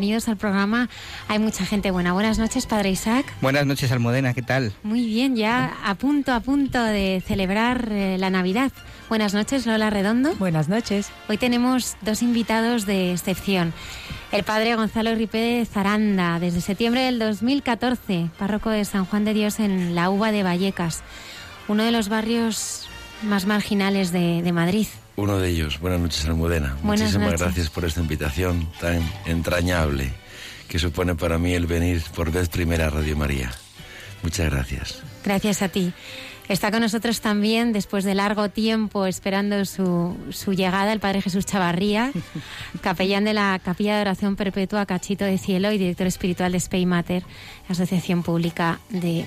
Bienvenidos 0.00 0.28
al 0.28 0.38
programa. 0.38 0.88
Hay 1.28 1.38
mucha 1.38 1.66
gente 1.66 1.90
buena. 1.90 2.14
Buenas 2.14 2.38
noches, 2.38 2.64
Padre 2.64 2.90
Isaac. 2.90 3.26
Buenas 3.42 3.66
noches, 3.66 3.92
Almudena, 3.92 4.32
¿qué 4.32 4.40
tal? 4.40 4.72
Muy 4.82 5.04
bien, 5.04 5.36
ya 5.36 5.76
a 5.84 5.94
punto, 5.94 6.32
a 6.32 6.40
punto 6.40 6.82
de 6.82 7.22
celebrar 7.26 7.92
eh, 7.92 8.16
la 8.16 8.30
Navidad. 8.30 8.72
Buenas 9.10 9.34
noches, 9.34 9.66
Lola 9.66 9.90
Redondo. 9.90 10.34
Buenas 10.36 10.70
noches. 10.70 11.10
Hoy 11.28 11.36
tenemos 11.36 11.98
dos 12.00 12.22
invitados 12.22 12.86
de 12.86 13.12
excepción. 13.12 13.74
El 14.32 14.42
padre 14.42 14.74
Gonzalo 14.74 15.14
Ripe 15.14 15.66
Zaranda, 15.70 16.40
desde 16.40 16.62
septiembre 16.62 17.02
del 17.02 17.18
2014, 17.18 18.30
párroco 18.38 18.70
de 18.70 18.86
San 18.86 19.04
Juan 19.04 19.26
de 19.26 19.34
Dios 19.34 19.60
en 19.60 19.94
la 19.94 20.08
Uva 20.08 20.32
de 20.32 20.42
Vallecas, 20.42 21.02
uno 21.68 21.82
de 21.82 21.92
los 21.92 22.08
barrios 22.08 22.88
más 23.22 23.46
marginales 23.46 24.12
de, 24.12 24.42
de 24.42 24.52
Madrid. 24.52 24.86
Uno 25.16 25.38
de 25.38 25.50
ellos. 25.50 25.80
Buenas 25.80 26.00
noches, 26.00 26.24
Almudena. 26.26 26.76
Buenas 26.82 27.00
Muchísimas 27.00 27.26
noches. 27.32 27.40
gracias 27.40 27.70
por 27.70 27.84
esta 27.84 28.00
invitación 28.00 28.68
tan 28.80 29.02
entrañable 29.26 30.12
que 30.68 30.78
supone 30.78 31.14
para 31.14 31.38
mí 31.38 31.52
el 31.52 31.66
venir 31.66 32.02
por 32.14 32.30
vez 32.30 32.48
primera 32.48 32.86
a 32.86 32.90
Radio 32.90 33.16
María. 33.16 33.50
Muchas 34.22 34.50
gracias. 34.50 35.02
Gracias 35.24 35.62
a 35.62 35.68
ti. 35.68 35.92
Está 36.48 36.72
con 36.72 36.80
nosotros 36.80 37.20
también, 37.20 37.72
después 37.72 38.02
de 38.02 38.14
largo 38.16 38.48
tiempo 38.48 39.06
esperando 39.06 39.64
su, 39.64 40.16
su 40.30 40.52
llegada, 40.52 40.92
el 40.92 40.98
Padre 40.98 41.22
Jesús 41.22 41.46
Chavarría, 41.46 42.10
capellán 42.80 43.24
de 43.24 43.34
la 43.34 43.60
Capilla 43.62 43.94
de 43.94 44.00
Oración 44.00 44.34
Perpetua 44.34 44.84
Cachito 44.84 45.24
de 45.24 45.38
Cielo 45.38 45.70
y 45.70 45.78
director 45.78 46.08
espiritual 46.08 46.50
de 46.50 46.58
Spey 46.58 46.86
Mater, 46.86 47.22
Asociación 47.68 48.24
Pública 48.24 48.80
de 48.88 49.26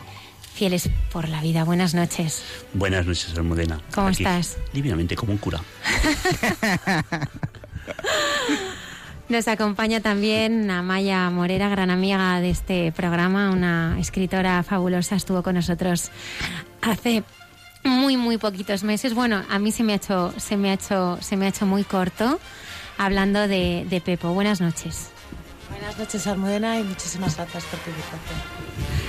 Fieles 0.53 0.89
por 1.11 1.27
la 1.29 1.41
Vida. 1.41 1.63
Buenas 1.63 1.93
noches. 1.95 2.43
Buenas 2.73 3.05
noches, 3.05 3.33
Almudena. 3.35 3.81
¿Cómo 3.93 4.07
Aquí, 4.07 4.23
estás? 4.23 4.57
Divinamente, 4.71 5.15
como 5.15 5.31
un 5.31 5.39
cura. 5.39 5.61
Nos 9.29 9.47
acompaña 9.47 9.99
también 9.99 10.69
Amaya 10.69 11.29
Morera, 11.29 11.69
gran 11.69 11.89
amiga 11.89 12.39
de 12.39 12.51
este 12.51 12.91
programa, 12.91 13.49
una 13.49 13.97
escritora 13.99 14.61
fabulosa, 14.63 15.15
estuvo 15.15 15.41
con 15.41 15.55
nosotros 15.55 16.11
hace 16.81 17.23
muy 17.83 18.15
muy 18.17 18.37
poquitos 18.37 18.83
meses. 18.83 19.13
Bueno, 19.15 19.43
a 19.49 19.57
mí 19.59 19.71
se 19.71 19.83
me 19.83 19.93
ha 19.93 19.95
hecho 19.95 20.33
se 20.37 20.55
me 20.55 20.69
ha 20.69 20.73
hecho 20.73 21.17
se 21.21 21.35
me 21.35 21.45
ha 21.45 21.49
hecho 21.49 21.65
muy 21.65 21.83
corto 21.83 22.39
hablando 22.97 23.47
de, 23.47 23.87
de 23.89 24.01
Pepo. 24.01 24.33
Buenas 24.33 24.61
noches. 24.61 25.09
Buenas 25.69 25.97
noches, 25.97 26.27
Almudena, 26.27 26.79
y 26.79 26.83
muchísimas 26.83 27.35
gracias 27.35 27.63
por 27.65 27.79
tu 27.79 27.89
invitación. 27.89 29.02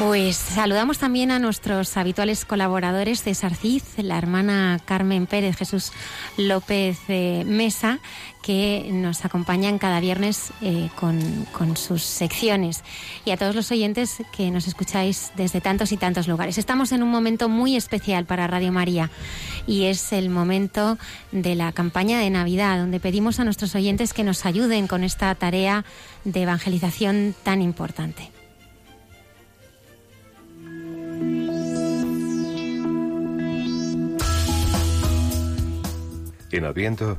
Pues 0.00 0.36
saludamos 0.36 0.96
también 0.96 1.30
a 1.30 1.38
nuestros 1.38 1.98
habituales 1.98 2.46
colaboradores 2.46 3.22
César 3.22 3.54
Cid, 3.54 3.82
la 3.98 4.16
hermana 4.16 4.80
Carmen 4.86 5.26
Pérez, 5.26 5.58
Jesús 5.58 5.92
López 6.38 6.98
eh, 7.08 7.44
Mesa, 7.44 7.98
que 8.40 8.88
nos 8.92 9.26
acompañan 9.26 9.78
cada 9.78 10.00
viernes 10.00 10.54
eh, 10.62 10.88
con 10.96 11.76
sus 11.76 12.02
secciones. 12.02 12.82
Y 13.26 13.32
a 13.32 13.36
todos 13.36 13.54
los 13.54 13.70
oyentes 13.72 14.22
que 14.34 14.50
nos 14.50 14.66
escucháis 14.66 15.32
desde 15.36 15.60
tantos 15.60 15.92
y 15.92 15.98
tantos 15.98 16.28
lugares. 16.28 16.56
Estamos 16.56 16.92
en 16.92 17.02
un 17.02 17.10
momento 17.10 17.50
muy 17.50 17.76
especial 17.76 18.24
para 18.24 18.46
Radio 18.46 18.72
María 18.72 19.10
y 19.66 19.84
es 19.84 20.14
el 20.14 20.30
momento 20.30 20.96
de 21.30 21.56
la 21.56 21.72
campaña 21.72 22.20
de 22.20 22.30
Navidad, 22.30 22.78
donde 22.78 23.00
pedimos 23.00 23.38
a 23.38 23.44
nuestros 23.44 23.74
oyentes 23.74 24.14
que 24.14 24.24
nos 24.24 24.46
ayuden 24.46 24.86
con 24.86 25.04
esta 25.04 25.34
tarea 25.34 25.84
de 26.24 26.44
evangelización 26.44 27.34
tan 27.44 27.60
importante. 27.60 28.39
En 36.52 36.64
Adviento, 36.64 37.16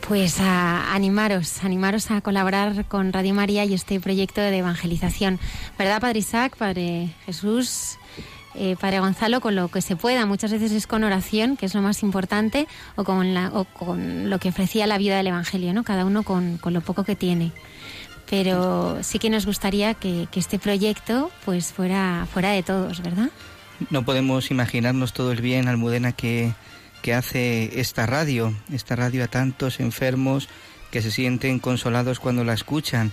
Pues 0.08 0.40
a 0.40 0.92
animaros, 0.92 1.62
animaros 1.62 2.10
a 2.10 2.20
colaborar 2.20 2.86
con 2.86 3.12
Radio 3.12 3.34
María 3.34 3.64
y 3.64 3.74
este 3.74 4.00
proyecto 4.00 4.40
de 4.40 4.58
evangelización. 4.58 5.38
¿Verdad, 5.78 6.00
Padre 6.00 6.18
Isaac, 6.18 6.56
Padre 6.56 7.14
Jesús, 7.24 7.98
eh, 8.54 8.76
Padre 8.80 8.98
Gonzalo? 8.98 9.40
Con 9.40 9.54
lo 9.54 9.68
que 9.68 9.80
se 9.80 9.96
pueda. 9.96 10.26
Muchas 10.26 10.50
veces 10.50 10.72
es 10.72 10.86
con 10.86 11.04
oración, 11.04 11.56
que 11.56 11.66
es 11.66 11.74
lo 11.74 11.82
más 11.82 12.02
importante, 12.02 12.66
o 12.96 13.04
con, 13.04 13.32
la, 13.32 13.50
o 13.54 13.64
con 13.64 14.28
lo 14.28 14.38
que 14.38 14.48
ofrecía 14.50 14.86
la 14.86 14.98
vida 14.98 15.16
del 15.16 15.28
Evangelio, 15.28 15.72
¿no? 15.72 15.84
Cada 15.84 16.04
uno 16.04 16.24
con, 16.24 16.58
con 16.58 16.74
lo 16.74 16.80
poco 16.80 17.04
que 17.04 17.16
tiene. 17.16 17.52
Pero 18.28 18.98
sí 19.02 19.18
que 19.18 19.30
nos 19.30 19.46
gustaría 19.46 19.94
que, 19.94 20.28
este 20.34 20.58
proyecto 20.58 21.30
pues 21.44 21.72
fuera, 21.72 22.26
fuera 22.32 22.50
de 22.50 22.62
todos, 22.62 23.02
¿verdad? 23.02 23.30
No 23.90 24.04
podemos 24.04 24.50
imaginarnos 24.50 25.12
todo 25.12 25.32
el 25.32 25.40
bien, 25.40 25.68
Almudena, 25.68 26.12
que, 26.12 26.52
que 27.02 27.14
hace 27.14 27.80
esta 27.80 28.06
radio, 28.06 28.54
esta 28.72 28.96
radio 28.96 29.24
a 29.24 29.28
tantos 29.28 29.80
enfermos 29.80 30.48
que 30.90 31.02
se 31.02 31.10
sienten 31.10 31.58
consolados 31.58 32.20
cuando 32.20 32.44
la 32.44 32.54
escuchan. 32.54 33.12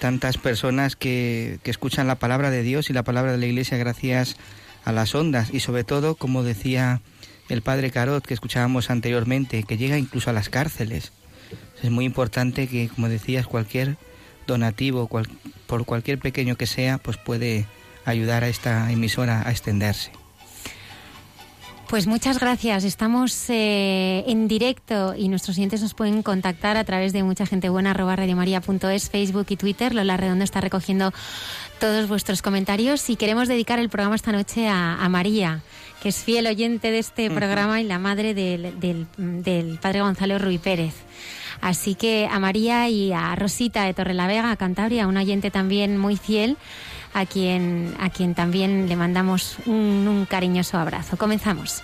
Tantas 0.00 0.36
personas 0.36 0.94
que, 0.94 1.58
que 1.62 1.70
escuchan 1.70 2.06
la 2.06 2.16
palabra 2.16 2.50
de 2.50 2.62
Dios 2.62 2.90
y 2.90 2.92
la 2.92 3.02
palabra 3.02 3.32
de 3.32 3.38
la 3.38 3.46
Iglesia 3.46 3.78
gracias 3.78 4.36
a 4.84 4.92
las 4.92 5.14
ondas 5.14 5.52
y 5.52 5.60
sobre 5.60 5.84
todo, 5.84 6.14
como 6.14 6.42
decía 6.42 7.00
el 7.48 7.62
padre 7.62 7.90
Carot 7.90 8.24
que 8.24 8.34
escuchábamos 8.34 8.90
anteriormente, 8.90 9.62
que 9.64 9.76
llega 9.76 9.98
incluso 9.98 10.30
a 10.30 10.32
las 10.32 10.48
cárceles. 10.48 11.12
Es 11.82 11.90
muy 11.90 12.04
importante 12.04 12.68
que, 12.68 12.88
como 12.88 13.08
decías, 13.08 13.46
cualquier 13.46 13.96
donativo, 14.46 15.08
por 15.66 15.84
cualquier 15.84 16.18
pequeño 16.18 16.56
que 16.56 16.66
sea, 16.66 16.98
pues 16.98 17.16
puede 17.16 17.66
ayudar 18.04 18.44
a 18.44 18.48
esta 18.48 18.90
emisora 18.92 19.42
a 19.46 19.50
extenderse. 19.50 20.12
Pues 21.88 22.08
muchas 22.08 22.40
gracias. 22.40 22.82
Estamos 22.82 23.48
eh, 23.48 24.24
en 24.26 24.48
directo 24.48 25.14
y 25.16 25.28
nuestros 25.28 25.56
oyentes 25.56 25.82
nos 25.82 25.94
pueden 25.94 26.22
contactar 26.24 26.76
a 26.76 26.82
través 26.82 27.12
de 27.12 27.22
mucha 27.22 27.46
gente 27.46 27.68
buena 27.68 27.94
radiomaria.es, 27.94 29.08
Facebook 29.08 29.46
y 29.50 29.56
Twitter. 29.56 29.94
Lola 29.94 30.16
Redondo 30.16 30.42
está 30.42 30.60
recogiendo 30.60 31.12
todos 31.78 32.08
vuestros 32.08 32.42
comentarios 32.42 33.08
y 33.08 33.14
queremos 33.14 33.46
dedicar 33.46 33.78
el 33.78 33.88
programa 33.88 34.16
esta 34.16 34.32
noche 34.32 34.66
a, 34.68 35.08
María, 35.08 35.62
que 36.06 36.10
es 36.10 36.22
fiel 36.22 36.46
oyente 36.46 36.92
de 36.92 37.00
este 37.00 37.28
programa 37.32 37.80
y 37.80 37.84
la 37.84 37.98
madre 37.98 38.32
del, 38.32 38.78
del 38.78 39.78
padre 39.82 40.02
Gonzalo 40.02 40.38
Ruiz 40.38 40.60
Pérez. 40.60 40.94
Así 41.60 41.96
que 41.96 42.28
a 42.30 42.38
María 42.38 42.88
y 42.88 43.12
a 43.12 43.34
Rosita 43.34 43.82
de 43.82 43.92
Torrelavega, 43.92 44.52
a 44.52 44.56
Cantabria, 44.56 45.08
un 45.08 45.16
oyente 45.16 45.50
también 45.50 45.98
muy 45.98 46.16
fiel, 46.16 46.58
a 47.12 47.26
quien, 47.26 47.92
a 47.98 48.08
quien 48.10 48.36
también 48.36 48.88
le 48.88 48.94
mandamos 48.94 49.56
un, 49.66 50.06
un 50.06 50.26
cariñoso 50.26 50.78
abrazo. 50.78 51.16
Comenzamos. 51.16 51.82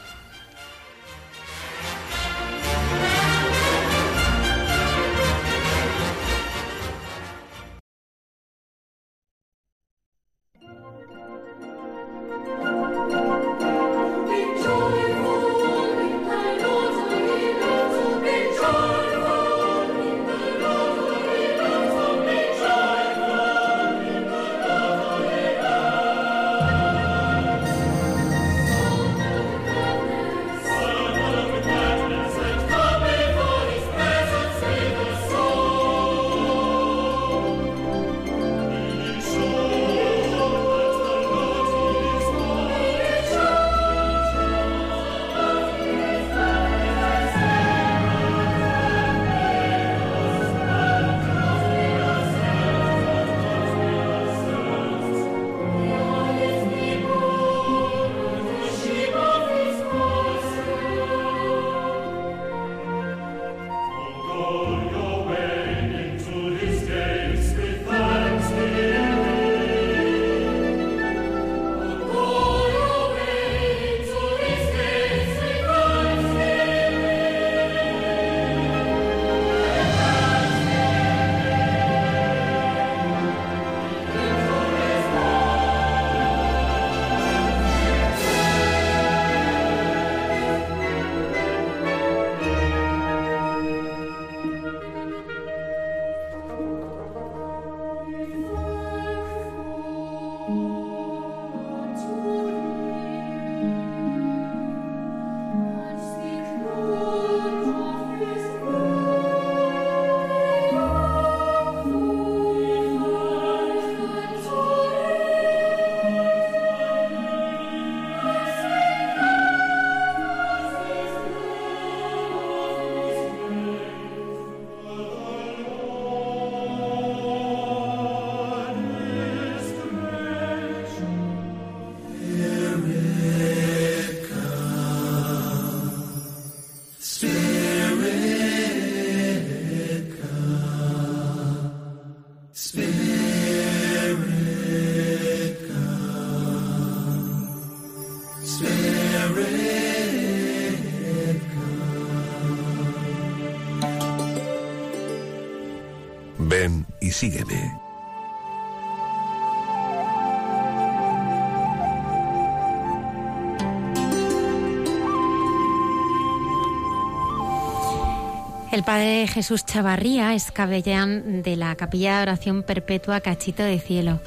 El 168.72 168.84
padre 168.84 169.26
Jesús 169.28 169.66
Chavarría 169.66 170.34
es 170.34 170.50
capellán 170.50 171.42
de 171.42 171.56
la 171.56 171.76
Capilla 171.76 172.16
de 172.16 172.22
Oración 172.22 172.62
Perpetua 172.62 173.20
Cachito 173.20 173.62
de 173.62 173.78
Cielo. 173.78 174.18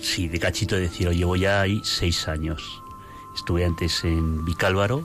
Sí, 0.00 0.28
de 0.28 0.38
Cachito 0.38 0.76
de 0.76 0.88
Cielo. 0.88 1.10
Llevo 1.10 1.34
ya 1.34 1.60
ahí 1.60 1.80
seis 1.82 2.28
años. 2.28 2.62
Estuve 3.34 3.64
antes 3.64 4.04
en 4.04 4.44
Vicálvaro 4.44 5.04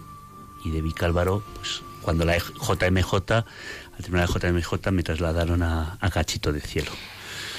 y 0.64 0.70
de 0.70 0.84
Vicálvaro, 0.84 1.44
pues 1.56 1.82
cuando 2.04 2.24
la 2.24 2.38
JMJ 2.38 3.14
al 3.34 4.04
terminar 4.04 4.30
el 4.30 4.54
JMJ 4.62 4.92
me 4.92 5.02
trasladaron 5.02 5.64
a, 5.64 5.98
Cachito 6.14 6.54
de 6.54 6.62
Cielo. 6.62 6.92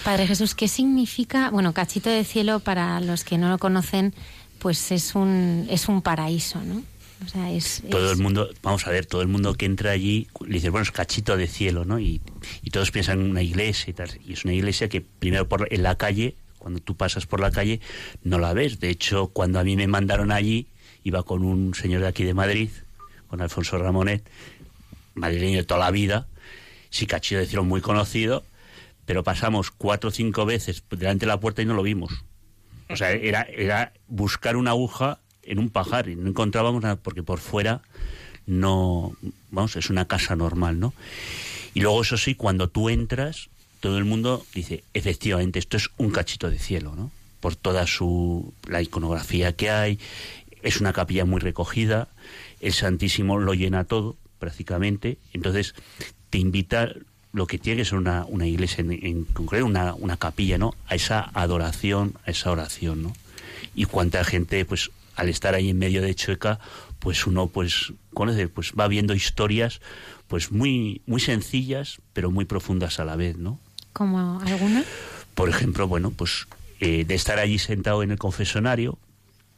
Padre 0.04 0.28
Jesús, 0.28 0.54
¿qué 0.54 0.68
significa? 0.68 1.50
Bueno, 1.50 1.72
Cachito 1.72 2.10
de 2.10 2.22
Cielo, 2.22 2.60
para 2.60 3.00
los 3.00 3.24
que 3.24 3.38
no 3.38 3.48
lo 3.48 3.58
conocen, 3.58 4.14
pues 4.60 4.92
es 4.92 5.16
un, 5.16 5.66
es 5.68 5.88
un 5.88 6.00
paraíso, 6.00 6.60
¿no? 6.62 6.80
O 7.24 7.28
sea, 7.28 7.50
es, 7.50 7.82
todo 7.90 8.12
el 8.12 8.18
mundo, 8.18 8.50
vamos 8.62 8.86
a 8.86 8.90
ver, 8.90 9.06
todo 9.06 9.22
el 9.22 9.28
mundo 9.28 9.54
que 9.54 9.64
entra 9.64 9.90
allí 9.90 10.28
le 10.46 10.54
dice, 10.54 10.68
bueno, 10.68 10.82
es 10.82 10.90
cachito 10.90 11.36
de 11.36 11.46
cielo, 11.46 11.84
¿no? 11.84 11.98
Y, 11.98 12.20
y, 12.62 12.70
todos 12.70 12.90
piensan 12.90 13.20
en 13.20 13.30
una 13.30 13.42
iglesia 13.42 13.90
y 13.90 13.94
tal. 13.94 14.10
Y 14.26 14.34
es 14.34 14.44
una 14.44 14.52
iglesia 14.52 14.88
que 14.88 15.00
primero 15.00 15.48
por, 15.48 15.72
en 15.72 15.82
la 15.82 15.96
calle, 15.96 16.36
cuando 16.58 16.80
tú 16.80 16.94
pasas 16.96 17.26
por 17.26 17.40
la 17.40 17.50
calle, 17.50 17.80
no 18.22 18.38
la 18.38 18.52
ves. 18.52 18.80
De 18.80 18.90
hecho, 18.90 19.28
cuando 19.28 19.58
a 19.58 19.64
mí 19.64 19.76
me 19.76 19.86
mandaron 19.86 20.30
allí, 20.30 20.68
iba 21.04 21.22
con 21.22 21.42
un 21.42 21.74
señor 21.74 22.02
de 22.02 22.08
aquí 22.08 22.22
de 22.22 22.34
Madrid, 22.34 22.68
con 23.28 23.40
Alfonso 23.40 23.78
Ramonet, 23.78 24.28
madrileño 25.14 25.58
de 25.58 25.64
toda 25.64 25.80
la 25.80 25.90
vida, 25.90 26.28
sí 26.90 27.06
cachillo 27.06 27.40
de 27.40 27.46
cielo 27.46 27.64
muy 27.64 27.80
conocido, 27.80 28.44
pero 29.06 29.24
pasamos 29.24 29.70
cuatro 29.70 30.08
o 30.08 30.12
cinco 30.12 30.44
veces 30.44 30.84
delante 30.90 31.26
de 31.26 31.28
la 31.28 31.40
puerta 31.40 31.62
y 31.62 31.64
no 31.64 31.74
lo 31.74 31.82
vimos. 31.82 32.24
O 32.88 32.96
sea, 32.96 33.12
era, 33.12 33.42
era 33.42 33.92
buscar 34.06 34.56
una 34.56 34.70
aguja 34.72 35.20
en 35.46 35.58
un 35.58 35.70
pajar 35.70 36.08
y 36.08 36.16
no 36.16 36.28
encontrábamos 36.28 36.82
nada 36.82 36.96
porque 36.96 37.22
por 37.22 37.38
fuera 37.38 37.82
no, 38.46 39.16
vamos, 39.50 39.76
es 39.76 39.90
una 39.90 40.06
casa 40.06 40.36
normal, 40.36 40.78
¿no? 40.78 40.94
Y 41.74 41.80
luego 41.80 42.02
eso 42.02 42.16
sí, 42.16 42.34
cuando 42.34 42.68
tú 42.68 42.88
entras, 42.88 43.48
todo 43.80 43.98
el 43.98 44.04
mundo 44.04 44.46
dice, 44.54 44.84
efectivamente, 44.94 45.58
esto 45.58 45.76
es 45.76 45.90
un 45.98 46.10
cachito 46.10 46.50
de 46.50 46.58
cielo, 46.58 46.94
¿no? 46.96 47.10
Por 47.40 47.56
toda 47.56 47.86
su, 47.86 48.54
la 48.68 48.80
iconografía 48.82 49.52
que 49.54 49.70
hay, 49.70 49.98
es 50.62 50.80
una 50.80 50.92
capilla 50.92 51.24
muy 51.24 51.40
recogida, 51.40 52.08
el 52.60 52.72
Santísimo 52.72 53.38
lo 53.38 53.52
llena 53.52 53.84
todo, 53.84 54.16
prácticamente. 54.38 55.18
Entonces, 55.32 55.74
te 56.30 56.38
invita, 56.38 56.92
lo 57.32 57.46
que 57.46 57.58
tiene 57.58 57.82
que 57.82 57.84
ser 57.84 57.98
una, 57.98 58.24
una 58.26 58.46
iglesia 58.46 58.82
en, 58.82 59.24
concreto, 59.24 59.66
una, 59.66 59.94
una, 59.94 60.16
capilla, 60.16 60.56
¿no? 60.56 60.74
A 60.86 60.94
esa 60.94 61.30
adoración, 61.34 62.14
a 62.24 62.30
esa 62.30 62.50
oración, 62.50 63.02
¿no? 63.02 63.12
Y 63.74 63.84
cuánta 63.84 64.24
gente, 64.24 64.64
pues, 64.64 64.90
al 65.16 65.28
estar 65.28 65.54
ahí 65.54 65.70
en 65.70 65.78
medio 65.78 66.02
de 66.02 66.14
Chueca, 66.14 66.60
pues 66.98 67.26
uno, 67.26 67.48
pues, 67.48 67.92
conoce, 68.14 68.48
pues 68.48 68.72
va 68.78 68.86
viendo 68.88 69.14
historias, 69.14 69.80
pues 70.28 70.52
muy, 70.52 71.02
muy 71.06 71.20
sencillas, 71.20 72.00
pero 72.12 72.30
muy 72.30 72.44
profundas 72.44 73.00
a 73.00 73.04
la 73.04 73.16
vez, 73.16 73.36
¿no? 73.36 73.58
¿Como 73.92 74.40
alguna? 74.40 74.84
Por 75.34 75.48
ejemplo, 75.48 75.88
bueno, 75.88 76.10
pues 76.10 76.46
eh, 76.80 77.04
de 77.04 77.14
estar 77.14 77.38
allí 77.38 77.58
sentado 77.58 78.02
en 78.02 78.10
el 78.10 78.18
confesonario, 78.18 78.98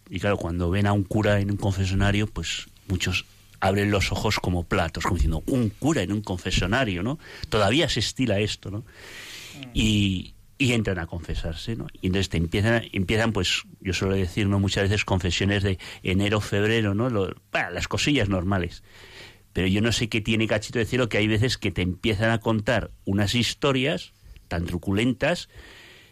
y 0.08 0.20
claro, 0.20 0.36
cuando 0.36 0.70
ven 0.70 0.86
a 0.86 0.92
un 0.92 1.04
cura 1.04 1.40
en 1.40 1.50
un 1.50 1.56
confesonario, 1.56 2.26
pues 2.26 2.68
muchos 2.88 3.26
abren 3.60 3.90
los 3.90 4.12
ojos 4.12 4.38
como 4.38 4.64
platos, 4.64 5.04
como 5.04 5.16
diciendo, 5.16 5.42
un 5.46 5.70
cura 5.70 6.02
en 6.02 6.12
un 6.12 6.22
confesonario, 6.22 7.02
¿no? 7.02 7.18
Todavía 7.48 7.88
se 7.88 8.00
estila 8.00 8.38
esto, 8.38 8.70
¿no? 8.70 8.84
Y, 9.74 10.34
y 10.58 10.72
entran 10.72 10.98
a 10.98 11.06
confesarse, 11.06 11.76
¿no? 11.76 11.86
Y 12.00 12.08
entonces 12.08 12.28
te 12.28 12.36
empiezan, 12.36 12.82
empiezan 12.92 13.32
pues, 13.32 13.62
yo 13.80 13.94
suelo 13.94 14.14
decir, 14.14 14.48
¿no? 14.48 14.58
Muchas 14.58 14.84
veces 14.84 15.04
confesiones 15.04 15.62
de 15.62 15.78
enero, 16.02 16.40
febrero, 16.40 16.94
¿no? 16.94 17.08
las 17.08 17.88
cosillas 17.88 18.28
normales. 18.28 18.82
Pero 19.52 19.68
yo 19.68 19.80
no 19.80 19.92
sé 19.92 20.08
qué 20.08 20.20
tiene 20.20 20.46
Cachito 20.46 20.78
de 20.78 20.84
Cielo, 20.84 21.08
que 21.08 21.18
hay 21.18 21.28
veces 21.28 21.58
que 21.58 21.70
te 21.70 21.82
empiezan 21.82 22.30
a 22.30 22.40
contar 22.40 22.90
unas 23.04 23.34
historias 23.34 24.12
tan 24.48 24.66
truculentas 24.66 25.48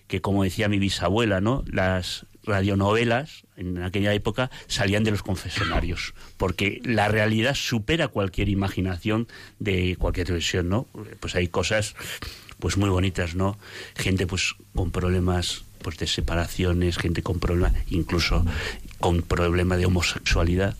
que, 0.06 0.20
como 0.20 0.44
decía 0.44 0.68
mi 0.68 0.78
bisabuela, 0.78 1.40
¿no? 1.40 1.64
Las, 1.66 2.26
radionovelas 2.46 3.44
en 3.56 3.82
aquella 3.82 4.14
época 4.14 4.50
salían 4.68 5.04
de 5.04 5.10
los 5.10 5.22
confesionarios, 5.22 6.14
porque 6.36 6.80
la 6.84 7.08
realidad 7.08 7.54
supera 7.54 8.08
cualquier 8.08 8.48
imaginación 8.48 9.28
de 9.58 9.96
cualquier 9.98 10.28
televisión, 10.28 10.68
¿no? 10.68 10.86
Pues 11.20 11.34
hay 11.34 11.48
cosas 11.48 11.94
pues 12.58 12.76
muy 12.76 12.88
bonitas, 12.88 13.34
¿no? 13.34 13.58
Gente 13.96 14.26
pues 14.26 14.54
con 14.75 14.90
problemas 14.90 15.64
pues 15.82 15.98
de 15.98 16.06
separaciones, 16.06 16.98
gente 16.98 17.22
con 17.22 17.38
problemas 17.38 17.75
incluso 17.90 18.44
con 18.98 19.22
problema 19.22 19.76
de 19.76 19.86
homosexualidad, 19.86 20.76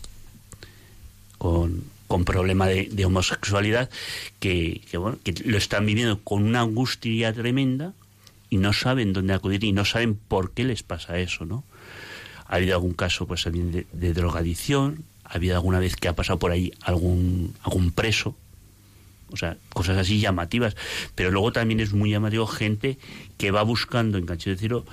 con, 1.37 1.83
con 2.07 2.25
problema 2.25 2.67
de, 2.67 2.89
de 2.91 3.05
homosexualidad 3.05 3.89
que, 4.39 4.81
bueno, 4.93 5.17
que 5.23 5.33
lo 5.45 5.57
están 5.57 5.85
viviendo 5.85 6.19
con 6.23 6.43
una 6.43 6.61
angustia 6.61 7.33
tremenda 7.33 7.93
y 8.49 8.57
no 8.57 8.73
saben 8.73 9.13
dónde 9.13 9.33
acudir 9.33 9.63
y 9.63 9.73
no 9.73 9.85
saben 9.85 10.15
por 10.15 10.51
qué 10.51 10.63
les 10.63 10.83
pasa 10.83 11.19
eso, 11.19 11.45
¿no? 11.45 11.63
Ha 12.47 12.55
habido 12.55 12.75
algún 12.75 12.93
caso 12.93 13.27
pues 13.27 13.43
también 13.43 13.85
de, 13.91 14.13
drogadicción, 14.13 15.03
ha 15.25 15.33
habido 15.33 15.55
alguna 15.55 15.79
vez 15.79 15.97
que 15.97 16.07
ha 16.07 16.15
pasado 16.15 16.39
por 16.39 16.51
ahí 16.51 16.71
algún, 16.81 17.53
algún 17.61 17.91
preso, 17.91 18.35
o 19.31 19.37
sea, 19.37 19.57
cosas 19.73 19.97
así 19.97 20.19
llamativas, 20.19 20.75
pero 21.15 21.31
luego 21.31 21.51
también 21.51 21.79
es 21.79 21.93
muy 21.93 22.11
llamativo 22.11 22.47
gente 22.47 22.97
que 23.37 23.51
va 23.51 23.63
buscando 23.63 24.17
en 24.17 24.25
Cancho 24.25 24.55
de 24.55 24.83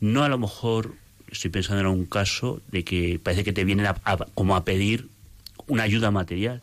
no 0.00 0.24
a 0.24 0.28
lo 0.28 0.38
mejor, 0.38 0.94
estoy 1.30 1.50
pensando 1.50 1.80
en 1.80 1.86
un 1.86 2.06
caso 2.06 2.60
de 2.70 2.84
que 2.84 3.20
parece 3.22 3.44
que 3.44 3.52
te 3.52 3.64
vienen 3.64 3.86
como 4.34 4.56
a 4.56 4.64
pedir 4.64 5.08
una 5.66 5.84
ayuda 5.84 6.10
material, 6.10 6.62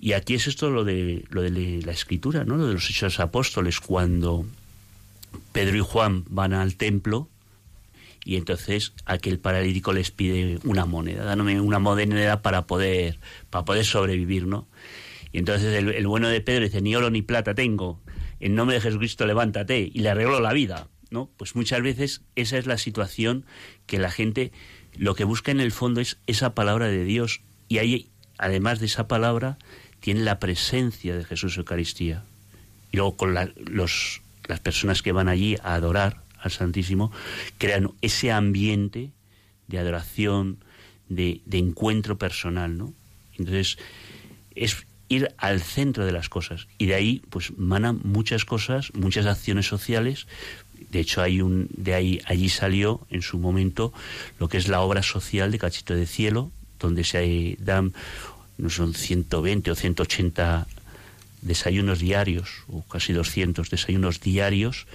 y 0.00 0.12
aquí 0.12 0.34
es 0.34 0.46
esto 0.46 0.70
lo 0.70 0.84
de, 0.84 1.24
lo 1.30 1.42
de 1.42 1.82
la 1.84 1.92
escritura, 1.92 2.44
¿no? 2.44 2.56
Lo 2.56 2.68
de 2.68 2.74
los 2.74 2.88
hechos 2.88 3.18
apóstoles, 3.18 3.80
cuando 3.80 4.46
Pedro 5.52 5.76
y 5.76 5.80
Juan 5.80 6.24
van 6.28 6.52
al 6.52 6.76
templo 6.76 7.28
y 8.24 8.36
entonces 8.36 8.92
aquel 9.06 9.38
paralítico 9.38 9.92
les 9.92 10.10
pide 10.10 10.58
una 10.64 10.84
moneda, 10.84 11.24
dándome 11.24 11.60
una 11.60 11.78
moneda 11.78 12.42
para 12.42 12.66
poder, 12.66 13.18
para 13.48 13.64
poder 13.64 13.84
sobrevivir, 13.84 14.46
¿no? 14.46 14.66
Y 15.32 15.38
entonces 15.38 15.74
el, 15.74 16.06
bueno 16.06 16.28
de 16.28 16.40
Pedro 16.40 16.64
dice, 16.64 16.80
ni 16.80 16.94
oro 16.96 17.10
ni 17.10 17.22
plata 17.22 17.54
tengo, 17.54 18.00
en 18.40 18.54
nombre 18.54 18.76
de 18.76 18.80
Jesucristo 18.80 19.26
levántate, 19.26 19.90
y 19.92 20.00
le 20.00 20.10
arregló 20.10 20.40
la 20.40 20.52
vida, 20.52 20.88
¿no? 21.10 21.30
Pues 21.36 21.54
muchas 21.56 21.82
veces 21.82 22.22
esa 22.36 22.58
es 22.58 22.66
la 22.66 22.78
situación 22.78 23.44
que 23.86 23.98
la 23.98 24.10
gente 24.10 24.52
lo 24.96 25.14
que 25.14 25.24
busca 25.24 25.50
en 25.50 25.60
el 25.60 25.72
fondo 25.72 26.00
es 26.00 26.18
esa 26.26 26.54
palabra 26.54 26.86
de 26.88 27.04
Dios, 27.04 27.42
y 27.68 27.78
ahí, 27.78 28.08
además 28.38 28.80
de 28.80 28.86
esa 28.86 29.08
palabra, 29.08 29.58
tiene 30.00 30.20
la 30.20 30.38
presencia 30.38 31.16
de 31.16 31.24
Jesús 31.24 31.56
Eucaristía. 31.56 32.24
Y 32.90 32.96
luego 32.96 33.16
con 33.16 33.34
los 33.56 34.22
las 34.48 34.60
personas 34.60 35.02
que 35.02 35.12
van 35.12 35.28
allí 35.28 35.56
a 35.62 35.74
adorar 35.74 36.22
al 36.40 36.50
Santísimo, 36.50 37.12
crean 37.58 37.92
ese 38.00 38.32
ambiente 38.32 39.12
de 39.68 39.78
adoración, 39.78 40.64
de, 41.08 41.42
encuentro 41.52 42.18
personal, 42.18 42.76
¿no? 42.76 42.94
Entonces, 43.36 43.78
es 44.54 44.86
ir 45.08 45.34
al 45.38 45.60
centro 45.60 46.04
de 46.04 46.12
las 46.12 46.28
cosas. 46.28 46.68
Y 46.78 46.86
de 46.86 46.94
ahí, 46.94 47.22
pues, 47.30 47.56
manan 47.56 48.00
muchas 48.04 48.44
cosas, 48.44 48.92
muchas 48.94 49.26
acciones 49.26 49.66
sociales. 49.66 50.26
De 50.90 51.00
hecho, 51.00 51.22
hay 51.22 51.40
un, 51.40 51.68
de 51.76 51.94
ahí, 51.94 52.20
allí 52.26 52.48
salió 52.48 53.06
en 53.10 53.22
su 53.22 53.38
momento 53.38 53.92
lo 54.38 54.48
que 54.48 54.58
es 54.58 54.68
la 54.68 54.80
obra 54.80 55.02
social 55.02 55.50
de 55.50 55.58
Cachito 55.58 55.94
de 55.94 56.06
Cielo, 56.06 56.50
donde 56.78 57.04
se 57.04 57.56
dan, 57.60 57.94
no 58.56 58.70
son 58.70 58.94
120 58.94 59.70
o 59.70 59.74
180 59.74 60.66
desayunos 61.42 61.98
diarios, 61.98 62.64
o 62.68 62.82
casi 62.82 63.12
200 63.12 63.70
desayunos 63.70 64.20
diarios, 64.20 64.86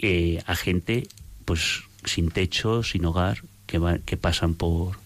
eh, 0.00 0.42
a 0.46 0.54
gente 0.54 1.06
pues 1.44 1.82
sin 2.04 2.30
techo, 2.30 2.82
sin 2.82 3.04
hogar, 3.04 3.42
que, 3.66 3.80
que 4.04 4.16
pasan 4.16 4.54
por 4.54 4.98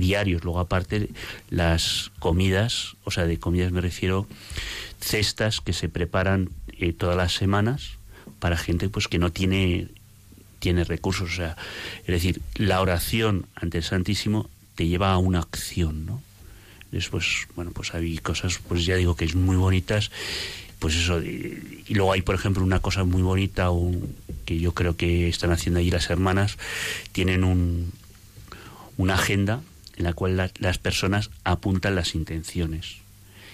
diarios. 0.00 0.42
Luego 0.42 0.58
aparte 0.58 1.10
las 1.50 2.10
comidas, 2.18 2.96
o 3.04 3.10
sea, 3.10 3.26
de 3.26 3.38
comidas 3.38 3.70
me 3.70 3.80
refiero 3.80 4.26
cestas 5.00 5.60
que 5.60 5.72
se 5.72 5.88
preparan 5.88 6.50
eh, 6.78 6.92
todas 6.92 7.16
las 7.16 7.34
semanas 7.34 7.92
para 8.38 8.56
gente 8.56 8.88
pues 8.88 9.06
que 9.06 9.18
no 9.18 9.30
tiene 9.30 9.88
tiene 10.58 10.84
recursos, 10.84 11.32
o 11.32 11.34
sea, 11.34 11.56
es 12.00 12.06
decir, 12.06 12.42
la 12.54 12.82
oración 12.82 13.46
ante 13.54 13.78
el 13.78 13.84
Santísimo 13.84 14.50
te 14.74 14.86
lleva 14.86 15.12
a 15.12 15.18
una 15.18 15.40
acción, 15.40 16.04
¿no? 16.04 16.22
Después, 16.92 17.46
bueno, 17.54 17.70
pues 17.72 17.94
hay 17.94 18.18
cosas, 18.18 18.60
pues 18.68 18.84
ya 18.84 18.96
digo 18.96 19.16
que 19.16 19.24
es 19.24 19.34
muy 19.34 19.56
bonitas. 19.56 20.10
Pues 20.78 20.96
eso, 20.96 21.22
y, 21.22 21.84
luego 21.90 22.12
hay, 22.12 22.22
por 22.22 22.34
ejemplo, 22.34 22.64
una 22.64 22.80
cosa 22.80 23.04
muy 23.04 23.22
bonita 23.22 23.68
que 24.44 24.58
yo 24.58 24.72
creo 24.72 24.96
que 24.96 25.28
están 25.28 25.52
haciendo 25.52 25.80
allí 25.80 25.90
las 25.90 26.10
hermanas, 26.10 26.56
tienen 27.12 27.44
un, 27.44 27.92
una 28.96 29.14
agenda 29.14 29.60
en 30.00 30.04
la 30.04 30.12
cual 30.14 30.50
las 30.58 30.78
personas 30.78 31.30
apuntan 31.44 31.94
las 31.94 32.14
intenciones. 32.14 32.96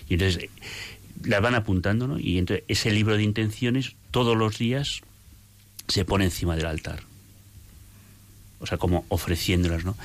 Y 0.08 0.14
entonces 0.14 0.48
las 1.24 1.42
van 1.42 1.54
apuntando, 1.54 2.06
¿no? 2.06 2.18
Y 2.18 2.38
entonces 2.38 2.64
ese 2.68 2.90
libro 2.92 3.16
de 3.16 3.22
intenciones 3.22 3.94
todos 4.10 4.36
los 4.36 4.58
días 4.58 5.02
se 5.88 6.04
pone 6.04 6.24
encima 6.24 6.56
del 6.56 6.66
altar 6.66 7.02
o 8.58 8.66
sea, 8.66 8.78
como 8.78 9.04
ofreciéndolas, 9.08 9.84
¿no? 9.84 9.96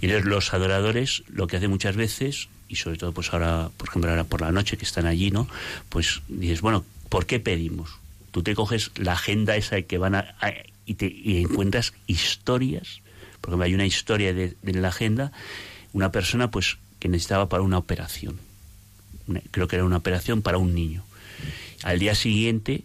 Y 0.00 0.06
entonces 0.06 0.28
los 0.28 0.52
adoradores 0.52 1.22
lo 1.28 1.46
que 1.46 1.56
hacen 1.56 1.70
muchas 1.70 1.96
veces, 1.96 2.48
y 2.68 2.76
sobre 2.76 2.98
todo 2.98 3.12
pues 3.12 3.32
ahora, 3.32 3.70
por 3.76 3.88
ejemplo, 3.88 4.10
ahora 4.10 4.24
por 4.24 4.40
la 4.40 4.52
noche 4.52 4.76
que 4.76 4.84
están 4.84 5.06
allí, 5.06 5.30
¿no? 5.30 5.48
Pues 5.88 6.22
dices, 6.28 6.60
bueno, 6.60 6.84
¿por 7.08 7.26
qué 7.26 7.40
pedimos? 7.40 7.98
Tú 8.30 8.42
te 8.42 8.54
coges 8.54 8.90
la 8.96 9.12
agenda 9.12 9.56
esa 9.56 9.80
que 9.82 9.98
van 9.98 10.14
a, 10.16 10.34
y, 10.86 10.94
te, 10.94 11.06
y 11.06 11.38
encuentras 11.42 11.94
historias, 12.06 13.00
por 13.40 13.50
ejemplo, 13.50 13.64
hay 13.64 13.74
una 13.74 13.86
historia 13.86 14.34
de, 14.34 14.54
la 14.62 14.88
agenda, 14.88 15.32
una 15.92 16.12
persona 16.12 16.50
pues 16.50 16.78
que 16.98 17.08
necesitaba 17.08 17.48
para 17.48 17.62
una 17.62 17.78
operación, 17.78 18.38
creo 19.50 19.68
que 19.68 19.76
era 19.76 19.84
una 19.84 19.96
operación 19.96 20.42
para 20.42 20.58
un 20.58 20.74
niño. 20.74 21.02
Al 21.82 21.98
día 21.98 22.14
siguiente, 22.14 22.84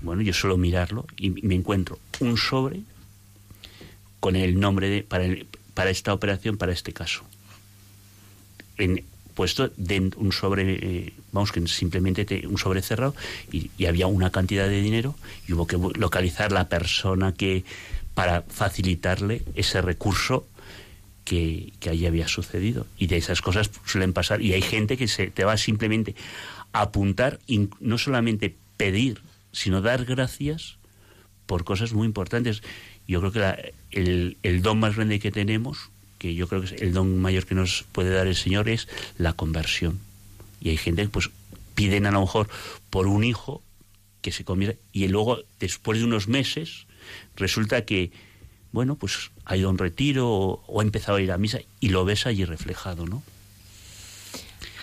bueno, 0.00 0.22
yo 0.22 0.32
suelo 0.32 0.56
mirarlo 0.56 1.06
y 1.16 1.30
me 1.30 1.54
encuentro 1.54 1.98
un 2.20 2.36
sobre 2.36 2.80
con 4.20 4.36
el 4.36 4.58
nombre 4.58 4.88
de, 4.88 5.02
para, 5.02 5.26
para 5.74 5.90
esta 5.90 6.12
operación, 6.12 6.56
para 6.56 6.72
este 6.72 6.92
caso. 6.92 7.24
En, 8.76 9.04
puesto 9.34 9.70
dentro 9.76 10.20
un 10.20 10.32
sobre, 10.32 10.78
eh, 10.80 11.12
vamos, 11.32 11.52
que 11.52 11.66
simplemente 11.66 12.46
un 12.46 12.56
sobre 12.56 12.82
cerrado 12.82 13.14
y, 13.52 13.84
había 13.86 14.06
una 14.06 14.30
cantidad 14.30 14.68
de 14.68 14.80
dinero 14.80 15.14
y 15.46 15.52
hubo 15.52 15.66
que 15.66 15.76
localizar 15.76 16.52
la 16.52 16.68
persona 16.68 17.32
que 17.32 17.64
para 18.14 18.42
facilitarle 18.42 19.42
ese 19.56 19.82
recurso 19.82 20.46
que, 21.24 21.72
que 21.80 21.90
allí 21.90 22.06
había 22.06 22.28
sucedido. 22.28 22.86
Y 22.98 23.06
de 23.06 23.16
esas 23.16 23.40
cosas 23.40 23.70
suelen 23.86 24.12
pasar. 24.12 24.42
Y 24.42 24.52
hay 24.52 24.62
gente 24.62 24.96
que 24.96 25.08
se 25.08 25.30
te 25.30 25.44
va 25.44 25.56
simplemente 25.56 26.14
a 26.72 26.82
apuntar, 26.82 27.38
no 27.80 27.98
solamente 27.98 28.54
pedir, 28.76 29.20
sino 29.52 29.80
dar 29.80 30.04
gracias 30.04 30.76
por 31.46 31.64
cosas 31.64 31.92
muy 31.92 32.06
importantes 32.06 32.62
yo 33.06 33.20
creo 33.20 33.32
que 33.32 33.74
el, 33.90 34.36
el 34.42 34.62
don 34.62 34.80
más 34.80 34.96
grande 34.96 35.20
que 35.20 35.30
tenemos, 35.30 35.90
que 36.18 36.34
yo 36.34 36.48
creo 36.48 36.62
que 36.62 36.74
es 36.74 36.82
el 36.82 36.92
don 36.92 37.20
mayor 37.20 37.44
que 37.46 37.54
nos 37.54 37.84
puede 37.92 38.10
dar 38.10 38.26
el 38.26 38.36
Señor, 38.36 38.68
es 38.68 38.88
la 39.18 39.34
conversión. 39.34 40.00
Y 40.60 40.70
hay 40.70 40.76
gente 40.76 41.02
que 41.02 41.08
pues 41.08 41.30
piden 41.74 42.06
a 42.06 42.10
lo 42.10 42.20
mejor 42.20 42.48
por 42.90 43.06
un 43.06 43.24
hijo 43.24 43.62
que 44.22 44.32
se 44.32 44.44
convierta 44.44 44.80
y 44.92 45.06
luego 45.08 45.40
después 45.60 45.98
de 45.98 46.04
unos 46.04 46.28
meses 46.28 46.86
resulta 47.36 47.84
que 47.84 48.10
bueno 48.74 48.96
pues 48.96 49.30
ha 49.46 49.56
ido 49.56 49.68
a 49.68 49.70
un 49.70 49.78
retiro 49.78 50.28
o, 50.30 50.80
ha 50.80 50.82
empezado 50.82 51.16
a 51.16 51.22
ir 51.22 51.32
a 51.32 51.38
misa 51.38 51.60
y 51.80 51.88
lo 51.88 52.04
ves 52.04 52.26
allí 52.26 52.44
reflejado 52.44 53.06
no 53.06 53.22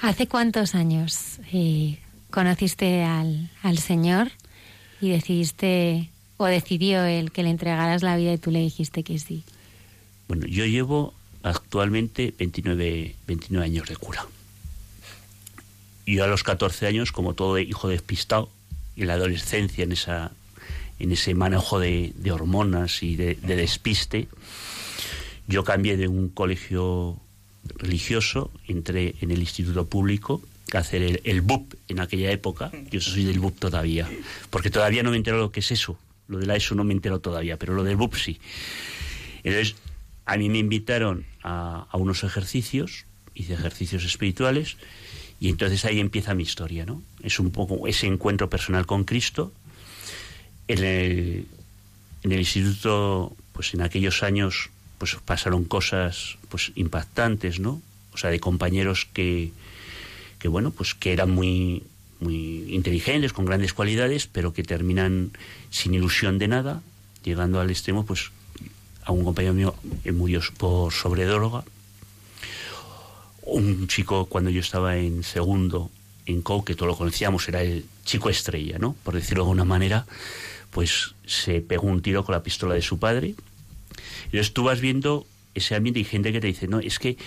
hace 0.02 0.28
cuántos 0.28 0.74
años 0.74 1.40
eh, 1.54 2.00
conociste 2.32 3.04
al, 3.04 3.52
al 3.62 3.78
Señor 3.78 4.32
y 5.02 5.10
decidiste, 5.10 6.10
o 6.38 6.46
decidió 6.46 7.04
él 7.04 7.32
que 7.32 7.44
le 7.44 7.50
entregaras 7.50 8.04
la 8.04 8.16
vida 8.16 8.34
y 8.34 8.38
tú 8.38 8.52
le 8.52 8.60
dijiste 8.60 9.04
que 9.04 9.20
sí? 9.20 9.44
Bueno, 10.28 10.46
yo 10.46 10.66
llevo 10.66 11.14
actualmente 11.44 12.34
29, 12.38 13.16
29 13.28 13.66
años 13.66 13.90
de 13.90 13.96
cura. 13.96 14.26
Yo 16.06 16.24
a 16.24 16.28
los 16.28 16.44
14 16.44 16.88
años, 16.88 17.12
como 17.12 17.34
todo 17.34 17.58
hijo 17.58 17.88
despistado, 17.88 18.50
en 18.96 19.08
la 19.08 19.14
adolescencia, 19.14 19.84
en, 19.84 19.92
esa, 19.92 20.32
en 21.02 21.12
ese 21.12 21.34
manejo 21.34 21.80
de, 21.80 22.14
hormonas 22.32 23.02
y 23.02 23.16
de, 23.16 23.36
despiste, 23.36 24.28
yo 25.48 25.64
cambié 25.64 25.98
de 25.98 26.08
un 26.08 26.30
colegio 26.30 27.20
religioso, 27.78 28.52
entré 28.68 29.16
en 29.20 29.32
el 29.32 29.40
instituto 29.40 29.88
público 29.88 30.44
a 30.74 30.78
hacer 30.78 31.02
el, 31.02 31.22
el, 31.24 31.42
BUP 31.42 31.74
en 31.88 32.02
aquella 32.02 32.32
época. 32.32 32.72
Yo 32.92 33.02
soy 33.02 33.26
del 33.26 33.40
BUP 33.40 33.58
todavía, 33.58 34.08
porque 34.52 34.70
todavía 34.70 35.02
no 35.02 35.10
me 35.10 35.18
entero 35.18 35.40
lo 35.40 35.52
que 35.52 35.62
es 35.62 35.72
eso. 35.72 35.98
Lo 36.28 36.38
de 36.38 36.46
la 36.46 36.56
ESO 36.56 36.76
no 36.76 36.84
me 36.84 36.94
entero 36.94 37.20
todavía, 37.20 37.58
pero 37.58 37.74
lo 37.74 37.84
del 37.84 37.96
BUP 37.96 38.16
sí. 38.16 38.40
Entonces, 39.44 39.76
a 40.26 40.38
mí 40.38 40.50
me 40.50 40.60
invitaron 40.60 41.26
a, 41.42 41.88
a 41.90 41.98
unos 41.98 42.24
ejercicios, 42.24 43.06
hice 43.34 43.56
ejercicios 43.56 44.06
espirituales, 44.06 44.78
y 45.40 45.50
entonces 45.50 45.84
ahí 45.86 46.00
empieza 46.00 46.36
mi 46.36 46.44
historia, 46.44 46.86
¿no? 46.86 47.02
Es 47.24 47.40
un 47.40 47.50
poco 47.50 47.88
ese 47.88 48.06
encuentro 48.06 48.52
personal 48.52 48.86
con 48.86 49.04
Cristo. 49.04 49.52
En 50.72 50.84
el, 52.32 52.40
instituto, 52.40 53.36
pues 53.54 53.74
en 53.74 53.82
aquellos 53.82 54.24
años, 54.24 54.70
pues 54.98 55.18
pasaron 55.26 55.66
cosas 55.66 56.38
pues 56.50 56.72
impactantes, 56.76 57.60
¿no? 57.60 57.82
O 58.14 58.18
sea, 58.18 58.30
de 58.30 58.40
compañeros 58.40 59.08
que, 59.12 59.52
que 60.40 60.48
bueno, 60.48 60.72
pues 60.72 60.94
que 60.94 61.14
eran 61.14 61.32
muy, 61.32 61.84
muy 62.20 62.74
inteligentes, 62.74 63.34
con 63.34 63.46
grandes 63.46 63.74
cualidades, 63.74 64.28
pero 64.28 64.54
que 64.54 64.64
terminan 64.64 65.32
sin 65.70 65.94
ilusión 65.94 66.40
de 66.40 66.48
nada, 66.48 66.82
llegando 67.24 67.60
al 67.60 67.70
extremo, 67.70 68.06
pues 68.06 68.32
a 69.04 69.12
un 69.12 69.24
compañero 69.24 69.54
mío 69.54 69.76
murió 70.06 70.42
por 70.58 70.94
sobredroga 70.94 71.64
un 73.44 73.88
chico 73.88 74.26
cuando 74.26 74.50
yo 74.50 74.62
estaba 74.62 74.98
en 74.98 75.24
segundo 75.24 75.90
en 76.26 76.42
COU, 76.42 76.64
que 76.64 76.76
todos 76.76 76.88
lo 76.88 76.98
conocíamos, 76.98 77.48
era 77.48 77.62
el 77.62 77.86
chico 78.06 78.30
estrella, 78.30 78.78
¿no? 78.78 78.96
Por 79.04 79.16
decirlo 79.16 79.44
de 79.44 79.50
alguna 79.50 79.66
manera, 79.66 80.06
pues 80.72 81.16
se 81.26 81.62
pegó 81.62 81.88
un 81.88 82.02
tiro 82.02 82.24
con 82.26 82.34
la 82.34 82.44
pistola 82.44 82.74
de 82.74 82.82
su 82.82 83.00
padre. 83.00 83.36
Entonces 84.26 84.54
tú 84.54 84.64
vas 84.64 84.82
viendo 84.82 85.26
ese 85.54 85.76
ambiente 85.76 86.00
y 86.00 86.04
gente 86.04 86.32
que 86.32 86.40
te 86.40 86.48
dice, 86.48 86.68
no, 86.68 86.80
es 86.80 87.00
que 87.00 87.18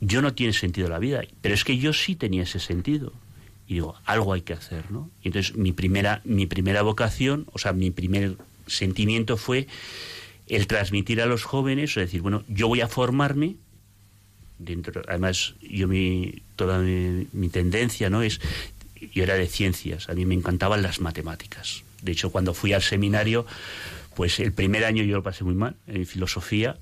yo 0.00 0.22
no 0.22 0.34
tiene 0.34 0.52
sentido 0.52 0.88
la 0.88 0.98
vida, 0.98 1.22
pero 1.42 1.54
es 1.54 1.64
que 1.64 1.78
yo 1.78 1.92
sí 1.92 2.14
tenía 2.14 2.42
ese 2.42 2.60
sentido. 2.60 3.12
Y 3.66 3.74
digo, 3.74 3.96
algo 4.04 4.32
hay 4.32 4.42
que 4.42 4.52
hacer, 4.52 4.90
¿no? 4.90 5.10
Y 5.22 5.28
entonces 5.28 5.56
mi 5.56 5.72
primera, 5.72 6.22
mi 6.24 6.46
primera 6.46 6.82
vocación, 6.82 7.46
o 7.52 7.58
sea, 7.58 7.72
mi 7.72 7.90
primer 7.90 8.36
sentimiento 8.66 9.36
fue 9.36 9.66
el 10.46 10.66
transmitir 10.66 11.20
a 11.22 11.26
los 11.26 11.44
jóvenes, 11.44 11.96
o 11.96 12.00
decir, 12.00 12.22
bueno, 12.22 12.44
yo 12.48 12.66
voy 12.68 12.80
a 12.80 12.88
formarme 12.88 13.56
dentro 14.60 15.02
además 15.08 15.54
yo 15.62 15.88
mi 15.88 16.42
toda 16.54 16.78
mi, 16.78 17.48
tendencia 17.48 18.10
no 18.10 18.22
es 18.22 18.40
yo 19.12 19.22
era 19.22 19.34
de 19.34 19.48
ciencias 19.48 20.08
a 20.08 20.14
mí 20.14 20.26
me 20.26 20.34
encantaban 20.34 20.82
las 20.82 21.00
matemáticas 21.00 21.82
de 22.02 22.12
hecho 22.12 22.30
cuando 22.30 22.54
fui 22.54 22.72
al 22.72 22.82
seminario 22.82 23.46
pues 24.14 24.40
el 24.40 24.52
primer 24.52 24.84
año 24.84 25.02
yo 25.04 25.16
lo 25.16 25.22
pasé 25.22 25.44
muy 25.44 25.54
mal 25.54 25.76
en 25.86 26.06
filosofía 26.06 26.78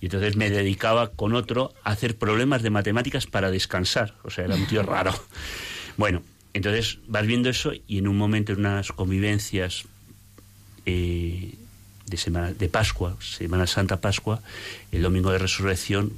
y 0.00 0.06
entonces 0.06 0.36
me 0.36 0.50
dedicaba 0.50 1.10
con 1.10 1.34
otro 1.34 1.72
a 1.84 1.90
hacer 1.90 2.18
problemas 2.18 2.62
de 2.62 2.70
matemáticas 2.70 3.26
para 3.26 3.50
descansar 3.50 4.14
o 4.24 4.30
sea 4.30 4.44
era 4.44 4.54
un 4.54 4.66
tío 4.66 4.82
raro 4.82 5.14
bueno 5.96 6.22
entonces 6.54 6.98
vas 7.06 7.26
viendo 7.26 7.48
eso 7.48 7.72
y 7.86 7.98
en 7.98 8.08
un 8.08 8.16
momento 8.18 8.52
en 8.52 8.60
unas 8.60 8.92
convivencias 8.92 9.84
eh, 10.84 11.54
de 12.06 12.16
semana 12.16 12.52
de 12.52 12.68
Pascua 12.68 13.16
Semana 13.20 13.66
Santa 13.66 14.00
Pascua 14.00 14.42
el 14.90 15.02
domingo 15.02 15.30
de 15.30 15.38
Resurrección 15.38 16.12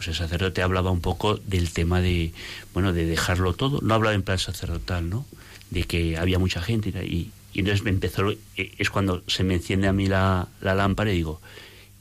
pues 0.00 0.08
el 0.08 0.14
sacerdote 0.14 0.62
hablaba 0.62 0.90
un 0.90 1.02
poco 1.02 1.36
del 1.36 1.74
tema 1.74 2.00
de, 2.00 2.32
bueno, 2.72 2.94
de 2.94 3.04
dejarlo 3.04 3.52
todo. 3.52 3.80
No 3.82 3.92
hablaba 3.92 4.14
en 4.14 4.22
plan 4.22 4.38
sacerdotal, 4.38 5.10
¿no? 5.10 5.26
De 5.68 5.84
que 5.84 6.16
había 6.16 6.38
mucha 6.38 6.62
gente 6.62 6.88
y, 7.04 7.32
y 7.52 7.60
entonces 7.60 7.82
me 7.82 7.90
empezó, 7.90 8.30
eh, 8.30 8.38
es 8.78 8.90
cuando 8.90 9.22
se 9.26 9.44
me 9.44 9.54
enciende 9.54 9.88
a 9.88 9.92
mí 9.92 10.06
la, 10.06 10.48
la 10.60 10.74
lámpara 10.74 11.12
y 11.12 11.16
digo, 11.16 11.40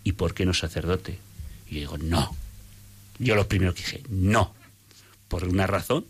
¿y 0.04 0.14
por 0.14 0.34
qué 0.34 0.46
no 0.46 0.54
sacerdote? 0.54 1.18
Y 1.70 1.76
yo 1.76 1.80
digo, 1.80 1.98
no. 1.98 2.36
Yo 3.18 3.36
lo 3.36 3.48
primero 3.48 3.74
que 3.74 3.82
dije, 3.82 4.04
no. 4.10 4.54
Por 5.28 5.44
una 5.46 5.68
razón, 5.68 6.06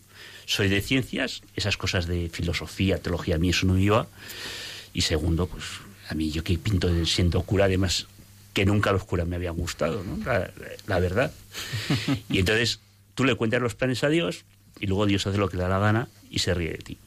soy 0.46 0.68
de 0.68 0.82
ciencias, 0.82 1.42
esas 1.56 1.78
cosas 1.78 2.08
de 2.08 2.30
filosofía, 2.30 3.02
teología, 3.02 3.36
a 3.36 3.38
mí 3.38 3.50
eso 3.50 3.66
no 3.66 3.74
me 3.74 3.82
iba. 3.82 4.08
Y 4.94 5.02
segundo, 5.02 5.48
pues 5.48 5.66
a 6.10 6.16
mí 6.16 6.32
yo 6.32 6.44
que 6.44 6.58
pinto 6.58 7.06
siendo 7.06 7.42
cura, 7.44 7.66
además 7.66 8.08
que 8.54 8.66
nunca 8.66 8.92
los 8.92 9.04
curas 9.04 9.28
me 9.28 9.36
habían 9.36 9.56
gustado, 9.56 10.04
¿no? 10.04 10.18
La, 10.88 11.00
verdad. 11.00 11.32
Y 12.30 12.40
entonces 12.40 12.80
tú 13.16 13.26
le 13.26 13.36
cuentas 13.36 13.62
los 13.62 13.76
planes 13.76 14.04
a 14.04 14.10
Dios 14.10 14.44
y 14.80 14.88
luego 14.88 15.06
Dios 15.06 15.28
hace 15.28 15.38
lo 15.38 15.50
que 15.50 15.58
le 15.58 15.64
da 15.64 15.70
la 15.70 15.80
gana 15.80 16.08
y 16.32 16.40
se 16.40 16.54
ríe 16.54 16.72
de 16.72 16.78
ti. 16.78 16.98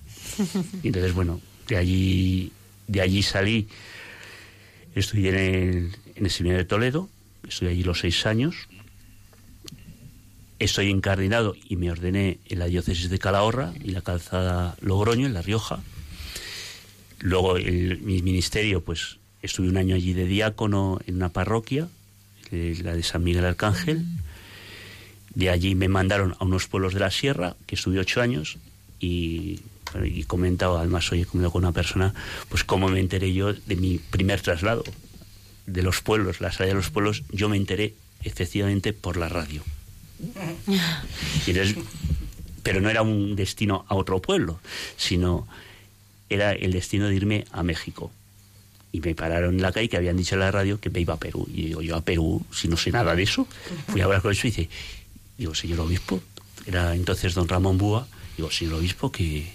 Y 0.83 0.88
entonces, 0.88 1.12
bueno, 1.12 1.40
de 1.68 1.77
allí, 1.77 2.53
de 2.87 3.01
allí 3.01 3.22
salí, 3.22 3.68
estudié 4.94 5.31
en 5.31 5.37
el, 5.37 5.96
en 6.16 6.25
el 6.25 6.31
seminario 6.31 6.64
de 6.64 6.68
Toledo, 6.68 7.09
estuve 7.46 7.70
allí 7.70 7.83
los 7.83 8.01
seis 8.01 8.27
años, 8.27 8.68
estoy 10.59 10.90
encardinado 10.90 11.55
y 11.68 11.77
me 11.77 11.90
ordené 11.90 12.38
en 12.48 12.59
la 12.59 12.66
diócesis 12.66 13.11
de 13.11 13.18
Calahorra 13.18 13.72
y 13.83 13.90
la 13.90 14.03
calzada 14.03 14.77
Logroño, 14.81 15.27
en 15.27 15.35
La 15.35 15.42
Rioja. 15.42 15.83
Luego 17.20 17.57
el, 17.57 18.01
mi 18.01 18.22
ministerio, 18.22 18.83
pues 18.83 19.18
Estuve 19.42 19.68
un 19.68 19.77
año 19.77 19.96
allí 19.96 20.12
de 20.12 20.27
diácono 20.27 21.01
en 21.07 21.16
una 21.16 21.31
parroquia, 21.31 21.88
la 22.53 22.94
de 22.94 23.03
San 23.03 23.25
Miguel 23.25 23.44
Arcángel. 23.44 24.05
De 25.35 25.51
allí 25.51 25.75
me 25.75 25.88
mandaron 25.88 26.37
a 26.38 26.44
unos 26.44 26.68
pueblos 26.68 26.94
de 26.94 27.01
la 27.01 27.11
sierra, 27.11 27.57
que 27.66 27.75
estuve 27.75 27.98
ocho 27.98 28.20
años, 28.20 28.59
y, 29.01 29.61
he 29.94 30.24
comentado, 30.24 30.78
además 30.78 31.11
hoy 31.12 31.22
he 31.22 31.26
comentado 31.26 31.52
con 31.52 31.64
una 31.64 31.72
persona, 31.72 32.14
pues 32.48 32.64
cómo 32.64 32.88
me 32.88 33.00
enteré 33.00 33.33
yo 33.33 33.52
de 33.52 33.76
mi 33.76 33.98
primer 33.98 34.40
traslado 34.40 34.85
de 35.66 35.83
los 35.83 36.00
pueblos, 36.00 36.40
la 36.40 36.52
salida 36.52 36.74
de 36.74 36.81
los 36.81 36.90
pueblos, 36.90 37.22
yo 37.31 37.48
me 37.48 37.57
enteré 37.57 37.94
efectivamente 38.22 38.92
por 38.92 39.16
la 39.16 39.28
radio. 39.28 39.62
pero 42.62 42.81
no 42.81 42.90
era 42.90 43.02
un 43.02 43.37
destino 43.37 43.85
a 43.88 43.94
otro 43.94 44.20
pueblo, 44.20 44.61
sino 44.96 45.46
era 46.28 46.52
el 46.52 46.72
destino 46.72 47.09
de 47.09 47.16
irme 47.16 47.44
a 47.50 47.62
México 47.62 48.11
y 48.92 49.00
me 49.00 49.14
pararon 49.14 49.55
en 49.55 49.62
la 49.62 49.72
calle 49.72 49.88
que 49.88 49.96
habían 49.96 50.16
dicho 50.16 50.35
en 50.35 50.40
la 50.40 50.50
radio 50.50 50.78
que 50.78 50.90
me 50.90 51.00
iba 51.00 51.14
a 51.14 51.18
Perú. 51.18 51.48
Y 51.52 51.66
digo, 51.66 51.81
yo 51.81 51.96
a 51.96 52.02
Perú, 52.02 52.44
si 52.52 52.68
no 52.68 52.76
sé 52.76 52.90
nada 52.90 53.16
de 53.16 53.22
eso, 53.22 53.48
fui 53.88 54.02
a 54.02 54.05
hablar 54.05 54.20
con 54.20 54.31
el 54.31 54.38
y 54.46 54.68
digo, 55.38 55.55
señor 55.55 55.81
obispo, 55.81 56.22
era 56.66 56.94
entonces 56.94 57.35
don 57.35 57.48
Ramón 57.48 57.78
Búa, 57.78 58.07
digo, 58.37 58.50
señor 58.50 58.74
obispo, 58.74 59.11
que, 59.11 59.50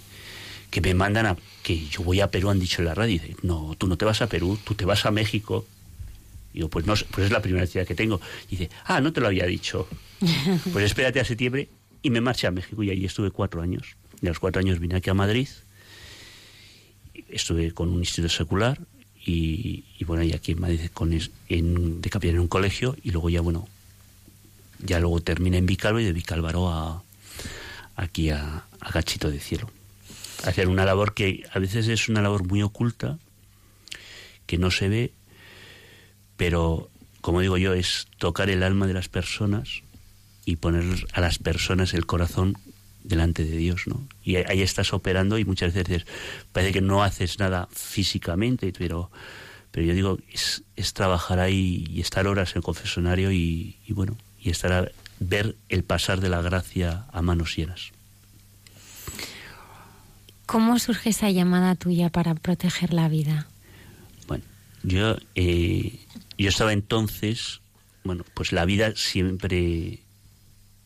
que 0.70 0.82
me 0.82 0.94
mandan 0.94 1.26
a, 1.26 1.38
que 1.64 1.88
yo 1.88 2.04
voy 2.04 2.22
a 2.22 2.30
Perú, 2.30 2.50
han 2.50 2.60
dicho 2.60 2.82
en 2.82 2.86
la 2.86 2.96
radio. 2.96 3.16
Y 3.16 3.20
dice, 3.20 3.36
no, 3.44 3.76
tú 3.78 3.88
no 3.88 3.98
te 3.98 4.06
vas 4.06 4.22
a 4.22 4.28
Perú, 4.28 4.58
tú 4.64 4.76
te 4.76 4.86
vas 4.86 5.06
a 5.06 5.12
México. 5.12 5.66
Digo, 6.54 6.70
pues 6.70 6.86
no, 6.86 6.94
pues 7.12 7.26
es 7.26 7.32
la 7.32 7.42
primera 7.42 7.68
ciudad 7.68 7.86
que 7.86 7.96
tengo. 7.96 8.20
Y 8.48 8.58
dice, 8.58 8.70
ah, 8.86 9.02
no 9.02 9.14
te 9.14 9.22
lo 9.22 9.28
había 9.28 9.46
dicho. 9.46 9.88
Pues 10.74 10.86
espérate 10.86 11.20
a 11.20 11.26
septiembre 11.26 11.70
y 12.02 12.10
me 12.10 12.22
marché 12.22 12.48
a 12.48 12.52
México 12.52 12.82
y 12.82 12.90
allí 12.90 13.06
estuve 13.06 13.32
cuatro 13.32 13.62
años. 13.62 13.96
Y 14.22 14.26
a 14.26 14.30
los 14.30 14.40
cuatro 14.40 14.60
años 14.60 14.80
vine 14.80 14.96
aquí 14.96 15.10
a 15.10 15.14
Madrid. 15.14 15.48
Estuve 17.30 17.72
con 17.72 17.90
un 17.90 18.00
instituto 18.00 18.34
secular, 18.34 18.80
y, 19.28 19.84
bueno, 20.06 20.24
y 20.24 20.32
aquí 20.32 20.54
en 20.54 20.62
Madrid 20.62 20.80
con 20.94 21.12
en, 21.50 22.02
de 22.02 22.10
capellán 22.10 22.36
en 22.36 22.42
un 22.42 22.48
colegio 22.48 22.96
y 23.04 23.12
luego 23.12 23.30
ya, 23.30 23.42
bueno, 23.42 23.68
ya 24.80 25.00
luego 25.00 25.20
terminé 25.20 25.58
en 25.58 25.66
Vicálvaro 25.66 26.00
y 26.00 26.06
de 26.06 26.14
Vicálvaro 26.14 26.70
a, 26.70 27.04
aquí 27.98 28.30
a, 28.30 28.64
a 28.80 28.92
Gachito 28.92 29.30
de 29.30 29.42
Cielo. 29.42 29.70
Hacer 30.44 30.68
una 30.68 30.86
labor 30.86 31.14
que 31.14 31.44
a 31.52 31.60
veces 31.60 31.88
es 31.88 32.10
una 32.10 32.22
labor 32.22 32.48
muy 32.48 32.62
oculta, 32.62 33.18
que 34.46 34.58
no 34.58 34.72
se 34.72 34.90
ve, 34.90 35.12
pero 36.38 36.90
como 37.22 37.42
digo 37.42 37.58
yo, 37.58 37.74
es 37.74 38.08
tocar 38.18 38.50
el 38.50 38.64
alma 38.64 38.88
de 38.88 38.94
las 38.94 39.10
personas 39.10 39.82
y 40.46 40.56
poner 40.56 40.86
a 41.12 41.20
las 41.20 41.40
personas 41.40 41.94
el 41.94 42.06
corazón 42.06 42.58
delante 43.04 43.44
de 43.44 43.58
Dios, 43.58 43.88
¿no? 43.88 44.08
Y 44.24 44.38
ahí 44.38 44.62
estás 44.62 44.94
operando 44.94 45.38
y 45.38 45.46
muchas 45.46 45.74
veces 45.74 46.06
parece 46.52 46.74
que 46.74 46.82
no 46.82 47.04
haces 47.04 47.40
nada 47.40 47.68
físicamente, 47.72 48.72
pero, 48.78 49.12
pero 49.72 49.86
yo 49.86 49.94
digo, 49.94 50.20
es, 50.32 50.64
es 50.76 50.94
trabajar 50.94 51.40
ahí 51.40 51.86
y 51.90 52.02
estar 52.02 52.28
horas 52.28 52.52
en 52.52 52.60
el 52.60 52.64
confesonario 52.64 53.32
y, 53.32 53.76
bueno, 53.90 54.18
y 54.42 54.50
estar 54.50 54.72
a 54.72 54.92
ver 55.20 55.56
el 55.70 55.84
pasar 55.84 56.22
de 56.22 56.30
la 56.30 56.42
gracia 56.42 57.06
a 57.12 57.22
manos 57.22 57.56
llenas. 57.58 57.92
¿Cómo 60.48 60.80
surge 60.80 61.10
esa 61.10 61.30
llamada 61.30 61.76
tuya 61.76 62.10
para 62.10 62.34
proteger 62.34 62.94
la 62.94 63.10
vida? 63.10 63.48
Bueno, 64.28 64.46
yo, 64.82 65.18
eh, 65.36 66.00
yo 66.38 66.48
estaba 66.48 66.72
entonces, 66.72 67.60
bueno, 68.06 68.24
pues 68.34 68.54
la 68.54 68.64
vida 68.64 68.94
siempre 68.96 70.00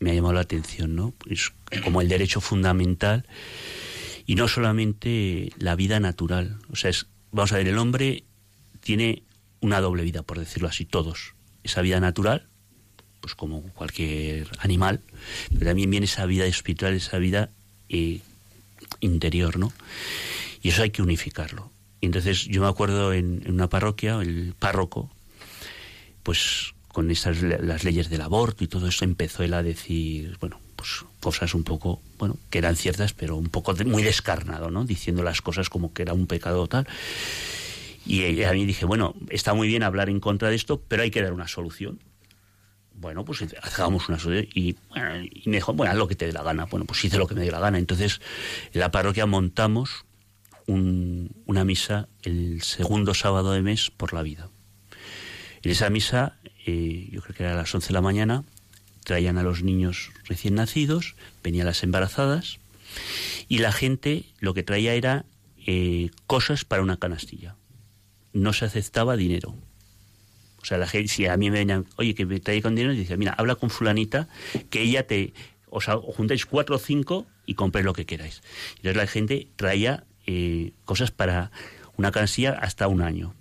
me 0.00 0.10
ha 0.10 0.14
llamado 0.14 0.34
la 0.34 0.40
atención, 0.40 0.96
¿no? 0.96 1.12
Pues 1.12 1.52
como 1.84 2.00
el 2.00 2.08
derecho 2.08 2.40
fundamental. 2.40 3.24
Y 4.26 4.34
no 4.34 4.48
solamente 4.48 5.52
la 5.58 5.76
vida 5.76 6.00
natural. 6.00 6.58
O 6.72 6.74
sea, 6.74 6.90
es, 6.90 7.06
vamos 7.30 7.52
a 7.52 7.58
ver, 7.58 7.68
el 7.68 7.78
hombre 7.78 8.24
tiene 8.80 9.22
una 9.60 9.80
doble 9.80 10.02
vida, 10.02 10.24
por 10.24 10.40
decirlo 10.40 10.66
así, 10.66 10.86
todos. 10.86 11.34
Esa 11.62 11.82
vida 11.82 12.00
natural, 12.00 12.48
pues 13.20 13.36
como 13.36 13.62
cualquier 13.74 14.48
animal, 14.58 15.02
pero 15.52 15.66
también 15.66 15.88
viene 15.88 16.06
esa 16.06 16.26
vida 16.26 16.46
espiritual, 16.46 16.94
esa 16.94 17.18
vida 17.18 17.50
eh, 17.88 18.20
interior, 19.00 19.58
¿no? 19.58 19.72
Y 20.62 20.68
eso 20.70 20.82
hay 20.82 20.90
que 20.90 21.02
unificarlo. 21.02 21.70
Y 22.00 22.06
entonces 22.06 22.46
yo 22.46 22.62
me 22.62 22.68
acuerdo 22.68 23.12
en, 23.12 23.44
una 23.48 23.68
parroquia, 23.68 24.20
el 24.20 24.54
párroco, 24.58 25.10
pues 26.22 26.74
con 26.88 27.10
esas 27.10 27.40
las 27.42 27.84
leyes 27.84 28.10
del 28.10 28.20
aborto 28.20 28.64
y 28.64 28.68
todo 28.68 28.86
eso 28.88 29.04
empezó 29.04 29.42
él 29.42 29.54
a 29.54 29.62
decir, 29.62 30.36
bueno, 30.40 30.60
pues 30.76 31.04
cosas 31.20 31.54
un 31.54 31.64
poco, 31.64 32.02
bueno, 32.18 32.36
que 32.50 32.58
eran 32.58 32.76
ciertas, 32.76 33.12
pero 33.12 33.36
un 33.36 33.48
poco 33.48 33.74
muy 33.86 34.02
descarnado, 34.02 34.70
¿no? 34.70 34.84
Diciendo 34.84 35.22
las 35.22 35.40
cosas 35.40 35.70
como 35.70 35.92
que 35.94 36.02
era 36.02 36.12
un 36.12 36.26
pecado 36.26 36.66
tal. 36.66 36.86
Y 38.04 38.42
a 38.42 38.52
mí 38.52 38.66
dije, 38.66 38.84
bueno, 38.84 39.14
está 39.30 39.54
muy 39.54 39.68
bien 39.68 39.84
hablar 39.84 40.10
en 40.10 40.18
contra 40.18 40.50
de 40.50 40.56
esto, 40.56 40.82
pero 40.88 41.02
hay 41.02 41.10
que 41.10 41.22
dar 41.22 41.32
una 41.32 41.46
solución. 41.46 42.00
Bueno, 42.94 43.24
pues 43.24 43.44
hagamos 43.62 44.08
una. 44.08 44.18
Y, 44.54 44.76
y 45.32 45.48
me 45.48 45.56
dijo, 45.56 45.72
bueno, 45.72 45.92
haz 45.92 45.98
lo 45.98 46.08
que 46.08 46.14
te 46.14 46.26
dé 46.26 46.32
la 46.32 46.42
gana. 46.42 46.66
Bueno, 46.66 46.86
pues 46.86 47.04
hice 47.04 47.18
lo 47.18 47.26
que 47.26 47.34
me 47.34 47.42
dio 47.42 47.52
la 47.52 47.60
gana. 47.60 47.78
Entonces, 47.78 48.20
en 48.72 48.80
la 48.80 48.90
parroquia 48.90 49.26
montamos 49.26 50.04
un, 50.66 51.30
una 51.46 51.64
misa 51.64 52.08
el 52.22 52.62
segundo 52.62 53.14
sábado 53.14 53.52
de 53.52 53.62
mes 53.62 53.90
por 53.90 54.12
la 54.12 54.22
vida. 54.22 54.48
En 55.62 55.70
esa 55.70 55.90
misa, 55.90 56.36
eh, 56.66 57.08
yo 57.10 57.22
creo 57.22 57.36
que 57.36 57.42
era 57.44 57.52
a 57.52 57.56
las 57.56 57.74
11 57.74 57.88
de 57.88 57.94
la 57.94 58.00
mañana, 58.00 58.44
traían 59.04 59.38
a 59.38 59.42
los 59.42 59.62
niños 59.62 60.10
recién 60.24 60.54
nacidos, 60.54 61.14
venían 61.42 61.66
las 61.66 61.82
embarazadas, 61.82 62.58
y 63.48 63.58
la 63.58 63.72
gente 63.72 64.24
lo 64.40 64.54
que 64.54 64.62
traía 64.62 64.94
era 64.94 65.24
eh, 65.66 66.10
cosas 66.26 66.64
para 66.64 66.82
una 66.82 66.96
canastilla. 66.96 67.56
No 68.32 68.52
se 68.52 68.64
aceptaba 68.64 69.16
dinero. 69.16 69.54
O 70.62 70.64
sea, 70.64 70.78
la 70.78 70.86
gente, 70.86 71.08
si 71.08 71.26
a 71.26 71.36
mí 71.36 71.50
me 71.50 71.58
venían, 71.58 71.86
oye, 71.96 72.14
que 72.14 72.24
me 72.24 72.38
trae 72.38 72.62
con 72.62 72.74
dinero, 72.76 72.94
y 72.94 72.98
dice, 72.98 73.16
mira, 73.16 73.32
habla 73.32 73.56
con 73.56 73.68
fulanita, 73.68 74.28
que 74.70 74.82
ella 74.82 75.06
te, 75.06 75.34
o 75.68 75.80
sea, 75.80 75.96
juntáis 75.96 76.46
cuatro 76.46 76.76
o 76.76 76.78
cinco 76.78 77.26
y 77.46 77.54
compréis 77.54 77.84
lo 77.84 77.92
que 77.92 78.06
queráis. 78.06 78.42
Entonces 78.76 78.96
la 78.96 79.06
gente 79.06 79.48
traía 79.56 80.04
eh, 80.26 80.72
cosas 80.84 81.10
para 81.10 81.50
una 81.96 82.12
canastilla 82.12 82.52
hasta 82.52 82.86
un 82.86 83.02
año. 83.02 83.34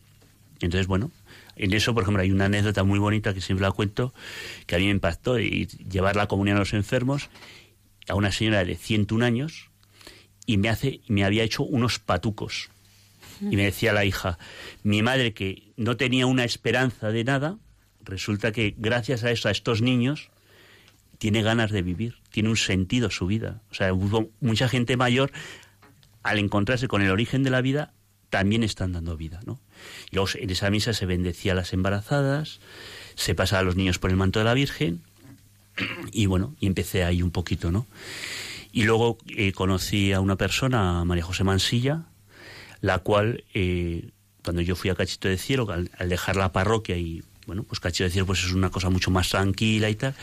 Entonces, 0.59 0.87
bueno, 0.87 1.11
en 1.55 1.73
eso, 1.73 1.93
por 1.93 2.03
ejemplo, 2.03 2.23
hay 2.23 2.31
una 2.31 2.45
anécdota 2.45 2.83
muy 2.83 2.97
bonita 2.97 3.33
que 3.33 3.41
siempre 3.41 3.65
la 3.65 3.71
cuento, 3.71 4.13
que 4.65 4.75
a 4.75 4.79
mí 4.79 4.85
me 4.85 4.91
impactó, 4.91 5.39
y 5.39 5.67
llevar 5.67 6.15
la 6.15 6.27
comunión 6.27 6.57
a 6.57 6.61
los 6.61 6.73
enfermos, 6.73 7.29
a 8.07 8.15
una 8.15 8.31
señora 8.31 8.65
de 8.65 8.75
101 8.75 9.23
años, 9.23 9.69
y 10.47 10.57
me, 10.57 10.69
hace, 10.69 11.01
me 11.07 11.23
había 11.23 11.43
hecho 11.43 11.63
unos 11.63 11.99
patucos. 11.99 12.69
Y 13.41 13.55
me 13.55 13.63
decía 13.63 13.91
la 13.91 14.05
hija, 14.05 14.37
mi 14.83 15.01
madre 15.01 15.33
que 15.33 15.73
no 15.75 15.97
tenía 15.97 16.27
una 16.27 16.43
esperanza 16.43 17.09
de 17.09 17.23
nada, 17.23 17.57
resulta 18.03 18.51
que 18.51 18.75
gracias 18.77 19.23
a 19.23 19.31
eso, 19.31 19.47
a 19.47 19.51
estos 19.51 19.81
niños, 19.81 20.29
tiene 21.17 21.41
ganas 21.41 21.71
de 21.71 21.81
vivir, 21.81 22.15
tiene 22.29 22.49
un 22.49 22.57
sentido 22.57 23.09
su 23.09 23.27
vida. 23.27 23.61
O 23.71 23.73
sea, 23.73 23.93
hubo 23.93 24.29
mucha 24.39 24.67
gente 24.67 24.97
mayor, 24.97 25.31
al 26.23 26.39
encontrarse 26.39 26.87
con 26.87 27.01
el 27.01 27.11
origen 27.11 27.43
de 27.43 27.49
la 27.49 27.61
vida, 27.61 27.93
también 28.29 28.63
están 28.63 28.93
dando 28.93 29.17
vida, 29.17 29.39
¿no? 29.45 29.59
Y 30.09 30.15
luego 30.15 30.29
en 30.35 30.49
esa 30.49 30.69
misa 30.69 30.93
se 30.93 31.05
bendecía 31.05 31.51
a 31.51 31.55
las 31.55 31.73
embarazadas, 31.73 32.59
se 33.15 33.35
pasaba 33.35 33.59
a 33.59 33.63
los 33.63 33.75
niños 33.75 33.99
por 33.99 34.09
el 34.09 34.17
manto 34.17 34.39
de 34.39 34.45
la 34.45 34.53
Virgen, 34.53 35.01
y 36.11 36.25
bueno, 36.25 36.55
y 36.59 36.67
empecé 36.67 37.03
ahí 37.03 37.21
un 37.21 37.31
poquito, 37.31 37.71
¿no? 37.71 37.85
Y 38.71 38.83
luego 38.83 39.17
eh, 39.27 39.51
conocí 39.51 40.13
a 40.13 40.21
una 40.21 40.37
persona, 40.37 41.03
María 41.03 41.23
José 41.23 41.43
Mansilla, 41.43 42.05
la 42.81 42.99
cual, 42.99 43.45
eh, 43.53 44.09
cuando 44.43 44.61
yo 44.61 44.75
fui 44.75 44.89
a 44.89 44.95
Cachito 44.95 45.27
de 45.27 45.37
Cielo, 45.37 45.67
al, 45.71 45.89
dejar 46.09 46.35
la 46.35 46.51
parroquia 46.51 46.97
y, 46.97 47.23
bueno, 47.45 47.63
pues 47.63 47.79
Cachito 47.79 48.03
de 48.03 48.09
Cielo 48.09 48.25
pues 48.25 48.43
es 48.43 48.51
una 48.51 48.69
cosa 48.69 48.89
mucho 48.89 49.11
más 49.11 49.29
tranquila 49.29 49.89
y 49.89 49.95
tal, 49.95 50.15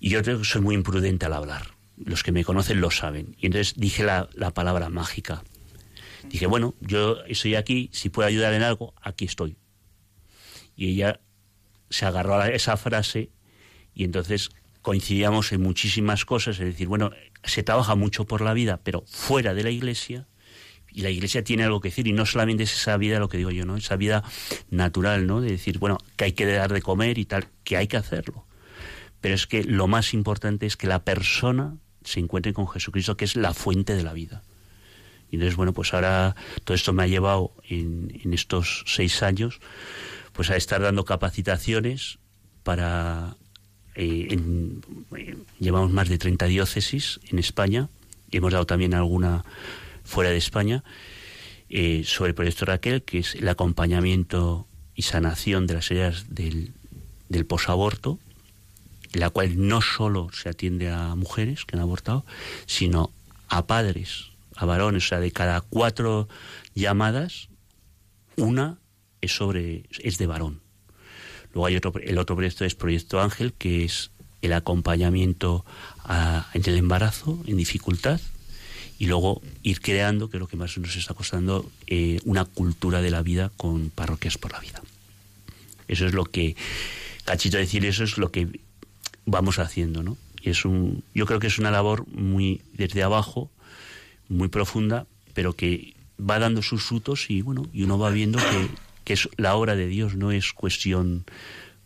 y 0.00 0.10
yo 0.10 0.22
creo 0.22 0.38
que 0.38 0.44
soy 0.44 0.60
muy 0.60 0.74
imprudente 0.74 1.26
al 1.26 1.32
hablar. 1.32 1.74
Los 1.96 2.22
que 2.22 2.32
me 2.32 2.44
conocen 2.44 2.80
lo 2.80 2.90
saben. 2.90 3.36
Y 3.38 3.46
entonces 3.46 3.74
dije 3.76 4.02
la, 4.02 4.28
la 4.34 4.52
palabra 4.52 4.88
mágica. 4.88 5.44
Dije, 6.28 6.46
bueno, 6.46 6.74
yo 6.80 7.18
estoy 7.26 7.54
aquí, 7.54 7.88
si 7.92 8.10
puedo 8.10 8.26
ayudar 8.26 8.52
en 8.52 8.62
algo, 8.62 8.94
aquí 9.00 9.24
estoy. 9.24 9.56
Y 10.76 10.88
ella 10.88 11.20
se 11.88 12.06
agarró 12.06 12.40
a 12.40 12.48
esa 12.48 12.76
frase 12.76 13.30
y 13.94 14.04
entonces 14.04 14.50
coincidíamos 14.82 15.52
en 15.52 15.62
muchísimas 15.62 16.24
cosas, 16.24 16.58
es 16.58 16.66
decir, 16.66 16.88
bueno, 16.88 17.10
se 17.42 17.62
trabaja 17.62 17.94
mucho 17.94 18.26
por 18.26 18.40
la 18.40 18.52
vida, 18.52 18.80
pero 18.82 19.04
fuera 19.06 19.54
de 19.54 19.62
la 19.62 19.70
iglesia, 19.70 20.26
y 20.94 21.02
la 21.02 21.10
iglesia 21.10 21.42
tiene 21.42 21.64
algo 21.64 21.80
que 21.80 21.88
decir, 21.88 22.06
y 22.06 22.12
no 22.12 22.24
solamente 22.24 22.62
es 22.62 22.72
esa 22.72 22.96
vida, 22.96 23.18
lo 23.18 23.28
que 23.28 23.36
digo 23.36 23.50
yo, 23.50 23.66
¿no? 23.66 23.76
Esa 23.76 23.96
vida 23.96 24.22
natural, 24.70 25.26
¿no? 25.26 25.40
De 25.40 25.50
decir, 25.50 25.78
bueno, 25.80 25.98
que 26.16 26.26
hay 26.26 26.32
que 26.32 26.46
dar 26.46 26.72
de 26.72 26.80
comer 26.82 27.18
y 27.18 27.24
tal, 27.24 27.48
que 27.64 27.76
hay 27.76 27.88
que 27.88 27.96
hacerlo. 27.96 28.46
Pero 29.20 29.34
es 29.34 29.48
que 29.48 29.64
lo 29.64 29.88
más 29.88 30.14
importante 30.14 30.66
es 30.66 30.76
que 30.76 30.86
la 30.86 31.02
persona 31.02 31.74
se 32.04 32.20
encuentre 32.20 32.52
con 32.52 32.68
Jesucristo, 32.68 33.16
que 33.16 33.24
es 33.24 33.34
la 33.34 33.54
fuente 33.54 33.96
de 33.96 34.04
la 34.04 34.12
vida. 34.12 34.44
Y 35.32 35.34
entonces, 35.36 35.56
bueno, 35.56 35.72
pues 35.72 35.92
ahora 35.94 36.36
todo 36.62 36.76
esto 36.76 36.92
me 36.92 37.02
ha 37.02 37.08
llevado 37.08 37.52
en, 37.68 38.32
estos 38.32 38.84
seis 38.86 39.24
años, 39.24 39.58
pues 40.32 40.50
a 40.50 40.56
estar 40.56 40.80
dando 40.80 41.04
capacitaciones 41.04 42.18
para 42.62 43.36
eh, 43.96 44.28
en, 44.30 44.80
eh, 45.16 45.36
llevamos 45.58 45.90
más 45.90 46.08
de 46.08 46.18
30 46.18 46.46
diócesis 46.46 47.18
en 47.30 47.40
España 47.40 47.88
y 48.30 48.36
hemos 48.36 48.52
dado 48.52 48.66
también 48.66 48.94
alguna 48.94 49.44
fuera 50.04 50.30
de 50.30 50.36
España 50.36 50.84
eh, 51.68 52.02
sobre 52.04 52.30
el 52.30 52.34
proyecto 52.34 52.66
Raquel, 52.66 53.02
que 53.02 53.18
es 53.18 53.34
el 53.34 53.48
acompañamiento 53.48 54.68
y 54.94 55.02
sanación 55.02 55.66
de 55.66 55.74
las 55.74 55.90
heridas 55.90 56.26
del, 56.28 56.72
posaborto, 57.48 58.20
la 59.12 59.30
cual 59.30 59.66
no 59.66 59.82
solo 59.82 60.28
se 60.32 60.48
atiende 60.48 60.90
a 60.90 61.16
mujeres 61.16 61.64
que 61.64 61.76
han 61.76 61.82
abortado, 61.82 62.24
sino 62.66 63.10
a 63.48 63.66
padres, 63.66 64.26
a 64.54 64.66
varones, 64.66 65.04
o 65.04 65.08
sea, 65.08 65.20
de 65.20 65.32
cada 65.32 65.60
cuatro 65.62 66.28
llamadas, 66.74 67.48
una 68.36 68.78
es 69.20 69.34
sobre 69.34 69.84
es 69.98 70.18
de 70.18 70.26
varón. 70.26 70.60
Luego 71.54 71.66
hay 71.66 71.76
otro, 71.76 71.92
el 72.00 72.18
otro 72.18 72.36
proyecto 72.36 72.64
es 72.64 72.74
Proyecto 72.74 73.20
Ángel, 73.20 73.52
que 73.52 73.84
es 73.84 74.10
el 74.42 74.52
acompañamiento 74.52 75.64
a, 76.04 76.48
en 76.52 76.62
el 76.66 76.76
embarazo, 76.76 77.42
en 77.46 77.56
dificultad, 77.56 78.20
y 78.98 79.06
luego 79.06 79.42
ir 79.62 79.80
creando, 79.80 80.30
que 80.30 80.36
es 80.36 80.40
lo 80.40 80.46
que 80.46 80.56
más 80.56 80.76
nos 80.78 80.96
está 80.96 81.14
costando, 81.14 81.70
eh, 81.86 82.20
una 82.24 82.44
cultura 82.44 83.02
de 83.02 83.10
la 83.10 83.22
vida 83.22 83.50
con 83.56 83.90
parroquias 83.90 84.38
por 84.38 84.52
la 84.52 84.60
vida. 84.60 84.82
Eso 85.88 86.06
es 86.06 86.14
lo 86.14 86.24
que, 86.24 86.56
cachito 87.24 87.56
decir, 87.56 87.84
eso 87.84 88.04
es 88.04 88.18
lo 88.18 88.30
que 88.30 88.60
vamos 89.26 89.58
haciendo, 89.58 90.02
¿no? 90.02 90.16
Y 90.40 90.50
es 90.50 90.64
un, 90.64 91.02
yo 91.14 91.26
creo 91.26 91.40
que 91.40 91.46
es 91.46 91.58
una 91.58 91.70
labor 91.70 92.06
muy 92.08 92.60
desde 92.72 93.02
abajo, 93.02 93.50
muy 94.28 94.48
profunda, 94.48 95.06
pero 95.32 95.54
que 95.54 95.94
va 96.18 96.38
dando 96.38 96.62
sus 96.62 96.82
frutos 96.84 97.30
y 97.30 97.42
bueno, 97.42 97.66
y 97.72 97.82
uno 97.82 97.98
va 97.98 98.10
viendo 98.10 98.38
que, 98.38 98.68
que 99.04 99.12
es 99.14 99.28
la 99.36 99.56
obra 99.56 99.74
de 99.74 99.86
Dios, 99.86 100.16
no 100.16 100.30
es 100.32 100.52
cuestión 100.52 101.24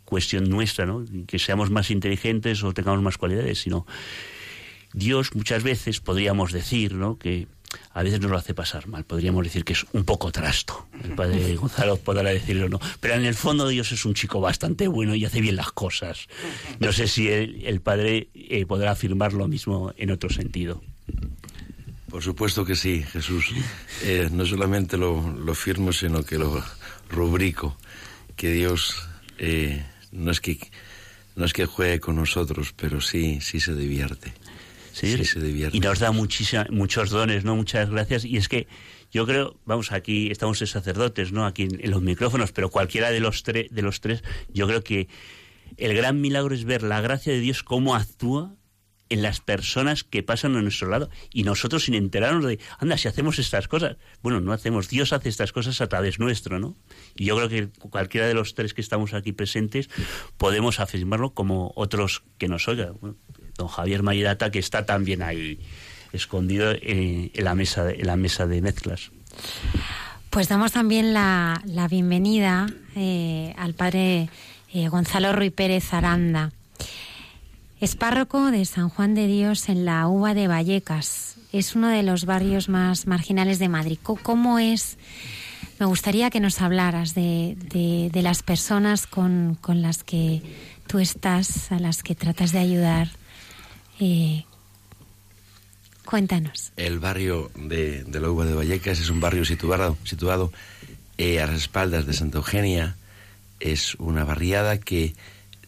cuestión 0.09 0.49
nuestra, 0.49 0.87
¿no? 0.87 1.05
Que 1.27 1.39
seamos 1.39 1.69
más 1.71 1.91
inteligentes 1.91 2.65
o 2.65 2.73
tengamos 2.73 3.03
más 3.03 3.19
cualidades, 3.19 3.61
sino 3.61 3.87
Dios 4.93 5.35
muchas 5.35 5.63
veces 5.63 6.01
podríamos 6.01 6.53
decir, 6.53 6.95
¿no? 6.95 7.19
Que 7.19 7.47
a 7.93 8.03
veces 8.03 8.21
nos 8.21 8.31
lo 8.31 8.39
hace 8.39 8.55
pasar 8.55 8.87
mal. 8.87 9.05
Podríamos 9.05 9.45
decir 9.45 9.65
que 9.65 9.75
es 9.75 9.85
un 9.93 10.05
poco 10.05 10.33
trasto. 10.33 10.87
El 11.05 11.15
padre 11.15 11.57
Gonzalo 11.57 11.97
podrá 11.97 12.31
decirlo 12.31 12.69
no. 12.69 12.81
Pero 13.01 13.15
en 13.15 13.25
el 13.25 13.35
fondo 13.35 13.69
Dios 13.69 13.93
es 13.93 14.05
un 14.05 14.15
chico 14.15 14.41
bastante 14.41 14.89
bueno 14.89 15.15
y 15.15 15.25
hace 15.25 15.41
bien 15.41 15.57
las 15.57 15.73
cosas. 15.73 16.29
No 16.81 16.93
sé 16.93 17.09
si 17.09 17.29
el, 17.29 17.65
el 17.67 17.81
padre 17.81 18.29
eh, 18.35 18.67
podrá 18.67 18.93
afirmar 18.93 19.33
lo 19.33 19.49
mismo 19.49 19.93
en 19.97 20.11
otro 20.11 20.31
sentido. 20.31 20.83
Por 22.11 22.23
supuesto 22.23 22.65
que 22.65 22.75
sí, 22.75 23.03
Jesús. 23.03 23.53
Eh, 24.03 24.29
no 24.33 24.47
solamente 24.47 24.97
lo, 24.97 25.31
lo, 25.31 25.55
firmo, 25.55 25.93
sino 25.93 26.23
que 26.23 26.39
lo 26.39 26.65
rubrico. 27.11 27.77
Que 28.35 28.53
Dios 28.53 29.07
eh, 29.39 29.85
no, 30.13 30.31
es 30.31 30.41
que, 30.41 30.59
no 31.37 31.45
es 31.45 31.53
que 31.53 31.67
juegue 31.67 32.01
con 32.01 32.17
nosotros, 32.17 32.73
pero 32.75 33.01
sí, 33.03 33.41
sí 33.43 33.61
se 33.61 33.75
divierte. 33.75 34.33
Sí, 35.01 35.17
sí 35.17 35.25
se 35.25 35.41
divierte. 35.41 35.77
Y 35.77 35.81
nos 35.81 35.99
da 35.99 36.13
muchos 36.13 37.11
dones, 37.11 37.45
¿no? 37.45 37.57
Muchas 37.57 37.91
gracias. 37.91 38.25
Y 38.25 38.37
es 38.37 38.49
que 38.49 38.67
yo 39.11 39.27
creo, 39.27 39.59
vamos, 39.65 39.93
aquí 39.93 40.31
estamos 40.31 40.59
de 40.59 40.67
sacerdotes, 40.67 41.33
¿no? 41.33 41.47
Aquí 41.47 41.63
en, 41.63 41.83
en 41.83 41.91
los 41.91 42.03
micrófonos, 42.03 42.53
pero 42.53 42.71
cualquiera 42.71 43.11
de 43.11 43.21
los, 43.21 43.43
de 43.45 43.83
los 43.83 44.01
tres, 44.01 44.23
yo 44.53 44.67
creo 44.67 44.83
que 44.83 45.09
el 45.77 45.95
gran 45.95 46.21
milagro 46.21 46.55
es 46.55 46.65
ver 46.65 46.83
la 46.83 47.01
gracia 47.01 47.33
de 47.33 47.41
Dios 47.41 47.63
cómo 47.63 47.95
actúa 47.95 48.55
en 49.11 49.23
las 49.23 49.41
personas 49.41 50.05
que 50.05 50.23
pasan 50.23 50.57
a 50.57 50.63
nuestro 50.63 50.89
lado 50.89 51.09
y 51.33 51.45
nosotros 51.45 51.85
sin 51.85 51.95
enterarnos 51.95 52.45
de, 52.45 52.59
anda, 52.79 52.97
si 52.99 53.09
hacemos 53.09 53.39
estas 53.39 53.69
cosas. 53.69 53.97
Bueno, 54.23 54.41
no 54.41 54.53
hacemos, 54.53 54.89
Dios 54.89 55.13
hace 55.13 55.29
estas 55.29 55.53
cosas 55.53 55.81
a 55.81 55.89
través 55.89 56.19
nuestro, 56.19 56.59
¿no? 56.59 56.77
Y 57.17 57.25
yo 57.27 57.37
creo 57.37 57.49
que 57.49 57.69
cualquiera 57.89 58.27
de 58.27 58.35
los 58.35 58.55
tres 58.55 58.75
que 58.75 58.81
estamos 58.81 59.15
aquí 59.15 59.33
presentes 59.33 59.89
podemos 60.37 60.81
afirmarlo 60.81 61.33
como 61.33 61.73
otros 61.75 62.23
que 62.39 62.49
nos 62.49 62.69
oigan. 62.69 62.97
Bueno, 63.01 63.17
don 63.59 63.69
Javier 63.69 64.03
Mayerata, 64.03 64.51
que 64.51 64.61
está 64.61 64.87
también 64.87 65.21
ahí 65.23 65.59
escondido 66.13 66.73
en, 66.81 67.31
la 67.35 67.55
mesa 67.55 67.85
de, 67.85 67.97
en 67.97 68.07
la 68.07 68.17
mesa 68.17 68.47
de 68.47 68.63
mezclas. 68.63 69.11
Pues 70.31 70.49
damos 70.49 70.73
también 70.73 71.13
la, 71.13 71.63
bienvenida 71.91 72.69
eh, 72.97 73.55
al 73.59 73.75
padre 73.75 74.31
eh, 74.73 74.89
Gonzalo 74.89 75.33
Ruy 75.35 75.51
Pérez 75.51 75.93
Aranda. 75.93 76.53
Es 77.81 77.95
párroco 77.95 78.51
de 78.51 78.65
San 78.65 78.89
Juan 78.89 79.15
de 79.15 79.27
Dios 79.27 79.69
en 79.69 79.85
la 79.85 80.09
Uva 80.09 80.35
de 80.35 80.49
Vallecas. 80.49 81.37
Es 81.53 81.75
uno 81.75 81.89
de 81.89 82.03
los 82.03 82.25
barrios 82.25 82.69
más 82.69 83.07
marginales 83.07 83.59
de 83.59 83.69
Madrid. 83.69 83.99
¿Cómo 84.03 84.59
es? 84.59 84.99
Me 85.79 85.87
gustaría 85.87 86.31
que 86.31 86.41
nos 86.41 86.61
hablaras 86.61 87.15
de, 87.15 87.57
de, 88.13 88.23
las 88.23 88.43
personas 88.43 89.07
con, 89.07 89.57
con, 89.61 89.81
las 89.81 90.03
que 90.03 90.43
tú 90.89 90.99
estás, 90.99 91.71
a 91.71 91.79
las 91.79 92.03
que 92.03 92.17
tratas 92.17 92.51
de 92.51 92.59
ayudar. 92.59 93.09
Eh, 94.01 94.45
cuéntanos. 96.05 96.73
El 96.77 96.99
barrio 96.99 97.51
de, 97.57 98.05
de, 98.05 98.21
de 98.21 98.55
Vallecas 98.55 99.01
es 99.01 99.11
un 99.11 99.21
barrio 99.21 99.45
situado, 99.45 99.97
situado 100.05 100.53
eh, 101.17 101.41
a 101.41 101.47
las 101.47 101.57
espaldas 101.57 102.07
de 102.07 102.13
Santa 102.13 102.39
Eugenia. 102.39 102.97
Es 103.61 103.97
una 103.97 104.25
barriada 104.25 104.79
que 104.79 105.15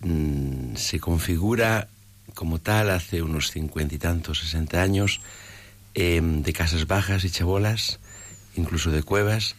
mm, 0.01 0.77
se 0.77 1.01
configura 1.01 1.89
como 2.35 2.59
tal 2.61 2.91
hace 2.91 3.23
unos 3.23 3.51
cincuenta 3.51 3.95
y 3.95 3.99
tantos, 3.99 4.39
sesenta 4.39 4.83
años, 4.83 5.21
em, 5.95 6.43
de 6.43 6.53
casas 6.53 6.87
bajas 6.87 7.25
y 7.25 7.31
chabolas, 7.31 7.99
incluso 8.57 8.91
de 8.91 9.03
cuevas, 9.03 9.57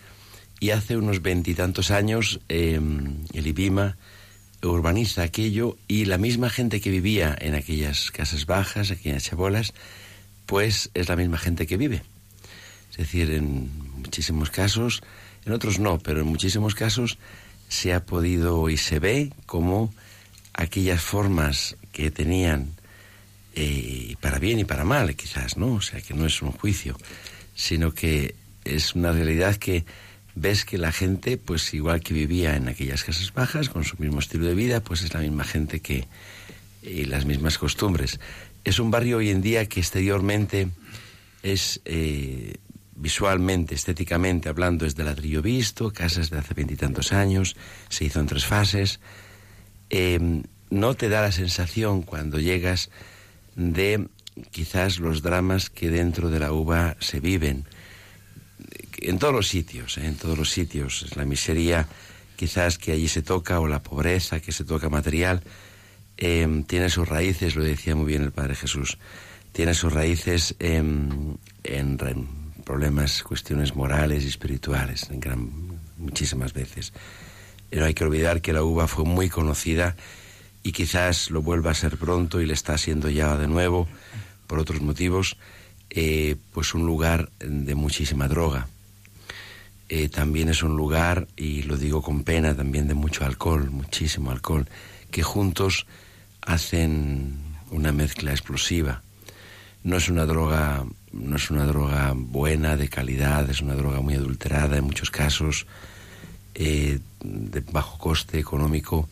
y 0.60 0.70
hace 0.70 0.96
unos 0.96 1.22
veintitantos 1.22 1.92
años 1.92 2.40
em, 2.48 3.26
el 3.34 3.48
IBIMA 3.48 3.98
urbaniza 4.64 5.24
aquello 5.24 5.78
y 5.88 6.06
la 6.06 6.18
misma 6.18 6.50
gente 6.50 6.82
que 6.82 6.90
vivía 6.90 7.36
en 7.40 7.56
aquellas 7.56 8.12
casas 8.12 8.46
bajas, 8.46 8.92
aquellas 8.92 9.24
chabolas, 9.24 9.74
pues 10.46 10.90
es 10.94 11.10
la 11.10 11.16
misma 11.16 11.38
gente 11.38 11.66
que 11.68 11.78
vive. 11.78 12.04
Es 12.92 12.98
decir, 12.98 13.32
en 13.32 13.72
muchísimos 13.98 14.50
casos, 14.50 15.02
en 15.46 15.54
otros 15.54 15.80
no, 15.80 15.98
pero 16.00 16.22
en 16.22 16.28
muchísimos 16.28 16.76
casos 16.76 17.18
se 17.70 17.94
ha 17.94 18.06
podido 18.06 18.70
y 18.70 18.78
se 18.78 19.00
ve 19.00 19.32
como 19.46 19.94
aquellas 20.54 21.02
formas 21.02 21.78
que 21.94 22.12
tenían, 22.12 22.74
eh, 23.56 24.16
para 24.20 24.40
bien 24.40 24.60
y 24.60 24.66
para 24.66 24.84
mal, 24.84 25.16
quizás, 25.16 25.58
¿no? 25.58 25.74
O 25.76 25.82
sea, 25.82 26.02
que 26.02 26.14
no 26.14 26.26
es 26.26 26.42
un 26.42 26.52
juicio, 26.52 26.98
sino 27.56 27.94
que 27.94 28.36
es 28.66 28.94
una 28.94 29.12
realidad 29.12 29.56
que 29.56 29.86
ves 30.42 30.66
que 30.66 30.78
la 30.78 30.92
gente, 30.92 31.38
pues 31.38 31.74
igual 31.74 32.02
que 32.02 32.14
vivía 32.14 32.56
en 32.56 32.68
aquellas 32.68 33.04
casas 33.04 33.32
bajas, 33.34 33.70
con 33.70 33.84
su 33.84 33.98
mismo 33.98 34.20
estilo 34.20 34.48
de 34.48 34.56
vida, 34.56 34.82
pues 34.82 35.04
es 35.04 35.14
la 35.14 35.20
misma 35.20 35.44
gente 35.44 35.80
que 35.80 36.08
y 36.82 37.06
las 37.06 37.26
mismas 37.26 37.60
costumbres. 37.60 38.20
Es 38.64 38.80
un 38.80 38.90
barrio 38.90 39.18
hoy 39.18 39.30
en 39.30 39.42
día 39.42 39.68
que 39.68 39.80
exteriormente 39.80 40.70
es 41.44 41.82
eh, 41.86 42.56
visualmente, 42.96 43.76
estéticamente 43.76 44.50
hablando, 44.50 44.86
es 44.86 44.96
de 44.96 45.04
ladrillo 45.04 45.42
visto, 45.42 45.92
casas 45.94 46.30
de 46.30 46.40
hace 46.40 46.54
veintitantos 46.54 47.14
años, 47.14 47.56
se 47.90 48.06
hizo 48.06 48.20
en 48.20 48.26
tres 48.26 48.46
fases. 48.46 49.00
Em, 49.90 50.44
no 50.70 50.96
te 50.96 51.10
da 51.10 51.22
la 51.22 51.32
sensación 51.32 52.02
cuando 52.02 52.40
llegas 52.40 52.90
de 53.56 54.08
quizás 54.50 55.00
los 55.00 55.22
dramas 55.22 55.70
que 55.70 55.90
dentro 55.90 56.30
de 56.30 56.40
la 56.40 56.52
uva 56.52 56.96
se 57.00 57.20
viven. 57.20 57.66
En 59.02 59.20
todos 59.20 59.34
los 59.34 59.48
sitios, 59.48 59.98
¿eh? 59.98 60.06
en 60.06 60.16
todos 60.16 60.38
los 60.38 60.50
sitios. 60.52 61.16
La 61.16 61.26
miseria 61.26 61.88
quizás 62.36 62.78
que 62.78 62.92
allí 62.92 63.08
se 63.08 63.22
toca 63.22 63.60
o 63.60 63.68
la 63.68 63.84
pobreza 63.84 64.40
que 64.40 64.52
se 64.52 64.64
toca 64.64 64.90
material 64.90 65.44
em, 66.18 66.64
tiene 66.64 66.90
sus 66.90 67.08
raíces, 67.08 67.56
lo 67.56 67.64
decía 67.64 67.96
muy 67.96 68.08
bien 68.08 68.24
el 68.24 68.32
Padre 68.32 68.56
Jesús, 68.56 68.98
tiene 69.52 69.74
sus 69.74 69.94
raíces 69.94 70.56
en, 70.58 71.38
en 71.64 71.98
problemas, 72.66 73.22
cuestiones 73.22 73.76
morales 73.76 74.24
y 74.24 74.28
espirituales, 74.28 75.10
en 75.12 75.20
gran, 75.20 75.52
muchísimas 75.98 76.54
veces. 76.54 76.94
Pero 77.70 77.86
hay 77.86 77.94
que 77.94 78.06
olvidar 78.06 78.42
que 78.42 78.54
la 78.54 78.64
uva 78.64 78.88
fue 78.88 79.06
muy 79.06 79.30
conocida 79.30 79.96
y 80.64 80.72
quizás 80.72 81.30
lo 81.30 81.44
vuelva 81.44 81.70
a 81.70 81.76
ser 81.76 81.98
pronto 81.98 82.42
y 82.42 82.48
le 82.48 82.54
está 82.54 82.78
siendo 82.78 83.08
ya 83.10 83.38
de 83.38 83.48
nuevo, 83.48 83.88
por 84.48 84.58
otros 84.58 84.82
motivos, 84.82 85.38
eh, 85.92 86.38
pues 86.54 86.74
un 86.74 86.88
lugar 86.88 87.30
de 87.40 87.76
muchísima 87.76 88.28
droga. 88.28 88.68
Eh, 89.94 90.08
también 90.08 90.48
es 90.48 90.64
un 90.64 90.78
lugar, 90.78 91.28
y 91.36 91.64
lo 91.64 91.76
digo 91.76 92.02
con 92.02 92.24
pena, 92.24 92.56
también 92.56 92.88
de 92.88 92.94
mucho 92.94 93.26
alcohol, 93.26 93.70
muchísimo 93.72 94.32
alcohol, 94.32 94.66
que 95.12 95.22
juntos 95.22 95.86
hacen 96.40 97.36
una 97.72 97.92
mezcla 97.92 98.32
explosiva. 98.32 99.02
No 99.84 99.98
es 99.98 100.08
una 100.08 100.26
droga, 100.26 100.86
no 101.12 101.36
es 101.36 101.52
una 101.52 101.66
droga 101.66 102.14
buena, 102.16 102.78
de 102.78 102.88
calidad, 102.88 103.50
es 103.50 103.60
una 103.60 103.76
droga 103.76 104.00
muy 104.00 104.14
adulterada 104.14 104.78
en 104.78 104.86
muchos 104.86 105.12
casos 105.12 105.68
eh, 106.56 107.00
de 107.22 107.60
bajo 107.60 107.98
coste 107.98 108.40
económico 108.40 109.10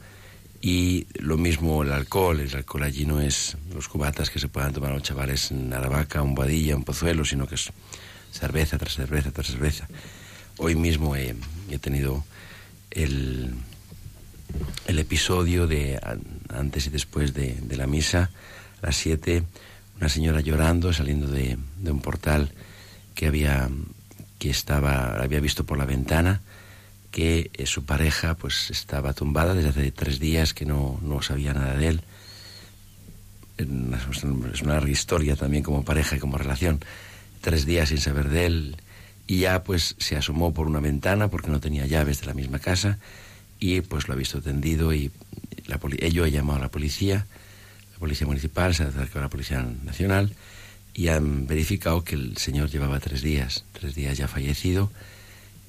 y 0.61 1.07
lo 1.15 1.35
mismo 1.35 1.83
el 1.83 1.91
alcohol, 1.91 2.39
el 2.39 2.55
alcohol 2.55 2.83
allí 2.83 3.05
no 3.05 3.19
es 3.19 3.57
los 3.73 3.89
cubatas 3.89 4.29
que 4.29 4.39
se 4.39 4.47
puedan 4.47 4.71
tomar 4.71 4.93
los 4.93 5.03
chavales 5.03 5.51
en 5.51 5.73
Aravaca, 5.73 6.21
un 6.21 6.35
Boadilla, 6.35 6.77
un 6.77 6.85
Pozuelo, 6.85 7.25
sino 7.25 7.47
que 7.47 7.55
es 7.55 7.69
cerveza 8.31 8.77
tras 8.77 8.93
cerveza 8.93 9.31
tras 9.31 9.47
cerveza. 9.47 9.85
Hoy 10.61 10.75
mismo 10.75 11.15
he, 11.15 11.35
tenido 11.79 12.25
el, 12.91 13.53
episodio 14.87 15.67
de 15.67 15.97
antes 16.49 16.87
y 16.87 16.89
después 16.89 17.33
de, 17.33 17.57
la 17.77 17.87
misa, 17.87 18.29
a 18.81 18.87
las 18.87 18.97
siete, 18.97 19.43
una 19.97 20.09
señora 20.09 20.41
llorando 20.41 20.91
saliendo 20.91 21.27
de, 21.27 21.57
de 21.77 21.91
un 21.91 22.01
portal 22.01 22.51
que 23.15 23.27
había 23.27 23.69
que 24.37 24.49
estaba 24.49 25.21
había 25.21 25.39
visto 25.39 25.65
por 25.65 25.77
la 25.77 25.85
ventana 25.85 26.41
que 27.11 27.51
eh, 27.53 27.65
su 27.65 27.85
pareja 27.85 28.35
pues 28.35 28.69
estaba 28.69 29.13
tumbada 29.13 29.53
desde 29.53 29.69
hace 29.69 29.91
tres 29.91 30.19
días 30.19 30.53
que 30.53 30.65
no, 30.65 30.99
no 31.01 31.21
sabía 31.21 31.53
nada 31.53 31.75
de 31.75 31.87
él. 31.87 32.01
Es 33.57 34.61
una 34.61 34.73
larga 34.73 34.91
historia 34.91 35.37
también 35.37 35.63
como 35.63 35.85
pareja 35.85 36.17
y 36.17 36.19
como 36.19 36.37
relación. 36.37 36.81
Tres 37.41 37.65
días 37.65 37.89
sin 37.89 37.99
saber 37.99 38.29
de 38.29 38.45
él 38.45 38.77
y 39.29 39.41
ya 39.41 39.63
pues 39.63 39.95
se 39.99 40.17
asomó 40.17 40.55
por 40.55 40.65
una 40.65 40.79
ventana 40.79 41.27
porque 41.27 41.51
no 41.51 41.59
tenía 41.59 41.85
llaves 41.85 42.19
de 42.19 42.25
la 42.25 42.33
misma 42.33 42.57
casa 42.57 42.97
y 43.59 43.81
pues 43.81 44.07
lo 44.07 44.15
ha 44.15 44.17
visto 44.17 44.41
tendido 44.41 44.91
y 44.91 45.11
la 45.67 45.79
ello 45.99 46.23
ha 46.23 46.29
llamado 46.29 46.57
a 46.57 46.63
la 46.63 46.71
policía, 46.71 47.27
la 47.93 47.99
policía 47.99 48.25
municipal, 48.25 48.73
se 48.73 48.81
ha 48.81 48.87
acercado 48.87 49.19
a 49.19 49.23
la 49.23 49.29
policía 49.29 49.61
nacional 49.83 50.33
y 50.95 51.09
han 51.09 51.45
verificado 51.45 52.03
que 52.03 52.15
el 52.15 52.37
señor 52.37 52.71
llevaba 52.71 52.99
tres 52.99 53.21
días, 53.21 53.65
tres 53.73 53.93
días 53.93 54.17
ya 54.17 54.27
fallecido 54.27 54.91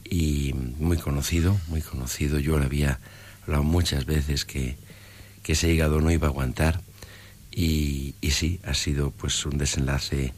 y 0.08 0.54
muy 0.54 0.96
conocido, 0.96 1.60
muy 1.68 1.82
conocido. 1.82 2.38
Yo 2.38 2.58
le 2.58 2.64
había 2.64 2.98
hablado 3.42 3.62
muchas 3.62 4.06
veces 4.06 4.46
que, 4.46 4.78
que 5.42 5.52
ese 5.52 5.70
hígado 5.70 6.00
no 6.00 6.10
iba 6.10 6.28
a 6.28 6.30
aguantar 6.30 6.80
y, 7.52 8.14
y, 8.22 8.30
sí, 8.30 8.58
ha 8.64 8.72
sido 8.72 9.10
pues 9.10 9.44
un 9.44 9.58
desenlace 9.58 10.32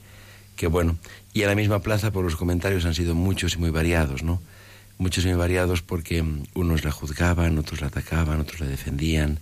que 0.62 0.68
bueno. 0.68 0.96
Y 1.34 1.42
en 1.42 1.48
la 1.48 1.56
misma 1.56 1.80
plaza 1.80 2.12
por 2.12 2.22
los 2.22 2.36
comentarios 2.36 2.84
han 2.84 2.94
sido 2.94 3.16
muchos 3.16 3.56
y 3.56 3.58
muy 3.58 3.70
variados, 3.70 4.22
¿no? 4.22 4.40
Muchos 4.96 5.24
y 5.24 5.26
muy 5.26 5.36
variados 5.36 5.82
porque 5.82 6.24
unos 6.54 6.84
la 6.84 6.92
juzgaban, 6.92 7.58
otros 7.58 7.80
la 7.80 7.88
atacaban, 7.88 8.38
otros 8.38 8.60
la 8.60 8.68
defendían, 8.68 9.40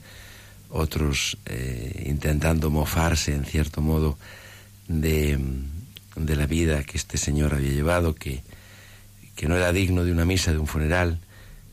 otros 0.70 1.36
eh, 1.44 2.04
intentando 2.06 2.70
mofarse 2.70 3.34
en 3.34 3.44
cierto 3.44 3.82
modo 3.82 4.16
de, 4.88 5.38
de 6.16 6.36
la 6.36 6.46
vida 6.46 6.84
que 6.84 6.96
este 6.96 7.18
señor 7.18 7.52
había 7.52 7.72
llevado, 7.72 8.14
que 8.14 8.40
que 9.36 9.46
no 9.46 9.56
era 9.56 9.72
digno 9.72 10.04
de 10.04 10.12
una 10.12 10.24
misa, 10.24 10.52
de 10.52 10.58
un 10.58 10.66
funeral, 10.66 11.18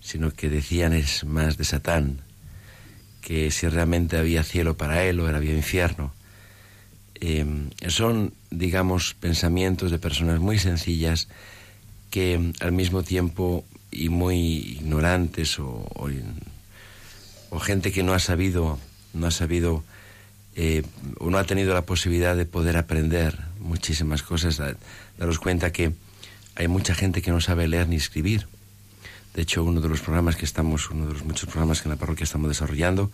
sino 0.01 0.31
que 0.31 0.49
decían 0.49 0.91
es 0.91 1.23
más 1.23 1.57
de 1.57 1.63
Satán, 1.63 2.19
que 3.21 3.49
si 3.51 3.65
realmente 3.69 4.17
había 4.17 4.43
cielo 4.43 4.75
para 4.75 5.05
él 5.05 5.21
o 5.21 5.29
era 5.29 5.37
había 5.37 5.55
infierno. 5.55 6.13
Em, 7.15 7.69
son, 7.87 8.33
digamos, 8.49 9.13
pensamientos 9.13 9.91
de 9.91 9.99
personas 9.99 10.39
muy 10.39 10.59
sencillas 10.59 11.27
que 12.09 12.53
al 12.59 12.71
mismo 12.71 13.03
tiempo 13.03 13.65
y 13.91 14.09
muy 14.09 14.37
ignorantes 14.79 15.59
o, 15.59 15.87
o, 17.49 17.59
gente 17.59 17.91
que 17.91 18.03
no 18.03 18.13
ha 18.13 18.19
sabido, 18.19 18.79
no 19.13 19.27
ha 19.27 19.31
sabido 19.31 19.83
eh, 20.55 20.83
o 21.19 21.29
no 21.29 21.37
ha 21.37 21.43
tenido 21.43 21.73
la 21.73 21.83
posibilidad 21.83 22.35
de 22.35 22.45
poder 22.45 22.77
aprender 22.77 23.37
muchísimas 23.59 24.23
cosas, 24.23 24.61
daros 25.17 25.39
cuenta 25.39 25.71
que 25.71 25.93
hay 26.55 26.67
mucha 26.67 26.95
gente 26.95 27.21
que 27.21 27.31
no 27.31 27.41
sabe 27.41 27.67
leer 27.67 27.87
ni 27.87 27.95
escribir. 27.95 28.47
De 29.33 29.43
hecho, 29.43 29.63
uno 29.63 29.81
de 29.81 29.89
los 29.89 30.01
programas 30.01 30.35
que 30.35 30.45
estamos, 30.45 30.89
uno 30.89 31.05
de 31.05 31.13
los 31.13 31.23
muchos 31.23 31.47
programas 31.49 31.81
que 31.81 31.89
en 31.89 31.91
la 31.91 31.99
parroquia 31.99 32.23
estamos 32.23 32.49
desarrollando, 32.49 33.11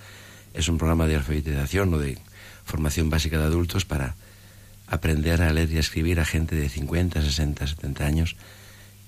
es 0.54 0.70
un 0.70 0.78
programa 0.78 1.08
de 1.08 1.16
alfabetización 1.16 1.94
o 1.94 1.98
de 1.98 2.18
formación 2.64 3.10
básica 3.10 3.38
de 3.38 3.44
adultos 3.44 3.84
para 3.84 4.16
aprender 4.94 5.42
a 5.42 5.52
leer 5.52 5.72
y 5.72 5.78
a 5.78 5.80
escribir 5.80 6.20
a 6.20 6.26
gente 6.26 6.56
de 6.56 6.70
50, 6.70 7.22
60, 7.22 7.68
70 7.68 8.06
años 8.06 8.36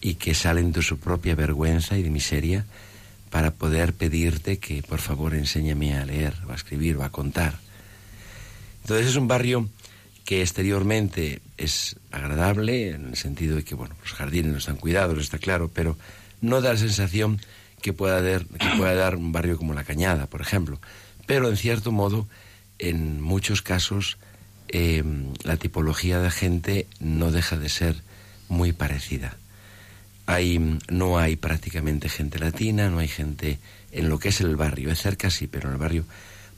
y 0.02 0.16
que 0.16 0.34
salen 0.34 0.72
de 0.72 0.82
su 0.82 1.00
propia 1.00 1.36
vergüenza 1.36 1.98
y 1.98 2.04
de 2.04 2.10
miseria 2.10 2.66
para 3.30 3.52
poder 3.52 3.94
pedirte 3.94 4.60
que 4.60 4.82
por 4.84 5.00
favor 5.00 5.34
enséñame 5.34 5.96
a 5.98 6.06
leer 6.06 6.34
o 6.48 6.52
a 6.52 6.56
escribir 6.56 6.98
o 6.98 7.04
a 7.04 7.12
contar. 7.12 7.60
Entonces 8.84 9.08
es 9.08 9.16
un 9.16 9.28
barrio 9.28 9.70
que 10.26 10.42
exteriormente 10.42 11.42
es 11.58 11.98
agradable, 12.12 12.90
en 12.90 13.10
el 13.10 13.16
sentido 13.16 13.56
de 13.56 13.64
que, 13.64 13.76
bueno, 13.76 13.96
los 14.02 14.14
jardines 14.14 14.52
no 14.52 14.58
están 14.58 14.78
cuidados, 14.78 15.20
está 15.20 15.38
claro, 15.38 15.70
pero 15.74 15.98
no 16.42 16.62
da 16.62 16.74
la 16.74 16.80
sensación 16.80 17.40
que 17.82 17.94
pueda, 17.94 18.22
dar, 18.22 18.46
que 18.46 18.78
pueda 18.78 18.96
dar 18.96 19.16
un 19.16 19.32
barrio 19.32 19.58
como 19.58 19.76
La 19.76 19.84
Cañada, 19.84 20.26
por 20.26 20.42
ejemplo. 20.42 20.80
Pero, 21.28 21.50
en 21.50 21.58
cierto 21.58 21.92
modo, 21.92 22.28
en 22.80 23.22
muchos 23.22 23.62
casos, 23.62 24.18
em, 24.70 25.34
la 25.44 25.58
tipología 25.58 26.20
de 26.20 26.32
gente 26.32 26.88
no 27.00 27.32
deja 27.32 27.58
de 27.58 27.70
ser 27.70 28.02
muy 28.50 28.74
parecida. 28.74 29.38
Hay, 30.26 30.80
no 30.90 31.20
hay 31.20 31.36
prácticamente 31.36 32.10
gente 32.10 32.40
latina, 32.40 32.90
no 32.90 33.00
hay 33.00 33.08
gente 33.08 33.60
en 33.92 34.10
lo 34.10 34.20
que 34.20 34.30
es 34.30 34.42
el 34.42 34.56
barrio, 34.56 34.92
es 34.92 35.02
cerca 35.02 35.30
sí, 35.30 35.48
pero 35.48 35.68
en 35.68 35.74
el 35.74 35.80
barrio 35.80 36.06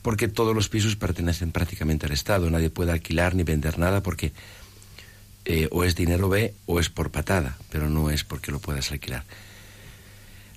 porque 0.08 0.30
todos 0.30 0.56
los 0.56 0.70
pisos 0.70 0.96
pertenecen 0.96 1.52
prácticamente 1.52 2.06
al 2.06 2.14
Estado. 2.14 2.50
Nadie 2.50 2.70
puede 2.70 2.94
alquilar 2.94 3.36
ni 3.36 3.44
vender 3.44 3.78
nada 3.78 4.02
porque 4.02 4.32
eh, 5.44 5.68
o 5.70 5.84
es 5.84 5.96
dinero 5.96 6.30
B 6.30 6.54
o 6.66 6.80
es 6.80 6.90
por 6.90 7.12
patada, 7.12 7.58
pero 7.70 7.90
no 7.90 8.10
es 8.10 8.24
porque 8.24 8.54
lo 8.54 8.60
puedas 8.60 8.90
alquilar. 8.94 9.26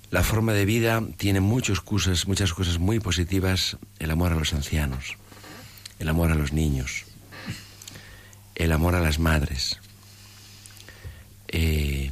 La 0.09 0.23
forma 0.23 0.53
de 0.53 0.63
vida 0.63 1.03
tiene 1.17 1.41
muchas 1.41 1.81
cosas, 1.81 2.29
muchas 2.29 2.53
cosas 2.53 2.79
muy 2.79 3.01
positivas. 3.01 3.75
El 3.99 4.11
amor 4.11 4.31
a 4.31 4.35
los 4.35 4.53
ancianos, 4.53 5.17
el 5.99 6.07
amor 6.07 6.31
a 6.31 6.35
los 6.35 6.53
niños, 6.53 7.03
el 8.63 8.71
amor 8.71 8.95
a 8.95 9.01
las 9.01 9.17
madres. 9.17 9.79
Eh, 11.47 12.11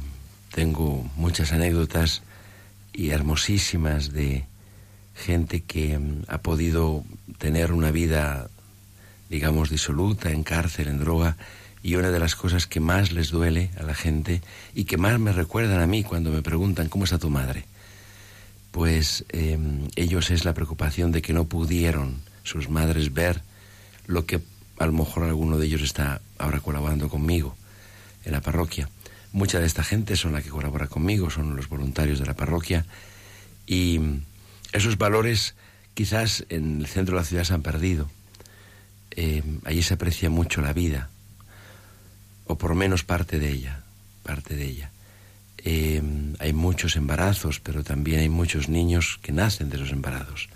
tengo 0.52 1.08
muchas 1.14 1.52
anécdotas 1.52 2.22
y 2.92 3.10
hermosísimas 3.10 4.12
de 4.12 4.46
gente 5.14 5.60
que 5.60 5.96
mm, 5.96 6.24
ha 6.26 6.38
podido 6.38 7.04
tener 7.38 7.72
una 7.72 7.92
vida, 7.92 8.48
digamos, 9.28 9.70
disoluta, 9.70 10.32
en 10.32 10.42
cárcel, 10.42 10.88
en 10.88 10.98
droga, 10.98 11.36
y 11.82 11.94
una 11.94 12.10
de 12.10 12.18
las 12.18 12.34
cosas 12.34 12.66
que 12.66 12.80
más 12.80 13.12
les 13.12 13.30
duele 13.30 13.70
a 13.78 13.84
la 13.84 13.94
gente 13.94 14.42
y 14.74 14.84
que 14.84 14.98
más 14.98 15.18
me 15.18 15.32
recuerdan 15.32 15.80
a 15.80 15.86
mí 15.86 16.02
cuando 16.02 16.30
me 16.30 16.42
preguntan, 16.42 16.88
¿cómo 16.88 17.04
está 17.04 17.18
tu 17.18 17.30
madre? 17.30 17.64
Pues 18.72 19.24
em, 19.30 19.88
ellos 19.96 20.30
es 20.30 20.44
la 20.44 20.52
preocupación 20.52 21.12
de 21.12 21.22
que 21.22 21.32
no 21.32 21.44
pudieron 21.44 22.20
sus 22.42 22.68
madres 22.68 23.14
ver 23.14 23.42
lo 24.06 24.26
que 24.26 24.40
a 24.80 24.86
lo 24.86 24.92
mejor 24.92 25.24
alguno 25.24 25.58
de 25.58 25.66
ellos 25.66 25.82
está 25.82 26.22
ahora 26.38 26.60
colaborando 26.60 27.10
conmigo 27.10 27.54
en 28.24 28.32
la 28.32 28.40
parroquia. 28.40 28.88
Mucha 29.30 29.60
de 29.60 29.66
esta 29.66 29.84
gente 29.84 30.16
son 30.16 30.32
la 30.32 30.40
que 30.40 30.48
colabora 30.48 30.86
conmigo, 30.86 31.28
son 31.28 31.54
los 31.54 31.68
voluntarios 31.68 32.18
de 32.18 32.24
la 32.24 32.34
parroquia 32.34 32.86
y 33.66 34.00
esos 34.72 34.96
valores 34.96 35.54
quizás 35.92 36.46
en 36.48 36.80
el 36.80 36.86
centro 36.86 37.14
de 37.14 37.20
la 37.20 37.26
ciudad 37.26 37.44
se 37.44 37.52
han 37.52 37.60
perdido. 37.60 38.10
Eh, 39.10 39.42
allí 39.66 39.82
se 39.82 39.94
aprecia 39.94 40.30
mucho 40.30 40.62
la 40.62 40.72
vida, 40.72 41.10
o 42.46 42.56
por 42.56 42.74
menos 42.74 43.04
parte 43.04 43.38
de 43.38 43.50
ella, 43.50 43.82
parte 44.22 44.56
de 44.56 44.64
ella. 44.64 44.90
Eh, 45.58 46.02
hay 46.38 46.54
muchos 46.54 46.96
embarazos, 46.96 47.60
pero 47.60 47.84
también 47.84 48.20
hay 48.20 48.30
muchos 48.30 48.70
niños 48.70 49.18
que 49.20 49.32
nacen 49.32 49.68
de 49.68 49.76
esos 49.76 49.92
embarazos. 49.92 50.48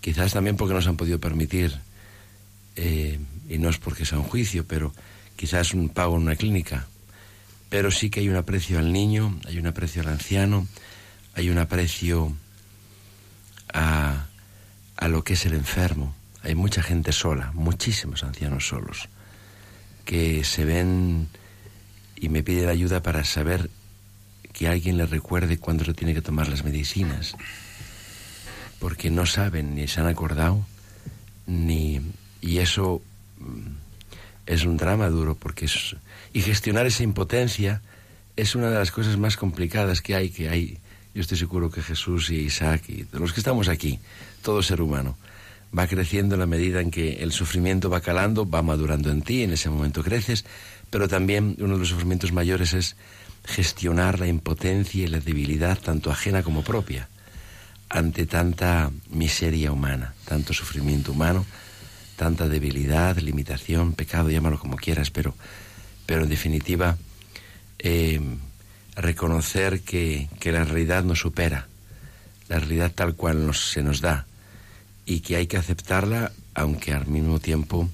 Quizás 0.00 0.32
también 0.32 0.56
porque 0.56 0.74
no 0.74 0.82
se 0.82 0.90
han 0.90 0.96
podido 0.96 1.18
permitir, 1.18 1.80
eh, 2.76 3.18
y 3.48 3.58
no 3.58 3.68
es 3.68 3.78
porque 3.78 4.04
sea 4.04 4.18
un 4.18 4.24
juicio, 4.24 4.66
pero 4.66 4.92
quizás 5.36 5.74
un 5.74 5.88
pago 5.88 6.16
en 6.16 6.22
una 6.22 6.36
clínica. 6.36 6.86
Pero 7.68 7.90
sí 7.90 8.10
que 8.10 8.20
hay 8.20 8.28
un 8.28 8.36
aprecio 8.36 8.78
al 8.78 8.92
niño, 8.92 9.38
hay 9.46 9.58
un 9.58 9.66
aprecio 9.66 10.02
al 10.02 10.08
anciano, 10.08 10.66
hay 11.34 11.50
un 11.50 11.58
aprecio 11.58 12.36
a, 13.72 14.26
a 14.96 15.08
lo 15.08 15.24
que 15.24 15.34
es 15.34 15.46
el 15.46 15.54
enfermo. 15.54 16.14
Hay 16.42 16.54
mucha 16.54 16.82
gente 16.82 17.12
sola, 17.12 17.52
muchísimos 17.54 18.24
ancianos 18.24 18.66
solos, 18.68 19.08
que 20.04 20.44
se 20.44 20.64
ven 20.64 21.28
y 22.16 22.28
me 22.28 22.42
piden 22.42 22.68
ayuda 22.68 23.02
para 23.02 23.24
saber 23.24 23.70
que 24.52 24.68
alguien 24.68 24.98
les 24.98 25.10
recuerde 25.10 25.58
cuándo 25.58 25.84
se 25.84 25.94
tiene 25.94 26.14
que 26.14 26.22
tomar 26.22 26.48
las 26.48 26.64
medicinas, 26.64 27.34
porque 28.78 29.10
no 29.10 29.26
saben 29.26 29.74
ni 29.74 29.88
se 29.88 30.00
han 30.00 30.06
acordado, 30.06 30.64
ni 31.46 32.00
y 32.42 32.58
eso 32.58 33.00
mm, 33.38 33.70
es 34.44 34.64
un 34.64 34.76
drama 34.76 35.08
duro, 35.08 35.34
porque 35.34 35.66
y 36.34 36.42
gestionar 36.42 36.86
esa 36.86 37.02
impotencia 37.02 37.80
es 38.36 38.54
una 38.54 38.68
de 38.68 38.78
las 38.78 38.90
cosas 38.90 39.16
más 39.16 39.38
complicadas 39.38 40.02
que 40.02 40.14
hay, 40.14 40.28
que 40.28 40.50
hay 40.50 40.78
yo 41.14 41.20
estoy 41.20 41.36
seguro 41.36 41.70
que 41.70 41.82
Jesús 41.82 42.30
y 42.30 42.36
Isaac 42.36 42.88
y 42.88 43.06
los 43.12 43.32
que 43.32 43.40
estamos 43.40 43.68
aquí, 43.68 43.98
todo 44.42 44.62
ser 44.62 44.80
humano, 44.80 45.16
va 45.76 45.86
creciendo 45.86 46.34
en 46.34 46.40
la 46.40 46.46
medida 46.46 46.80
en 46.80 46.90
que 46.90 47.22
el 47.22 47.32
sufrimiento 47.32 47.90
va 47.90 48.00
calando, 48.00 48.48
va 48.48 48.62
madurando 48.62 49.10
en 49.10 49.22
ti, 49.22 49.42
en 49.42 49.52
ese 49.52 49.68
momento 49.68 50.02
creces, 50.02 50.44
pero 50.90 51.08
también 51.08 51.56
uno 51.58 51.74
de 51.74 51.80
los 51.80 51.88
sufrimientos 51.88 52.32
mayores 52.32 52.72
es 52.72 52.96
gestionar 53.44 54.20
la 54.20 54.26
impotencia 54.26 55.04
y 55.04 55.08
la 55.08 55.20
debilidad, 55.20 55.78
tanto 55.78 56.10
ajena 56.10 56.42
como 56.42 56.62
propia, 56.62 57.08
ante 57.88 58.24
tanta 58.24 58.90
miseria 59.10 59.72
humana, 59.72 60.14
tanto 60.24 60.54
sufrimiento 60.54 61.12
humano, 61.12 61.44
tanta 62.16 62.48
debilidad, 62.48 63.16
limitación, 63.18 63.92
pecado, 63.92 64.30
llámalo 64.30 64.58
como 64.58 64.76
quieras, 64.76 65.10
pero, 65.10 65.34
pero 66.06 66.22
en 66.22 66.28
definitiva, 66.28 66.96
eh, 67.78 68.20
reconocer 68.96 69.80
que, 69.80 70.28
la 70.44 70.64
realidad 70.64 71.04
nos 71.04 71.20
supera, 71.20 71.66
la 72.48 72.58
realidad 72.58 72.92
tal 72.94 73.14
cual 73.14 73.46
nos, 73.46 73.70
se 73.70 73.82
nos 73.82 74.00
da, 74.00 74.26
y 75.06 75.20
que 75.20 75.36
hay 75.36 75.46
que 75.46 75.56
aceptarla, 75.56 76.32
aunque 76.54 76.92
al 76.92 77.06
mismo 77.06 77.40
tiempo 77.40 77.88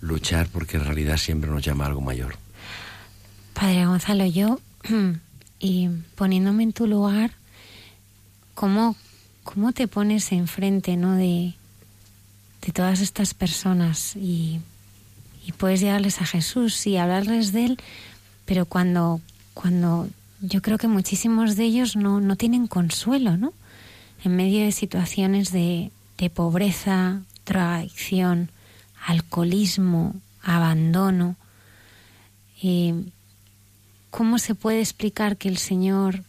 luchar 0.00 0.48
porque 0.48 0.76
en 0.76 0.84
realidad 0.84 1.16
siempre 1.16 1.50
nos 1.50 1.64
llama 1.64 1.86
algo 1.86 2.00
mayor. 2.00 2.36
Padre 3.54 3.86
Gonzalo, 3.86 4.26
yo, 4.26 4.60
y 5.58 5.88
poniéndome 6.14 6.62
en 6.62 6.72
tu 6.72 6.86
lugar, 6.86 7.32
¿cómo, 8.54 8.96
cómo 9.44 9.72
te 9.72 9.88
pones 9.88 10.32
enfrente 10.32 10.96
¿no? 10.96 11.16
de, 11.16 11.54
de 12.66 12.72
todas 12.72 13.00
estas 13.00 13.32
personas 13.32 14.16
y, 14.16 14.60
y 15.46 15.52
puedes 15.52 15.80
llevarles 15.80 16.20
a 16.20 16.26
Jesús 16.26 16.84
y 16.88 16.96
hablarles 16.96 17.52
de 17.52 17.64
Él, 17.64 17.78
pero 18.44 18.66
cuando, 18.66 19.20
cuando 19.54 20.08
yo 20.40 20.60
creo 20.62 20.76
que 20.76 20.88
muchísimos 20.88 21.54
de 21.54 21.62
ellos 21.62 21.94
no, 21.94 22.20
no 22.20 22.34
tienen 22.34 22.66
consuelo, 22.66 23.36
¿no? 23.36 23.52
En 24.24 24.34
medio 24.34 24.64
de 24.64 24.72
situaciones 24.72 25.52
de, 25.52 25.92
de 26.18 26.28
pobreza, 26.28 27.22
traición, 27.44 28.50
alcoholismo, 29.06 30.16
abandono. 30.42 31.36
¿Cómo 34.10 34.38
se 34.38 34.56
puede 34.56 34.80
explicar 34.80 35.36
que 35.36 35.48
el 35.48 35.58
Señor, 35.58 36.24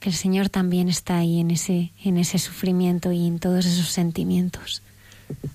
que 0.00 0.08
el 0.08 0.14
Señor 0.14 0.48
también 0.48 0.88
está 0.88 1.18
ahí 1.18 1.40
en 1.40 1.50
ese, 1.50 1.92
en 2.02 2.16
ese 2.16 2.38
sufrimiento 2.38 3.12
y 3.12 3.26
en 3.26 3.38
todos 3.38 3.66
esos 3.66 3.88
sentimientos? 3.88 4.80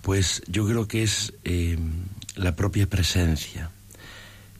Pues 0.01 0.41
yo 0.47 0.65
creo 0.67 0.87
que 0.87 1.03
es 1.03 1.33
eh, 1.43 1.77
la 2.35 2.55
propia 2.55 2.87
presencia. 2.87 3.71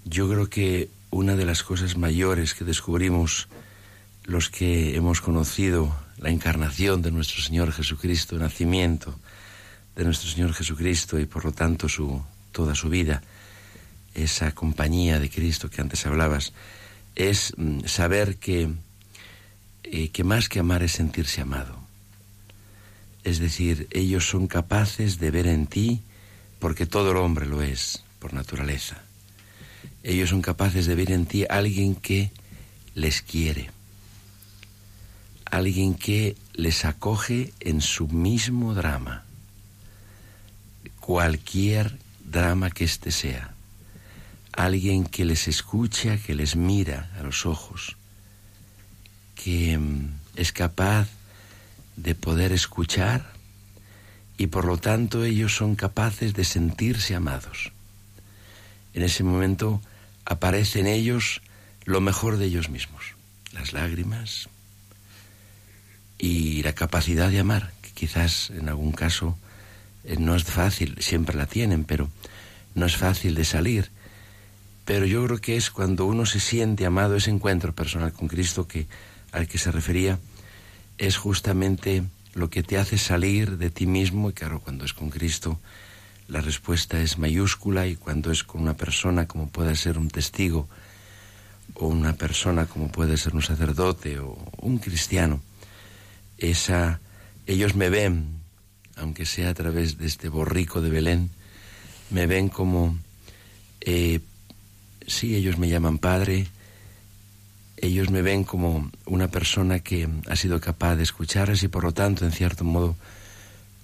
Yo 0.05 0.29
creo 0.29 0.49
que 0.49 0.89
una 1.11 1.35
de 1.35 1.45
las 1.45 1.63
cosas 1.63 1.97
mayores 1.97 2.53
que 2.53 2.65
descubrimos 2.65 3.47
los 4.23 4.49
que 4.49 4.95
hemos 4.95 5.21
conocido 5.21 5.95
la 6.17 6.29
encarnación 6.29 7.01
de 7.01 7.11
nuestro 7.11 7.41
Señor 7.41 7.71
Jesucristo, 7.71 8.35
el 8.35 8.41
nacimiento 8.41 9.19
de 9.95 10.05
nuestro 10.05 10.29
Señor 10.29 10.53
Jesucristo 10.53 11.19
y 11.19 11.25
por 11.25 11.45
lo 11.45 11.51
tanto 11.51 11.89
su, 11.89 12.23
toda 12.51 12.75
su 12.75 12.89
vida, 12.89 13.21
esa 14.13 14.51
compañía 14.53 15.19
de 15.19 15.29
Cristo 15.29 15.69
que 15.69 15.81
antes 15.81 16.05
hablabas, 16.05 16.53
es 17.15 17.53
mm, 17.57 17.85
saber 17.85 18.37
que, 18.37 18.69
eh, 19.83 20.09
que 20.09 20.23
más 20.23 20.49
que 20.49 20.59
amar 20.59 20.83
es 20.83 20.93
sentirse 20.93 21.41
amado. 21.41 21.82
Es 23.23 23.39
decir, 23.39 23.87
ellos 23.91 24.27
son 24.27 24.47
capaces 24.47 25.19
de 25.19 25.31
ver 25.31 25.47
en 25.47 25.67
ti, 25.67 26.01
porque 26.59 26.85
todo 26.85 27.11
el 27.11 27.17
hombre 27.17 27.45
lo 27.45 27.61
es, 27.61 28.03
por 28.19 28.33
naturaleza. 28.33 29.01
Ellos 30.03 30.29
son 30.29 30.41
capaces 30.41 30.85
de 30.85 30.95
ver 30.95 31.11
en 31.11 31.25
ti 31.25 31.45
alguien 31.49 31.95
que 31.95 32.31
les 32.95 33.21
quiere, 33.21 33.71
alguien 35.45 35.95
que 35.95 36.35
les 36.53 36.85
acoge 36.85 37.53
en 37.59 37.81
su 37.81 38.07
mismo 38.07 38.73
drama, 38.73 39.23
cualquier 40.99 41.97
drama 42.23 42.69
que 42.69 42.83
éste 42.83 43.11
sea, 43.11 43.53
alguien 44.51 45.05
que 45.05 45.25
les 45.25 45.47
escucha, 45.47 46.17
que 46.17 46.35
les 46.35 46.55
mira 46.55 47.11
a 47.19 47.23
los 47.23 47.45
ojos, 47.45 47.97
que 49.35 49.77
mm, 49.77 50.09
es 50.35 50.51
capaz 50.51 51.07
de 51.95 52.15
poder 52.15 52.51
escuchar 52.51 53.33
y 54.37 54.47
por 54.47 54.65
lo 54.65 54.77
tanto 54.77 55.23
ellos 55.23 55.55
son 55.55 55.75
capaces 55.75 56.33
de 56.33 56.43
sentirse 56.43 57.15
amados. 57.15 57.71
En 58.93 59.03
ese 59.03 59.23
momento 59.23 59.81
aparece 60.25 60.79
en 60.79 60.87
ellos 60.87 61.41
lo 61.85 62.01
mejor 62.01 62.37
de 62.37 62.45
ellos 62.45 62.69
mismos, 62.69 63.03
las 63.51 63.73
lágrimas 63.73 64.49
y 66.17 66.63
la 66.63 66.73
capacidad 66.73 67.29
de 67.29 67.39
amar, 67.39 67.73
que 67.81 67.91
quizás 67.91 68.49
en 68.51 68.69
algún 68.69 68.91
caso 68.91 69.37
eh, 70.03 70.15
no 70.19 70.35
es 70.35 70.43
fácil, 70.43 70.95
siempre 70.99 71.35
la 71.35 71.45
tienen, 71.45 71.83
pero 71.83 72.09
no 72.75 72.85
es 72.85 72.95
fácil 72.97 73.35
de 73.35 73.45
salir, 73.45 73.91
pero 74.85 75.05
yo 75.05 75.25
creo 75.25 75.39
que 75.39 75.55
es 75.55 75.69
cuando 75.69 76.05
uno 76.05 76.25
se 76.25 76.39
siente 76.39 76.85
amado, 76.85 77.15
ese 77.15 77.29
encuentro 77.29 77.73
personal 77.73 78.13
con 78.13 78.27
Cristo 78.27 78.67
que, 78.67 78.87
al 79.31 79.47
que 79.47 79.57
se 79.57 79.71
refería, 79.71 80.19
es 81.07 81.17
justamente 81.17 82.03
lo 82.33 82.49
que 82.49 82.63
te 82.63 82.77
hace 82.77 82.97
salir 82.97 83.57
de 83.57 83.69
ti 83.69 83.85
mismo, 83.85 84.29
y 84.29 84.33
claro, 84.33 84.61
cuando 84.61 84.85
es 84.85 84.93
con 84.93 85.09
Cristo, 85.09 85.59
la 86.29 86.39
respuesta 86.39 87.01
es 87.01 87.17
mayúscula, 87.17 87.87
y 87.87 87.97
cuando 87.97 88.31
es 88.31 88.43
con 88.43 88.61
una 88.61 88.75
persona 88.75 89.27
como 89.27 89.49
puede 89.49 89.75
ser 89.75 89.97
un 89.97 90.09
testigo, 90.09 90.69
o 91.75 91.87
una 91.87 92.13
persona 92.13 92.67
como 92.67 92.89
puede 92.89 93.17
ser 93.17 93.35
un 93.35 93.41
sacerdote 93.41 94.19
o 94.19 94.37
un 94.61 94.77
cristiano, 94.77 95.41
esa, 96.37 97.01
ellos 97.47 97.75
me 97.75 97.89
ven, 97.89 98.39
aunque 98.95 99.25
sea 99.25 99.49
a 99.49 99.53
través 99.53 99.97
de 99.97 100.07
este 100.07 100.29
borrico 100.29 100.81
de 100.81 100.89
Belén, 100.89 101.31
me 102.11 102.27
ven 102.27 102.47
como, 102.47 102.97
eh, 103.81 104.21
sí, 105.05 105.35
ellos 105.35 105.57
me 105.57 105.67
llaman 105.67 105.97
padre, 105.97 106.47
ellos 107.83 108.09
me 108.09 108.21
ven 108.21 108.45
como 108.45 108.89
una 109.05 109.27
persona 109.27 109.79
que 109.79 110.07
ha 110.29 110.37
sido 110.37 110.61
capaz 110.61 110.95
de 110.95 111.03
escucharles 111.03 111.63
y 111.63 111.67
por 111.67 111.83
lo 111.83 111.91
tanto, 111.91 112.23
en 112.23 112.31
cierto 112.31 112.63
modo, 112.63 112.95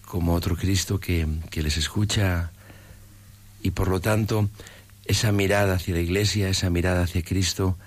como 0.06 0.34
otro 0.36 0.56
Cristo 0.56 1.02
que, 1.02 1.28
que 1.50 1.62
les 1.62 1.76
escucha 1.76 2.50
y 3.62 3.72
por 3.72 3.90
lo 3.90 4.00
tanto 4.00 4.50
esa 5.04 5.34
mirada 5.34 5.76
hacia 5.76 5.96
la 5.96 6.00
Iglesia, 6.00 6.48
esa 6.48 6.70
mirada 6.70 7.04
hacia 7.04 7.24
Cristo, 7.24 7.78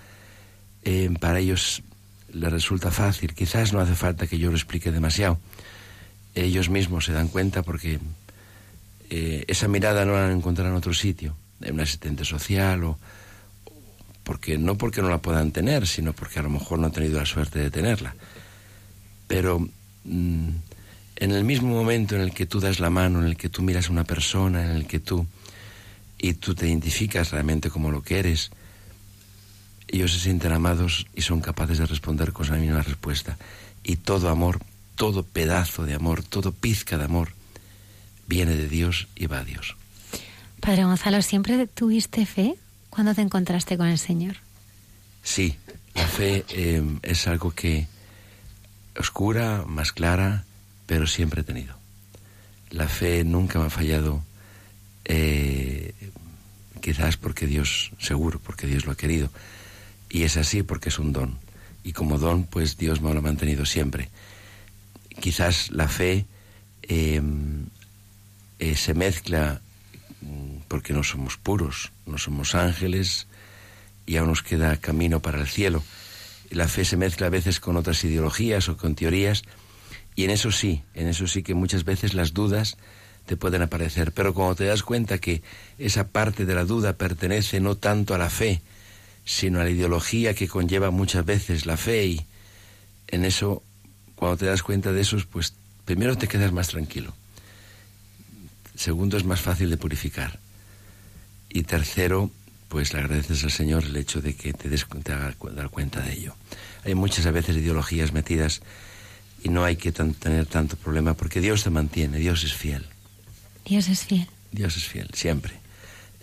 eh, 0.84 1.08
para 1.18 1.38
ellos 1.38 1.82
les 2.30 2.52
resulta 2.52 2.90
fácil. 2.90 3.32
Quizás 3.32 3.72
no 3.72 3.80
hace 3.80 3.94
falta 3.94 4.26
que 4.26 4.38
yo 4.38 4.50
lo 4.50 4.56
explique 4.56 4.92
demasiado. 4.92 5.38
Ellos 6.34 6.68
mismos 6.68 7.06
se 7.06 7.12
dan 7.12 7.28
cuenta 7.28 7.62
porque 7.62 8.00
eh, 9.08 9.44
esa 9.48 9.66
mirada 9.66 10.04
no 10.04 10.12
la 10.12 10.26
han 10.26 10.36
encontrado 10.36 10.68
en 10.68 10.76
otro 10.76 10.92
sitio, 10.92 11.34
en 11.62 11.74
un 11.74 11.80
asistente 11.80 12.26
social 12.26 12.84
o 12.84 12.98
porque 14.24 14.58
no 14.58 14.76
porque 14.76 15.02
no 15.02 15.08
la 15.08 15.18
puedan 15.18 15.52
tener, 15.52 15.86
sino 15.86 16.12
porque 16.12 16.38
a 16.38 16.42
lo 16.42 16.50
mejor 16.50 16.78
no 16.78 16.86
han 16.86 16.92
tenido 16.92 17.18
la 17.18 17.26
suerte 17.26 17.58
de 17.58 17.70
tenerla. 17.70 18.14
Pero 19.26 19.60
mm, 20.04 20.48
en 21.16 21.30
el 21.30 21.44
mismo 21.44 21.74
momento 21.74 22.14
en 22.14 22.22
el 22.22 22.32
que 22.32 22.46
tú 22.46 22.60
das 22.60 22.80
la 22.80 22.90
mano, 22.90 23.20
en 23.20 23.26
el 23.26 23.36
que 23.36 23.48
tú 23.48 23.62
miras 23.62 23.88
a 23.88 23.92
una 23.92 24.04
persona, 24.04 24.64
en 24.64 24.72
el 24.72 24.86
que 24.86 25.00
tú 25.00 25.26
y 26.18 26.34
tú 26.34 26.54
te 26.54 26.68
identificas 26.68 27.30
realmente 27.30 27.70
como 27.70 27.90
lo 27.90 28.02
que 28.02 28.18
eres, 28.18 28.50
ellos 29.88 30.12
se 30.12 30.20
sienten 30.20 30.52
amados 30.52 31.06
y 31.14 31.22
son 31.22 31.40
capaces 31.40 31.78
de 31.78 31.86
responder 31.86 32.32
con 32.32 32.48
la 32.48 32.56
misma 32.56 32.82
respuesta. 32.82 33.36
Y 33.82 33.96
todo 33.96 34.28
amor, 34.28 34.60
todo 34.94 35.24
pedazo 35.24 35.84
de 35.84 35.94
amor, 35.94 36.22
todo 36.22 36.52
pizca 36.52 36.96
de 36.96 37.04
amor, 37.04 37.34
viene 38.26 38.54
de 38.54 38.68
Dios 38.68 39.08
y 39.16 39.26
va 39.26 39.40
a 39.40 39.44
Dios. 39.44 39.76
Padre 40.60 40.84
Gonzalo, 40.84 41.20
¿siempre 41.22 41.66
tuviste 41.66 42.24
fe 42.24 42.56
cuando 42.92 43.14
te 43.14 43.22
encontraste 43.22 43.78
con 43.78 43.86
el 43.86 43.96
Señor? 43.96 44.36
Sí, 45.22 45.56
la 45.94 46.06
fe 46.06 46.44
eh, 46.50 46.82
es 47.00 47.26
algo 47.26 47.52
que 47.52 47.86
oscura, 48.98 49.64
más 49.66 49.92
clara, 49.92 50.44
pero 50.84 51.06
siempre 51.06 51.40
he 51.40 51.44
tenido. 51.44 51.74
La 52.68 52.88
fe 52.88 53.24
nunca 53.24 53.58
me 53.58 53.64
ha 53.64 53.70
fallado, 53.70 54.22
eh, 55.06 55.94
quizás 56.82 57.16
porque 57.16 57.46
Dios, 57.46 57.92
seguro, 57.98 58.38
porque 58.38 58.66
Dios 58.66 58.84
lo 58.84 58.92
ha 58.92 58.96
querido. 58.96 59.30
Y 60.10 60.24
es 60.24 60.36
así 60.36 60.62
porque 60.62 60.90
es 60.90 60.98
un 60.98 61.14
don. 61.14 61.38
Y 61.84 61.94
como 61.94 62.18
don, 62.18 62.44
pues 62.44 62.76
Dios 62.76 63.00
me 63.00 63.10
lo 63.14 63.20
ha 63.20 63.22
mantenido 63.22 63.64
siempre. 63.64 64.10
Quizás 65.18 65.70
la 65.70 65.88
fe 65.88 66.26
em, 66.82 67.64
eh, 68.58 68.76
se 68.76 68.92
mezcla 68.92 69.62
mm, 70.20 70.51
porque 70.72 70.94
no 70.94 71.04
somos 71.04 71.36
puros, 71.36 71.92
no 72.06 72.16
somos 72.16 72.54
ángeles 72.54 73.26
y 74.06 74.16
aún 74.16 74.30
nos 74.30 74.42
queda 74.42 74.78
camino 74.78 75.20
para 75.20 75.38
el 75.38 75.46
cielo. 75.46 75.82
La 76.48 76.66
fe 76.66 76.86
se 76.86 76.96
mezcla 76.96 77.26
a 77.26 77.30
veces 77.30 77.60
con 77.60 77.76
otras 77.76 78.02
ideologías 78.04 78.70
o 78.70 78.78
con 78.78 78.94
teorías 78.94 79.42
y 80.16 80.24
en 80.24 80.30
eso 80.30 80.50
sí, 80.50 80.82
en 80.94 81.08
eso 81.08 81.26
sí 81.26 81.42
que 81.42 81.52
muchas 81.52 81.84
veces 81.84 82.14
las 82.14 82.32
dudas 82.32 82.78
te 83.26 83.36
pueden 83.36 83.60
aparecer, 83.60 84.12
pero 84.12 84.32
cuando 84.32 84.54
te 84.54 84.64
das 84.64 84.82
cuenta 84.82 85.18
que 85.18 85.42
esa 85.76 86.08
parte 86.08 86.46
de 86.46 86.54
la 86.54 86.64
duda 86.64 86.94
pertenece 86.94 87.60
no 87.60 87.76
tanto 87.76 88.14
a 88.14 88.18
la 88.18 88.30
fe, 88.30 88.62
sino 89.26 89.60
a 89.60 89.64
la 89.64 89.70
ideología 89.70 90.32
que 90.32 90.48
conlleva 90.48 90.90
muchas 90.90 91.26
veces 91.26 91.66
la 91.66 91.76
fe 91.76 92.06
y 92.06 92.26
en 93.08 93.26
eso, 93.26 93.62
cuando 94.14 94.38
te 94.38 94.46
das 94.46 94.62
cuenta 94.62 94.90
de 94.90 95.02
eso, 95.02 95.18
pues 95.30 95.52
primero 95.84 96.16
te 96.16 96.28
quedas 96.28 96.50
más 96.50 96.68
tranquilo. 96.68 97.12
Segundo, 98.74 99.18
es 99.18 99.24
más 99.26 99.42
fácil 99.42 99.68
de 99.68 99.76
purificar. 99.76 100.40
Y 101.54 101.64
tercero, 101.64 102.30
pues 102.68 102.94
le 102.94 103.00
agradeces 103.00 103.44
al 103.44 103.50
Señor 103.50 103.84
el 103.84 103.96
hecho 103.96 104.22
de 104.22 104.34
que 104.34 104.54
te 104.54 104.70
des 104.70 104.86
te 104.86 105.12
dar 105.12 105.36
cuenta 105.36 106.00
de 106.00 106.14
ello. 106.14 106.34
Hay 106.84 106.94
muchas 106.94 107.26
a 107.26 107.30
veces 107.30 107.56
ideologías 107.56 108.12
metidas 108.12 108.62
y 109.44 109.50
no 109.50 109.62
hay 109.62 109.76
que 109.76 109.92
tener 109.92 110.46
tanto 110.46 110.76
problema 110.76 111.14
porque 111.14 111.40
Dios 111.40 111.62
te 111.62 111.70
mantiene, 111.70 112.18
Dios 112.18 112.44
es 112.44 112.54
fiel. 112.54 112.86
Dios 113.66 113.88
es 113.88 114.04
fiel. 114.04 114.28
Dios 114.50 114.76
es 114.76 114.84
fiel, 114.84 115.10
siempre. 115.12 115.52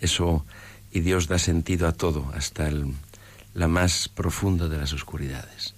Eso, 0.01 0.45
y 0.91 1.01
Dios 1.01 1.27
da 1.27 1.37
sentido 1.37 1.87
a 1.87 1.91
todo, 1.91 2.31
hasta 2.33 2.67
el, 2.67 2.93
la 3.53 3.67
más 3.67 4.09
profunda 4.09 4.67
de 4.67 4.77
las 4.77 4.93
oscuridades. 4.93 5.75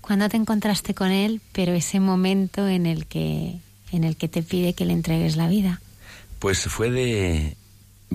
¿Cuándo 0.00 0.28
te 0.28 0.36
encontraste 0.36 0.94
con 0.94 1.10
Él, 1.10 1.40
pero 1.52 1.72
ese 1.72 2.00
momento 2.00 2.68
en 2.68 2.86
el 2.86 3.06
que, 3.06 3.58
en 3.92 4.04
el 4.04 4.16
que 4.16 4.28
te 4.28 4.42
pide 4.42 4.74
que 4.74 4.84
le 4.84 4.94
entregues 4.94 5.36
la 5.36 5.48
vida? 5.48 5.80
Pues 6.38 6.60
fue 6.60 6.90
de, 6.90 7.56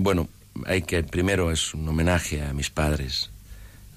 bueno, 0.02 0.28
hay 0.66 0.82
que, 0.82 1.02
primero 1.02 1.50
es 1.50 1.74
un 1.74 1.88
homenaje 1.88 2.42
a 2.42 2.52
mis 2.52 2.70
padres, 2.70 3.30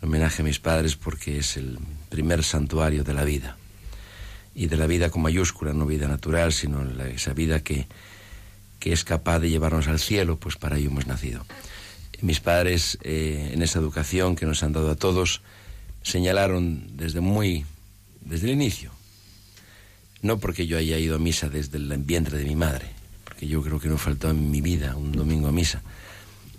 un 0.02 0.10
homenaje 0.10 0.42
a 0.42 0.46
mis 0.46 0.60
padres 0.60 0.96
porque 0.96 1.38
es 1.38 1.58
el 1.58 1.80
primer 2.10 2.44
santuario 2.44 3.04
de 3.04 3.14
la 3.14 3.24
vida 3.24 3.58
y 4.54 4.68
de 4.68 4.78
la 4.78 4.86
vida 4.86 5.10
con 5.10 5.22
mayúscula, 5.22 5.74
no 5.74 5.86
vida 5.86 6.08
natural, 6.08 6.54
sino 6.54 6.84
esa 7.06 7.34
vida 7.34 7.62
que, 7.62 7.88
que 8.80 8.94
es 8.94 9.04
capaz 9.04 9.40
de 9.40 9.50
llevarnos 9.50 9.88
al 9.88 10.00
cielo, 10.00 10.38
pues 10.38 10.58
para 10.58 10.78
ello 10.78 10.90
hemos 10.90 11.08
nacido. 11.08 11.46
Mis 12.22 12.40
padres, 12.40 12.98
eh, 13.02 13.52
en 13.54 13.62
esa 13.62 13.80
educación 13.80 14.36
que 14.36 14.46
nos 14.46 14.62
han 14.62 14.74
dado 14.74 14.92
a 14.92 14.96
todos, 14.96 15.42
señalaron 16.04 16.98
desde 16.98 17.22
muy, 17.22 17.66
desde 18.22 18.48
el 18.48 18.54
inicio, 18.54 18.92
no 20.22 20.38
porque 20.38 20.68
yo 20.68 20.78
haya 20.78 20.98
ido 21.00 21.16
a 21.16 21.20
misa 21.20 21.50
desde 21.50 21.78
el 21.78 21.98
vientre 21.98 22.38
de 22.38 22.46
mi 22.46 22.56
madre, 22.56 22.92
porque 23.34 23.48
yo 23.48 23.64
creo 23.64 23.80
que 23.80 23.90
no 23.90 23.98
faltó 23.98 24.30
en 24.30 24.52
mi 24.52 24.62
vida 24.62 24.96
un 24.96 25.12
domingo 25.12 25.48
a 25.48 25.52
misa, 25.52 25.82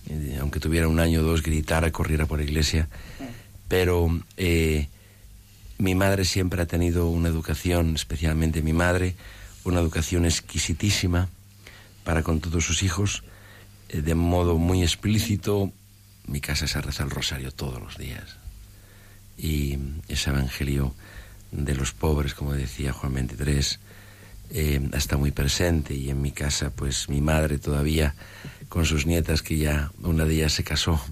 eh, 0.08 0.38
aunque 0.40 0.58
tuviera 0.58 0.88
un 0.88 0.98
año 0.98 1.20
o 1.20 1.22
dos, 1.22 1.40
gritara, 1.40 1.92
corriera 1.92 2.26
por 2.26 2.38
la 2.38 2.44
iglesia, 2.44 2.88
pero 3.68 4.08
eh, 4.36 4.88
mi 5.78 5.94
madre 5.94 6.24
siempre 6.24 6.60
ha 6.62 6.66
tenido 6.66 7.08
una 7.08 7.28
educación, 7.28 7.94
especialmente 7.94 8.60
mi 8.60 8.72
madre, 8.72 9.14
una 9.62 9.78
educación 9.78 10.24
exquisitísima 10.24 11.28
para 12.02 12.24
con 12.24 12.40
todos 12.40 12.64
sus 12.64 12.82
hijos, 12.82 13.22
eh, 13.88 14.02
de 14.02 14.16
modo 14.16 14.58
muy 14.58 14.82
explícito. 14.82 15.70
Mi 16.26 16.40
casa 16.40 16.66
se 16.66 16.80
reza 16.80 17.04
el 17.04 17.10
rosario 17.10 17.52
todos 17.52 17.80
los 17.80 17.98
días. 17.98 18.36
Y 19.38 19.78
ese 20.08 20.30
evangelio 20.30 20.92
de 21.52 21.76
los 21.76 21.92
pobres, 21.92 22.34
como 22.34 22.52
decía 22.52 22.92
Juan 22.92 23.14
23, 23.14 23.78
eh, 24.54 24.80
está 24.94 25.16
muy 25.16 25.32
presente. 25.32 25.94
Y 25.94 26.08
en 26.08 26.22
mi 26.22 26.30
casa, 26.30 26.70
pues 26.70 27.08
mi 27.08 27.20
madre 27.20 27.58
todavía, 27.58 28.14
con 28.68 28.86
sus 28.86 29.04
nietas, 29.04 29.42
que 29.42 29.58
ya 29.58 29.90
una 30.00 30.24
de 30.24 30.36
ellas 30.36 30.52
se 30.52 30.64
casó 30.64 31.04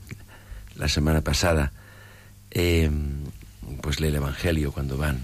la 0.76 0.88
semana 0.88 1.20
pasada, 1.20 1.72
eh, 2.52 2.90
pues 3.82 4.00
lee 4.00 4.08
el 4.08 4.14
Evangelio 4.14 4.72
cuando 4.72 4.96
van 4.96 5.18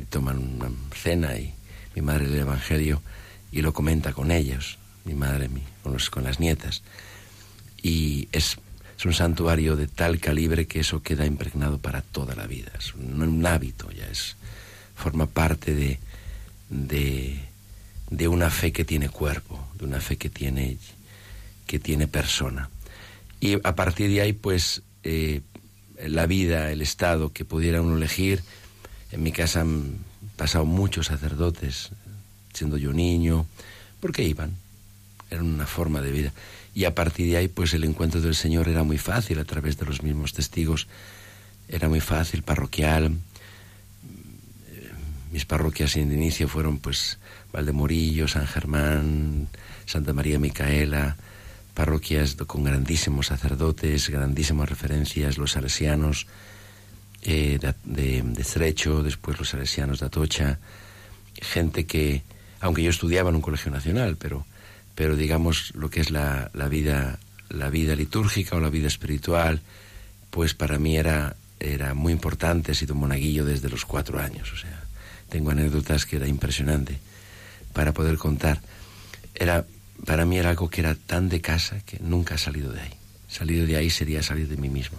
y 0.00 0.04
toman 0.04 0.38
una 0.38 0.70
cena 0.94 1.36
y 1.36 1.52
mi 1.94 2.02
madre 2.02 2.26
lee 2.28 2.34
el 2.34 2.40
Evangelio 2.40 3.02
y 3.52 3.60
lo 3.60 3.72
comenta 3.72 4.12
con 4.12 4.30
ellos, 4.30 4.78
mi 5.04 5.14
madre 5.14 5.50
con, 5.82 5.92
los, 5.92 6.10
con 6.10 6.24
las 6.24 6.40
nietas. 6.40 6.82
Y 7.82 8.28
es, 8.32 8.56
es, 8.96 9.04
un 9.04 9.12
santuario 9.12 9.76
de 9.76 9.88
tal 9.88 10.20
calibre 10.20 10.66
que 10.66 10.80
eso 10.80 11.02
queda 11.02 11.26
impregnado 11.26 11.78
para 11.78 12.02
toda 12.02 12.34
la 12.34 12.46
vida. 12.46 12.72
Es 12.78 12.94
un, 12.94 13.20
un 13.20 13.46
hábito, 13.46 13.90
ya 13.90 14.06
es 14.06 14.36
forma 14.94 15.26
parte 15.26 15.74
de, 15.74 15.98
de, 16.70 17.40
de, 18.16 18.28
una 18.28 18.50
fe 18.50 18.72
que 18.72 18.84
tiene 18.84 19.08
cuerpo, 19.08 19.66
de 19.78 19.84
una 19.84 20.00
fe 20.00 20.16
que 20.16 20.30
tiene, 20.30 20.78
que 21.66 21.78
tiene 21.78 22.06
persona. 22.06 22.70
Y 23.40 23.54
a 23.62 23.74
partir 23.74 24.10
de 24.10 24.20
ahí, 24.20 24.32
pues, 24.32 24.82
eh, 25.02 25.40
la 26.02 26.26
vida, 26.26 26.70
el 26.70 26.82
estado 26.82 27.32
que 27.32 27.44
pudiera 27.44 27.82
uno 27.82 27.96
elegir. 27.96 28.42
En 29.12 29.22
mi 29.22 29.32
casa 29.32 29.60
han 29.60 29.98
pasado 30.36 30.64
muchos 30.64 31.06
sacerdotes, 31.06 31.90
siendo 32.52 32.76
yo 32.76 32.92
niño, 32.92 33.46
porque 34.00 34.22
iban. 34.22 34.56
Era 35.30 35.42
una 35.42 35.66
forma 35.66 36.00
de 36.00 36.10
vida. 36.10 36.32
Y 36.74 36.84
a 36.84 36.94
partir 36.94 37.30
de 37.30 37.36
ahí, 37.36 37.48
pues 37.48 37.72
el 37.74 37.84
encuentro 37.84 38.20
del 38.20 38.34
Señor 38.34 38.68
era 38.68 38.82
muy 38.82 38.98
fácil 38.98 39.38
a 39.38 39.44
través 39.44 39.78
de 39.78 39.86
los 39.86 40.02
mismos 40.02 40.32
testigos. 40.32 40.88
Era 41.68 41.88
muy 41.88 42.00
fácil, 42.00 42.42
parroquial. 42.42 43.12
Mis 45.34 45.44
parroquias 45.44 45.96
en 45.96 46.12
inicio 46.12 46.46
fueron 46.46 46.78
pues 46.78 47.18
Valdemorillo, 47.52 48.28
San 48.28 48.46
Germán, 48.46 49.48
Santa 49.84 50.12
María 50.12 50.38
Micaela, 50.38 51.16
parroquias 51.74 52.36
con 52.46 52.62
grandísimos 52.62 53.26
sacerdotes, 53.26 54.10
grandísimas 54.10 54.68
referencias, 54.68 55.36
los 55.36 55.50
salesianos 55.50 56.28
eh, 57.22 57.58
de, 57.60 58.22
de, 58.22 58.40
Estrecho, 58.40 59.02
después 59.02 59.36
los 59.36 59.48
salesianos 59.48 59.98
de 59.98 60.06
Atocha, 60.06 60.60
gente 61.42 61.84
que, 61.84 62.22
aunque 62.60 62.84
yo 62.84 62.90
estudiaba 62.90 63.30
en 63.30 63.34
un 63.34 63.42
colegio 63.42 63.72
nacional, 63.72 64.16
pero, 64.16 64.46
pero 64.94 65.16
digamos 65.16 65.74
lo 65.74 65.90
que 65.90 65.98
es 65.98 66.12
la, 66.12 66.48
vida, 66.70 67.18
la 67.48 67.70
vida 67.70 67.96
litúrgica 67.96 68.54
o 68.54 68.60
la 68.60 68.70
vida 68.70 68.86
espiritual, 68.86 69.62
pues 70.30 70.54
para 70.54 70.78
mí 70.78 70.96
era, 70.96 71.34
era 71.58 71.92
muy 71.94 72.12
importante, 72.12 72.70
he 72.70 72.74
sido 72.76 72.94
monaguillo 72.94 73.44
desde 73.44 73.68
los 73.68 73.84
cuatro 73.84 74.20
años, 74.20 74.52
o 74.52 74.56
sea, 74.56 74.83
tengo 75.28 75.50
anécdotas 75.50 76.06
que 76.06 76.16
era 76.16 76.28
impresionante 76.28 76.98
para 77.72 77.92
poder 77.92 78.18
contar. 78.18 78.60
Era, 79.34 79.66
para 80.06 80.24
mí 80.24 80.38
era 80.38 80.50
algo 80.50 80.70
que 80.70 80.80
era 80.80 80.94
tan 80.94 81.28
de 81.28 81.40
casa 81.40 81.80
que 81.84 81.98
nunca 82.00 82.36
he 82.36 82.38
salido 82.38 82.72
de 82.72 82.80
ahí. 82.80 82.94
Salido 83.28 83.66
de 83.66 83.76
ahí 83.76 83.90
sería 83.90 84.22
salir 84.22 84.48
de 84.48 84.56
mí 84.56 84.68
mismo. 84.68 84.98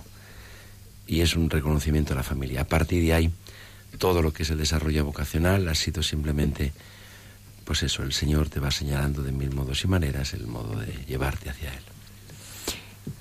Y 1.07 1.21
es 1.21 1.35
un 1.35 1.49
reconocimiento 1.49 2.13
a 2.13 2.17
la 2.17 2.23
familia. 2.23 2.61
A 2.61 2.67
partir 2.67 3.03
de 3.03 3.13
ahí, 3.13 3.31
todo 3.97 4.21
lo 4.21 4.33
que 4.33 4.43
es 4.43 4.49
el 4.49 4.57
desarrollo 4.57 5.05
vocacional 5.05 5.67
ha 5.69 5.75
sido 5.75 6.03
simplemente, 6.03 6.73
pues 7.63 7.83
eso, 7.83 8.03
el 8.03 8.13
Señor 8.13 8.49
te 8.49 8.59
va 8.59 8.71
señalando 8.71 9.23
de 9.23 9.31
mil 9.31 9.51
modos 9.53 9.83
y 9.83 9.87
maneras 9.87 10.33
el 10.33 10.47
modo 10.47 10.79
de 10.79 10.91
llevarte 11.07 11.49
hacia 11.49 11.73
Él. 11.73 11.94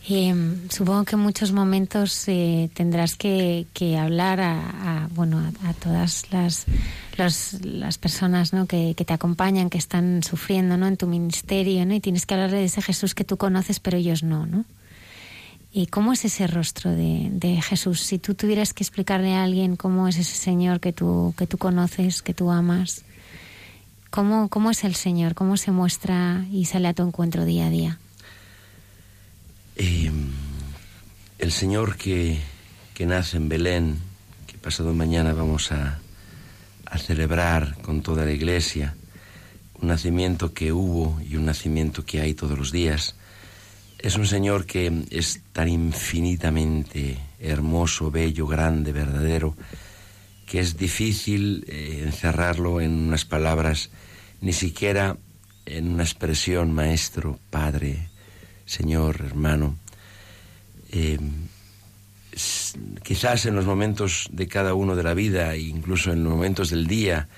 Em, 0.07 0.68
supongo 0.68 1.05
que 1.05 1.16
en 1.16 1.22
muchos 1.22 1.53
momentos 1.53 2.28
eh, 2.28 2.68
tendrás 2.74 3.16
que, 3.16 3.66
hablar 3.99 4.41
a, 4.41 5.09
bueno, 5.14 5.43
a, 5.64 5.72
todas 5.74 6.26
las, 6.30 6.66
las 7.16 7.99
personas 7.99 8.53
¿no? 8.53 8.66
que, 8.66 8.95
te 8.95 9.12
acompañan, 9.12 9.70
que 9.70 9.78
están 9.78 10.22
sufriendo 10.22 10.76
¿no? 10.76 10.87
en 10.87 10.97
tu 10.97 11.07
ministerio, 11.07 11.87
¿no? 11.87 11.95
y 11.95 12.01
tienes 12.01 12.26
que 12.26 12.35
hablar 12.35 12.51
de 12.51 12.64
ese 12.64 12.82
Jesús 12.82 13.14
que 13.14 13.24
tú 13.24 13.37
conoces, 13.37 13.80
pero 13.80 13.97
ellos 13.97 14.22
no. 14.22 14.47
¿no? 14.47 14.64
¿Y 15.72 15.87
cómo 15.87 16.12
es 16.12 16.24
ese 16.24 16.47
rostro 16.47 16.91
de, 16.91 17.30
de, 17.32 17.62
Jesús? 17.62 18.01
Si 18.01 18.18
tú 18.18 18.35
tuvieras 18.35 18.74
que 18.74 18.85
explicarle 18.85 19.35
a 19.35 19.43
alguien 19.43 19.76
cómo 19.76 20.07
es 20.07 20.18
ese 20.18 20.37
Señor 20.37 20.80
que 20.80 20.93
tú, 20.93 21.35
que 21.37 21.47
tú 21.47 21.57
conoces, 21.57 22.22
que 22.22 22.35
tú 22.35 22.51
amas, 22.51 23.05
¿cómo, 24.11 24.49
¿cómo 24.49 24.70
es 24.70 24.85
el 24.85 24.95
Señor? 24.95 25.35
¿Cómo 25.35 25.57
se 25.57 25.72
muestra 25.72 26.45
y 26.53 26.66
sale 26.66 26.89
a 26.89 26.95
tu 26.95 27.03
encuentro 27.03 27.45
día 27.45 27.66
a 27.66 27.70
día? 27.70 27.99
Eh, 29.77 30.11
el 31.39 31.53
Señor 31.53 31.97
que, 31.97 32.39
que, 32.95 33.07
nace 33.07 33.37
en 33.37 33.49
Belén, 33.49 33.99
que 34.47 34.57
pasado 34.57 34.95
mañana 34.95 35.33
vamos 35.33 35.72
a, 35.72 35.99
a 36.87 36.99
celebrar 36.99 37.77
con 37.83 38.03
toda 38.03 38.25
la 38.25 38.33
iglesia, 38.33 38.95
un 39.81 39.89
nacimiento 39.89 40.55
que 40.55 40.72
hubo 40.72 41.20
y 41.20 41.37
un 41.37 41.47
nacimiento 41.47 42.05
que 42.05 42.20
hay 42.20 42.35
todos 42.35 42.57
los 42.57 42.70
días, 42.70 43.16
es 43.99 44.16
un 44.16 44.27
Señor 44.27 44.66
que 44.66 45.07
es 45.11 45.41
tan 45.53 45.68
infinitamente 45.68 47.18
hermoso, 47.41 48.11
bello, 48.11 48.47
grande, 48.47 48.93
verdadero, 48.93 49.57
que 50.47 50.61
es 50.61 50.77
difícil 50.77 51.64
eh, 51.68 52.03
encerrarlo 52.05 52.81
en 52.81 52.93
unas 52.93 53.25
palabras, 53.25 53.91
ni 54.41 54.53
siquiera 54.53 55.16
en 55.66 55.89
una 55.89 56.03
expresión, 56.03 56.72
maestro, 56.72 57.41
padre, 57.51 58.09
Señor, 58.67 59.21
hermano, 59.25 59.77
eh, 60.91 61.19
quizás 63.03 63.47
en 63.47 63.55
los 63.55 63.67
momentos 63.67 64.29
de 64.33 64.49
cada 64.49 64.75
uno 64.75 64.97
de 64.97 65.03
la 65.03 65.15
vida, 65.15 65.57
incluso 65.57 66.12
en 66.12 66.25
los 66.25 66.33
momentos 66.33 66.71
del 66.71 66.87
día 66.87 67.29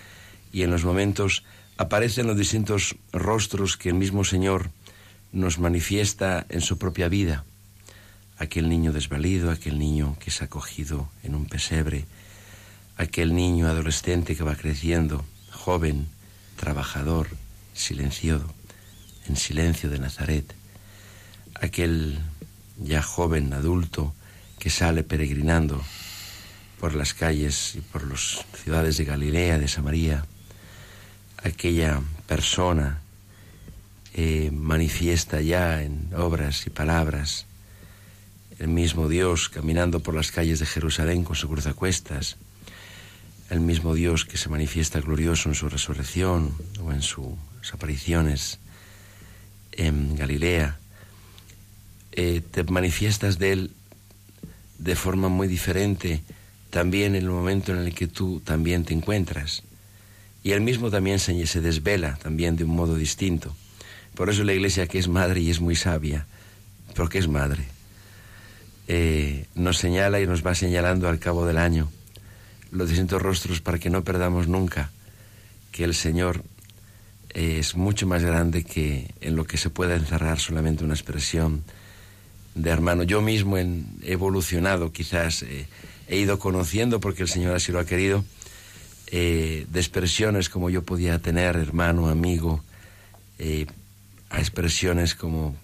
y 0.52 0.62
en 0.62 0.70
los 0.70 0.84
momentos, 0.84 1.44
aparecen 1.76 2.26
los 2.26 2.36
distintos 2.36 2.96
rostros 3.12 3.76
que 3.76 3.88
el 3.88 3.96
mismo 3.96 4.24
Señor 4.24 4.70
nos 5.32 5.58
manifiesta 5.58 6.46
en 6.48 6.60
su 6.60 6.78
propia 6.78 7.08
vida. 7.08 7.44
Aquel 8.38 8.68
niño 8.68 8.92
desvalido, 8.92 9.50
aquel 9.50 9.78
niño 9.78 10.16
que 10.20 10.30
es 10.30 10.42
acogido 10.42 11.08
en 11.22 11.34
un 11.34 11.46
pesebre, 11.46 12.04
aquel 12.96 13.34
niño 13.34 13.66
adolescente 13.66 14.36
que 14.36 14.44
va 14.44 14.54
creciendo, 14.54 15.24
joven, 15.50 16.06
trabajador, 16.56 17.28
silencioso, 17.74 18.46
en 19.28 19.36
silencio 19.36 19.90
de 19.90 19.98
Nazaret 19.98 20.54
aquel 21.60 22.18
ya 22.78 23.02
joven 23.02 23.52
adulto 23.52 24.14
que 24.58 24.70
sale 24.70 25.02
peregrinando 25.02 25.82
por 26.80 26.94
las 26.94 27.14
calles 27.14 27.74
y 27.76 27.80
por 27.80 28.06
las 28.06 28.44
ciudades 28.62 28.96
de 28.96 29.04
Galilea, 29.04 29.58
de 29.58 29.68
Samaria, 29.68 30.26
aquella 31.42 32.00
persona 32.26 33.00
eh, 34.14 34.50
manifiesta 34.52 35.40
ya 35.40 35.82
en 35.82 36.10
obras 36.14 36.66
y 36.66 36.70
palabras 36.70 37.46
el 38.58 38.68
mismo 38.68 39.08
Dios 39.08 39.48
caminando 39.48 40.00
por 40.00 40.14
las 40.14 40.32
calles 40.32 40.58
de 40.60 40.66
Jerusalén 40.66 41.24
con 41.24 41.36
su 41.36 41.48
cruzacuestas, 41.48 42.36
el 43.50 43.60
mismo 43.60 43.94
Dios 43.94 44.24
que 44.24 44.38
se 44.38 44.48
manifiesta 44.48 45.00
glorioso 45.00 45.48
en 45.48 45.54
su 45.54 45.68
resurrección 45.68 46.56
o 46.82 46.92
en 46.92 47.02
sus 47.02 47.36
apariciones 47.72 48.58
en 49.72 50.16
Galilea, 50.16 50.78
eh, 52.16 52.42
te 52.50 52.64
manifiestas 52.64 53.38
de 53.38 53.52
Él 53.52 53.70
de 54.78 54.96
forma 54.96 55.28
muy 55.28 55.48
diferente 55.48 56.22
también 56.70 57.14
en 57.14 57.22
el 57.22 57.30
momento 57.30 57.72
en 57.72 57.78
el 57.78 57.94
que 57.94 58.06
tú 58.06 58.40
también 58.40 58.84
te 58.84 58.94
encuentras. 58.94 59.62
Y 60.42 60.52
Él 60.52 60.60
mismo 60.60 60.90
también 60.90 61.18
se, 61.18 61.46
se 61.46 61.60
desvela 61.60 62.16
también 62.16 62.56
de 62.56 62.64
un 62.64 62.74
modo 62.74 62.96
distinto. 62.96 63.54
Por 64.14 64.30
eso 64.30 64.44
la 64.44 64.54
iglesia 64.54 64.86
que 64.86 64.98
es 64.98 65.08
madre 65.08 65.40
y 65.40 65.50
es 65.50 65.60
muy 65.60 65.76
sabia, 65.76 66.26
porque 66.94 67.18
es 67.18 67.28
madre, 67.28 67.64
eh, 68.88 69.46
nos 69.54 69.78
señala 69.78 70.20
y 70.20 70.26
nos 70.26 70.46
va 70.46 70.54
señalando 70.54 71.08
al 71.08 71.18
cabo 71.18 71.46
del 71.46 71.58
año 71.58 71.90
los 72.70 72.88
distintos 72.88 73.20
rostros 73.20 73.60
para 73.60 73.78
que 73.78 73.90
no 73.90 74.04
perdamos 74.04 74.48
nunca 74.48 74.90
que 75.72 75.84
el 75.84 75.94
Señor 75.94 76.42
es 77.30 77.76
mucho 77.76 78.06
más 78.06 78.22
grande 78.22 78.64
que 78.64 79.12
en 79.20 79.36
lo 79.36 79.44
que 79.44 79.58
se 79.58 79.70
pueda 79.70 79.94
encerrar 79.94 80.38
solamente 80.38 80.84
una 80.84 80.94
expresión 80.94 81.64
de 82.56 82.70
hermano. 82.70 83.02
Yo 83.02 83.20
mismo 83.20 83.58
he 83.58 83.66
evolucionado, 84.02 84.90
quizás 84.90 85.42
eh, 85.42 85.66
he 86.08 86.16
ido 86.16 86.38
conociendo, 86.38 87.00
porque 87.00 87.22
el 87.22 87.28
Señor 87.28 87.54
así 87.54 87.70
lo 87.70 87.78
ha 87.78 87.84
querido, 87.84 88.24
eh, 89.08 89.66
de 89.70 89.80
expresiones 89.80 90.48
como 90.48 90.70
yo 90.70 90.82
podía 90.82 91.18
tener, 91.18 91.56
hermano, 91.56 92.08
amigo, 92.08 92.64
eh, 93.38 93.66
a 94.30 94.40
expresiones 94.40 95.14
como, 95.14 95.54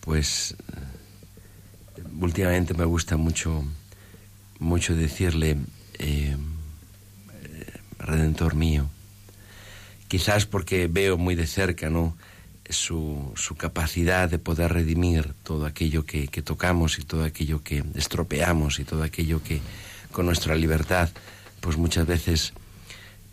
pues, 0.00 0.56
últimamente 2.18 2.72
me 2.72 2.84
gusta 2.86 3.16
mucho, 3.16 3.62
mucho 4.58 4.96
decirle, 4.96 5.58
Redentor 7.98 8.54
mío, 8.54 8.88
quizás 10.08 10.46
porque 10.46 10.88
veo 10.88 11.18
muy 11.18 11.34
de 11.34 11.46
cerca, 11.46 11.90
¿no? 11.90 12.16
Su, 12.70 13.32
capacidad 13.58 14.28
de 14.28 14.38
poder 14.38 14.72
redimir 14.72 15.32
todo 15.42 15.66
aquello 15.66 16.04
que, 16.04 16.28
que, 16.28 16.42
tocamos 16.42 16.98
y 16.98 17.04
todo 17.04 17.24
aquello 17.24 17.62
que 17.62 17.84
estropeamos 17.94 18.78
y 18.78 18.84
todo 18.84 19.02
aquello 19.02 19.42
que 19.42 19.60
con 20.12 20.26
nuestra 20.26 20.54
libertad 20.54 21.10
pues 21.60 21.76
muchas 21.76 22.06
veces 22.06 22.52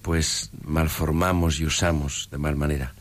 pues 0.01 0.51
malformamos 0.63 1.59
y 1.59 1.65
usamos 1.65 2.29
de 2.31 2.37
mal 2.37 2.55
manera. 2.55 2.93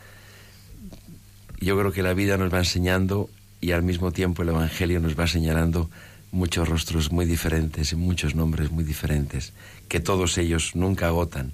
Yo 1.61 1.78
creo 1.78 1.93
que 1.93 2.03
la 2.03 2.14
vida 2.14 2.37
nos 2.37 2.53
va 2.53 2.59
enseñando 2.59 3.28
y 3.61 3.72
al 3.72 3.83
mismo 3.83 4.12
tiempo 4.12 4.43
el 4.43 4.51
Evangelio 4.51 5.01
nos 5.01 5.18
va 5.18 5.26
señalando 5.26 5.91
muchos 6.33 6.68
rostros 6.68 7.12
muy 7.12 7.26
diferentes 7.26 7.93
y 7.93 7.97
muchos 7.97 8.35
nombres 8.35 8.70
muy 8.70 8.85
diferentes, 8.85 9.53
que 9.89 10.01
todos 10.01 10.39
ellos 10.39 10.74
nunca 10.74 11.09
agotan 11.09 11.53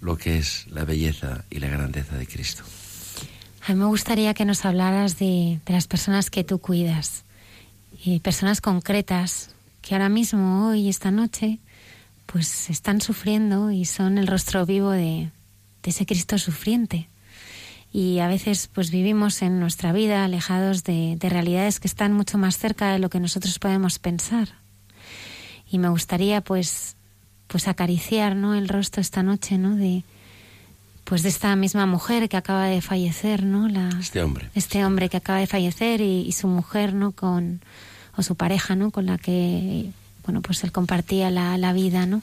lo 0.00 0.16
que 0.16 0.38
es 0.38 0.66
la 0.70 0.84
belleza 0.84 1.44
y 1.50 1.60
la 1.60 1.68
grandeza 1.68 2.16
de 2.16 2.26
Cristo. 2.26 2.64
A 3.66 3.72
mí 3.72 3.78
me 3.78 3.86
gustaría 3.86 4.34
que 4.34 4.44
nos 4.44 4.66
hablaras 4.66 5.18
de, 5.18 5.58
las 5.66 5.86
personas 5.86 6.28
que 6.28 6.44
tú 6.44 6.58
cuidas, 6.58 7.24
y 8.04 8.20
personas 8.20 8.60
concretas 8.60 9.54
que 9.80 9.94
ahora 9.94 10.10
mismo, 10.10 10.68
hoy, 10.68 10.90
esta 10.90 11.10
noche, 11.10 11.58
pues 12.26 12.68
están 12.68 13.00
sufriendo 13.00 13.70
y 13.70 13.86
son 13.86 14.18
el 14.18 14.26
rostro 14.26 14.66
vivo 14.66 14.90
de, 14.90 15.30
ese 15.82 16.04
Cristo 16.04 16.36
sufriente. 16.38 17.08
Y 17.92 18.18
a 18.18 18.28
veces 18.28 18.68
pues 18.72 18.90
vivimos 18.90 19.40
en 19.40 19.60
nuestra 19.60 19.92
vida 19.92 20.24
alejados 20.24 20.84
de, 20.84 21.16
de 21.18 21.28
realidades 21.28 21.80
que 21.80 21.88
están 21.88 22.12
mucho 22.12 22.36
más 22.36 22.58
cerca 22.58 22.92
de 22.92 22.98
lo 22.98 23.08
que 23.08 23.20
nosotros 23.20 23.58
podemos 23.58 23.98
pensar. 23.98 24.48
Y 25.70 25.78
me 25.78 25.88
gustaría 25.88 26.40
pues 26.40 26.96
pues 27.46 27.68
acariciar 27.68 28.34
¿no? 28.34 28.54
el 28.54 28.68
rostro 28.68 29.00
esta 29.00 29.22
noche 29.22 29.58
¿no? 29.58 29.76
de, 29.76 30.02
pues 31.04 31.22
de 31.22 31.28
esta 31.28 31.54
misma 31.54 31.86
mujer 31.86 32.28
que 32.28 32.36
acaba 32.36 32.66
de 32.66 32.80
fallecer, 32.80 33.44
¿no? 33.44 33.68
La, 33.68 33.90
este 34.00 34.22
hombre. 34.22 34.50
Este 34.54 34.84
hombre 34.84 35.08
que 35.08 35.18
acaba 35.18 35.38
de 35.38 35.46
fallecer 35.46 36.00
y, 36.00 36.32
su 36.32 36.48
mujer, 36.48 36.94
¿no? 36.94 37.12
Con, 37.12 37.60
o 38.16 38.22
su 38.22 38.34
pareja, 38.34 38.74
¿no? 38.74 38.90
Con 38.90 39.06
la 39.06 39.18
que, 39.18 39.90
bueno, 40.24 40.40
pues 40.40 40.64
él 40.64 40.72
compartía 40.72 41.30
la, 41.30 41.58
la 41.58 41.72
vida, 41.72 42.06
¿no? 42.06 42.22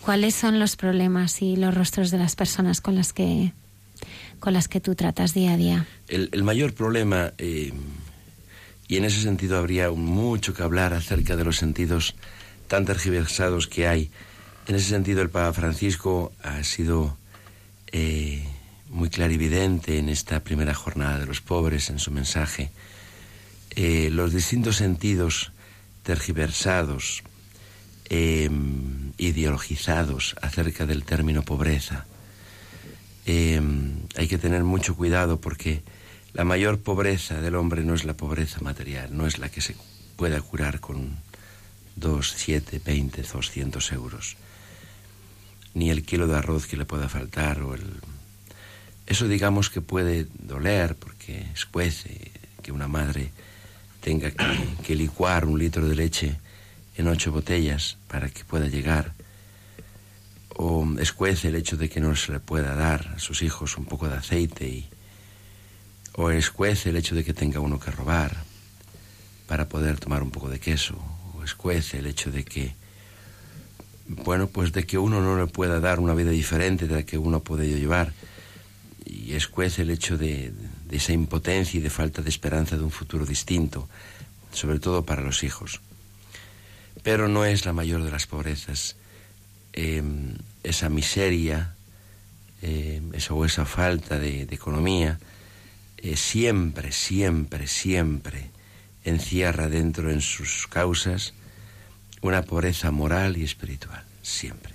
¿Cuáles 0.00 0.34
son 0.34 0.58
los 0.58 0.76
problemas 0.76 1.42
y 1.42 1.56
los 1.56 1.74
rostros 1.74 2.10
de 2.10 2.18
las 2.18 2.36
personas 2.36 2.80
con 2.80 2.94
las 2.94 3.12
que 3.12 3.52
con 4.38 4.52
las 4.52 4.68
que 4.68 4.80
tú 4.80 4.94
tratas 4.94 5.34
día 5.34 5.54
a 5.54 5.56
día? 5.56 5.86
El, 6.06 6.28
el 6.30 6.44
mayor 6.44 6.72
problema, 6.72 7.32
eh, 7.38 7.72
y 8.86 8.96
en 8.96 9.04
ese 9.04 9.20
sentido 9.20 9.58
habría 9.58 9.90
mucho 9.90 10.54
que 10.54 10.62
hablar 10.62 10.94
acerca 10.94 11.34
de 11.34 11.44
los 11.44 11.56
sentidos 11.56 12.14
tan 12.68 12.84
tergiversados 12.84 13.66
que 13.66 13.88
hay. 13.88 14.10
En 14.68 14.76
ese 14.76 14.90
sentido, 14.90 15.22
el 15.22 15.30
Papa 15.30 15.52
Francisco 15.52 16.32
ha 16.42 16.62
sido 16.62 17.16
eh, 17.92 18.44
muy 18.88 19.10
clarividente 19.10 19.98
en 19.98 20.08
esta 20.08 20.40
primera 20.44 20.74
jornada 20.74 21.18
de 21.18 21.26
los 21.26 21.40
pobres, 21.40 21.90
en 21.90 21.98
su 21.98 22.10
mensaje. 22.10 22.70
Eh, 23.70 24.10
los 24.10 24.32
distintos 24.32 24.76
sentidos 24.76 25.52
tergiversados, 26.02 27.22
em, 28.08 29.12
ideologizados 29.18 30.36
acerca 30.40 30.86
del 30.86 31.04
término 31.04 31.42
pobreza. 31.42 32.06
Hay 33.26 34.26
que 34.26 34.38
tener 34.38 34.64
mucho 34.64 34.96
cuidado 34.96 35.38
porque 35.38 35.82
la 36.32 36.44
mayor 36.44 36.78
pobreza 36.80 37.40
del 37.40 37.56
hombre 37.56 37.84
no 37.84 37.94
es 37.94 38.04
la 38.04 38.16
pobreza 38.16 38.60
material, 38.60 39.16
no 39.16 39.26
es 39.26 39.38
la 39.38 39.48
que 39.50 39.60
se 39.60 39.76
pueda 40.16 40.40
curar 40.40 40.80
con 40.80 41.18
dos, 41.96 42.32
siete, 42.36 42.80
veinte, 42.84 43.22
doscientos 43.22 43.92
euros, 43.92 44.36
ni 45.74 45.90
el 45.90 46.04
kilo 46.04 46.26
de 46.26 46.36
arroz 46.36 46.66
que 46.66 46.76
le 46.76 46.84
pueda 46.84 47.08
faltar 47.08 47.62
o 47.62 47.74
el... 47.74 47.84
Eso 49.06 49.26
digamos 49.26 49.70
que 49.70 49.80
puede 49.80 50.26
doler 50.38 50.94
porque 50.94 51.46
escuece 51.54 52.32
que 52.62 52.72
una 52.72 52.88
madre 52.88 53.32
tenga 54.00 54.30
que, 54.30 54.94
licuar 54.94 55.46
un 55.46 55.58
litro 55.58 55.88
de 55.88 55.94
leche 55.94 56.36
en 56.96 57.08
ocho 57.08 57.32
botellas 57.32 57.96
para 58.08 58.28
que 58.28 58.44
pueda 58.44 58.66
llegar. 58.66 59.14
O 60.56 60.86
escuece 60.98 61.48
el 61.48 61.56
hecho 61.56 61.76
de 61.76 61.88
que 61.88 62.00
no 62.00 62.14
se 62.16 62.32
le 62.32 62.40
pueda 62.40 62.74
dar 62.74 63.14
a 63.16 63.18
sus 63.18 63.42
hijos 63.42 63.78
un 63.78 63.84
poco 63.84 64.08
de 64.08 64.16
aceite 64.16 64.66
y 64.68 64.88
o 66.14 66.30
escuece 66.30 66.90
el 66.90 66.96
hecho 66.96 67.14
de 67.14 67.24
que 67.24 67.32
tenga 67.32 67.60
uno 67.60 67.78
que 67.78 67.92
robar 67.92 68.36
para 69.46 69.68
poder 69.68 69.98
tomar 69.98 70.22
un 70.22 70.30
poco 70.30 70.48
de 70.50 70.58
queso, 70.58 70.98
o 71.34 71.44
escuece 71.44 71.98
el 71.98 72.06
hecho 72.06 72.30
de 72.30 72.44
que, 72.44 72.74
bueno, 74.08 74.48
pues 74.48 74.72
de 74.72 74.84
que 74.84 74.98
uno 74.98 75.20
no 75.20 75.38
le 75.38 75.46
pueda 75.46 75.80
dar 75.80 76.00
una 76.00 76.14
vida 76.14 76.30
diferente 76.30 76.88
de 76.88 76.94
la 76.96 77.02
que 77.02 77.18
uno 77.18 77.40
puede 77.40 77.68
llevar, 77.68 78.12
y 79.04 79.34
escuece 79.34 79.82
el 79.82 79.90
hecho 79.90 80.18
de, 80.18 80.52
esa 80.90 81.12
impotencia 81.12 81.78
y 81.78 81.82
de 81.82 81.90
falta 81.90 82.22
de 82.22 82.30
esperanza 82.30 82.76
de 82.76 82.82
un 82.82 82.90
futuro 82.90 83.24
distinto, 83.24 83.88
sobre 84.52 84.80
todo 84.80 85.04
para 85.04 85.22
los 85.22 85.44
hijos. 85.44 85.80
Pero 87.02 87.28
no 87.28 87.44
es 87.44 87.64
la 87.64 87.72
mayor 87.72 88.02
de 88.02 88.10
las 88.10 88.26
pobrezas. 88.26 88.96
Em, 89.72 90.34
esa 90.64 90.88
miseria 90.88 91.74
em, 92.62 93.14
esa, 93.14 93.34
o 93.34 93.44
esa 93.44 93.64
falta 93.64 94.18
de 94.18 94.42
economía 94.50 95.18
eh, 95.98 96.16
siempre, 96.16 96.92
siempre, 96.92 97.66
siempre 97.66 98.50
encierra 99.04 99.68
dentro 99.68 100.10
en 100.10 100.20
sus 100.20 100.66
causas 100.68 101.34
una 102.22 102.42
pobreza 102.42 102.90
moral 102.90 103.36
y 103.36 103.44
espiritual, 103.44 104.04
siempre. 104.22 104.74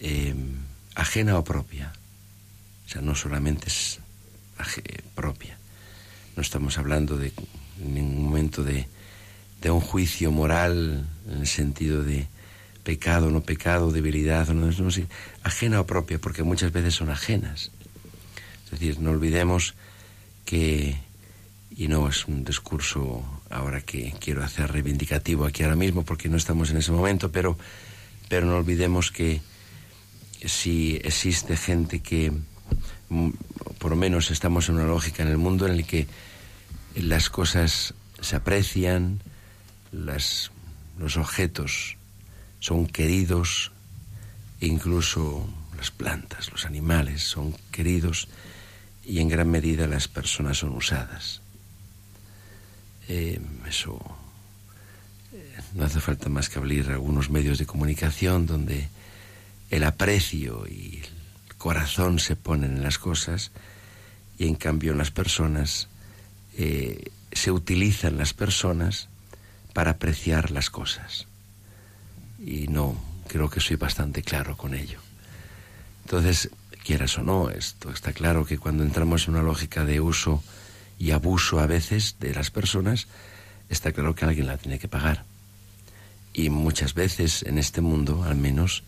Em, 0.00 0.58
ajena 0.94 1.38
o 1.38 1.44
propia. 1.44 1.92
O 2.86 2.88
sea, 2.88 3.02
no 3.02 3.14
solamente 3.14 3.68
es 3.68 4.00
propia. 5.14 5.58
No 6.36 6.42
estamos 6.42 6.78
hablando 6.78 7.16
de 7.16 7.32
en 7.80 7.94
ningún 7.94 8.24
momento 8.24 8.62
de, 8.62 8.86
de 9.60 9.70
un 9.70 9.80
juicio 9.80 10.30
moral 10.30 11.06
en 11.28 11.40
el 11.40 11.46
sentido 11.46 12.02
de 12.02 12.26
pecado, 12.84 13.30
no 13.30 13.42
pecado, 13.42 13.90
debilidad, 13.90 14.48
no, 14.48 14.70
no, 14.70 14.88
ajena 15.42 15.80
o 15.80 15.86
propia, 15.86 16.18
porque 16.18 16.42
muchas 16.42 16.72
veces 16.72 16.94
son 16.94 17.10
ajenas. 17.10 17.72
Es 18.64 18.70
decir, 18.70 19.00
no 19.00 19.10
olvidemos 19.10 19.74
que, 20.44 20.96
y 21.76 21.88
no 21.88 22.08
es 22.08 22.26
un 22.26 22.42
discurso 22.42 23.22
ahora 23.50 23.82
que 23.82 24.14
quiero 24.18 24.42
hacer 24.42 24.72
reivindicativo 24.72 25.44
aquí 25.44 25.62
ahora 25.62 25.76
mismo 25.76 26.04
porque 26.04 26.30
no 26.30 26.38
estamos 26.38 26.70
en 26.70 26.78
ese 26.78 26.90
momento, 26.90 27.30
pero, 27.30 27.58
pero 28.28 28.46
no 28.46 28.56
olvidemos 28.56 29.12
que 29.12 29.42
si 30.44 30.96
existe 31.04 31.56
gente 31.56 32.00
que, 32.00 32.32
mm, 33.10 33.30
por 33.78 33.90
lo 33.90 33.96
menos 33.96 34.30
estamos 34.30 34.68
en 34.68 34.76
una 34.76 34.86
lógica 34.86 35.22
en 35.22 35.28
el 35.28 35.36
mundo 35.36 35.66
en 35.66 35.74
el 35.74 35.86
que 35.86 36.06
las 36.94 37.28
cosas 37.28 37.92
se 38.20 38.36
aprecian, 38.36 39.20
los 39.92 40.50
objetos 41.16 41.96
son 42.58 42.86
queridos, 42.86 43.70
incluso 44.60 45.46
las 45.76 45.90
plantas, 45.90 46.50
los 46.50 46.64
animales 46.64 47.22
son 47.22 47.54
queridos 47.70 48.28
y 49.04 49.20
en 49.20 49.28
gran 49.28 49.50
medida 49.50 49.86
las 49.86 50.08
personas 50.08 50.58
son 50.58 50.74
usadas. 50.74 51.42
Eh, 53.08 53.40
eso 53.68 54.00
eh, 55.32 55.60
no 55.74 55.84
hace 55.84 56.00
falta 56.00 56.28
más 56.28 56.48
que 56.48 56.58
abrir 56.58 56.90
algunos 56.90 57.30
medios 57.30 57.58
de 57.58 57.66
comunicación 57.66 58.46
donde 58.46 58.88
el 59.70 59.84
aprecio 59.84 60.66
y 60.66 61.02
el 61.48 61.54
corazón 61.56 62.18
se 62.18 62.36
ponen 62.36 62.76
en 62.76 62.82
las 62.82 62.98
cosas 62.98 63.52
y 64.38 64.46
en 64.48 64.54
cambio 64.54 64.92
en 64.92 64.98
las 64.98 65.10
personas 65.10 65.88
eh, 66.58 67.10
se 67.32 67.50
utilizan 67.52 68.18
las 68.18 68.34
personas 68.34 69.08
para 69.72 69.92
apreciar 69.92 70.50
las 70.50 70.70
cosas. 70.70 71.26
Y 72.44 72.68
no, 72.68 72.96
creo 73.28 73.50
que 73.50 73.60
soy 73.60 73.76
bastante 73.76 74.22
claro 74.22 74.56
con 74.56 74.74
ello. 74.74 75.00
Entonces, 76.04 76.50
quieras 76.84 77.18
o 77.18 77.22
no, 77.22 77.50
esto 77.50 77.90
está 77.90 78.12
claro 78.12 78.46
que 78.46 78.58
cuando 78.58 78.84
entramos 78.84 79.26
en 79.26 79.34
una 79.34 79.42
lógica 79.42 79.84
de 79.84 80.00
uso 80.00 80.42
y 80.98 81.10
abuso 81.10 81.60
a 81.60 81.66
veces 81.66 82.16
de 82.20 82.34
las 82.34 82.50
personas, 82.50 83.06
está 83.68 83.92
claro 83.92 84.14
que 84.14 84.24
alguien 84.24 84.46
la 84.46 84.56
tiene 84.56 84.78
que 84.78 84.88
pagar. 84.88 85.24
Y 86.32 86.50
muchas 86.50 86.94
veces 86.94 87.42
en 87.42 87.58
este 87.58 87.80
mundo, 87.80 88.24
al 88.24 88.36
menos, 88.36 88.82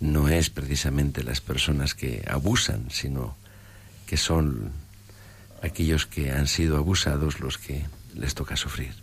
no 0.00 0.28
es 0.28 0.50
precisamente 0.50 1.22
las 1.22 1.40
personas 1.40 1.94
que 1.94 2.24
abusan, 2.28 2.90
sino 2.90 3.36
que 4.06 4.16
son 4.16 4.72
aquellos 5.62 6.06
que 6.06 6.30
han 6.30 6.46
sido 6.46 6.76
abusados 6.76 7.40
los 7.40 7.58
que 7.58 7.86
les 8.14 8.34
toca 8.34 8.56
sufrir. 8.56 8.94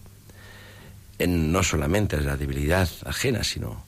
En, 1.17 1.51
no 1.51 1.63
solamente 1.63 2.21
la 2.21 2.37
debilidad 2.37 2.89
ajena, 3.05 3.43
sino 3.43 3.83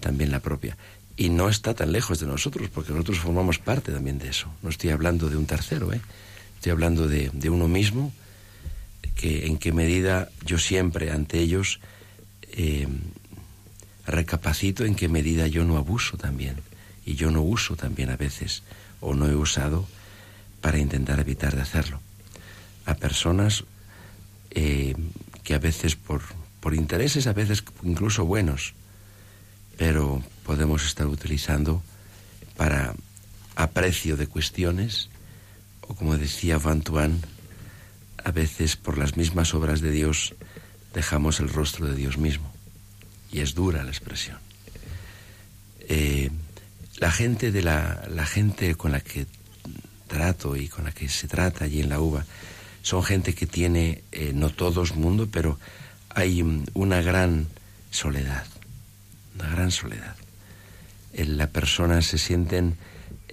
también 0.00 0.30
la 0.30 0.40
propia. 0.40 0.76
Y 1.16 1.28
no 1.28 1.48
está 1.48 1.74
tan 1.74 1.92
lejos 1.92 2.18
de 2.18 2.26
nosotros, 2.26 2.68
porque 2.70 2.92
nosotros 2.92 3.18
formamos 3.18 3.58
parte 3.58 3.92
también 3.92 4.18
de 4.18 4.28
eso. 4.28 4.48
No 4.62 4.70
estoy 4.70 4.90
hablando 4.90 5.28
de 5.28 5.36
un 5.36 5.46
tercero, 5.46 5.92
¿eh? 5.92 6.00
Estoy 6.64 6.72
hablando 6.72 7.08
de, 7.08 7.50
uno 7.50 7.68
mismo, 7.68 8.10
que 9.16 9.44
en 9.48 9.58
qué 9.58 9.70
medida 9.70 10.30
yo 10.46 10.56
siempre 10.56 11.10
ante 11.10 11.40
ellos 11.40 11.78
eh, 12.52 12.88
recapacito 14.06 14.86
en 14.86 14.94
qué 14.94 15.10
medida 15.10 15.46
yo 15.46 15.66
no 15.66 15.76
abuso 15.76 16.16
también. 16.16 16.56
Y 17.04 17.16
yo 17.16 17.30
no 17.30 17.42
uso 17.42 17.76
también 17.76 18.08
a 18.08 18.16
veces, 18.16 18.62
o 19.02 19.12
no 19.12 19.28
he 19.28 19.34
usado 19.34 19.86
para 20.62 20.78
intentar 20.78 21.20
evitar 21.20 21.54
de 21.54 21.60
hacerlo. 21.60 22.00
A 22.86 22.94
personas 22.94 23.64
eh, 24.52 24.94
que 25.42 25.52
a 25.52 25.58
veces 25.58 25.96
por, 25.96 26.22
por 26.60 26.74
intereses, 26.74 27.26
a 27.26 27.34
veces 27.34 27.62
incluso 27.82 28.24
buenos, 28.24 28.72
pero 29.76 30.24
podemos 30.46 30.86
estar 30.86 31.08
utilizando 31.08 31.82
para 32.56 32.94
aprecio 33.54 34.16
de 34.16 34.28
cuestiones, 34.28 35.10
o 35.88 35.94
como 35.94 36.16
decía 36.16 36.58
Van 36.58 36.82
Tuan, 36.82 37.20
a 38.22 38.30
veces 38.30 38.76
por 38.76 38.98
las 38.98 39.16
mismas 39.16 39.54
obras 39.54 39.80
de 39.80 39.90
Dios 39.90 40.34
dejamos 40.94 41.40
el 41.40 41.48
rostro 41.48 41.86
de 41.86 41.94
Dios 41.94 42.18
mismo. 42.18 42.52
Y 43.30 43.40
es 43.40 43.54
dura 43.54 43.82
la 43.82 43.90
expresión. 43.90 44.38
Eh, 45.80 46.30
la 46.98 47.10
gente 47.10 47.50
de 47.50 47.62
la, 47.62 48.06
la 48.08 48.26
gente 48.26 48.74
con 48.76 48.92
la 48.92 49.00
que 49.00 49.26
trato 50.06 50.56
y 50.56 50.68
con 50.68 50.84
la 50.84 50.92
que 50.92 51.08
se 51.08 51.26
trata 51.26 51.64
allí 51.64 51.80
en 51.80 51.88
la 51.88 52.00
uva 52.00 52.24
son 52.82 53.02
gente 53.02 53.34
que 53.34 53.46
tiene, 53.46 54.04
eh, 54.12 54.32
no 54.34 54.50
todos 54.50 54.94
mundo, 54.94 55.28
pero 55.30 55.58
hay 56.10 56.42
una 56.74 57.00
gran 57.00 57.48
soledad 57.90 58.46
una 59.34 59.48
gran 59.48 59.70
soledad. 59.70 60.16
En 61.12 61.36
la 61.36 61.48
persona 61.48 62.02
se 62.02 62.18
sienten 62.18 62.76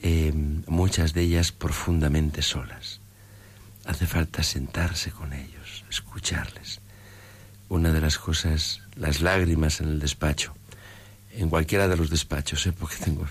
eh, 0.02 0.32
muchas 0.68 1.14
de 1.14 1.22
ellas 1.22 1.52
profundamente 1.52 2.42
solas. 2.42 3.00
Hace 3.86 4.06
falta 4.06 4.44
sentarse 4.44 5.12
con 5.12 5.34
ellos, 5.34 5.84
escucharles. 5.90 6.80
Una 7.70 7.92
de 7.92 8.02
las 8.02 8.18
cosas, 8.18 8.82
las 8.96 9.22
lágrimas 9.22 9.80
en 9.82 9.90
el 9.90 10.00
despacho, 10.00 10.54
en 11.34 11.50
cualquiera 11.50 11.88
de 11.88 11.98
los 11.98 12.10
despachos, 12.10 12.66
¿eh? 12.68 12.74
porque 12.74 12.98
tengo 12.98 13.26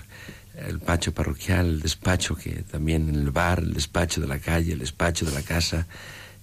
el 0.55 0.79
despacho 0.79 1.13
parroquial, 1.13 1.67
el 1.67 1.81
despacho 1.81 2.35
que 2.35 2.63
también 2.63 3.09
en 3.09 3.15
el 3.15 3.31
bar, 3.31 3.59
el 3.59 3.73
despacho 3.73 4.21
de 4.21 4.27
la 4.27 4.39
calle, 4.39 4.73
el 4.73 4.79
despacho 4.79 5.25
de 5.25 5.31
la 5.31 5.41
casa, 5.41 5.87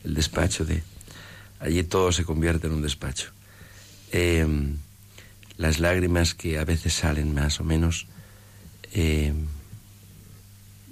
el 0.05 0.15
despacho 0.15 0.65
de... 0.65 0.83
Allí 1.61 1.83
todo 1.83 2.13
se 2.13 2.25
convierte 2.25 2.69
en 2.69 2.75
un 2.75 2.83
despacho. 2.83 3.33
Eh, 4.13 4.47
las 5.57 5.81
lágrimas 5.81 6.35
que 6.35 6.59
a 6.59 6.65
veces 6.65 6.95
salen 6.95 7.35
más 7.35 7.61
o 7.61 7.65
menos, 7.65 8.07
eh, 8.93 9.35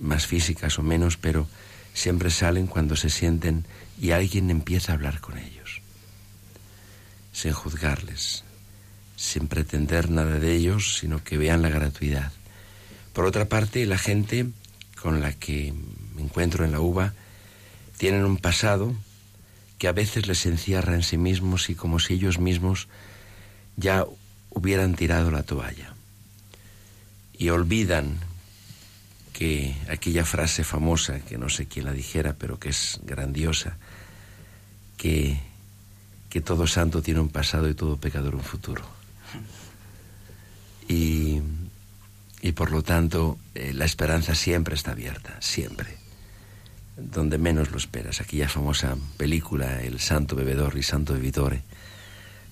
más 0.00 0.26
físicas 0.26 0.78
o 0.78 0.82
menos, 0.82 1.16
pero 1.16 1.48
siempre 1.94 2.30
salen 2.30 2.66
cuando 2.66 2.96
se 2.96 3.10
sienten 3.10 3.64
y 4.00 4.10
alguien 4.10 4.50
empieza 4.50 4.92
a 4.92 4.94
hablar 4.96 5.20
con 5.20 5.38
ellos, 5.38 5.80
sin 7.32 7.52
juzgarles, 7.52 8.44
sin 9.16 9.48
pretender 9.48 10.10
nada 10.10 10.38
de 10.38 10.54
ellos, 10.54 10.98
sino 10.98 11.24
que 11.24 11.38
vean 11.38 11.62
la 11.62 11.70
gratuidad. 11.70 12.32
Por 13.12 13.24
otra 13.24 13.46
parte, 13.46 13.86
la 13.86 13.98
gente 13.98 14.46
con 15.00 15.20
la 15.20 15.32
que 15.32 15.72
me 16.14 16.22
encuentro 16.22 16.64
en 16.64 16.72
la 16.72 16.80
uva 16.80 17.14
tienen 17.96 18.24
un 18.24 18.36
pasado 18.36 18.94
que 19.78 19.88
a 19.88 19.92
veces 19.92 20.26
les 20.26 20.44
encierra 20.46 20.94
en 20.94 21.02
sí 21.02 21.16
mismos 21.16 21.70
y 21.70 21.74
como 21.74 21.98
si 21.98 22.14
ellos 22.14 22.38
mismos 22.38 22.88
ya 23.76 24.04
hubieran 24.50 24.94
tirado 24.94 25.30
la 25.30 25.42
toalla. 25.42 25.94
Y 27.38 27.50
olvidan 27.50 28.18
que 29.36 29.76
aquella 29.90 30.24
frase 30.24 30.64
famosa, 30.64 31.20
que 31.20 31.36
no 31.36 31.50
sé 31.50 31.66
quién 31.66 31.84
la 31.84 31.92
dijera, 31.92 32.32
pero 32.32 32.58
que 32.58 32.70
es 32.70 33.00
grandiosa, 33.04 33.76
que, 34.96 35.38
que 36.30 36.40
todo 36.40 36.66
santo 36.66 37.02
tiene 37.02 37.20
un 37.20 37.28
pasado 37.28 37.68
y 37.68 37.74
todo 37.74 37.98
pecador 37.98 38.34
un 38.34 38.42
futuro. 38.42 38.82
Y, 40.88 41.42
y 42.40 42.52
por 42.52 42.70
lo 42.70 42.80
tanto 42.80 43.36
eh, 43.54 43.74
la 43.74 43.84
esperanza 43.84 44.34
siempre 44.34 44.74
está 44.74 44.92
abierta, 44.92 45.36
siempre, 45.42 45.98
donde 46.96 47.36
menos 47.36 47.70
lo 47.72 47.76
esperas. 47.76 48.22
Aquella 48.22 48.48
famosa 48.48 48.96
película, 49.18 49.82
El 49.82 50.00
Santo 50.00 50.34
Bebedor 50.34 50.78
y 50.78 50.82
Santo 50.82 51.12
Bebidore, 51.12 51.60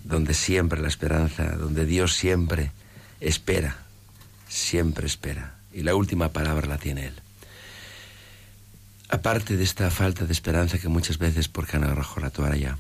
donde 0.05 0.35
siempre 0.35 0.82
la 0.82 0.89
esperanza, 0.89 1.57
donde 1.57 1.87
Dios 1.87 2.12
siempre 2.14 2.72
espera, 3.20 3.78
siempre 4.51 5.07
espera 5.07 5.63
y 5.75 5.83
la 5.83 5.95
última 5.95 6.31
palabra 6.31 6.66
la 6.66 6.79
tiene 6.79 7.07
Él. 7.07 7.14
Aparte 9.09 9.57
de 9.57 9.64
esta 9.64 9.91
falta 9.91 10.25
de 10.25 10.33
esperanza 10.33 10.79
que 10.79 10.89
muchas 10.89 11.18
veces 11.18 11.49
porque 11.49 11.77
han 11.77 11.85
agarrado 11.85 12.20
la 12.20 12.31
toalla, 12.31 12.79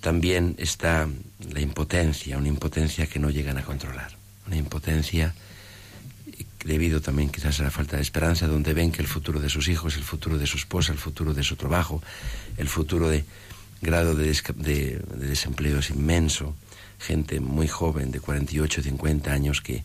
también 0.00 0.54
está 0.58 1.08
la 1.52 1.60
impotencia, 1.60 2.38
una 2.38 2.48
impotencia 2.48 3.06
que 3.06 3.18
no 3.18 3.30
llegan 3.30 3.58
a 3.58 3.64
controlar, 3.64 4.16
una 4.46 4.56
impotencia 4.56 5.34
debido 6.64 7.00
también 7.00 7.30
quizás 7.30 7.60
a 7.60 7.62
la 7.62 7.70
falta 7.70 7.96
de 7.96 8.02
esperanza, 8.02 8.48
donde 8.48 8.74
ven 8.74 8.90
que 8.90 9.00
el 9.00 9.08
futuro 9.08 9.38
de 9.38 9.48
sus 9.48 9.68
hijos, 9.68 9.96
el 9.96 10.02
futuro 10.02 10.36
de 10.36 10.46
su 10.46 10.56
esposa, 10.56 10.92
el 10.92 10.98
futuro 10.98 11.32
de 11.32 11.44
su 11.44 11.54
trabajo, 11.54 12.02
el 12.56 12.68
futuro 12.68 13.08
de 13.08 13.24
grado 13.80 14.14
de, 14.14 14.26
de 14.26 15.26
desempleo 15.28 15.78
es 15.78 15.90
inmenso, 15.90 16.56
gente 16.98 17.40
muy 17.40 17.68
joven 17.68 18.10
de 18.10 18.20
48, 18.20 18.82
50 18.82 19.32
años 19.32 19.60
que 19.60 19.84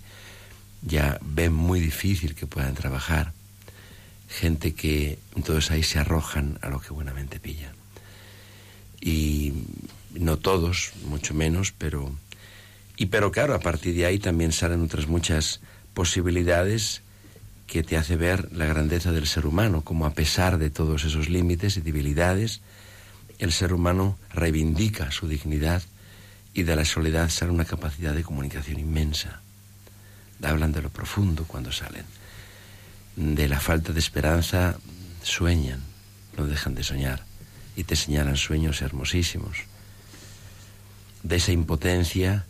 ya 0.82 1.20
ven 1.22 1.54
muy 1.54 1.80
difícil 1.80 2.36
que 2.36 2.48
puedan 2.48 2.74
trabajar, 2.74 3.34
gente 4.28 4.74
que 4.74 5.20
entonces 5.36 5.72
ahí 5.72 5.84
se 5.84 6.00
arrojan 6.00 6.58
a 6.62 6.70
lo 6.70 6.80
que 6.80 6.94
buenamente 6.94 7.40
pillan. 7.40 7.76
Y 9.00 9.54
no 10.14 10.38
todos, 10.38 10.94
mucho 11.06 11.34
menos, 11.34 11.72
pero... 11.72 12.12
Y 12.98 13.08
pero 13.08 13.32
claro, 13.32 13.56
a 13.56 13.60
partir 13.60 13.96
de 13.96 14.06
ahí 14.06 14.20
también 14.20 14.52
salen 14.52 14.84
otras 14.84 15.08
muchas 15.08 15.60
posibilidades 15.94 17.02
que 17.66 17.84
te 17.84 17.98
hace 17.98 18.16
ver 18.16 18.52
la 18.52 18.66
grandeza 18.66 19.12
del 19.12 19.28
ser 19.28 19.46
humano, 19.46 19.82
como 19.82 20.06
a 20.06 20.14
pesar 20.14 20.58
de 20.58 20.70
todos 20.70 21.04
esos 21.06 21.30
límites 21.30 21.78
y 21.78 21.82
debilidades, 21.82 22.62
el 23.40 23.52
ser 23.52 23.74
humano 23.74 24.20
reivindica 24.34 25.10
su 25.10 25.28
dignidad 25.28 25.82
y 26.54 26.64
de 26.64 26.76
la 26.76 26.86
soledad 26.86 27.30
sale 27.30 27.52
una 27.52 27.66
capacidad 27.66 28.14
de 28.14 28.24
comunicación 28.24 28.80
inmensa 28.80 29.41
hablan 30.44 30.72
de 30.72 30.82
lo 30.82 30.90
profundo 30.90 31.46
cuando 31.46 31.72
salen. 31.72 32.06
De 33.16 33.48
la 33.48 33.60
falta 33.60 33.94
de 33.94 34.00
esperanza 34.00 34.78
sueñan, 35.24 35.82
no 36.38 36.48
dejan 36.48 36.76
de 36.76 36.84
soñar 36.84 37.26
y 37.76 37.84
te 37.84 37.96
señalan 37.96 38.38
sueños 38.38 38.82
hermosísimos. 38.82 39.58
De 41.24 41.36
esa 41.36 41.52
impotencia 41.52 42.46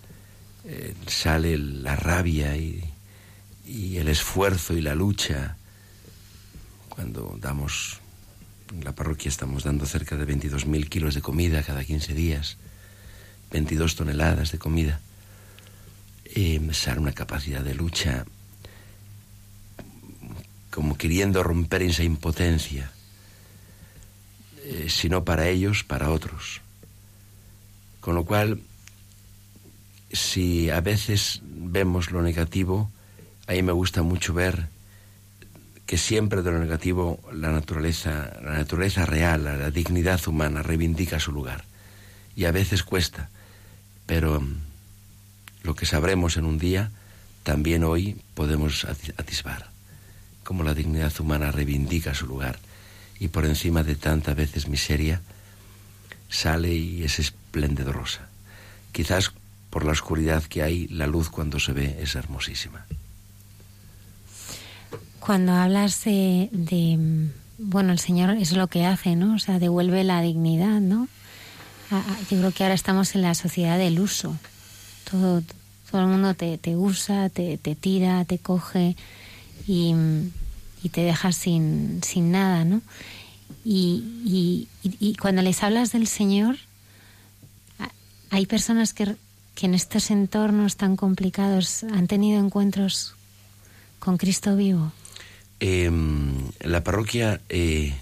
eh, 0.66 0.94
sale 1.08 1.58
la 1.58 1.96
rabia 1.96 2.56
y, 2.56 2.88
el 3.66 4.08
esfuerzo 4.10 4.74
y 4.76 4.82
la 4.82 4.96
lucha. 4.96 5.56
Cuando 6.90 7.38
damos, 7.40 8.00
en 8.74 8.84
la 8.84 8.94
parroquia 8.94 9.30
estamos 9.30 9.64
dando 9.64 9.86
cerca 9.86 10.18
de 10.18 10.28
22.000 10.28 10.90
kilos 10.90 11.16
de 11.16 11.22
comida 11.22 11.64
cada 11.64 11.84
15 11.84 12.14
días, 12.14 12.58
22 13.52 13.96
toneladas 13.96 14.52
de 14.52 14.60
comida 14.60 15.00
eh, 16.34 16.62
sale 16.74 17.00
una 17.00 17.14
capacidad 17.14 17.62
de 17.62 17.76
lucha 17.76 18.26
como 20.72 20.98
queriendo 20.98 21.44
romper 21.44 21.82
esa 21.84 22.04
impotencia, 22.04 22.92
eh, 24.64 24.88
sino 24.90 25.26
para 25.26 25.50
ellos, 25.50 25.84
para 25.84 26.10
otros. 26.10 26.62
Con 28.00 28.16
lo 28.16 28.24
cual, 28.24 28.62
si 30.12 30.70
a 30.70 30.80
veces 30.80 31.42
vemos 31.44 32.12
lo 32.12 32.22
negativo, 32.22 32.90
ahí 33.48 33.62
me 33.62 33.74
gusta 33.74 34.02
mucho 34.02 34.34
ver 34.34 34.70
que 35.86 35.98
siempre 35.98 36.42
de 36.42 36.52
lo 36.52 36.60
negativo 36.60 37.20
la 37.34 37.52
naturaleza, 37.52 38.32
la 38.42 38.54
naturaleza 38.54 39.06
real, 39.06 39.44
la 39.44 39.72
dignidad 39.72 40.26
humana 40.26 40.64
reivindica 40.64 41.20
su 41.20 41.34
lugar. 41.34 41.66
Y 42.34 42.46
a 42.46 42.52
veces 42.52 42.82
cuesta, 42.84 43.30
pero 44.06 44.42
lo 45.64 45.76
que 45.76 45.86
sabremos 45.86 46.38
en 46.38 46.46
un 46.46 46.58
día, 46.58 46.92
también 47.44 47.84
hoy 47.84 48.22
podemos 48.34 48.86
atisbar, 48.86 49.70
como 50.44 50.64
la 50.64 50.74
dignidad 50.74 51.14
humana 51.20 51.52
reivindica 51.52 52.14
su 52.14 52.28
lugar 52.28 52.60
y 53.20 53.28
por 53.28 53.46
encima 53.46 53.84
de 53.84 53.96
tanta 53.96 54.34
veces 54.34 54.68
miseria 54.68 55.22
sale 56.30 56.74
y 56.74 57.04
es 57.04 57.20
esplendorosa. 57.20 58.30
Quizás 58.92 59.32
por 59.70 59.86
la 59.86 59.92
oscuridad 59.92 60.44
que 60.44 60.64
hay, 60.64 60.88
la 60.88 61.08
luz 61.08 61.30
cuando 61.30 61.60
se 61.60 61.74
ve 61.74 61.98
es 62.02 62.16
hermosísima. 62.16 62.86
Cuando 65.20 65.54
hablas 65.54 66.04
de, 66.04 66.50
de 66.52 67.30
bueno, 67.58 67.92
el 67.92 68.00
Señor 68.00 68.32
es 68.32 68.54
lo 68.54 68.68
que 68.68 68.86
hace, 68.86 69.16
¿no? 69.16 69.36
O 69.36 69.40
sea, 69.40 69.60
devuelve 69.60 70.04
la 70.04 70.22
dignidad, 70.22 70.82
¿no? 70.82 71.08
Yo 72.30 72.38
creo 72.38 72.52
que 72.52 72.64
ahora 72.64 72.74
estamos 72.74 73.16
en 73.16 73.22
la 73.22 73.36
sociedad 73.36 73.78
del 73.78 74.00
uso 74.00 74.38
todo, 75.12 75.44
todo 75.92 76.02
el 76.02 76.08
mundo 76.08 76.34
te, 76.34 76.76
usa, 76.76 77.30
te, 77.30 77.58
tira, 77.58 78.24
te 78.26 78.40
coge 78.40 78.96
y, 79.68 79.94
te 80.92 81.02
deja 81.02 81.32
sin, 81.32 82.02
sin 82.04 82.32
nada, 82.32 82.64
¿no? 82.64 82.82
Y, 83.64 84.68
cuando 85.20 85.42
les 85.42 85.62
hablas 85.62 85.92
del 85.92 86.08
Señor, 86.08 86.58
hay 88.30 88.46
personas 88.46 88.94
que, 88.94 89.16
en 89.62 89.76
estos 89.76 90.10
entornos 90.10 90.76
tan 90.76 90.96
complicados 90.96 91.84
han 91.84 92.08
tenido 92.08 92.44
encuentros 92.44 93.14
con 94.00 94.18
Cristo 94.18 94.56
vivo. 94.56 94.92
Em, 95.60 96.50
la 96.62 96.84
parroquia, 96.84 97.42
eh, 97.48 97.94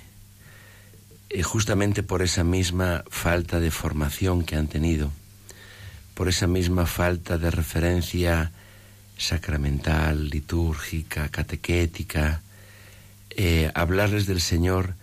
eh, 1.30 1.44
justamente 1.44 2.02
por 2.02 2.22
esa 2.22 2.46
misma 2.46 3.04
falta 3.10 3.60
de 3.60 3.72
formación 3.72 4.44
que 4.44 4.56
han 4.56 4.68
tenido, 4.68 5.12
por 6.20 6.28
esa 6.28 6.48
misma 6.48 6.86
falta 6.86 7.38
de 7.38 7.50
referencia 7.50 8.52
sacramental, 9.18 10.30
litúrgica, 10.30 11.30
catequética. 11.30 12.42
Eh, 13.30 13.72
hablarles 13.74 14.26
del 14.26 14.42
Señor, 14.42 14.96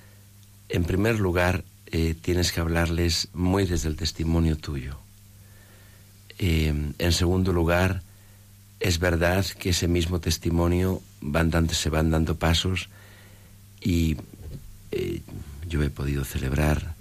en 0.69 0.85
primer 0.85 1.19
lugar, 1.19 1.65
eh, 1.87 2.15
tienes 2.21 2.53
que 2.53 2.61
hablarles 2.61 3.29
muy 3.33 3.65
desde 3.65 3.89
el 3.89 3.97
testimonio 3.97 4.59
tuyo. 4.59 4.99
Eh, 6.39 6.93
en 6.99 7.13
segundo 7.13 7.51
lugar, 7.51 8.03
es 8.79 8.99
verdad 8.99 9.47
que 9.59 9.71
ese 9.71 9.89
mismo 9.89 10.21
testimonio 10.21 11.01
van 11.23 11.51
dando, 11.51 11.73
se 11.73 11.89
van 11.89 12.11
dando 12.11 12.37
pasos 12.37 12.91
y 13.81 14.19
yo 15.67 15.83
he 15.83 15.89
podido 15.89 16.27
celebrar 16.27 16.95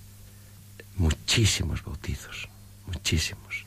muchísimos 0.95 1.83
bautizos, 1.83 2.47
muchísimos 2.87 3.64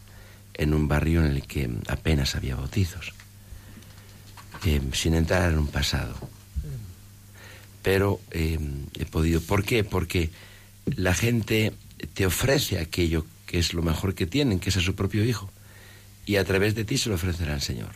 en 0.58 0.74
un 0.74 0.88
barrio 0.88 1.24
en 1.24 1.30
el 1.30 1.42
que 1.44 1.70
apenas 1.86 2.34
había 2.34 2.56
bautizos, 2.56 3.14
eh, 4.64 4.80
sin 4.92 5.14
entrar 5.14 5.50
en 5.52 5.58
un 5.58 5.68
pasado. 5.68 6.14
Pero 7.82 8.20
eh, 8.32 8.58
he 8.98 9.06
podido. 9.06 9.40
¿Por 9.40 9.64
qué? 9.64 9.84
Porque 9.84 10.30
la 10.84 11.14
gente 11.14 11.72
te 12.12 12.26
ofrece 12.26 12.78
aquello 12.78 13.24
que 13.46 13.58
es 13.58 13.72
lo 13.72 13.82
mejor 13.82 14.14
que 14.14 14.26
tienen, 14.26 14.60
que 14.60 14.70
es 14.70 14.76
a 14.76 14.82
su 14.82 14.94
propio 14.94 15.24
hijo, 15.24 15.48
y 16.26 16.36
a 16.36 16.44
través 16.44 16.74
de 16.74 16.84
ti 16.84 16.98
se 16.98 17.08
lo 17.08 17.14
ofrecerá 17.14 17.54
el 17.54 17.62
Señor. 17.62 17.92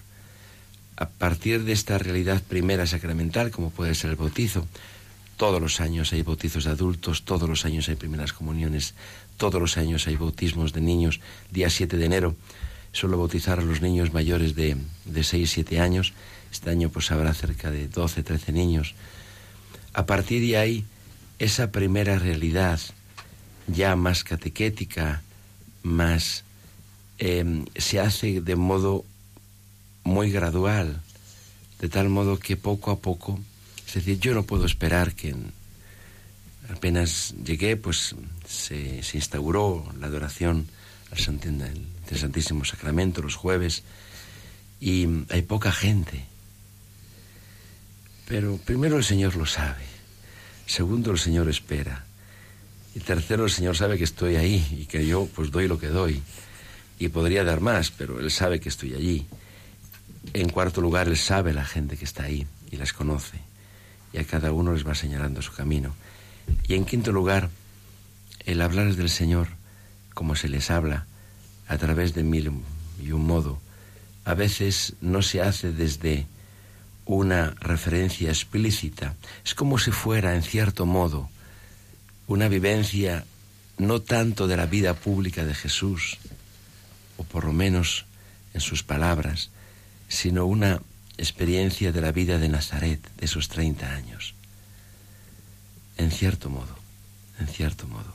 A 0.96 1.08
partir 1.08 1.64
de 1.64 1.72
esta 1.72 1.98
realidad 1.98 2.42
primera 2.42 2.86
sacramental, 2.86 3.50
como 3.50 3.70
puede 3.70 3.94
ser 3.94 4.10
el 4.10 4.16
bautizo, 4.16 4.66
todos 5.42 5.60
los 5.60 5.80
años 5.80 6.12
hay 6.12 6.22
bautizos 6.22 6.62
de 6.62 6.70
adultos, 6.70 7.24
todos 7.24 7.48
los 7.48 7.64
años 7.64 7.88
hay 7.88 7.96
primeras 7.96 8.32
comuniones, 8.32 8.94
todos 9.38 9.60
los 9.60 9.76
años 9.76 10.06
hay 10.06 10.14
bautismos 10.14 10.72
de 10.72 10.80
niños. 10.80 11.18
Día 11.50 11.68
7 11.68 11.96
de 11.96 12.06
enero 12.06 12.36
suelo 12.92 13.18
bautizar 13.18 13.58
a 13.58 13.62
los 13.62 13.80
niños 13.82 14.12
mayores 14.12 14.54
de, 14.54 14.76
de 15.04 15.24
6, 15.24 15.50
7 15.50 15.80
años. 15.80 16.12
Este 16.52 16.70
año 16.70 16.90
pues 16.90 17.10
habrá 17.10 17.34
cerca 17.34 17.72
de 17.72 17.88
12, 17.88 18.22
13 18.22 18.52
niños. 18.52 18.94
a 19.94 20.06
partir 20.06 20.46
de 20.46 20.58
ahí, 20.58 20.84
esa 21.40 21.72
primera 21.72 22.20
realidad 22.20 22.78
ya 23.66 23.96
más 23.96 24.22
catequética, 24.22 25.22
más 25.82 26.44
em, 27.18 27.64
se 27.74 27.98
hace 27.98 28.42
de 28.42 28.54
modo 28.54 29.04
muy 30.04 30.30
gradual, 30.30 31.00
de 31.80 31.88
tal 31.88 32.10
modo 32.10 32.38
que 32.38 32.56
poco 32.56 32.92
a 32.92 33.00
poco, 33.00 33.40
es 33.92 33.96
decir, 33.96 34.20
yo 34.20 34.32
no 34.32 34.44
puedo 34.44 34.64
esperar 34.64 35.14
que 35.14 35.34
apenas 36.70 37.34
llegué, 37.44 37.76
pues 37.76 38.16
se, 38.48 39.02
se 39.02 39.18
instauró 39.18 39.84
la 40.00 40.06
adoración 40.06 40.66
al 41.10 41.18
Santísimo 41.18 42.64
Sacramento 42.64 43.20
los 43.20 43.36
jueves 43.36 43.82
y 44.80 45.06
hay 45.28 45.42
poca 45.42 45.72
gente. 45.72 46.24
Pero 48.26 48.56
primero 48.64 48.96
el 48.96 49.04
Señor 49.04 49.36
lo 49.36 49.44
sabe, 49.44 49.84
segundo 50.64 51.10
el 51.10 51.18
Señor 51.18 51.50
espera 51.50 52.06
y 52.94 53.00
tercero 53.00 53.44
el 53.44 53.50
Señor 53.50 53.76
sabe 53.76 53.98
que 53.98 54.04
estoy 54.04 54.36
ahí 54.36 54.66
y 54.80 54.86
que 54.86 55.06
yo 55.06 55.28
pues 55.34 55.50
doy 55.50 55.68
lo 55.68 55.78
que 55.78 55.88
doy 55.88 56.22
y 56.98 57.08
podría 57.08 57.44
dar 57.44 57.60
más, 57.60 57.90
pero 57.90 58.20
Él 58.20 58.30
sabe 58.30 58.58
que 58.58 58.70
estoy 58.70 58.94
allí. 58.94 59.26
En 60.32 60.48
cuarto 60.48 60.80
lugar, 60.80 61.08
Él 61.08 61.18
sabe 61.18 61.52
la 61.52 61.66
gente 61.66 61.98
que 61.98 62.06
está 62.06 62.22
ahí 62.22 62.46
y 62.70 62.76
las 62.76 62.94
conoce 62.94 63.51
y 64.12 64.18
a 64.18 64.24
cada 64.24 64.52
uno 64.52 64.72
les 64.72 64.86
va 64.86 64.94
señalando 64.94 65.42
su 65.42 65.52
camino. 65.52 65.94
Y 66.68 66.74
en 66.74 66.84
quinto 66.84 67.12
lugar, 67.12 67.50
el 68.44 68.60
hablar 68.60 68.94
del 68.94 69.10
Señor 69.10 69.48
como 70.14 70.36
se 70.36 70.48
les 70.48 70.70
habla 70.70 71.06
a 71.68 71.78
través 71.78 72.14
de 72.14 72.22
mil 72.22 72.52
y 73.02 73.12
un 73.12 73.26
modo, 73.26 73.60
a 74.24 74.34
veces 74.34 74.94
no 75.00 75.22
se 75.22 75.42
hace 75.42 75.72
desde 75.72 76.26
una 77.04 77.50
referencia 77.60 78.28
explícita, 78.28 79.16
es 79.44 79.54
como 79.54 79.78
si 79.78 79.90
fuera, 79.90 80.34
en 80.34 80.42
cierto 80.42 80.86
modo, 80.86 81.28
una 82.26 82.48
vivencia 82.48 83.24
no 83.78 84.00
tanto 84.00 84.46
de 84.46 84.56
la 84.56 84.66
vida 84.66 84.94
pública 84.94 85.44
de 85.44 85.54
Jesús, 85.54 86.18
o 87.16 87.24
por 87.24 87.44
lo 87.44 87.52
menos 87.52 88.06
en 88.54 88.60
sus 88.60 88.82
palabras, 88.82 89.50
sino 90.08 90.46
una 90.46 90.80
experiencia 91.22 91.92
de 91.92 92.00
la 92.00 92.12
vida 92.12 92.38
de 92.38 92.48
Nazaret, 92.48 93.00
de 93.16 93.24
esos 93.26 93.48
30 93.48 93.94
años. 93.94 94.34
En 95.96 96.10
cierto 96.10 96.50
modo, 96.50 96.76
en 97.38 97.48
cierto 97.48 97.86
modo, 97.86 98.12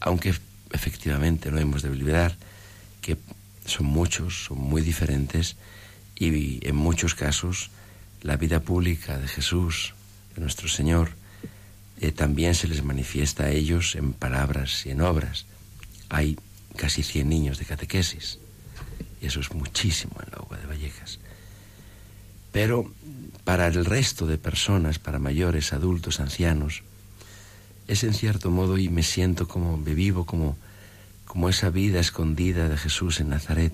aunque 0.00 0.34
efectivamente 0.72 1.50
no 1.50 1.58
hemos 1.58 1.82
de 1.82 1.90
olvidar 1.90 2.36
que 3.00 3.16
son 3.64 3.86
muchos, 3.86 4.44
son 4.44 4.58
muy 4.58 4.82
diferentes 4.82 5.56
y 6.16 6.66
en 6.66 6.76
muchos 6.76 7.14
casos 7.14 7.70
la 8.22 8.36
vida 8.36 8.60
pública 8.60 9.18
de 9.18 9.28
Jesús, 9.28 9.94
de 10.34 10.42
nuestro 10.42 10.68
Señor, 10.68 11.10
eh, 12.00 12.12
también 12.12 12.54
se 12.54 12.68
les 12.68 12.82
manifiesta 12.82 13.44
a 13.44 13.50
ellos 13.50 13.94
en 13.94 14.12
palabras 14.12 14.84
y 14.86 14.90
en 14.90 15.00
obras. 15.00 15.46
Hay 16.08 16.38
casi 16.76 17.02
100 17.02 17.28
niños 17.28 17.58
de 17.58 17.64
catequesis 17.64 18.38
y 19.20 19.26
eso 19.26 19.40
es 19.40 19.52
muchísimo 19.52 20.16
en 20.24 20.30
la 20.32 20.42
UBA 20.42 20.58
de 20.58 20.66
Vallecas. 20.66 21.18
Pero 22.52 22.92
para 23.44 23.66
el 23.68 23.84
resto 23.84 24.26
de 24.26 24.38
personas, 24.38 24.98
para 24.98 25.18
mayores, 25.18 25.72
adultos, 25.72 26.20
ancianos, 26.20 26.82
es 27.88 28.04
en 28.04 28.14
cierto 28.14 28.50
modo 28.50 28.78
y 28.78 28.88
me 28.88 29.02
siento 29.02 29.48
como, 29.48 29.76
me 29.76 29.94
vivo 29.94 30.26
como 30.26 30.56
como 31.30 31.48
esa 31.48 31.70
vida 31.70 32.00
escondida 32.00 32.68
de 32.68 32.76
Jesús 32.76 33.20
en 33.20 33.28
Nazaret, 33.28 33.72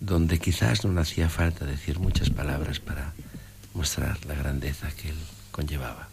donde 0.00 0.40
quizás 0.40 0.84
no 0.84 0.92
le 0.92 1.00
hacía 1.00 1.28
falta 1.28 1.64
decir 1.64 2.00
muchas 2.00 2.30
palabras 2.30 2.80
para 2.80 3.12
mostrar 3.74 4.18
la 4.26 4.34
grandeza 4.34 4.90
que 4.90 5.10
él 5.10 5.16
conllevaba. 5.52 6.08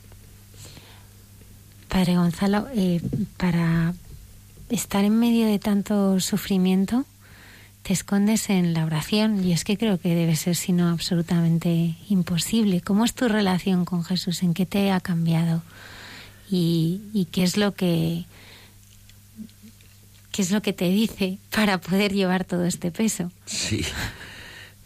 Padre 1.90 2.16
Gonzalo, 2.16 2.68
eh, 2.76 3.02
para 3.38 3.96
estar 4.70 5.04
en 5.04 5.18
medio 5.18 5.48
de 5.48 5.58
tanto 5.58 6.20
sufrimiento, 6.20 7.06
te 7.86 7.94
escondes 7.94 8.50
en 8.50 8.74
la 8.74 8.86
oración 8.86 9.46
y 9.46 9.54
es 9.54 9.64
que 9.64 9.78
creo 9.78 10.00
que 10.00 10.16
debe 10.16 10.36
ser 10.36 10.56
sino 10.56 10.90
absolutamente 10.90 11.96
imposible. 12.10 12.82
¿Cómo 12.82 13.06
es 13.06 13.14
tu 13.14 13.28
relación 13.28 13.86
con 13.86 14.04
Jesús? 14.04 14.42
¿En 14.44 14.54
qué 14.54 14.66
te 14.66 14.92
ha 14.92 15.00
cambiado? 15.00 15.62
y 16.48 17.28
qué 17.32 17.44
es 17.44 17.58
lo 17.58 17.74
que 17.74 18.26
¿Qué 20.36 20.42
es 20.42 20.52
lo 20.52 20.62
que 20.62 20.74
te 20.74 20.90
dice 20.90 21.38
para 21.50 21.78
poder 21.80 22.12
llevar 22.12 22.44
todo 22.44 22.66
este 22.66 22.92
peso? 22.92 23.32
Sí. 23.46 23.86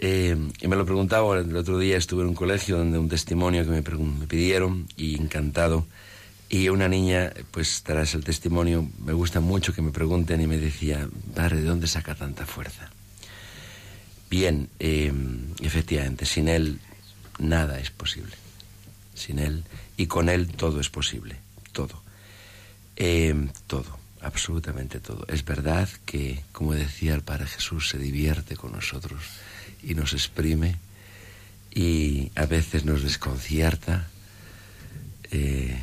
Eh, 0.02 0.38
y 0.62 0.68
me 0.68 0.76
lo 0.76 0.86
preguntaba 0.86 1.40
el 1.40 1.58
otro 1.58 1.80
día, 1.80 1.98
estuve 1.98 2.22
en 2.22 2.30
un 2.30 2.36
colegio 2.36 2.78
donde 2.78 3.00
un 3.00 3.10
testimonio 3.10 3.64
que 3.64 3.72
me, 3.72 3.82
me 3.82 4.28
pidieron 4.28 4.88
y 4.96 5.20
encantado. 5.20 5.88
Y 6.50 6.70
una 6.70 6.88
niña, 6.88 7.32
pues 7.52 7.84
tras 7.84 8.16
el 8.16 8.24
testimonio, 8.24 8.90
me 9.06 9.14
gusta 9.14 9.40
mucho 9.40 9.74
que 9.74 9.84
me 9.84 9.92
pregunten 9.92 10.42
y 10.42 10.48
me 10.48 10.58
decía, 10.58 11.08
padre, 11.36 11.58
¿de 11.58 11.64
dónde 11.64 11.88
saca 11.88 12.16
tanta 12.16 12.46
fuerza? 12.46 12.90
Bien, 14.30 14.70
eh, 14.80 15.14
efectivamente, 15.62 16.26
sin 16.26 16.48
él 16.48 16.80
nada 17.38 17.80
es 17.80 17.92
posible. 17.92 18.36
Sin 19.14 19.38
él 19.38 19.64
y 19.98 20.08
con 20.08 20.30
él 20.30 20.48
todo 20.48 20.80
es 20.80 20.90
posible, 20.90 21.36
todo. 21.72 22.02
Eh, 22.96 23.36
todo 23.68 24.00
absolutamente 24.22 25.00
todo. 25.00 25.26
Es 25.28 25.46
verdad 25.46 25.90
que, 26.06 26.44
como 26.52 26.74
decía 26.74 27.16
el 27.16 27.22
Padre 27.22 27.48
Jesús, 27.48 27.90
se 27.90 27.98
divierte 27.98 28.56
con 28.56 28.72
nosotros 28.72 29.22
y 29.84 29.94
nos 29.96 30.14
exprime 30.14 30.78
y 31.72 32.32
a 32.36 32.46
veces 32.46 32.86
nos 32.86 33.04
desconcierta. 33.04 34.08
Eh, 35.32 35.78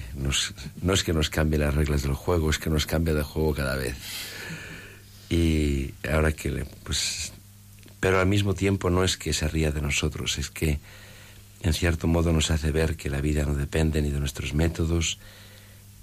no 0.83 0.93
es 0.93 1.05
que 1.05 1.13
nos 1.13 1.31
cambie 1.31 1.59
las 1.59 1.75
reglas 1.75 2.03
del 2.03 2.15
juego, 2.15 2.51
es 2.51 2.59
que 2.59 2.71
nos 2.71 2.87
cambia 2.87 3.15
de 3.15 3.23
juego 3.23 3.55
cada 3.55 3.77
vez. 3.77 3.97
Y 5.31 5.95
ahora 6.11 6.33
que, 6.33 6.67
pues, 6.85 7.33
pero 8.01 8.21
al 8.21 8.27
mismo 8.27 8.55
tiempo 8.55 8.91
no 8.91 9.05
es 9.05 9.17
que 9.17 9.33
se 9.33 9.49
ría 9.49 9.71
de 9.73 9.83
nosotros, 9.83 10.39
es 10.39 10.51
que 10.51 10.79
en 11.63 11.73
cierto 11.73 12.07
modo 12.07 12.33
nos 12.33 12.51
hace 12.51 12.71
ver 12.71 12.97
que 12.97 13.11
la 13.11 13.21
vida 13.21 13.45
no 13.45 13.55
depende 13.55 14.03
ni 14.03 14.11
de 14.11 14.21
nuestros 14.21 14.55
métodos, 14.55 15.19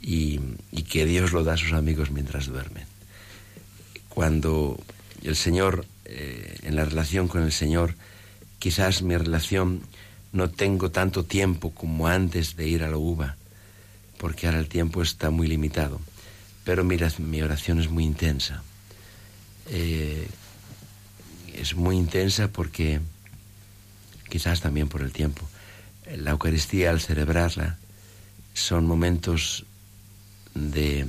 y, 0.04 0.39
que 0.89 1.06
Dios 1.06 1.32
lo 1.32 1.44
da 1.44 1.54
a 1.54 1.58
sus 1.58 1.72
amigos 1.74 2.12
mientras 2.12 2.48
duermen. 2.48 2.86
Cuando 4.10 4.80
el 5.24 5.36
Señor, 5.36 5.86
eh, 6.06 6.58
en 6.64 6.76
la 6.76 6.86
relación 6.86 7.28
con 7.28 7.41
el 7.41 7.52
Señor, 7.52 7.96
quizás 8.60 9.02
mi 9.02 9.16
relación 9.16 9.82
no 10.34 10.49
tengo 10.49 10.91
tanto 10.91 11.23
tiempo 11.23 11.71
como 11.71 12.07
antes 12.07 12.55
de 12.55 12.67
ir 12.67 12.84
a 12.84 12.89
la 12.89 12.97
uva, 12.97 13.38
porque 14.17 14.47
ahora 14.47 14.59
el 14.59 14.67
tiempo 14.67 15.01
está 15.01 15.29
muy 15.29 15.47
limitado, 15.47 16.01
pero 16.65 16.84
mira, 16.84 17.11
mi 17.19 17.41
oración 17.41 17.79
es 17.79 17.89
muy 17.89 18.03
intensa. 18.03 18.63
Eh, 19.69 20.27
es 21.53 21.75
muy 21.75 21.95
intensa 21.95 22.47
porque, 22.47 22.99
quizás 24.29 24.59
también 24.59 24.89
por 24.89 25.01
el 25.01 25.11
tiempo, 25.11 25.47
la 26.17 26.31
Eucaristía 26.31 26.89
al 26.89 26.99
celebrarla 26.99 27.77
son 28.53 28.86
momentos 28.86 29.65
de 30.53 31.05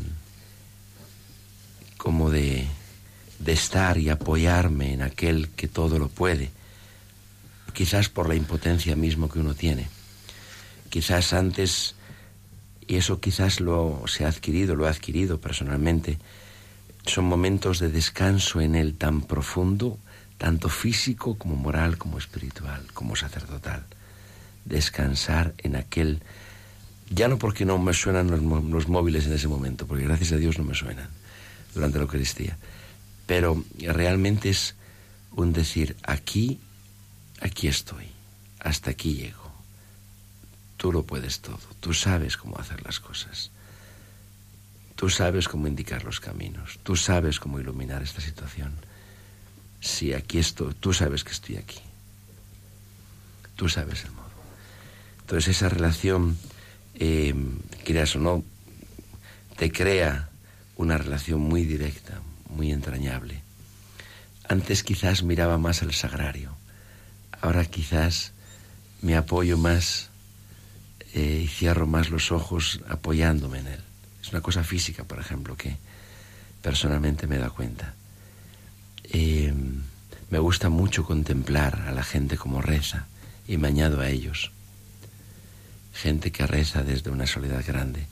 como 1.96 2.30
de, 2.30 2.66
de 3.38 3.52
estar 3.52 3.96
y 3.96 4.10
apoyarme 4.10 4.92
en 4.92 5.02
aquel 5.02 5.48
que 5.48 5.68
todo 5.68 5.98
lo 5.98 6.08
puede, 6.08 6.50
quizás 7.74 8.08
por 8.08 8.28
la 8.28 8.34
impotencia 8.34 8.96
mismo 8.96 9.28
que 9.28 9.40
uno 9.40 9.54
tiene. 9.54 9.88
Quizás 10.88 11.34
antes, 11.34 11.94
y 12.86 12.96
eso 12.96 13.20
quizás 13.20 13.60
lo 13.60 14.04
se 14.06 14.24
ha 14.24 14.28
adquirido, 14.28 14.74
lo 14.74 14.86
ha 14.86 14.90
adquirido 14.90 15.40
personalmente, 15.40 16.18
son 17.04 17.26
momentos 17.26 17.80
de 17.80 17.90
descanso 17.90 18.62
en 18.62 18.74
él 18.74 18.94
tan 18.94 19.20
profundo, 19.20 19.98
tanto 20.38 20.70
físico 20.70 21.36
como 21.36 21.56
moral, 21.56 21.98
como 21.98 22.16
espiritual, 22.16 22.82
como 22.94 23.16
sacerdotal. 23.16 23.84
Descansar 24.64 25.52
en 25.58 25.76
aquel 25.76 26.22
ya 27.10 27.28
no 27.28 27.38
porque 27.38 27.64
no 27.64 27.78
me 27.78 27.92
suenan 27.92 28.30
los, 28.30 28.88
móviles 28.88 29.26
en 29.26 29.34
ese 29.34 29.48
momento, 29.48 29.86
porque 29.86 30.04
gracias 30.04 30.32
a 30.32 30.36
Dios 30.36 30.58
no 30.58 30.64
me 30.64 30.74
suenan 30.74 31.08
durante 31.74 31.98
la 31.98 32.04
Eucaristía, 32.04 32.56
pero 33.26 33.62
realmente 33.78 34.48
es 34.48 34.74
un 35.32 35.52
decir, 35.52 35.96
aquí, 36.02 36.60
aquí 37.44 37.68
estoy, 37.68 38.06
hasta 38.60 38.90
aquí 38.90 39.14
llego. 39.14 39.52
Tú 40.78 40.90
lo 40.92 41.04
puedes 41.04 41.40
todo, 41.40 41.60
tú 41.80 41.94
sabes 41.94 42.36
cómo 42.36 42.58
hacer 42.58 42.82
las 42.84 43.00
cosas, 43.00 43.50
tú 44.96 45.08
sabes 45.08 45.46
cómo 45.46 45.68
indicar 45.68 46.04
los 46.04 46.20
caminos, 46.20 46.78
tú 46.82 46.96
sabes 46.96 47.38
cómo 47.38 47.60
iluminar 47.60 48.02
esta 48.02 48.20
situación. 48.20 48.74
Si 49.80 50.14
aquí 50.14 50.38
estoy, 50.38 50.74
tú 50.74 50.92
sabes 50.92 51.22
que 51.22 51.32
estoy 51.32 51.56
aquí, 51.56 51.80
tú 53.56 53.68
sabes 53.68 54.04
el 54.04 54.12
modo. 54.12 54.24
Entonces 55.20 55.56
esa 55.56 55.68
relación 55.68 56.38
eh, 56.94 57.34
o 57.34 58.18
no, 58.18 58.44
te 59.56 59.70
crea 59.70 60.30
una 60.76 60.98
relación 60.98 61.40
muy 61.40 61.64
directa, 61.64 62.20
muy 62.48 62.72
entrañable. 62.72 63.42
Antes 64.48 64.82
quizás 64.82 65.22
miraba 65.22 65.56
más 65.58 65.82
al 65.82 65.92
sagrario, 65.92 66.56
ahora 67.44 67.66
quizás 67.66 68.32
me 69.02 69.16
apoyo 69.16 69.58
más 69.58 70.08
eh, 71.12 71.42
y 71.44 71.46
cierro 71.46 71.86
más 71.86 72.08
los 72.08 72.32
ojos 72.32 72.80
apoyándome 72.88 73.58
en 73.58 73.66
él. 73.66 73.80
Es 74.22 74.30
una 74.30 74.40
cosa 74.40 74.64
física, 74.64 75.04
por 75.04 75.18
ejemplo, 75.18 75.54
que 75.54 75.76
personalmente 76.62 77.26
me 77.26 77.36
da 77.36 77.50
cuenta. 77.50 77.92
Eh, 79.04 79.52
me 80.30 80.38
gusta 80.38 80.70
mucho 80.70 81.04
contemplar 81.04 81.84
a 81.86 81.92
la 81.92 82.02
gente 82.02 82.38
como 82.38 82.62
reza 82.62 83.06
y 83.46 83.58
me 83.58 83.68
añado 83.68 84.00
a 84.00 84.08
ellos. 84.08 84.50
Gente 85.92 86.32
que 86.32 86.46
reza 86.46 86.82
desde 86.82 87.10
una 87.10 87.26
soledad 87.26 87.62
grande. 87.66 88.06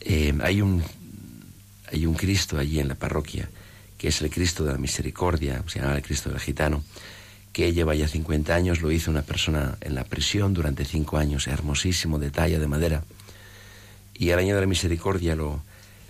Eh, 0.00 0.34
hay, 0.42 0.62
un, 0.62 0.82
hay 1.92 2.06
un 2.06 2.14
Cristo 2.14 2.58
allí 2.58 2.80
en 2.80 2.88
la 2.88 2.94
parroquia, 2.94 3.50
que 3.98 4.08
es 4.08 4.22
el 4.22 4.30
Cristo 4.30 4.64
de 4.64 4.72
la 4.72 4.78
Misericordia, 4.78 5.62
se 5.66 5.80
llama 5.80 5.96
el 5.96 6.02
Cristo 6.02 6.30
del 6.30 6.40
Gitano, 6.40 6.82
que 7.56 7.72
lleva 7.72 7.94
ya 7.94 8.06
50 8.06 8.54
años, 8.54 8.82
lo 8.82 8.92
hizo 8.92 9.10
una 9.10 9.22
persona 9.22 9.78
en 9.80 9.94
la 9.94 10.04
prisión 10.04 10.52
durante 10.52 10.84
cinco 10.84 11.16
años, 11.16 11.46
hermosísimo, 11.46 12.18
de 12.18 12.30
talla 12.30 12.58
de 12.58 12.66
madera. 12.66 13.02
Y 14.12 14.28
al 14.28 14.40
año 14.40 14.54
de 14.54 14.60
la 14.60 14.66
misericordia 14.66 15.34
lo, 15.34 15.62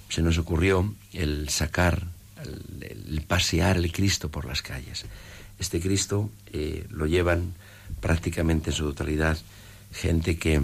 se 0.08 0.22
nos 0.22 0.38
ocurrió 0.38 0.92
el 1.12 1.48
sacar, 1.48 2.02
el, 2.80 3.22
pasear 3.28 3.76
el 3.76 3.92
Cristo 3.92 4.28
por 4.28 4.44
las 4.44 4.60
calles. 4.60 5.04
Este 5.60 5.80
Cristo 5.80 6.30
eh, 6.52 6.84
lo 6.90 7.06
llevan 7.06 7.54
prácticamente 8.00 8.70
en 8.70 8.76
su 8.76 8.82
totalidad 8.82 9.38
gente 9.92 10.38
que, 10.38 10.60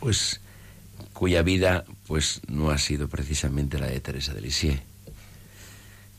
pues, 0.00 0.40
cuya 1.12 1.42
vida, 1.42 1.84
pues, 2.08 2.40
no 2.48 2.72
ha 2.72 2.78
sido 2.78 3.06
precisamente 3.06 3.78
la 3.78 3.86
de 3.86 4.00
Teresa 4.00 4.34
de 4.34 4.40
Lisieux. 4.40 4.80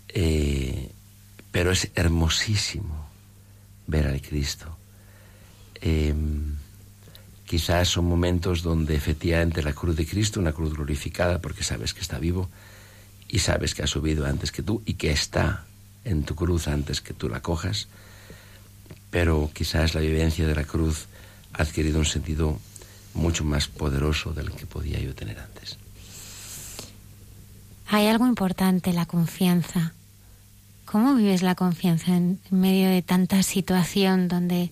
Eh, 0.07 0.89
pero 1.51 1.71
es 1.71 1.89
hermosísimo 1.95 3.13
ver 3.87 4.07
al 4.07 4.21
Cristo. 4.21 4.77
Em, 5.81 6.55
quizás 7.45 7.89
son 7.89 8.05
momentos 8.05 8.63
donde 8.63 8.95
efectivamente 8.95 9.63
la 9.63 9.73
cruz 9.73 9.95
de 9.95 10.05
Cristo, 10.05 10.39
una 10.39 10.53
cruz 10.53 10.73
glorificada 10.73 11.39
porque 11.39 11.63
sabes 11.63 11.93
que 11.93 12.01
está 12.01 12.19
vivo 12.19 12.49
y 13.27 13.39
sabes 13.39 13.75
que 13.75 13.83
ha 13.83 13.87
subido 13.87 14.25
antes 14.25 14.51
que 14.51 14.63
tú 14.63 14.81
y 14.85 14.95
que 14.95 15.11
está 15.11 15.65
en 16.03 16.23
tu 16.23 16.35
cruz 16.35 16.67
antes 16.67 17.01
que 17.01 17.13
tú 17.13 17.29
la 17.29 17.41
cojas, 17.41 17.87
pero 19.09 19.49
quizás 19.53 19.95
la 19.95 20.01
vivencia 20.01 20.47
de 20.47 20.55
la 20.55 20.63
cruz 20.63 21.07
ha 21.53 21.63
adquirido 21.63 21.99
un 21.99 22.05
sentido 22.05 22.59
mucho 23.13 23.43
más 23.43 23.67
poderoso 23.67 24.33
del 24.33 24.51
que 24.51 24.65
podía 24.65 24.99
yo 24.99 25.15
tener 25.15 25.39
antes. 25.39 25.77
Hay 27.87 28.07
algo 28.07 28.25
importante, 28.27 28.93
la 28.93 29.05
confianza. 29.05 29.93
¿Cómo 30.95 31.13
vives 31.13 31.41
la 31.43 31.55
confianza 31.55 32.15
en, 32.15 32.39
medio 32.51 32.87
de 32.87 33.01
tanta 33.01 33.43
situación 33.43 34.29
donde, 34.29 34.71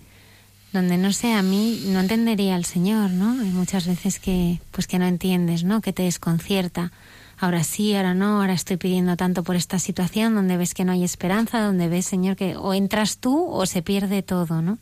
donde 0.71 0.97
no 0.97 1.11
sé, 1.11 1.33
a 1.33 1.41
mí 1.41 1.83
no 1.87 1.99
entendería 1.99 2.55
al 2.55 2.63
Señor, 2.63 3.09
¿no? 3.09 3.31
Hay 3.41 3.49
muchas 3.49 3.85
veces 3.85 4.19
que, 4.19 4.61
pues 4.71 4.87
que 4.87 4.99
no 4.99 5.05
entiendes, 5.05 5.65
¿no? 5.65 5.81
Que 5.81 5.91
te 5.91 6.03
desconcierta. 6.03 6.93
Ahora 7.37 7.65
sí, 7.65 7.93
ahora 7.93 8.13
no, 8.13 8.39
ahora 8.39 8.53
estoy 8.53 8.77
pidiendo 8.77 9.17
tanto 9.17 9.43
por 9.43 9.57
esta 9.57 9.79
situación 9.79 10.33
donde 10.33 10.55
ves 10.55 10.73
que 10.73 10.85
no 10.85 10.93
hay 10.93 11.03
esperanza, 11.03 11.59
donde 11.59 11.89
ves, 11.89 12.05
Señor, 12.05 12.37
que 12.37 12.55
o 12.55 12.73
entras 12.73 13.17
tú 13.17 13.45
o 13.49 13.65
se 13.65 13.81
pierde 13.81 14.23
todo, 14.23 14.61
¿no? 14.61 14.77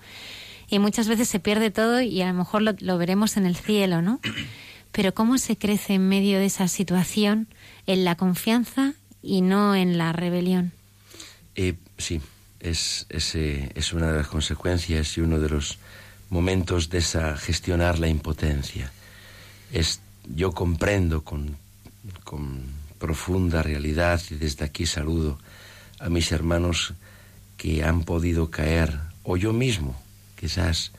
Y 0.70 0.78
muchas 0.78 1.08
veces 1.08 1.28
se 1.28 1.40
pierde 1.40 1.72
todo 1.72 2.02
y 2.02 2.22
a 2.22 2.28
lo 2.28 2.36
mejor 2.36 2.62
lo, 2.62 2.76
lo 2.82 3.00
veremos 3.00 3.36
en 3.36 3.48
el 3.48 3.56
cielo, 3.56 4.04
¿no? 4.04 4.20
Pero 4.92 5.16
¿cómo 5.16 5.40
se 5.40 5.58
crece 5.58 5.96
en 5.96 6.08
medio 6.08 6.38
de 6.38 6.46
esa 6.46 6.68
situación 6.68 7.48
en 7.88 8.06
la 8.06 8.14
confianza 8.14 8.94
y 9.24 9.42
no 9.42 9.74
en 9.74 9.98
la 9.98 10.14
rebelión? 10.14 10.74
Eh, 11.56 11.76
sí, 11.98 12.22
es, 12.60 13.06
es, 13.10 13.94
una 13.94 14.12
de 14.12 14.18
las 14.20 14.28
consecuencias 14.28 15.18
y 15.18 15.22
uno 15.22 15.40
de 15.40 15.50
los 15.50 15.78
momentos 16.30 16.90
de 16.90 17.00
esa 17.00 17.36
gestionar 17.38 18.00
la 18.00 18.08
impotencia. 18.08 18.92
Es, 19.72 20.02
yo 20.28 20.52
comprendo 20.52 21.24
con, 21.24 21.58
con 22.24 22.64
profunda 23.00 23.64
realidad 23.64 24.22
y 24.30 24.36
desde 24.36 24.66
aquí 24.66 24.86
saludo 24.86 25.40
a 26.00 26.10
mis 26.10 26.32
hermanos 26.32 26.94
que 27.58 27.84
han 27.84 28.04
podido 28.04 28.50
caer, 28.50 28.98
o 29.24 29.38
yo 29.38 29.54
mismo, 29.54 30.02
quizás, 30.40 30.92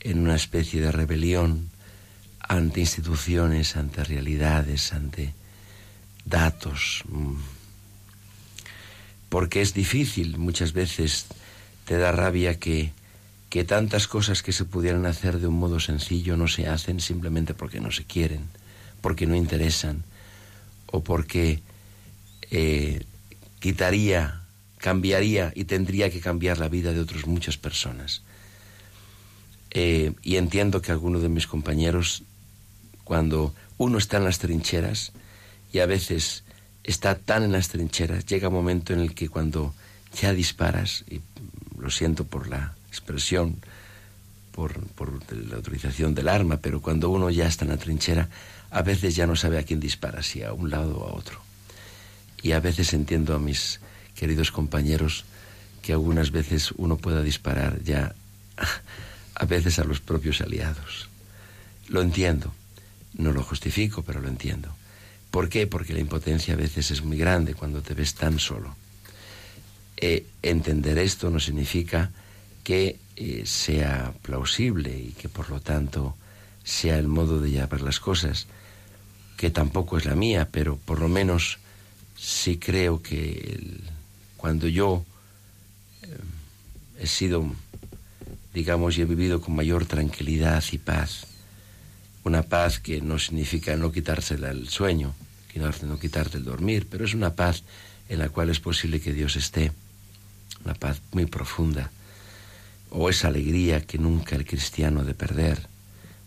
en 0.00 0.20
una 0.20 0.36
especie 0.36 0.80
de 0.80 0.92
rebelión 0.92 1.70
ante 2.40 2.80
instituciones, 2.80 3.76
ante 3.76 4.04
realidades, 4.04 4.92
ante 4.92 5.34
datos, 6.24 7.02
mm, 7.08 7.34
porque 9.30 9.62
es 9.62 9.72
difícil, 9.72 10.36
muchas 10.36 10.74
veces 10.74 11.26
te 11.86 11.96
da 11.96 12.12
rabia 12.12 12.58
que, 12.58 12.92
que 13.48 13.64
tantas 13.64 14.06
cosas 14.06 14.42
que 14.42 14.52
se 14.52 14.64
pudieran 14.64 15.06
hacer 15.06 15.38
de 15.38 15.46
un 15.46 15.54
modo 15.54 15.80
sencillo 15.80 16.36
no 16.36 16.48
se 16.48 16.66
hacen 16.66 17.00
simplemente 17.00 17.54
porque 17.54 17.80
no 17.80 17.90
se 17.92 18.04
quieren, 18.04 18.50
porque 19.00 19.26
no 19.26 19.36
interesan 19.36 20.04
o 20.86 21.02
porque 21.02 21.62
eh, 22.50 23.04
quitaría, 23.60 24.42
cambiaría 24.78 25.52
y 25.54 25.64
tendría 25.64 26.10
que 26.10 26.20
cambiar 26.20 26.58
la 26.58 26.68
vida 26.68 26.92
de 26.92 27.00
otras 27.00 27.26
muchas 27.26 27.56
personas. 27.56 28.22
Eh, 29.70 30.12
y 30.22 30.36
entiendo 30.36 30.82
que 30.82 30.90
algunos 30.90 31.22
de 31.22 31.28
mis 31.28 31.46
compañeros, 31.46 32.24
cuando 33.04 33.54
uno 33.78 33.98
está 33.98 34.16
en 34.16 34.24
las 34.24 34.40
trincheras 34.40 35.12
y 35.72 35.78
a 35.78 35.86
veces 35.86 36.42
está 36.84 37.14
tan 37.16 37.42
en 37.42 37.52
las 37.52 37.68
trincheras, 37.68 38.26
llega 38.26 38.48
un 38.48 38.54
momento 38.54 38.92
en 38.92 39.00
el 39.00 39.14
que 39.14 39.28
cuando 39.28 39.74
ya 40.20 40.32
disparas, 40.32 41.04
y 41.08 41.20
lo 41.78 41.90
siento 41.90 42.24
por 42.24 42.48
la 42.48 42.74
expresión, 42.88 43.56
por, 44.52 44.72
la 45.32 45.56
autorización 45.56 46.14
del 46.14 46.28
arma, 46.28 46.58
pero 46.58 46.82
cuando 46.82 47.08
uno 47.10 47.30
ya 47.30 47.46
está 47.46 47.64
en 47.64 47.70
la 47.70 47.76
trinchera, 47.76 48.28
a 48.70 48.82
veces 48.82 49.16
ya 49.16 49.26
no 49.26 49.36
sabe 49.36 49.58
a 49.58 49.62
quién 49.62 49.80
dispara, 49.80 50.22
si 50.22 50.42
a 50.42 50.52
un 50.52 50.70
lado 50.70 50.98
o 50.98 51.08
a 51.08 51.14
otro. 51.14 51.40
Y 52.42 52.52
a 52.52 52.60
veces 52.60 52.92
entiendo 52.92 53.34
a 53.34 53.38
mis 53.38 53.80
queridos 54.14 54.50
compañeros 54.50 55.24
que 55.82 55.92
algunas 55.92 56.30
veces 56.30 56.72
uno 56.76 56.96
pueda 56.96 57.22
disparar 57.22 57.82
ya 57.82 58.14
a 59.34 59.44
veces 59.46 59.78
a 59.78 59.84
los 59.84 60.00
propios 60.00 60.40
aliados. 60.40 61.08
Lo 61.88 62.02
entiendo, 62.02 62.52
no 63.14 63.32
lo 63.32 63.42
justifico, 63.42 64.02
pero 64.02 64.20
lo 64.20 64.28
entiendo. 64.28 64.74
¿Por 65.30 65.48
qué? 65.48 65.66
Porque 65.66 65.92
la 65.92 66.00
impotencia 66.00 66.54
a 66.54 66.56
veces 66.56 66.90
es 66.90 67.02
muy 67.02 67.16
grande 67.16 67.54
cuando 67.54 67.82
te 67.82 67.94
ves 67.94 68.14
tan 68.14 68.38
solo. 68.38 68.74
Eh, 69.96 70.26
entender 70.42 70.98
esto 70.98 71.30
no 71.30 71.38
significa 71.38 72.10
que 72.64 72.98
eh, 73.16 73.42
sea 73.44 74.14
plausible 74.22 74.96
y 74.96 75.12
que 75.12 75.28
por 75.28 75.50
lo 75.50 75.60
tanto 75.60 76.16
sea 76.64 76.98
el 76.98 77.06
modo 77.06 77.40
de 77.40 77.50
llevar 77.50 77.80
las 77.80 78.00
cosas, 78.00 78.46
que 79.36 79.50
tampoco 79.50 79.98
es 79.98 80.06
la 80.06 80.14
mía, 80.14 80.48
pero 80.50 80.76
por 80.76 81.00
lo 81.00 81.08
menos 81.08 81.58
sí 82.16 82.58
creo 82.58 83.02
que 83.02 83.80
cuando 84.36 84.68
yo 84.68 85.04
eh, 86.02 86.08
he 86.98 87.06
sido, 87.06 87.44
digamos, 88.52 88.96
y 88.98 89.02
he 89.02 89.04
vivido 89.04 89.40
con 89.40 89.54
mayor 89.54 89.86
tranquilidad 89.86 90.64
y 90.72 90.78
paz, 90.78 91.26
una 92.24 92.42
paz 92.42 92.78
que 92.80 93.00
no 93.00 93.18
significa 93.18 93.76
no 93.76 93.92
quitársela 93.92 94.50
el 94.50 94.68
sueño, 94.68 95.14
no 95.82 95.98
quitarte 95.98 96.38
el 96.38 96.44
dormir, 96.44 96.86
pero 96.90 97.04
es 97.04 97.14
una 97.14 97.34
paz 97.34 97.62
en 98.08 98.18
la 98.18 98.28
cual 98.28 98.50
es 98.50 98.60
posible 98.60 99.00
que 99.00 99.12
Dios 99.12 99.36
esté, 99.36 99.72
una 100.64 100.74
paz 100.74 101.00
muy 101.12 101.26
profunda, 101.26 101.90
o 102.90 103.08
esa 103.08 103.28
alegría 103.28 103.80
que 103.80 103.98
nunca 103.98 104.36
el 104.36 104.44
cristiano 104.44 105.00
ha 105.00 105.04
de 105.04 105.14
perder, 105.14 105.68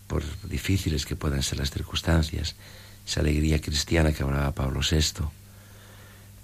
por 0.06 0.22
difíciles 0.48 1.06
que 1.06 1.16
puedan 1.16 1.42
ser 1.42 1.58
las 1.58 1.70
circunstancias, 1.70 2.54
esa 3.06 3.20
alegría 3.20 3.60
cristiana 3.60 4.12
que 4.12 4.22
hablaba 4.22 4.52
Pablo 4.52 4.80
VI, 4.80 5.24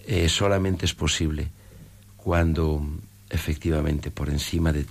eh, 0.06 0.28
solamente 0.28 0.86
es 0.86 0.94
posible 0.94 1.48
cuando 2.16 2.84
efectivamente 3.28 4.10
por 4.10 4.28
encima 4.28 4.72
de, 4.72 4.86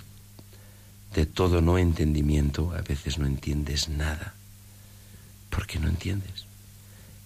de 1.14 1.26
todo 1.26 1.60
no 1.60 1.78
entendimiento, 1.78 2.72
a 2.72 2.82
veces 2.82 3.18
no 3.18 3.26
entiendes 3.26 3.88
nada 3.88 4.34
porque 5.50 5.78
no 5.78 5.88
entiendes. 5.88 6.46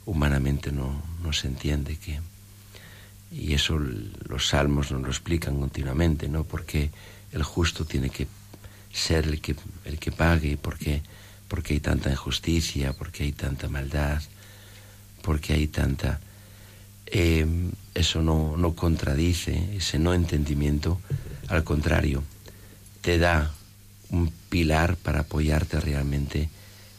Humanamente 0.06 0.72
no, 0.72 1.02
no 1.22 1.32
se 1.32 1.48
entiende 1.48 1.96
que... 1.96 2.20
Y 3.30 3.54
eso 3.54 3.78
los 3.78 4.48
salmos 4.48 4.92
nos 4.92 5.02
lo 5.02 5.08
explican 5.08 5.58
continuamente, 5.58 6.28
¿no? 6.28 6.44
Porque 6.44 6.90
el 7.32 7.42
justo 7.42 7.84
tiene 7.84 8.10
que 8.10 8.28
ser 8.92 9.26
el 9.26 9.40
que, 9.40 9.56
el 9.84 9.98
que 9.98 10.12
pague, 10.12 10.56
porque, 10.56 11.02
porque 11.48 11.74
hay 11.74 11.80
tanta 11.80 12.10
injusticia, 12.10 12.92
porque 12.92 13.24
hay 13.24 13.32
tanta 13.32 13.68
maldad, 13.68 14.22
porque 15.22 15.52
hay 15.54 15.66
tanta... 15.66 16.20
Eh, 17.06 17.46
eso 17.94 18.22
no, 18.22 18.56
no 18.56 18.74
contradice 18.74 19.76
ese 19.76 19.98
no 19.98 20.14
entendimiento, 20.14 21.00
al 21.48 21.64
contrario, 21.64 22.22
te 23.00 23.18
da 23.18 23.52
un 24.10 24.32
pilar 24.48 24.96
para 24.96 25.20
apoyarte 25.20 25.80
realmente 25.80 26.48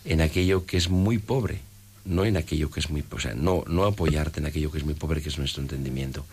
en 0.06 0.22
aquello 0.22 0.66
que 0.66 0.78
es 0.78 0.90
muy 0.90 1.18
pobre, 1.18 1.60
no 2.06 2.26
en 2.26 2.38
aquello 2.38 2.70
que 2.70 2.80
es 2.80 2.90
muy, 2.90 3.04
o 3.10 3.20
sea, 3.20 3.34
no, 3.34 3.64
no 3.68 3.86
apoyarte 3.86 4.40
en 4.40 4.46
aquello 4.46 4.72
que 4.72 4.78
es 4.78 4.86
muy 4.86 4.94
pobre, 4.94 5.22
que 5.22 5.30
es 5.30 5.38
nuestro 5.38 5.62
entendimiento, 5.62 6.26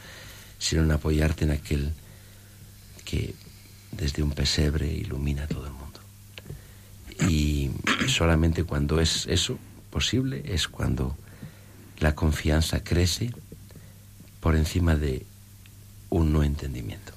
sino 0.58 0.82
en 0.82 0.90
apoyarte 0.90 1.44
en 1.44 1.50
aquel 1.50 1.92
que 3.04 3.34
desde 3.92 4.22
un 4.22 4.32
pesebre 4.32 4.86
ilumina 4.92 5.44
a 5.44 5.48
todo 5.48 5.66
el 5.66 5.72
mundo. 5.72 6.00
Y 7.28 7.70
Solamente 8.08 8.64
cuando 8.64 9.00
es 9.00 9.26
eso 9.26 9.58
posible 9.90 10.42
es 10.46 10.68
cuando 10.68 11.16
la 11.98 12.14
confianza 12.14 12.82
crece 12.82 13.30
por 14.40 14.56
encima 14.56 14.96
de 14.96 15.24
un 16.10 16.32
no 16.32 16.42
entendimiento. 16.42 17.12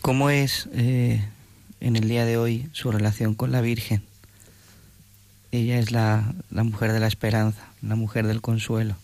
¿Cómo 0.00 0.30
es 0.30 0.68
eh, 0.72 1.22
en 1.80 1.96
el 1.96 2.08
día 2.08 2.24
de 2.24 2.36
hoy 2.36 2.68
su 2.72 2.92
relación 2.92 3.34
con 3.34 3.52
la 3.52 3.60
Virgen? 3.60 4.02
Ella 5.52 5.78
es 5.78 5.90
la, 5.90 6.32
la 6.50 6.62
mujer 6.62 6.92
de 6.92 7.00
la 7.00 7.08
esperanza, 7.08 7.68
la 7.82 7.96
mujer 7.96 8.26
del 8.26 8.40
consuelo. 8.40 8.96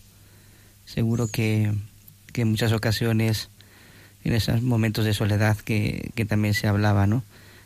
Seguro 0.85 1.27
que, 1.27 1.73
que 2.31 2.43
en 2.43 2.49
muchas 2.49 2.71
ocasiones, 2.71 3.49
en 4.23 4.33
esos 4.33 4.61
momentos 4.61 5.03
de 5.03 5.13
soledad 5.13 5.57
que, 5.57 6.11
que 6.15 6.25
también 6.25 6.53
se 6.53 6.67
hablaba, 6.67 7.05
¿no? 7.07 7.23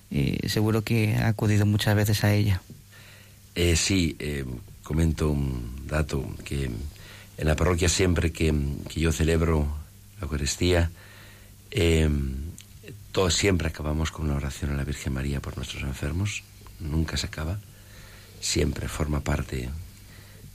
Eh, 0.09 0.49
seguro 0.49 0.82
que 0.82 1.16
ha 1.16 1.28
acudido 1.28 1.66
muchas 1.66 1.95
veces 1.95 2.24
a 2.24 2.34
ella. 2.34 2.62
Eh, 3.55 3.76
sí, 3.76 4.16
eh, 4.20 4.45
comento 4.84 5.30
un 5.30 5.88
dato, 5.88 6.26
que 6.43 6.66
en 6.66 7.47
la 7.47 7.55
parroquia 7.55 7.88
siempre 7.88 8.32
que, 8.32 8.53
que 8.89 8.99
yo 8.99 9.12
celebro 9.12 9.68
la 10.20 10.24
Eucaristía, 10.24 10.91
todos 13.12 13.34
siempre 13.34 13.68
acabamos 13.68 14.12
con 14.12 14.26
una 14.26 14.36
oración 14.36 14.72
a 14.72 14.76
la 14.76 14.84
Virgen 14.84 15.14
María 15.14 15.41
por 15.41 15.57
nuestros 15.57 15.84
enfermos, 15.84 16.43
nunca 16.80 17.18
se 17.18 17.28
acaba, 17.28 17.59
siempre 18.39 18.88
forma 18.88 19.22
parte 19.22 19.70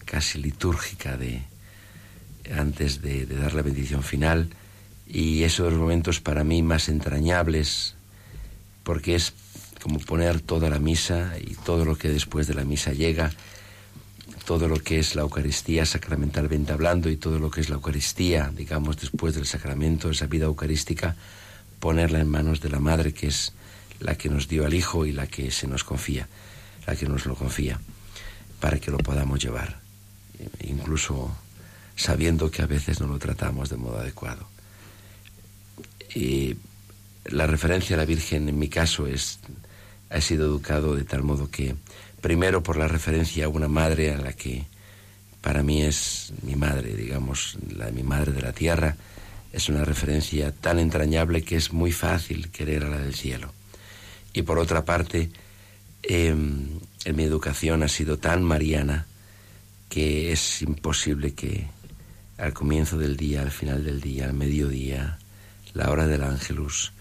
casi 0.04 0.38
litúrgica 0.38 1.16
de 1.16 1.42
antes 2.56 3.02
de, 3.02 3.26
de 3.26 3.36
dar 3.36 3.54
la 3.54 3.62
bendición 3.62 4.02
final. 4.02 4.50
Y 5.06 5.44
esos 5.44 5.72
los 5.72 5.80
momentos 5.80 6.20
para 6.20 6.44
mí 6.44 6.62
más 6.62 6.88
entrañables 6.88 7.94
porque 8.82 9.14
es 9.14 9.34
como 9.82 9.98
poner 9.98 10.40
toda 10.40 10.70
la 10.70 10.78
misa 10.78 11.34
y 11.40 11.54
todo 11.54 11.84
lo 11.84 11.96
que 11.96 12.08
después 12.08 12.46
de 12.46 12.54
la 12.54 12.64
misa 12.64 12.92
llega, 12.92 13.32
todo 14.44 14.68
lo 14.68 14.76
que 14.76 14.98
es 14.98 15.14
la 15.14 15.22
Eucaristía 15.22 15.86
sacramentalmente 15.86 16.72
hablando 16.72 17.10
y 17.10 17.16
todo 17.16 17.38
lo 17.38 17.50
que 17.50 17.60
es 17.60 17.68
la 17.68 17.76
Eucaristía, 17.76 18.52
digamos, 18.56 18.96
después 18.96 19.34
del 19.34 19.46
sacramento, 19.46 20.10
esa 20.10 20.26
vida 20.26 20.46
eucarística, 20.46 21.16
ponerla 21.80 22.20
en 22.20 22.28
manos 22.28 22.60
de 22.60 22.70
la 22.70 22.80
Madre, 22.80 23.12
que 23.12 23.28
es 23.28 23.52
la 24.00 24.16
que 24.16 24.28
nos 24.28 24.48
dio 24.48 24.66
al 24.66 24.74
Hijo 24.74 25.06
y 25.06 25.12
la 25.12 25.26
que 25.26 25.50
se 25.50 25.66
nos 25.66 25.84
confía, 25.84 26.28
la 26.86 26.96
que 26.96 27.06
nos 27.06 27.26
lo 27.26 27.34
confía, 27.34 27.80
para 28.60 28.78
que 28.78 28.90
lo 28.90 28.98
podamos 28.98 29.42
llevar, 29.42 29.80
incluso 30.60 31.34
sabiendo 31.96 32.50
que 32.50 32.62
a 32.62 32.66
veces 32.66 33.00
no 33.00 33.06
lo 33.06 33.18
tratamos 33.18 33.70
de 33.70 33.76
modo 33.76 33.98
adecuado. 33.98 34.48
Y 36.14 36.56
la 37.24 37.46
referencia 37.46 37.96
a 37.96 37.98
la 37.98 38.04
Virgen 38.04 38.48
en 38.48 38.58
mi 38.58 38.68
caso 38.68 39.06
es 39.06 39.38
ha 40.10 40.20
sido 40.20 40.46
educado 40.46 40.94
de 40.94 41.04
tal 41.04 41.22
modo 41.22 41.50
que, 41.50 41.74
primero 42.20 42.62
por 42.62 42.76
la 42.76 42.88
referencia 42.88 43.46
a 43.46 43.48
una 43.48 43.68
madre 43.68 44.14
a 44.14 44.18
la 44.18 44.32
que 44.32 44.66
para 45.40 45.62
mí 45.62 45.82
es 45.82 46.32
mi 46.42 46.56
madre, 46.56 46.94
digamos, 46.94 47.56
la 47.74 47.90
mi 47.90 48.02
madre 48.02 48.32
de 48.32 48.42
la 48.42 48.52
tierra, 48.52 48.96
es 49.52 49.68
una 49.68 49.84
referencia 49.84 50.52
tan 50.52 50.78
entrañable 50.78 51.42
que 51.42 51.56
es 51.56 51.72
muy 51.72 51.92
fácil 51.92 52.50
querer 52.50 52.84
a 52.84 52.90
la 52.90 52.98
del 52.98 53.14
cielo. 53.14 53.52
Y 54.32 54.42
por 54.42 54.58
otra 54.58 54.84
parte, 54.84 55.30
eh, 56.02 56.28
en 56.28 57.16
mi 57.16 57.22
educación 57.22 57.82
ha 57.82 57.88
sido 57.88 58.18
tan 58.18 58.42
mariana 58.42 59.06
que 59.88 60.32
es 60.32 60.62
imposible 60.62 61.34
que 61.34 61.66
al 62.38 62.52
comienzo 62.52 62.98
del 62.98 63.16
día, 63.16 63.42
al 63.42 63.50
final 63.50 63.84
del 63.84 64.00
día, 64.00 64.26
al 64.26 64.34
mediodía, 64.34 65.18
la 65.72 65.90
hora 65.90 66.06
del 66.06 66.22
ángelus, 66.22 66.92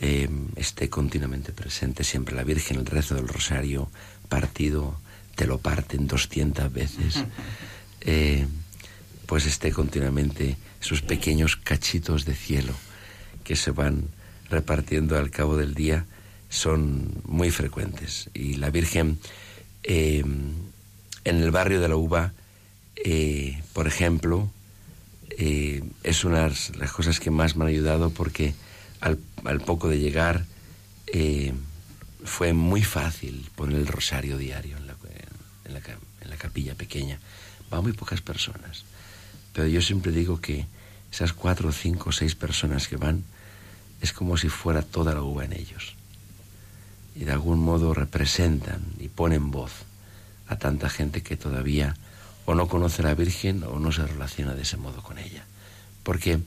eh, 0.00 0.28
esté 0.56 0.88
continuamente 0.88 1.52
presente 1.52 2.04
siempre 2.04 2.34
la 2.34 2.44
Virgen, 2.44 2.78
el 2.78 2.86
rezo 2.86 3.14
del 3.14 3.28
rosario 3.28 3.90
partido, 4.28 4.98
te 5.34 5.46
lo 5.46 5.58
parten 5.58 6.06
200 6.06 6.72
veces, 6.72 7.24
eh, 8.02 8.46
pues 9.26 9.46
esté 9.46 9.72
continuamente 9.72 10.56
esos 10.80 11.02
pequeños 11.02 11.56
cachitos 11.56 12.24
de 12.24 12.34
cielo 12.34 12.72
que 13.44 13.56
se 13.56 13.70
van 13.70 14.08
repartiendo 14.50 15.18
al 15.18 15.30
cabo 15.30 15.56
del 15.56 15.74
día 15.74 16.06
son 16.48 17.22
muy 17.24 17.50
frecuentes. 17.50 18.30
Y 18.34 18.54
la 18.54 18.70
Virgen 18.70 19.18
eh, 19.82 20.24
en 21.26 21.42
el 21.42 21.50
barrio 21.50 21.80
de 21.80 21.88
la 21.88 21.96
Uva, 21.96 22.32
eh, 22.94 23.60
por 23.72 23.88
ejemplo, 23.88 24.48
eh, 25.30 25.82
es 26.04 26.24
una 26.24 26.48
de 26.48 26.54
las 26.78 26.92
cosas 26.92 27.18
que 27.18 27.32
más 27.32 27.56
me 27.56 27.64
han 27.64 27.70
ayudado 27.70 28.10
porque 28.10 28.54
al, 29.00 29.18
al 29.44 29.60
poco 29.60 29.88
de 29.88 29.98
llegar 29.98 30.44
eh, 31.08 31.52
fue 32.24 32.52
muy 32.52 32.82
fácil 32.82 33.50
poner 33.56 33.78
el 33.78 33.86
rosario 33.88 34.38
diario 34.38 34.76
en 34.76 34.86
la, 34.86 34.96
en, 35.64 35.74
la, 35.74 35.80
en 36.20 36.30
la, 36.30 36.36
capilla 36.36 36.74
pequeña. 36.74 37.18
Va 37.72 37.80
muy 37.80 37.92
pocas 37.92 38.20
personas. 38.20 38.84
Pero 39.56 39.68
yo 39.68 39.80
siempre 39.80 40.12
digo 40.12 40.38
que 40.38 40.66
esas 41.10 41.32
cuatro, 41.32 41.72
cinco, 41.72 42.12
seis 42.12 42.34
personas 42.34 42.88
que 42.88 42.98
van 42.98 43.24
es 44.02 44.12
como 44.12 44.36
si 44.36 44.50
fuera 44.50 44.82
toda 44.82 45.14
la 45.14 45.22
uva 45.22 45.46
en 45.46 45.54
ellos. 45.54 45.94
Y 47.14 47.24
de 47.24 47.32
algún 47.32 47.60
modo 47.60 47.94
representan 47.94 48.84
y 49.00 49.08
ponen 49.08 49.50
voz 49.50 49.72
a 50.46 50.56
tanta 50.56 50.90
gente 50.90 51.22
que 51.22 51.38
todavía 51.38 51.96
o 52.44 52.54
no 52.54 52.68
conoce 52.68 53.00
a 53.00 53.06
la 53.06 53.14
Virgen 53.14 53.64
o 53.64 53.78
no 53.78 53.92
se 53.92 54.06
relaciona 54.06 54.54
de 54.54 54.60
ese 54.60 54.76
modo 54.76 55.02
con 55.02 55.16
ella. 55.16 55.46
Porque 56.02 56.38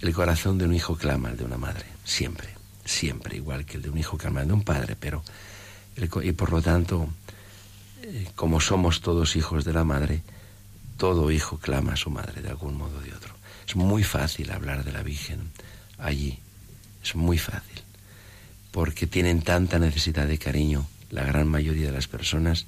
el 0.00 0.12
corazón 0.12 0.58
de 0.58 0.64
un 0.64 0.74
hijo 0.74 0.96
clama 0.96 1.28
al 1.28 1.36
de 1.36 1.44
una 1.44 1.56
madre, 1.56 1.86
siempre, 2.04 2.48
siempre, 2.84 3.36
igual 3.36 3.64
que 3.64 3.76
el 3.76 3.84
de 3.84 3.90
un 3.90 3.98
hijo 3.98 4.18
clama 4.18 4.40
al 4.40 4.48
de 4.48 4.54
un 4.54 4.64
padre, 4.64 4.96
pero, 4.98 5.22
y 5.96 6.32
por 6.32 6.50
lo 6.50 6.62
tanto, 6.62 7.08
eh, 8.02 8.26
como 8.34 8.60
somos 8.60 9.02
todos 9.02 9.36
hijos 9.36 9.64
de 9.64 9.72
la 9.72 9.84
madre, 9.84 10.22
todo 10.98 11.30
hijo 11.30 11.56
clama 11.58 11.94
a 11.94 11.96
su 11.96 12.10
madre 12.10 12.42
de 12.42 12.50
algún 12.50 12.76
modo 12.76 12.98
o 12.98 13.00
de 13.00 13.14
otro. 13.14 13.32
Es 13.66 13.76
muy 13.76 14.04
fácil 14.04 14.50
hablar 14.50 14.84
de 14.84 14.92
la 14.92 15.02
Virgen 15.02 15.50
allí, 15.96 16.38
es 17.02 17.14
muy 17.14 17.38
fácil, 17.38 17.80
porque 18.70 19.06
tienen 19.06 19.40
tanta 19.40 19.78
necesidad 19.78 20.26
de 20.26 20.38
cariño 20.38 20.86
la 21.10 21.24
gran 21.24 21.48
mayoría 21.48 21.86
de 21.86 21.92
las 21.92 22.08
personas 22.08 22.66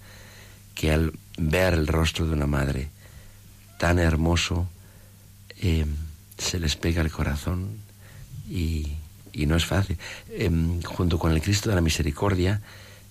que 0.74 0.92
al 0.92 1.12
ver 1.36 1.74
el 1.74 1.86
rostro 1.86 2.26
de 2.26 2.32
una 2.32 2.46
madre 2.46 2.88
tan 3.78 3.98
hermoso, 3.98 4.68
eh, 5.60 5.84
se 6.38 6.58
les 6.58 6.76
pega 6.76 7.02
el 7.02 7.10
corazón 7.10 7.78
y, 8.48 8.92
y 9.32 9.46
no 9.46 9.56
es 9.56 9.66
fácil. 9.66 9.98
Eh, 10.30 10.50
junto 10.84 11.18
con 11.18 11.32
el 11.32 11.42
Cristo 11.42 11.68
de 11.68 11.74
la 11.74 11.80
Misericordia, 11.80 12.60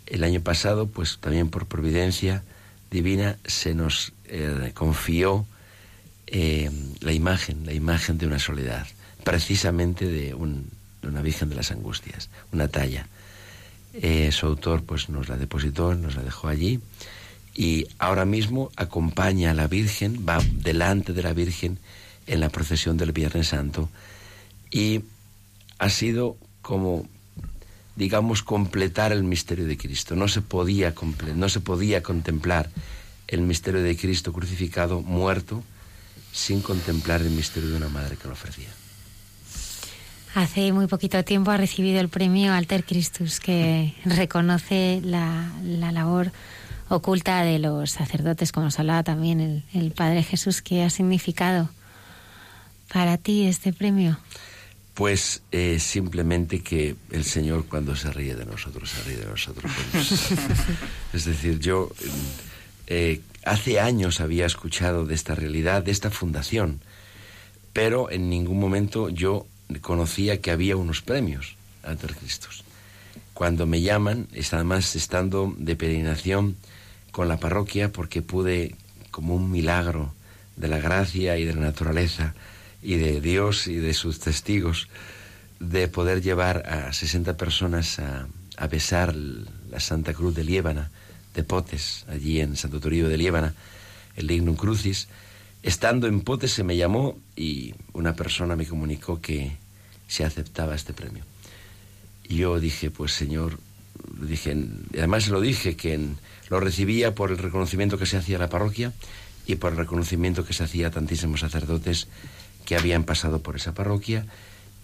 el 0.05 0.23
año 0.23 0.41
pasado, 0.41 0.87
pues 0.87 1.17
también 1.19 1.49
por 1.49 1.67
providencia 1.67 2.43
divina, 2.89 3.37
se 3.45 3.73
nos 3.75 4.13
eh, 4.29 4.71
confió 4.73 5.45
eh, 6.27 6.69
la 7.01 7.11
imagen, 7.13 7.65
la 7.65 7.73
imagen 7.73 8.17
de 8.17 8.27
una 8.27 8.39
soledad, 8.39 8.87
precisamente 9.23 10.05
de, 10.05 10.33
un, 10.33 10.69
de, 11.01 11.07
una 11.07 11.21
Virgen 11.21 11.49
de 11.49 11.55
las 11.55 11.71
Angustias, 11.71 12.29
una 12.51 12.67
talla. 12.67 13.07
su 14.31 14.45
autor 14.45 14.83
pues 14.83 15.09
nos 15.09 15.29
la 15.29 15.37
depositó, 15.37 15.95
nos 15.95 16.15
la 16.15 16.23
dejó 16.23 16.47
allí 16.47 16.79
y 17.55 17.87
ahora 17.97 18.25
mismo 18.25 18.71
acompaña 18.75 19.51
a 19.51 19.53
la 19.53 19.67
Virgen, 19.67 20.25
va 20.27 20.39
delante 20.53 21.13
de 21.13 21.23
la 21.23 21.33
Virgen 21.33 21.77
en 22.27 22.39
la 22.39 22.49
procesión 22.49 22.95
del 22.95 23.11
Viernes 23.11 23.49
Santo 23.49 23.89
y 24.71 25.01
ha 25.77 25.89
sido 25.89 26.37
como 26.61 27.07
digamos 27.95 28.43
completar 28.43 29.11
el 29.11 29.23
misterio 29.23 29.65
de 29.65 29.77
Cristo. 29.77 30.15
No 30.15 30.29
se 30.29 30.41
podía 30.41 30.93
no 31.35 31.49
se 31.49 31.59
podía 31.59 32.01
contemplar 32.01 32.69
el 33.29 33.41
misterio 33.41 33.81
de 33.81 33.95
Cristo 33.95 34.33
crucificado, 34.33 35.01
muerto, 35.01 35.63
sin 36.31 36.61
contemplar 36.61 37.21
el 37.21 37.29
misterio 37.29 37.69
de 37.69 37.77
una 37.77 37.89
madre 37.89 38.17
que 38.17 38.27
lo 38.27 38.33
ofrecía. 38.33 38.69
Hace 40.35 40.71
muy 40.73 40.87
poquito 40.87 41.23
tiempo 41.23 41.51
ha 41.51 41.57
recibido 41.57 41.99
el 41.99 42.09
premio 42.09 42.53
Alter 42.53 42.83
Christus, 42.83 43.39
que 43.39 43.95
reconoce 44.05 45.01
la, 45.03 45.51
la 45.63 45.91
labor 45.91 46.31
oculta 46.87 47.43
de 47.43 47.59
los 47.59 47.91
sacerdotes, 47.91 48.51
como 48.51 48.65
nos 48.65 48.79
hablaba 48.79 49.03
también 49.03 49.39
el, 49.39 49.63
el 49.73 49.91
Padre 49.91 50.23
Jesús, 50.23 50.61
que 50.61 50.83
ha 50.83 50.89
significado 50.89 51.69
para 52.91 53.17
ti 53.17 53.45
este 53.45 53.73
premio? 53.73 54.19
Pues 54.93 55.43
eh, 55.51 55.79
simplemente 55.79 56.61
que 56.61 56.95
el 57.11 57.23
Señor 57.23 57.65
cuando 57.67 57.95
se 57.95 58.11
ríe 58.11 58.35
de 58.35 58.45
nosotros, 58.45 58.89
se 58.89 59.03
ríe 59.03 59.17
de 59.17 59.25
nosotros. 59.25 59.71
es 61.13 61.25
decir, 61.25 61.59
yo 61.59 61.89
eh, 62.89 63.21
hace 63.45 63.79
años 63.79 64.19
había 64.19 64.45
escuchado 64.45 65.05
de 65.05 65.15
esta 65.15 65.35
realidad, 65.35 65.83
de 65.83 65.91
esta 65.91 66.09
fundación, 66.09 66.81
pero 67.71 68.09
en 68.09 68.29
ningún 68.29 68.59
momento 68.59 69.09
yo 69.09 69.45
conocía 69.81 70.41
que 70.41 70.51
había 70.51 70.75
unos 70.75 71.01
premios 71.01 71.55
ante 71.83 72.07
Cristos. 72.07 72.63
Cuando 73.33 73.67
me 73.67 73.81
llaman, 73.81 74.27
además 74.51 74.95
estando 74.95 75.53
de 75.57 75.75
peregrinación 75.75 76.57
con 77.11 77.27
la 77.27 77.37
parroquia, 77.37 77.91
porque 77.91 78.21
pude, 78.21 78.75
como 79.11 79.35
un 79.35 79.51
milagro 79.51 80.13
de 80.55 80.67
la 80.67 80.79
gracia 80.79 81.37
y 81.37 81.45
de 81.45 81.53
la 81.53 81.61
naturaleza, 81.61 82.33
y 82.81 82.95
de 82.95 83.21
Dios 83.21 83.67
y 83.67 83.75
de 83.75 83.93
sus 83.93 84.19
testigos 84.19 84.87
de 85.59 85.87
poder 85.87 86.21
llevar 86.21 86.65
a 86.67 86.93
60 86.93 87.37
personas 87.37 87.99
a, 87.99 88.27
a 88.57 88.67
besar 88.67 89.13
la 89.15 89.79
Santa 89.79 90.13
Cruz 90.13 90.33
de 90.33 90.43
Liébana, 90.43 90.89
de 91.33 91.43
Potes, 91.43 92.05
allí 92.07 92.39
en 92.39 92.55
Santo 92.55 92.79
Toribio 92.79 93.09
de 93.09 93.17
Liébana, 93.17 93.53
el 94.15 94.27
Lignum 94.27 94.55
Crucis. 94.55 95.07
Estando 95.63 96.07
en 96.07 96.21
Potes 96.21 96.51
se 96.51 96.63
me 96.63 96.77
llamó 96.77 97.17
y 97.35 97.73
una 97.93 98.15
persona 98.15 98.55
me 98.55 98.65
comunicó 98.65 99.21
que 99.21 99.57
se 100.07 100.25
aceptaba 100.25 100.75
este 100.75 100.93
premio. 100.93 101.23
Yo 102.27 102.59
dije, 102.59 102.91
pues 102.91 103.13
Señor, 103.13 103.59
dije, 104.21 104.55
además 104.93 105.27
lo 105.27 105.41
dije, 105.41 105.75
que 105.75 105.99
lo 106.49 106.59
recibía 106.59 107.15
por 107.15 107.31
el 107.31 107.37
reconocimiento 107.37 107.97
que 107.97 108.05
se 108.05 108.17
hacía 108.17 108.37
a 108.37 108.39
la 108.39 108.49
parroquia 108.49 108.93
y 109.45 109.55
por 109.55 109.71
el 109.71 109.77
reconocimiento 109.77 110.45
que 110.45 110.53
se 110.53 110.63
hacía 110.63 110.87
a 110.87 110.91
tantísimos 110.91 111.41
sacerdotes 111.41 112.07
que 112.65 112.75
habían 112.75 113.03
pasado 113.03 113.41
por 113.41 113.55
esa 113.55 113.73
parroquia 113.73 114.25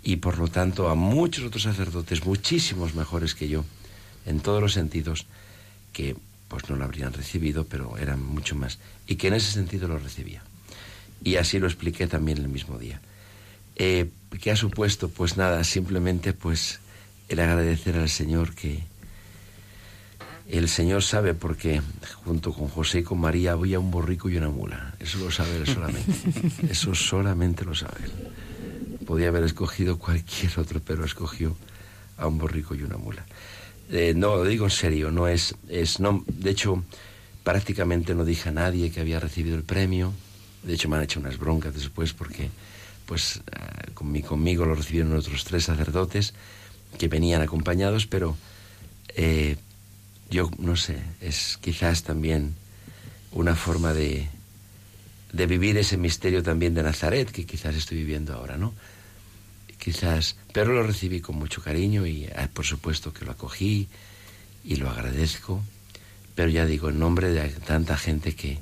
y 0.04 0.18
por 0.18 0.38
lo 0.38 0.48
tanto 0.48 0.90
a 0.90 0.96
muchos 0.96 1.46
otros 1.46 1.64
sacerdotes, 1.64 2.26
muchísimos 2.26 2.96
mejores 2.96 3.36
que 3.36 3.48
yo, 3.48 3.66
en 4.26 4.40
todos 4.40 4.62
los 4.62 4.74
sentidos, 4.74 5.26
que 5.94 6.16
pues 6.48 6.70
no 6.70 6.76
lo 6.76 6.86
habrían 6.86 7.14
recibido, 7.14 7.66
pero 7.66 7.98
eran 7.98 8.24
mucho 8.24 8.56
más, 8.56 8.80
y 9.08 9.16
que 9.16 9.28
en 9.28 9.36
ese 9.36 9.52
sentido 9.52 9.88
lo 9.88 9.98
recibía. 9.98 10.44
Y 11.24 11.38
así 11.38 11.60
lo 11.60 11.68
expliqué 11.68 12.08
también 12.08 12.38
el 12.38 12.50
mismo 12.50 12.78
día. 12.78 13.02
Eh, 13.76 14.10
¿Qué 14.42 14.52
ha 14.52 14.56
supuesto? 14.56 15.10
Pues 15.10 15.38
nada, 15.38 15.64
simplemente 15.64 16.34
pues 16.34 16.80
el 17.30 17.40
agradecer 17.40 17.96
al 17.98 18.10
Señor 18.10 18.54
que, 18.54 18.84
el 20.48 20.70
Señor 20.70 21.02
sabe 21.02 21.34
porque 21.34 21.82
junto 22.24 22.54
con 22.54 22.68
José 22.68 23.00
y 23.00 23.04
con 23.04 23.20
María 23.20 23.54
había 23.54 23.80
un 23.80 23.90
borrico 23.90 24.30
y 24.30 24.38
una 24.38 24.50
mula. 24.50 24.94
Eso 25.00 25.18
lo 25.18 25.32
sabe 25.32 25.58
él 25.58 25.66
solamente. 25.66 26.14
Eso 26.70 26.94
solamente 26.94 27.66
lo 27.66 27.74
sabe 27.74 27.98
él. 28.04 29.06
Podía 29.06 29.30
haber 29.30 29.44
escogido 29.44 29.98
cualquier 29.98 30.60
otro, 30.60 30.82
pero 30.86 31.04
escogió 31.04 31.56
a 32.18 32.28
un 32.28 32.38
borrico 32.38 32.76
y 32.76 32.84
una 32.84 32.98
mula. 32.98 33.26
Eh, 33.92 34.14
no, 34.16 34.38
lo 34.38 34.44
digo 34.46 34.66
en 34.66 34.72
serio, 34.72 35.12
no 35.12 35.28
es, 35.28 35.56
es 35.70 36.00
no, 36.00 36.24
de 36.28 36.50
hecho, 36.50 36.84
prácticamente 37.44 38.16
no 38.16 38.26
dije 38.26 38.50
a 38.50 38.52
nadie 38.52 38.92
que 38.92 39.02
había 39.02 39.20
recibido 39.20 39.56
el 39.56 39.64
premio. 39.64 40.14
De 40.64 40.74
hecho, 40.74 40.90
me 40.90 40.98
han 40.98 41.04
hecho 41.04 41.20
unas 41.20 41.38
broncas 41.38 41.76
después 41.76 42.14
porque, 42.14 42.50
pues, 43.06 43.42
eh, 43.52 43.92
conmigo 43.94 44.66
lo 44.66 44.76
recibieron 44.76 45.14
otros 45.14 45.44
tres 45.44 45.66
sacerdotes 45.66 46.34
que 46.98 47.08
venían 47.08 47.42
acompañados, 47.42 48.08
pero 48.08 48.36
eh, 49.16 49.58
yo 50.30 50.50
no 50.58 50.76
sé, 50.76 50.98
es 51.22 51.60
quizás 51.62 52.04
también 52.04 52.56
una 53.32 53.56
forma 53.56 53.94
de, 53.94 54.28
de 55.32 55.46
vivir 55.46 55.78
ese 55.78 55.98
misterio 55.98 56.42
también 56.42 56.74
de 56.74 56.84
Nazaret 56.84 57.30
que 57.30 57.46
quizás 57.46 57.76
estoy 57.76 57.98
viviendo 57.98 58.34
ahora, 58.34 58.58
¿no? 58.58 58.74
Quizás, 59.86 60.36
pero 60.52 60.74
lo 60.74 60.82
recibí 60.82 61.22
con 61.22 61.36
mucho 61.36 61.62
cariño 61.62 62.08
y 62.08 62.26
ah, 62.36 62.50
por 62.52 62.66
supuesto 62.66 63.14
que 63.14 63.24
lo 63.24 63.34
acogí 63.34 63.88
y 64.64 64.78
lo 64.78 64.90
agradezco, 64.90 65.62
pero 66.34 66.50
ya 66.50 66.66
digo, 66.66 66.90
en 66.90 66.98
nombre 66.98 67.30
de 67.30 67.50
tanta 67.50 67.96
gente 67.96 68.34
que, 68.34 68.58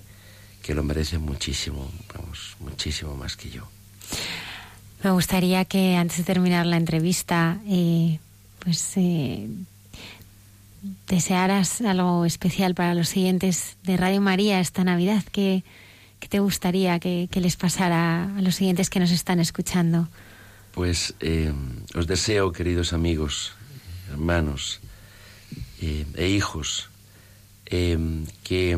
que 0.61 0.75
lo 0.75 0.83
merece 0.83 1.19
muchísimo, 1.19 1.89
vamos, 2.13 2.57
muchísimo 2.59 3.15
más 3.15 3.37
que 3.37 3.49
yo. 3.49 3.69
Me 5.01 5.11
gustaría 5.11 5.63
que 5.63 5.95
antes 5.95 6.17
de 6.17 6.23
terminar 6.25 6.65
la 6.65 6.75
entrevista, 6.75 7.57
eh, 7.69 8.19
pues 8.59 8.91
eh, 8.97 9.47
desearas 11.07 11.79
algo 11.79 12.25
especial 12.25 12.75
para 12.75 12.95
los 12.95 13.07
siguientes 13.07 13.77
de 13.83 13.95
Radio 13.95 14.19
María 14.19 14.59
esta 14.59 14.83
Navidad, 14.83 15.23
¿qué, 15.31 15.63
te 16.27 16.39
gustaría 16.41 16.99
que, 16.99 17.29
les 17.33 17.55
pasara 17.55 18.25
a 18.37 18.41
los 18.41 18.55
siguientes 18.55 18.89
que 18.89 18.99
nos 18.99 19.11
están 19.11 19.39
escuchando? 19.39 20.09
Pues 20.73 21.13
eh, 21.19 21.53
os 21.93 22.07
deseo, 22.07 22.51
queridos 22.51 22.93
amigos, 22.93 23.53
hermanos 24.09 24.81
eh, 25.79 26.03
e 26.17 26.29
hijos, 26.29 26.89
eh, 27.67 28.25
que, 28.43 28.75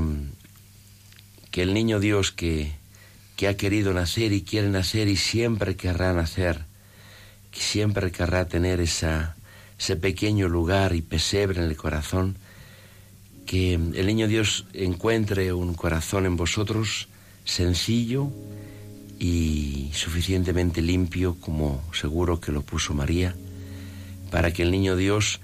que 1.52 1.62
el 1.62 1.74
niño 1.74 2.02
Dios 2.02 2.34
que, 2.34 2.76
que 3.38 3.48
ha 3.48 3.56
querido 3.56 3.94
nacer 3.94 4.34
y 4.34 4.42
quiere 4.42 4.68
nacer 4.68 5.08
y 5.08 5.16
siempre 5.16 5.78
querrá 5.78 6.12
nacer, 6.12 6.66
que 7.50 7.62
siempre 7.62 8.12
querrá 8.12 8.46
tener 8.46 8.82
esa 8.82 9.38
ese 9.80 9.96
pequeño 9.96 10.50
lugar 10.50 10.96
y 10.96 11.02
pesebre 11.02 11.62
en 11.62 11.68
el 11.68 11.78
corazón, 11.78 12.36
que 13.46 13.74
el 13.76 14.06
niño 14.06 14.28
Dios 14.28 14.66
encuentre 14.74 15.54
un 15.54 15.74
corazón 15.76 16.26
en 16.26 16.36
vosotros 16.36 17.08
sencillo 17.46 18.32
y 19.20 19.92
suficientemente 19.94 20.82
limpio 20.82 21.36
como 21.40 21.82
seguro 21.94 22.40
que 22.40 22.52
lo 22.52 22.62
puso 22.62 22.94
María, 22.94 23.36
para 24.32 24.52
que 24.52 24.64
el 24.64 24.72
niño 24.72 24.96
Dios 24.96 25.40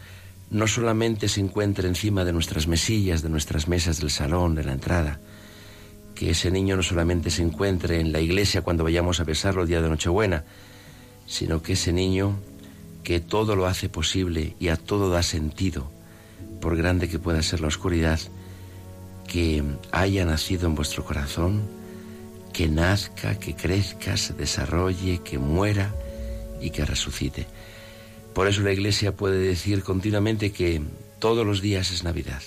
no 0.50 0.68
solamente 0.68 1.30
se 1.30 1.40
encuentre 1.40 1.88
encima 1.88 2.26
de 2.26 2.34
nuestras 2.34 2.68
mesillas, 2.68 3.22
de 3.22 3.30
nuestras 3.30 3.68
mesas 3.68 4.00
del 4.00 4.10
salón, 4.10 4.56
de 4.56 4.66
la 4.66 4.74
entrada, 4.74 5.20
que 6.14 6.32
ese 6.32 6.52
niño 6.52 6.76
no 6.76 6.84
solamente 6.84 7.30
se 7.30 7.42
encuentre 7.42 8.00
en 8.00 8.12
la 8.12 8.20
iglesia 8.20 8.62
cuando 8.62 8.84
vayamos 8.84 9.20
a 9.20 9.24
besarlo 9.24 9.62
el 9.62 9.70
día 9.70 9.82
de 9.82 9.90
Nochebuena, 9.90 10.44
sino 11.26 11.62
que 11.62 11.74
ese 11.74 11.94
niño 11.94 12.38
que 13.04 13.20
todo 13.20 13.56
lo 13.56 13.66
hace 13.66 13.90
posible 13.90 14.56
y 14.60 14.68
a 14.68 14.76
todo 14.76 15.10
da 15.10 15.24
sentido, 15.24 15.90
por 16.60 16.76
grande 16.76 17.10
que 17.10 17.20
pueda 17.20 17.42
ser 17.42 17.62
la 17.62 17.68
oscuridad, 17.68 18.20
que 19.28 19.64
haya 19.92 20.26
nacido 20.26 20.68
en 20.68 20.76
vuestro 20.76 21.06
corazón, 21.06 21.62
que 22.52 22.68
nazca, 22.68 23.40
que 23.40 23.56
crezca, 23.56 24.18
se 24.18 24.34
desarrolle, 24.34 25.22
que 25.24 25.38
muera 25.38 25.94
y 26.62 26.70
que 26.70 26.86
resucite. 26.86 27.48
Por 28.34 28.48
eso 28.48 28.62
la 28.62 28.72
Iglesia 28.72 29.16
puede 29.16 29.40
decir 29.40 29.84
continuamente 29.84 30.52
que 30.52 30.82
todos 31.20 31.46
los 31.46 31.62
días 31.62 31.92
es 31.92 32.04
Navidad, 32.04 32.42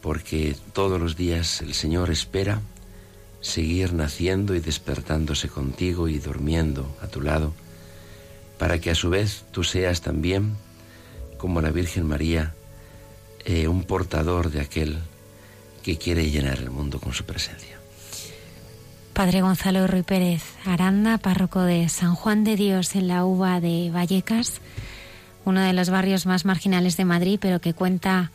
porque 0.00 0.56
todos 0.72 1.00
los 1.00 1.16
días 1.16 1.60
el 1.62 1.74
Señor 1.74 2.10
espera 2.10 2.60
seguir 3.40 3.92
naciendo 3.92 4.54
y 4.54 4.60
despertándose 4.60 5.48
contigo 5.48 6.08
y 6.08 6.18
durmiendo 6.18 6.96
a 7.02 7.08
tu 7.08 7.20
lado 7.20 7.52
para 8.58 8.80
que 8.80 8.90
a 8.90 8.94
su 8.94 9.10
vez 9.10 9.44
tú 9.50 9.64
seas 9.64 10.02
también, 10.02 10.56
como 11.36 11.60
la 11.60 11.72
Virgen 11.72 12.06
María, 12.06 12.54
eh, 13.44 13.66
un 13.66 13.82
portador 13.82 14.52
de 14.52 14.60
aquel 14.60 15.00
que 15.82 15.98
quiere 15.98 16.30
llenar 16.30 16.58
el 16.58 16.70
mundo 16.70 17.00
con 17.00 17.12
su 17.12 17.24
presencia. 17.24 17.81
Padre 19.12 19.42
Gonzalo 19.42 19.86
Ruy 19.86 20.02
Pérez 20.02 20.42
Aranda, 20.64 21.18
párroco 21.18 21.60
de 21.62 21.88
San 21.88 22.14
Juan 22.14 22.44
de 22.44 22.56
Dios 22.56 22.94
en 22.96 23.08
la 23.08 23.24
Uva 23.24 23.60
de 23.60 23.90
Vallecas, 23.90 24.60
uno 25.44 25.60
de 25.60 25.72
los 25.74 25.90
barrios 25.90 26.24
más 26.24 26.44
marginales 26.44 26.96
de 26.96 27.04
Madrid, 27.04 27.38
pero 27.40 27.60
que 27.60 27.74
cuenta 27.74 28.32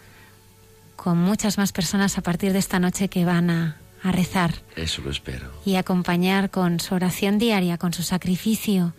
con 0.95 1.17
muchas 1.17 1.57
más 1.57 1.71
personas 1.71 2.17
a 2.17 2.21
partir 2.21 2.53
de 2.53 2.59
esta 2.59 2.79
noche 2.79 3.07
que 3.07 3.25
van 3.25 3.49
a, 3.49 3.77
a 4.03 4.11
rezar. 4.11 4.53
Eso 4.75 5.01
lo 5.01 5.09
espero. 5.09 5.51
Y 5.65 5.75
acompañar 5.75 6.51
con 6.51 6.79
su 6.79 6.93
oración 6.95 7.39
diaria, 7.39 7.77
con 7.77 7.93
su 7.93 8.03
sacrificio 8.03 8.93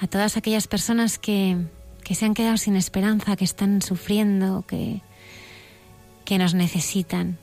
a 0.00 0.06
todas 0.06 0.36
aquellas 0.36 0.66
personas 0.66 1.18
que, 1.18 1.58
que 2.04 2.14
se 2.14 2.24
han 2.24 2.34
quedado 2.34 2.56
sin 2.56 2.76
esperanza, 2.76 3.36
que 3.36 3.44
están 3.44 3.82
sufriendo, 3.82 4.64
que, 4.66 5.02
que 6.24 6.38
nos 6.38 6.54
necesitan. 6.54 7.38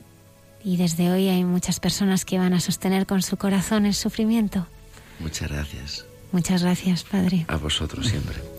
Y 0.64 0.78
desde 0.78 1.10
hoy 1.10 1.28
hay 1.28 1.44
muchas 1.44 1.78
personas 1.78 2.24
que 2.24 2.38
van 2.38 2.54
a 2.54 2.60
sostener 2.60 3.06
con 3.06 3.22
su 3.22 3.36
corazón 3.36 3.84
el 3.84 3.94
sufrimiento. 3.94 4.66
Muchas 5.20 5.50
gracias. 5.50 6.06
Muchas 6.32 6.62
gracias, 6.62 7.04
Padre. 7.04 7.44
A 7.48 7.56
vosotros 7.56 8.08
siempre. 8.08 8.53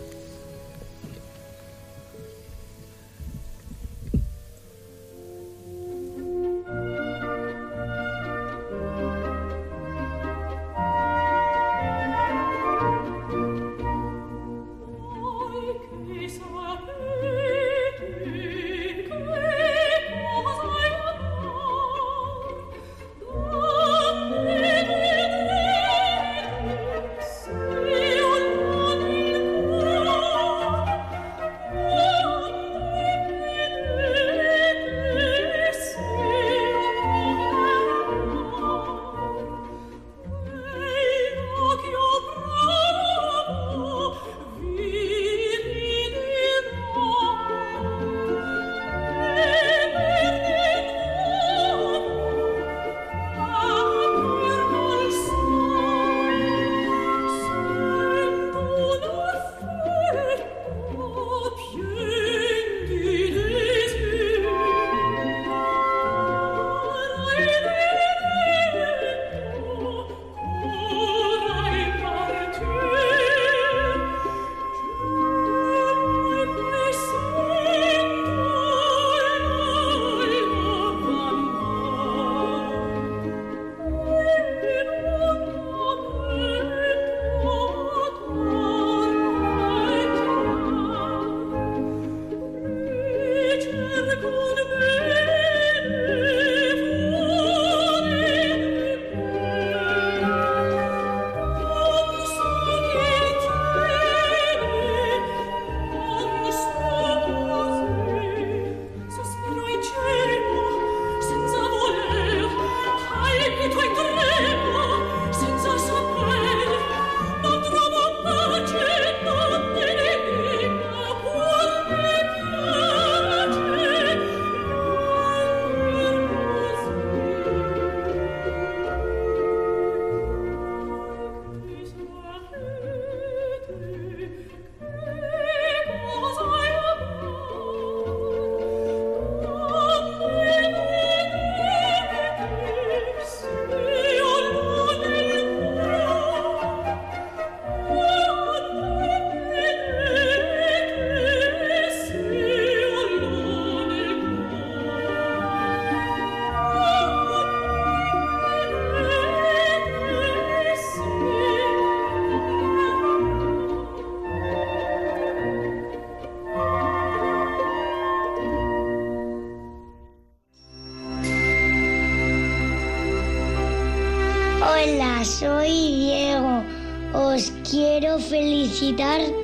Felicitar 178.76 179.35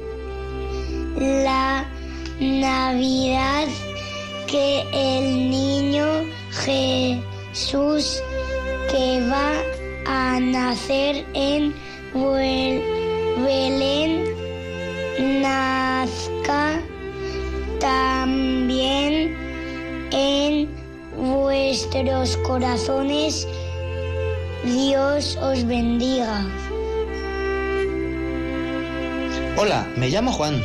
llamo 30.22 30.36
Juan. 30.36 30.62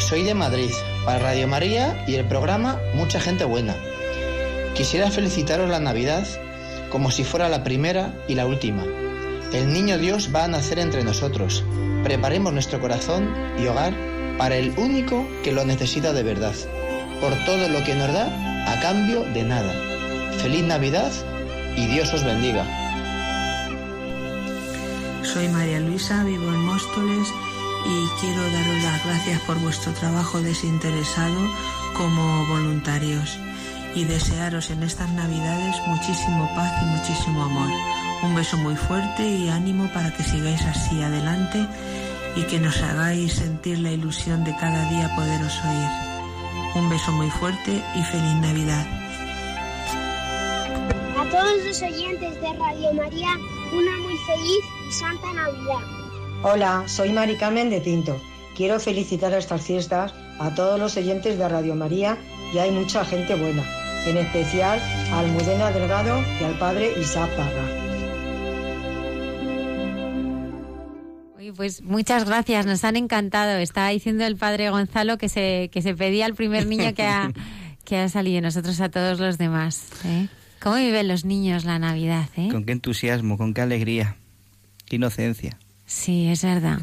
Soy 0.00 0.24
de 0.24 0.34
Madrid, 0.34 0.72
para 1.04 1.20
Radio 1.20 1.46
María 1.46 2.04
y 2.08 2.16
el 2.16 2.26
programa 2.26 2.80
Mucha 2.92 3.20
Gente 3.20 3.44
Buena. 3.44 3.76
Quisiera 4.74 5.12
felicitaros 5.12 5.70
la 5.70 5.78
Navidad 5.78 6.26
como 6.90 7.12
si 7.12 7.22
fuera 7.22 7.48
la 7.48 7.62
primera 7.62 8.12
y 8.26 8.34
la 8.34 8.46
última. 8.46 8.82
El 9.52 9.72
niño 9.72 9.96
Dios 9.98 10.30
va 10.34 10.42
a 10.42 10.48
nacer 10.48 10.80
entre 10.80 11.04
nosotros. 11.04 11.62
Preparemos 12.02 12.52
nuestro 12.52 12.80
corazón 12.80 13.32
y 13.62 13.68
hogar 13.68 13.94
para 14.38 14.56
el 14.56 14.76
único 14.76 15.24
que 15.44 15.52
lo 15.52 15.64
necesita 15.64 16.12
de 16.12 16.24
verdad, 16.24 16.54
por 17.20 17.32
todo 17.44 17.68
lo 17.68 17.84
que 17.84 17.94
nos 17.94 18.12
da 18.12 18.26
a 18.66 18.80
cambio 18.80 19.22
de 19.22 19.44
nada. 19.44 19.72
Feliz 20.42 20.64
Navidad 20.64 21.12
y 21.76 21.86
Dios 21.86 22.12
os 22.12 22.24
bendiga. 22.24 22.66
Soy 25.22 25.46
María 25.46 25.78
Luisa, 25.78 26.24
vivo 26.24 26.48
en 26.48 26.58
Móstoles 26.58 27.28
y 27.88 28.08
quiero 28.20 28.42
daros 28.50 28.82
las 28.82 29.04
gracias 29.04 29.40
por 29.42 29.58
vuestro 29.60 29.92
trabajo 29.92 30.40
desinteresado 30.40 31.38
como 31.94 32.46
voluntarios 32.46 33.38
y 33.94 34.04
desearos 34.04 34.70
en 34.70 34.82
estas 34.82 35.08
Navidades 35.12 35.76
muchísimo 35.86 36.50
paz 36.54 36.72
y 36.82 36.84
muchísimo 36.84 37.44
amor. 37.44 37.70
Un 38.22 38.34
beso 38.34 38.56
muy 38.56 38.76
fuerte 38.76 39.26
y 39.26 39.48
ánimo 39.48 39.88
para 39.94 40.12
que 40.12 40.22
sigáis 40.22 40.62
así 40.62 41.00
adelante 41.00 41.66
y 42.34 42.42
que 42.42 42.58
nos 42.58 42.82
hagáis 42.82 43.34
sentir 43.34 43.78
la 43.78 43.92
ilusión 43.92 44.44
de 44.44 44.54
cada 44.56 44.90
día 44.90 45.14
poderos 45.14 45.54
oír. 45.64 45.90
Un 46.74 46.90
beso 46.90 47.12
muy 47.12 47.30
fuerte 47.30 47.82
y 47.94 48.02
feliz 48.02 48.34
Navidad. 48.42 48.86
A 51.18 51.24
todos 51.30 51.64
los 51.64 51.82
oyentes 51.82 52.40
de 52.40 52.52
Radio 52.52 52.92
María, 52.94 53.30
una 53.72 53.96
muy 53.98 54.16
feliz 54.26 54.64
y 54.88 54.92
santa 54.92 55.32
Navidad. 55.32 55.95
Hola, 56.42 56.84
soy 56.86 57.12
Mari 57.12 57.36
Carmen 57.36 57.70
de 57.70 57.80
Tinto. 57.80 58.20
Quiero 58.54 58.78
felicitar 58.78 59.32
a 59.32 59.38
estas 59.38 59.62
fiestas 59.62 60.14
a 60.38 60.54
todos 60.54 60.78
los 60.78 60.96
oyentes 60.96 61.38
de 61.38 61.48
Radio 61.48 61.74
María 61.74 62.18
y 62.52 62.58
hay 62.58 62.70
mucha 62.70 63.04
gente 63.04 63.34
buena, 63.34 63.64
en 64.06 64.18
especial 64.18 64.78
a 65.12 65.20
Almudena 65.20 65.70
Delgado 65.70 66.22
y 66.40 66.44
al 66.44 66.58
padre 66.58 66.92
Isaac 67.00 67.30
Parra. 67.36 67.64
Pues 71.56 71.80
muchas 71.80 72.26
gracias, 72.26 72.66
nos 72.66 72.84
han 72.84 72.96
encantado. 72.96 73.56
Estaba 73.58 73.88
diciendo 73.88 74.26
el 74.26 74.36
padre 74.36 74.68
Gonzalo 74.68 75.16
que 75.16 75.30
se, 75.30 75.70
que 75.72 75.80
se 75.80 75.94
pedía 75.94 76.26
al 76.26 76.34
primer 76.34 76.66
niño 76.66 76.92
que 76.92 77.04
ha, 77.04 77.32
que 77.84 77.96
ha 77.96 78.08
salido, 78.10 78.42
nosotros 78.42 78.78
a 78.82 78.90
todos 78.90 79.20
los 79.20 79.38
demás. 79.38 79.88
¿eh? 80.04 80.28
¿Cómo 80.60 80.76
viven 80.76 81.08
los 81.08 81.24
niños 81.24 81.64
la 81.64 81.78
Navidad? 81.78 82.28
Eh? 82.36 82.48
Con 82.50 82.64
qué 82.64 82.72
entusiasmo, 82.72 83.38
con 83.38 83.54
qué 83.54 83.62
alegría, 83.62 84.16
qué 84.84 84.96
inocencia. 84.96 85.58
Sí, 85.86 86.28
es 86.28 86.42
verdad. 86.42 86.80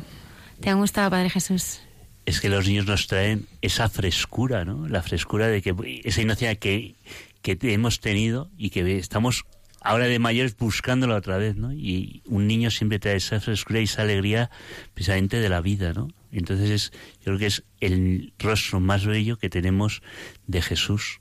¿Te 0.61 0.69
ha 0.69 0.73
gustado, 0.75 1.09
Padre 1.09 1.29
Jesús? 1.29 1.81
Es 2.25 2.39
que 2.39 2.49
los 2.49 2.67
niños 2.67 2.85
nos 2.85 3.07
traen 3.07 3.47
esa 3.61 3.89
frescura, 3.89 4.63
¿no? 4.63 4.87
La 4.87 5.03
frescura 5.03 5.47
de 5.47 5.61
que 5.61 6.01
esa 6.05 6.21
inocencia 6.21 6.55
que, 6.55 6.95
que 7.41 7.57
hemos 7.73 7.99
tenido 7.99 8.49
y 8.57 8.69
que 8.69 8.97
estamos 8.97 9.43
ahora 9.81 10.07
de 10.07 10.17
mayores 10.19 10.55
buscándola 10.55 11.15
otra 11.15 11.37
vez, 11.37 11.57
¿no? 11.57 11.73
Y 11.73 12.21
un 12.25 12.47
niño 12.47 12.71
siempre 12.71 12.99
trae 12.99 13.17
esa 13.17 13.41
frescura 13.41 13.81
y 13.81 13.83
esa 13.83 14.03
alegría 14.03 14.49
precisamente 14.93 15.41
de 15.41 15.49
la 15.49 15.59
vida, 15.59 15.91
¿no? 15.91 16.07
Entonces 16.31 16.69
es, 16.69 16.91
yo 17.19 17.25
creo 17.25 17.39
que 17.39 17.45
es 17.47 17.63
el 17.81 18.33
rostro 18.39 18.79
más 18.79 19.05
bello 19.05 19.37
que 19.37 19.49
tenemos 19.49 20.01
de 20.47 20.61
Jesús 20.61 21.19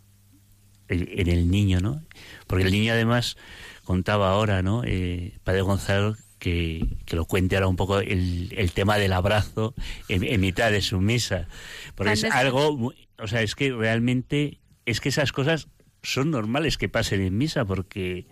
en 0.88 1.28
el 1.28 1.50
niño, 1.50 1.80
¿no? 1.80 2.02
Porque 2.46 2.64
el 2.64 2.72
niño 2.72 2.92
además 2.92 3.36
contaba 3.84 4.30
ahora, 4.30 4.62
¿no? 4.62 4.84
Eh, 4.84 5.38
Padre 5.42 5.62
Gonzalo 5.62 6.16
que, 6.42 6.88
lo 7.12 7.24
cuente 7.24 7.54
ahora 7.54 7.68
un 7.68 7.76
poco 7.76 8.00
el, 8.00 8.52
el 8.56 8.72
tema 8.72 8.98
del 8.98 9.12
abrazo 9.12 9.74
en, 10.08 10.40
mitad 10.40 10.72
de 10.72 10.80
su 10.80 11.00
misa. 11.00 11.46
Porque 11.94 12.14
es 12.14 12.24
algo, 12.24 12.92
o 13.16 13.26
sea, 13.28 13.42
es 13.42 13.54
que 13.54 13.70
realmente, 13.70 14.58
es 14.84 15.00
que 15.00 15.10
esas 15.10 15.30
cosas 15.30 15.68
son 16.02 16.32
normales 16.32 16.78
que 16.78 16.88
pasen 16.88 17.20
en 17.20 17.38
misa, 17.38 17.64
porque 17.64 18.26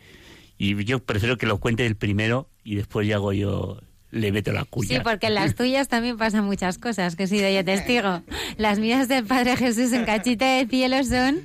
y 0.59 0.85
yo 0.85 0.99
prefiero 0.99 1.39
que 1.39 1.47
lo 1.47 1.61
cuente 1.61 1.87
el 1.87 1.95
primero 1.95 2.51
y 2.65 2.75
después 2.75 3.07
ya 3.07 3.15
hago 3.15 3.33
yo 3.33 3.81
le 4.11 4.33
meto 4.33 4.51
la 4.51 4.65
cuña. 4.65 4.89
Sí, 4.89 4.99
porque 5.05 5.29
en 5.29 5.35
las 5.35 5.55
tuyas 5.55 5.87
también 5.87 6.17
pasan 6.17 6.45
muchas 6.45 6.79
cosas, 6.79 7.15
que 7.15 7.23
he 7.23 7.27
sido 7.29 7.49
yo 7.49 7.65
testigo. 7.65 8.23
Las 8.57 8.81
mías 8.81 9.07
del 9.07 9.25
Padre 9.25 9.57
Jesús 9.57 9.93
en 9.93 10.05
Cachita 10.05 10.57
de 10.57 10.67
Cielo 10.67 11.05
son 11.05 11.43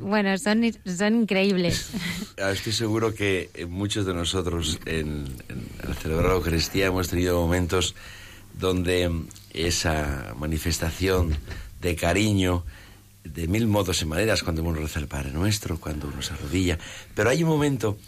bueno, 0.00 0.36
son, 0.38 0.62
son 0.84 1.22
increíbles. 1.22 1.90
Ah, 2.42 2.52
estoy 2.52 2.72
seguro 2.72 3.14
que 3.14 3.50
muchos 3.68 4.06
de 4.06 4.14
nosotros 4.14 4.80
en, 4.86 5.26
el 5.86 5.94
celebrar 5.96 6.30
la 6.30 6.36
Eucaristía 6.36 6.86
hemos 6.86 7.08
tenido 7.08 7.38
momentos 7.38 7.94
donde 8.54 9.10
esa 9.52 10.32
manifestación 10.38 11.36
de 11.82 11.96
cariño 11.96 12.64
de 13.24 13.46
mil 13.46 13.66
modos 13.66 14.00
y 14.00 14.06
maneras 14.06 14.42
cuando 14.42 14.62
uno 14.62 14.80
reza 14.80 15.00
el 15.00 15.06
Padre 15.06 15.32
Nuestro, 15.32 15.78
cuando 15.78 16.08
uno 16.08 16.22
se 16.22 16.32
arrodilla, 16.32 16.78
pero 17.14 17.28
hay 17.28 17.42
un 17.42 17.50
momento 17.50 17.98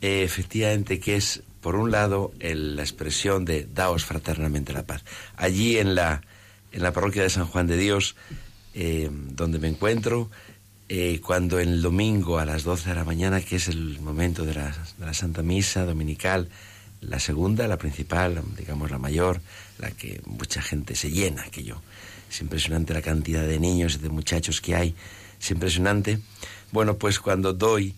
eh, 0.00 0.22
efectivamente 0.22 1.00
que 1.00 1.16
es 1.16 1.42
por 1.60 1.76
un 1.76 1.90
lado 1.90 2.32
la 2.40 2.82
expresión 2.82 3.44
de 3.44 3.66
daos 3.74 4.04
fraternamente 4.04 4.72
la 4.72 4.86
paz. 4.86 5.04
Allí 5.36 5.78
en 5.78 5.94
la, 5.94 6.22
en 6.72 6.82
la 6.82 6.92
parroquia 6.92 7.22
de 7.22 7.30
San 7.30 7.46
Juan 7.46 7.66
de 7.66 7.76
Dios, 7.76 8.16
eh, 8.72 9.10
donde 9.10 9.58
me 9.58 9.68
encuentro, 9.68 10.30
eh, 10.92 11.20
cuando 11.24 11.60
el 11.60 11.82
domingo 11.82 12.40
a 12.40 12.44
las 12.44 12.64
12 12.64 12.88
de 12.88 12.96
la 12.96 13.04
mañana, 13.04 13.40
que 13.40 13.54
es 13.54 13.68
el 13.68 14.00
momento 14.00 14.44
de 14.44 14.54
la, 14.54 15.14
Santa 15.14 15.40
Misa 15.40 15.84
Dominical, 15.84 16.48
la 17.00 17.20
segunda, 17.20 17.68
la 17.68 17.78
principal, 17.78 18.42
digamos 18.58 18.90
la 18.90 18.98
mayor, 18.98 19.40
la 19.78 19.92
que 19.92 20.20
mucha 20.26 20.60
gente 20.60 20.96
se 20.96 21.12
llena, 21.12 21.44
que 21.44 21.62
yo. 21.62 21.80
Es 22.28 22.40
impresionante 22.40 22.92
la 22.92 23.02
cantidad 23.02 23.46
de 23.46 23.60
niños 23.60 23.94
y 23.94 23.98
de 23.98 24.08
muchachos 24.08 24.60
que 24.60 24.74
hay, 24.74 24.96
es 25.40 25.50
impresionante. 25.52 26.18
Bueno, 26.72 26.98
pues 26.98 27.20
cuando 27.20 27.52
doy, 27.52 27.94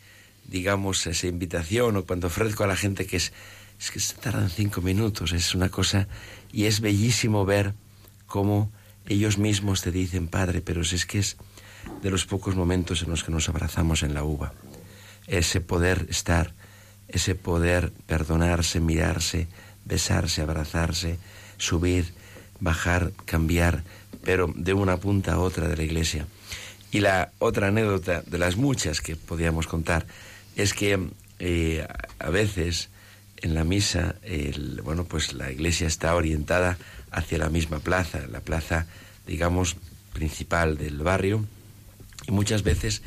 digamos, 0.46 1.06
esa 1.06 1.26
invitación 1.26 1.96
o 1.96 2.04
cuando 2.04 2.26
ofrezco 2.26 2.64
a 2.64 2.66
la 2.66 2.76
gente 2.76 3.06
que 3.06 3.16
es, 3.16 3.32
es 3.80 3.90
que 3.90 4.00
se 4.00 4.16
tardan 4.16 4.50
cinco 4.50 4.82
minutos, 4.82 5.32
es 5.32 5.54
una 5.54 5.70
cosa, 5.70 6.08
y 6.52 6.66
es 6.66 6.82
bellísimo 6.82 7.46
ver 7.46 7.72
cómo 8.26 8.70
ellos 9.08 9.38
mismos 9.38 9.80
te 9.80 9.92
dicen, 9.92 10.28
Padre, 10.28 10.60
pero 10.60 10.82
es 10.82 11.06
que 11.06 11.20
es 11.20 11.38
de 12.02 12.10
los 12.10 12.26
pocos 12.26 12.56
momentos 12.56 13.02
en 13.02 13.10
los 13.10 13.24
que 13.24 13.32
nos 13.32 13.48
abrazamos 13.48 14.02
en 14.02 14.14
la 14.14 14.24
uva. 14.24 14.52
Ese 15.26 15.60
poder 15.60 16.06
estar, 16.10 16.52
ese 17.08 17.34
poder 17.34 17.92
perdonarse, 18.06 18.80
mirarse, 18.80 19.48
besarse, 19.84 20.42
abrazarse, 20.42 21.18
subir, 21.58 22.12
bajar, 22.60 23.12
cambiar, 23.24 23.84
pero 24.24 24.52
de 24.54 24.72
una 24.72 24.96
punta 24.96 25.34
a 25.34 25.38
otra 25.38 25.68
de 25.68 25.76
la 25.76 25.82
iglesia. 25.82 26.26
Y 26.90 27.00
la 27.00 27.32
otra 27.38 27.68
anécdota 27.68 28.22
de 28.26 28.38
las 28.38 28.56
muchas 28.56 29.00
que 29.00 29.16
podíamos 29.16 29.66
contar 29.66 30.06
es 30.56 30.74
que 30.74 31.08
eh, 31.38 31.86
a 32.18 32.30
veces 32.30 32.90
en 33.38 33.54
la 33.54 33.64
misa, 33.64 34.14
bueno, 34.84 35.04
pues 35.04 35.32
la 35.32 35.50
iglesia 35.50 35.86
está 35.86 36.14
orientada 36.14 36.78
hacia 37.10 37.38
la 37.38 37.50
misma 37.50 37.80
plaza, 37.80 38.20
la 38.30 38.40
plaza, 38.40 38.86
digamos, 39.26 39.76
principal 40.12 40.78
del 40.78 40.98
barrio, 40.98 41.44
y 42.26 42.32
muchas 42.32 42.62
veces 42.62 43.02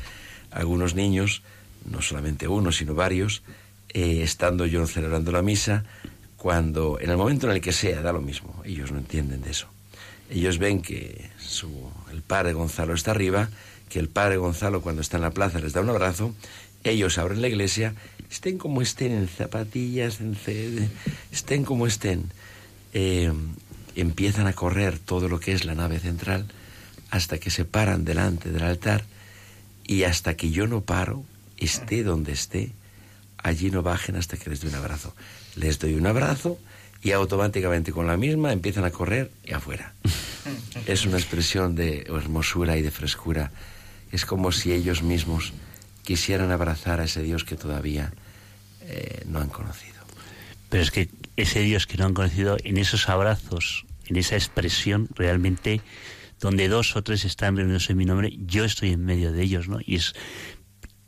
algunos 0.50 0.94
niños, 0.94 1.42
no 1.90 2.02
solamente 2.02 2.48
uno, 2.48 2.72
sino 2.72 2.94
varios, 2.94 3.42
eh, 3.90 4.22
estando 4.22 4.66
yo 4.66 4.86
celebrando 4.86 5.32
la 5.32 5.42
misa, 5.42 5.84
cuando, 6.36 6.98
en 7.00 7.10
el 7.10 7.16
momento 7.16 7.46
en 7.46 7.54
el 7.54 7.60
que 7.60 7.72
sea, 7.72 8.02
da 8.02 8.12
lo 8.12 8.20
mismo, 8.20 8.62
ellos 8.64 8.92
no 8.92 8.98
entienden 8.98 9.42
de 9.42 9.50
eso. 9.50 9.68
Ellos 10.30 10.58
ven 10.58 10.82
que 10.82 11.30
su, 11.38 11.70
el 12.12 12.22
padre 12.22 12.52
Gonzalo 12.52 12.94
está 12.94 13.12
arriba, 13.12 13.48
que 13.88 13.98
el 13.98 14.08
padre 14.08 14.36
Gonzalo 14.36 14.82
cuando 14.82 15.02
está 15.02 15.16
en 15.16 15.22
la 15.22 15.30
plaza 15.30 15.60
les 15.60 15.72
da 15.72 15.80
un 15.80 15.88
abrazo, 15.88 16.34
ellos 16.84 17.18
abren 17.18 17.40
la 17.40 17.48
iglesia, 17.48 17.94
estén 18.30 18.58
como 18.58 18.82
estén, 18.82 19.12
en 19.12 19.28
zapatillas, 19.28 20.20
en 20.20 20.36
estén 21.32 21.64
como 21.64 21.86
estén, 21.86 22.30
eh, 22.92 23.32
empiezan 23.94 24.46
a 24.46 24.52
correr 24.52 24.98
todo 24.98 25.28
lo 25.28 25.40
que 25.40 25.52
es 25.52 25.64
la 25.64 25.74
nave 25.74 25.98
central, 25.98 26.46
hasta 27.10 27.38
que 27.38 27.50
se 27.50 27.64
paran 27.64 28.04
delante 28.04 28.50
del 28.50 28.62
altar 28.62 29.04
y 29.84 30.04
hasta 30.04 30.34
que 30.34 30.50
yo 30.50 30.66
no 30.66 30.80
paro, 30.80 31.24
esté 31.56 32.02
donde 32.02 32.32
esté, 32.32 32.72
allí 33.38 33.70
no 33.70 33.82
bajen 33.82 34.16
hasta 34.16 34.36
que 34.36 34.50
les 34.50 34.60
doy 34.60 34.70
un 34.70 34.76
abrazo. 34.76 35.14
Les 35.54 35.78
doy 35.78 35.94
un 35.94 36.06
abrazo 36.06 36.58
y 37.02 37.12
automáticamente 37.12 37.92
con 37.92 38.06
la 38.06 38.16
misma 38.16 38.52
empiezan 38.52 38.84
a 38.84 38.90
correr 38.90 39.30
y 39.44 39.52
afuera. 39.52 39.94
Es 40.86 41.04
una 41.04 41.16
expresión 41.16 41.74
de 41.74 42.06
hermosura 42.08 42.76
y 42.76 42.82
de 42.82 42.92
frescura. 42.92 43.50
Es 44.12 44.24
como 44.24 44.52
si 44.52 44.72
ellos 44.72 45.02
mismos 45.02 45.52
quisieran 46.04 46.52
abrazar 46.52 47.00
a 47.00 47.04
ese 47.04 47.22
Dios 47.22 47.42
que 47.42 47.56
todavía 47.56 48.12
eh, 48.82 49.24
no 49.26 49.40
han 49.40 49.48
conocido. 49.48 49.96
Pero 50.68 50.82
es 50.82 50.92
que 50.92 51.08
ese 51.36 51.60
Dios 51.60 51.86
que 51.86 51.96
no 51.96 52.06
han 52.06 52.14
conocido, 52.14 52.56
en 52.62 52.76
esos 52.76 53.08
abrazos, 53.08 53.84
en 54.06 54.16
esa 54.16 54.36
expresión, 54.36 55.08
realmente, 55.16 55.80
donde 56.40 56.68
dos 56.68 56.96
o 56.96 57.02
tres 57.02 57.24
están 57.24 57.56
reunidos 57.56 57.88
en 57.90 57.96
mi 57.96 58.04
nombre, 58.04 58.36
yo 58.38 58.64
estoy 58.64 58.92
en 58.92 59.04
medio 59.04 59.32
de 59.32 59.42
ellos, 59.42 59.68
¿no? 59.68 59.78
Y 59.84 59.96
es, 59.96 60.14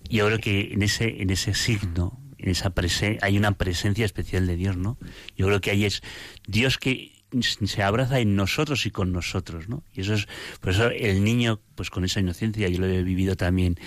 yo 0.08 0.26
creo 0.26 0.38
que 0.38 0.72
en 0.72 0.82
ese, 0.82 1.22
en 1.22 1.30
ese 1.30 1.54
signo, 1.54 2.20
en 2.38 2.50
esa 2.50 2.72
hay 3.20 3.36
una 3.36 3.52
presencia 3.52 4.04
especial 4.04 4.46
de 4.46 4.56
Dios, 4.56 4.76
¿no? 4.76 4.96
Yo 5.36 5.46
creo 5.46 5.60
que 5.60 5.70
ahí 5.70 5.84
es 5.84 6.02
Dios 6.46 6.78
que 6.78 7.12
se 7.42 7.82
abraza 7.82 8.20
en 8.20 8.36
nosotros 8.36 8.86
y 8.86 8.90
con 8.90 9.12
nosotros, 9.12 9.68
¿no? 9.68 9.82
Y 9.94 10.00
eso 10.00 10.14
es, 10.14 10.28
por 10.60 10.72
eso 10.72 10.88
el 10.90 11.24
niño, 11.24 11.60
pues 11.74 11.90
con 11.90 12.04
esa 12.04 12.20
inocencia, 12.20 12.68
yo 12.68 12.80
lo 12.80 12.86
he 12.86 13.02
vivido 13.02 13.36
también, 13.36 13.78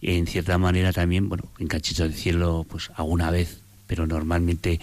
en 0.00 0.26
cierta 0.26 0.56
manera 0.58 0.92
también, 0.92 1.28
bueno, 1.28 1.52
en 1.58 1.66
Cachito 1.66 2.04
del 2.04 2.14
Cielo, 2.14 2.64
pues 2.68 2.90
alguna 2.94 3.30
vez, 3.30 3.62
pero 3.86 4.06
normalmente 4.06 4.80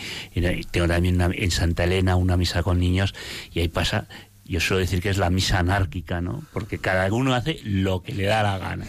tengo 0.71 0.87
también 0.87 1.19
en 1.21 1.51
Santa 1.51 1.85
Elena 1.85 2.15
una 2.15 2.37
misa 2.37 2.63
con 2.63 2.79
niños 2.79 3.13
y 3.53 3.59
ahí 3.59 3.67
pasa 3.69 4.07
yo 4.45 4.59
suelo 4.59 4.79
decir 4.79 5.01
que 5.01 5.09
es 5.09 5.17
la 5.17 5.29
misa 5.29 5.59
anárquica, 5.59 6.21
¿no? 6.21 6.43
Porque 6.53 6.77
cada 6.77 7.11
uno 7.11 7.33
hace 7.33 7.59
lo 7.63 8.03
que 8.03 8.13
le 8.13 8.25
da 8.25 8.43
la 8.43 8.57
gana. 8.57 8.85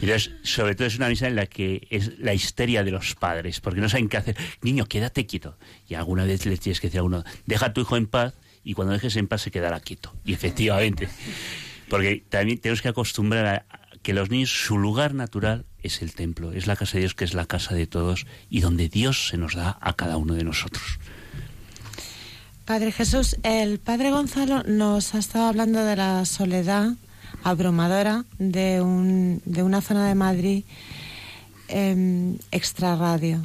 Y 0.00 0.04
entonces, 0.04 0.32
sobre 0.42 0.74
todo 0.74 0.86
es 0.86 0.96
una 0.96 1.08
misa 1.08 1.26
en 1.26 1.36
la 1.36 1.46
que 1.46 1.86
es 1.90 2.18
la 2.18 2.34
histeria 2.34 2.84
de 2.84 2.92
los 2.92 3.14
padres, 3.16 3.60
porque 3.60 3.80
no 3.80 3.88
saben 3.88 4.08
qué 4.08 4.16
hacer. 4.16 4.36
Niño, 4.62 4.86
quédate 4.86 5.26
quieto. 5.26 5.58
Y 5.88 5.94
alguna 5.94 6.24
vez 6.24 6.46
le 6.46 6.56
tienes 6.56 6.80
que 6.80 6.86
decir 6.86 7.00
a 7.00 7.02
uno, 7.02 7.24
deja 7.46 7.66
a 7.66 7.72
tu 7.72 7.80
hijo 7.80 7.96
en 7.96 8.06
paz, 8.06 8.34
y 8.64 8.74
cuando 8.74 8.92
dejes 8.92 9.16
en 9.16 9.26
paz 9.26 9.42
se 9.42 9.50
quedará 9.50 9.80
quieto. 9.80 10.14
Y 10.24 10.32
efectivamente, 10.34 11.08
porque 11.88 12.24
también 12.28 12.58
tenemos 12.58 12.80
que 12.80 12.88
acostumbrar 12.88 13.46
a 13.46 13.66
que 14.02 14.14
los 14.14 14.30
niños, 14.30 14.50
su 14.50 14.78
lugar 14.78 15.14
natural 15.14 15.64
es 15.82 16.02
el 16.02 16.14
templo, 16.14 16.52
es 16.52 16.66
la 16.66 16.76
casa 16.76 16.94
de 16.94 17.00
Dios, 17.00 17.14
que 17.14 17.24
es 17.24 17.34
la 17.34 17.46
casa 17.46 17.74
de 17.74 17.86
todos, 17.86 18.26
y 18.48 18.60
donde 18.60 18.88
Dios 18.88 19.28
se 19.28 19.36
nos 19.36 19.54
da 19.54 19.78
a 19.80 19.94
cada 19.94 20.16
uno 20.16 20.34
de 20.34 20.44
nosotros. 20.44 20.98
Padre 22.64 22.92
Jesús, 22.92 23.36
el 23.42 23.80
Padre 23.80 24.12
Gonzalo 24.12 24.62
nos 24.62 25.14
ha 25.14 25.18
estado 25.18 25.46
hablando 25.46 25.84
de 25.84 25.96
la 25.96 26.24
soledad 26.24 26.92
abrumadora 27.42 28.24
de, 28.38 28.80
un, 28.80 29.42
de 29.44 29.64
una 29.64 29.80
zona 29.80 30.06
de 30.06 30.14
Madrid 30.14 30.64
eh, 31.68 32.36
extra 32.52 32.94
radio. 32.94 33.44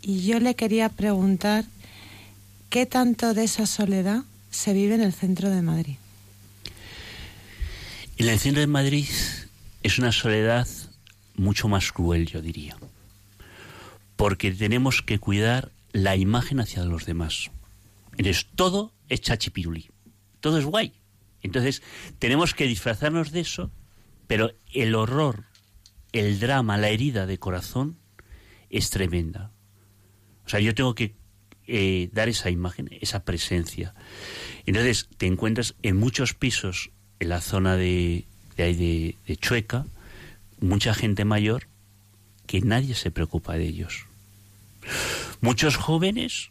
Y 0.00 0.24
yo 0.26 0.40
le 0.40 0.54
quería 0.54 0.88
preguntar 0.88 1.66
qué 2.70 2.86
tanto 2.86 3.34
de 3.34 3.44
esa 3.44 3.66
soledad 3.66 4.22
se 4.50 4.72
vive 4.72 4.94
en 4.94 5.02
el 5.02 5.12
centro 5.12 5.50
de 5.50 5.60
Madrid. 5.60 5.96
En 8.16 8.28
el 8.28 8.38
centro 8.38 8.60
de 8.60 8.66
Madrid 8.66 9.08
es 9.82 9.98
una 9.98 10.12
soledad 10.12 10.66
mucho 11.36 11.68
más 11.68 11.92
cruel, 11.92 12.26
yo 12.26 12.40
diría, 12.40 12.76
porque 14.16 14.50
tenemos 14.50 15.02
que 15.02 15.18
cuidar 15.18 15.70
la 15.92 16.16
imagen 16.16 16.60
hacia 16.60 16.84
los 16.84 17.04
demás. 17.04 17.50
Entonces, 18.16 18.46
todo 18.54 18.92
es 19.08 19.20
chachipiruli, 19.20 19.90
todo 20.40 20.58
es 20.58 20.64
guay. 20.64 20.94
Entonces, 21.42 21.82
tenemos 22.18 22.54
que 22.54 22.66
disfrazarnos 22.66 23.30
de 23.32 23.40
eso, 23.40 23.70
pero 24.26 24.52
el 24.72 24.94
horror, 24.94 25.44
el 26.12 26.40
drama, 26.40 26.78
la 26.78 26.88
herida 26.88 27.26
de 27.26 27.38
corazón 27.38 27.98
es 28.70 28.90
tremenda. 28.90 29.52
O 30.46 30.48
sea, 30.48 30.60
yo 30.60 30.74
tengo 30.74 30.94
que 30.94 31.14
eh, 31.66 32.08
dar 32.12 32.28
esa 32.28 32.50
imagen, 32.50 32.88
esa 33.00 33.24
presencia. 33.24 33.94
Entonces, 34.66 35.08
te 35.16 35.26
encuentras 35.26 35.74
en 35.82 35.96
muchos 35.96 36.34
pisos 36.34 36.90
en 37.20 37.28
la 37.28 37.40
zona 37.40 37.76
de, 37.76 38.26
de, 38.56 39.16
de 39.26 39.36
Chueca, 39.36 39.86
mucha 40.60 40.94
gente 40.94 41.24
mayor 41.24 41.66
que 42.46 42.60
nadie 42.60 42.94
se 42.94 43.10
preocupa 43.10 43.54
de 43.54 43.64
ellos. 43.64 44.06
Muchos 45.40 45.76
jóvenes 45.76 46.50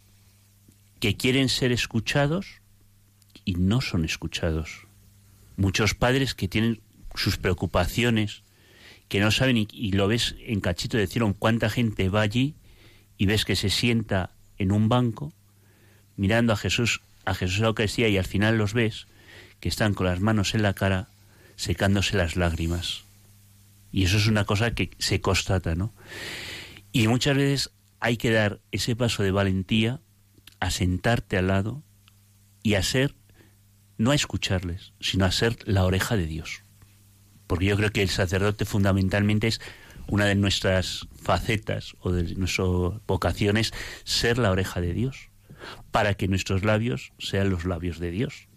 que 1.04 1.18
quieren 1.18 1.50
ser 1.50 1.74
escuchados 1.74 2.62
y 3.44 3.56
no 3.56 3.82
son 3.82 4.06
escuchados. 4.06 4.88
Muchos 5.58 5.96
padres 5.96 6.34
que 6.34 6.48
tienen 6.48 6.80
sus 7.14 7.36
preocupaciones, 7.36 8.44
que 9.10 9.20
no 9.20 9.30
saben, 9.30 9.58
y, 9.58 9.92
lo 9.92 10.08
ves 10.08 10.38
en 10.40 10.62
cachito, 10.62 10.96
decieron 10.96 11.34
cuánta 11.34 11.70
gente 11.70 12.08
va 12.08 12.22
allí 12.22 12.56
y 13.18 13.26
ves 13.26 13.44
que 13.44 13.58
se 13.58 13.70
sienta 13.70 14.30
en 14.58 14.72
un 14.72 14.88
banco 14.88 15.34
mirando 16.16 16.54
a 16.54 16.56
Jesús, 16.56 17.02
a 17.26 17.34
Jesús 17.34 17.60
la 17.60 17.68
Eucaristía 17.68 18.08
y 18.08 18.18
al 18.18 18.24
final 18.24 18.58
los 18.58 18.74
ves 18.74 19.08
que 19.60 19.68
están 19.68 19.96
con 19.96 20.06
las 20.06 20.22
manos 20.22 20.56
en 20.56 20.62
la 20.62 20.74
cara 20.74 21.10
secándose 21.58 22.16
las 22.16 22.38
lágrimas. 22.38 23.04
Y 23.92 24.06
eso 24.06 24.16
es 24.16 24.28
una 24.28 24.46
cosa 24.46 24.74
que 24.74 24.92
se 25.00 25.20
constata, 25.20 25.76
¿no? 25.76 25.94
Y 26.94 27.10
muchas 27.10 27.36
veces 27.36 27.72
hay 28.00 28.16
que 28.16 28.32
dar 28.32 28.62
ese 28.72 28.96
paso 28.96 29.22
de 29.22 29.32
valentía 29.32 30.00
a 30.64 30.72
sentarte 30.72 31.38
al 31.38 31.48
lado 31.48 31.84
y 32.64 32.76
a 32.76 32.84
ser, 32.84 33.16
no 33.98 34.12
a 34.12 34.16
escucharles, 34.16 34.94
sino 35.02 35.26
a 35.26 35.32
ser 35.32 35.58
la 35.66 35.84
oreja 35.84 36.16
de 36.16 36.26
Dios. 36.26 36.64
Porque 37.48 37.66
yo 37.66 37.76
creo 37.76 37.92
que 37.92 38.02
el 38.02 38.08
sacerdote 38.08 38.64
fundamentalmente 38.64 39.48
es 39.48 39.60
una 40.08 40.26
de 40.26 40.36
nuestras 40.36 41.10
facetas 41.22 41.96
o 42.00 42.14
de 42.14 42.36
nuestras 42.36 42.70
vocaciones, 43.06 43.74
ser 44.06 44.38
la 44.38 44.52
oreja 44.52 44.80
de 44.80 44.94
Dios, 44.94 45.32
para 45.92 46.14
que 46.14 46.30
nuestros 46.30 46.64
labios 46.64 47.12
sean 47.20 47.50
los 47.50 47.66
labios 47.66 48.00
de 48.00 48.12
Dios. 48.12 48.48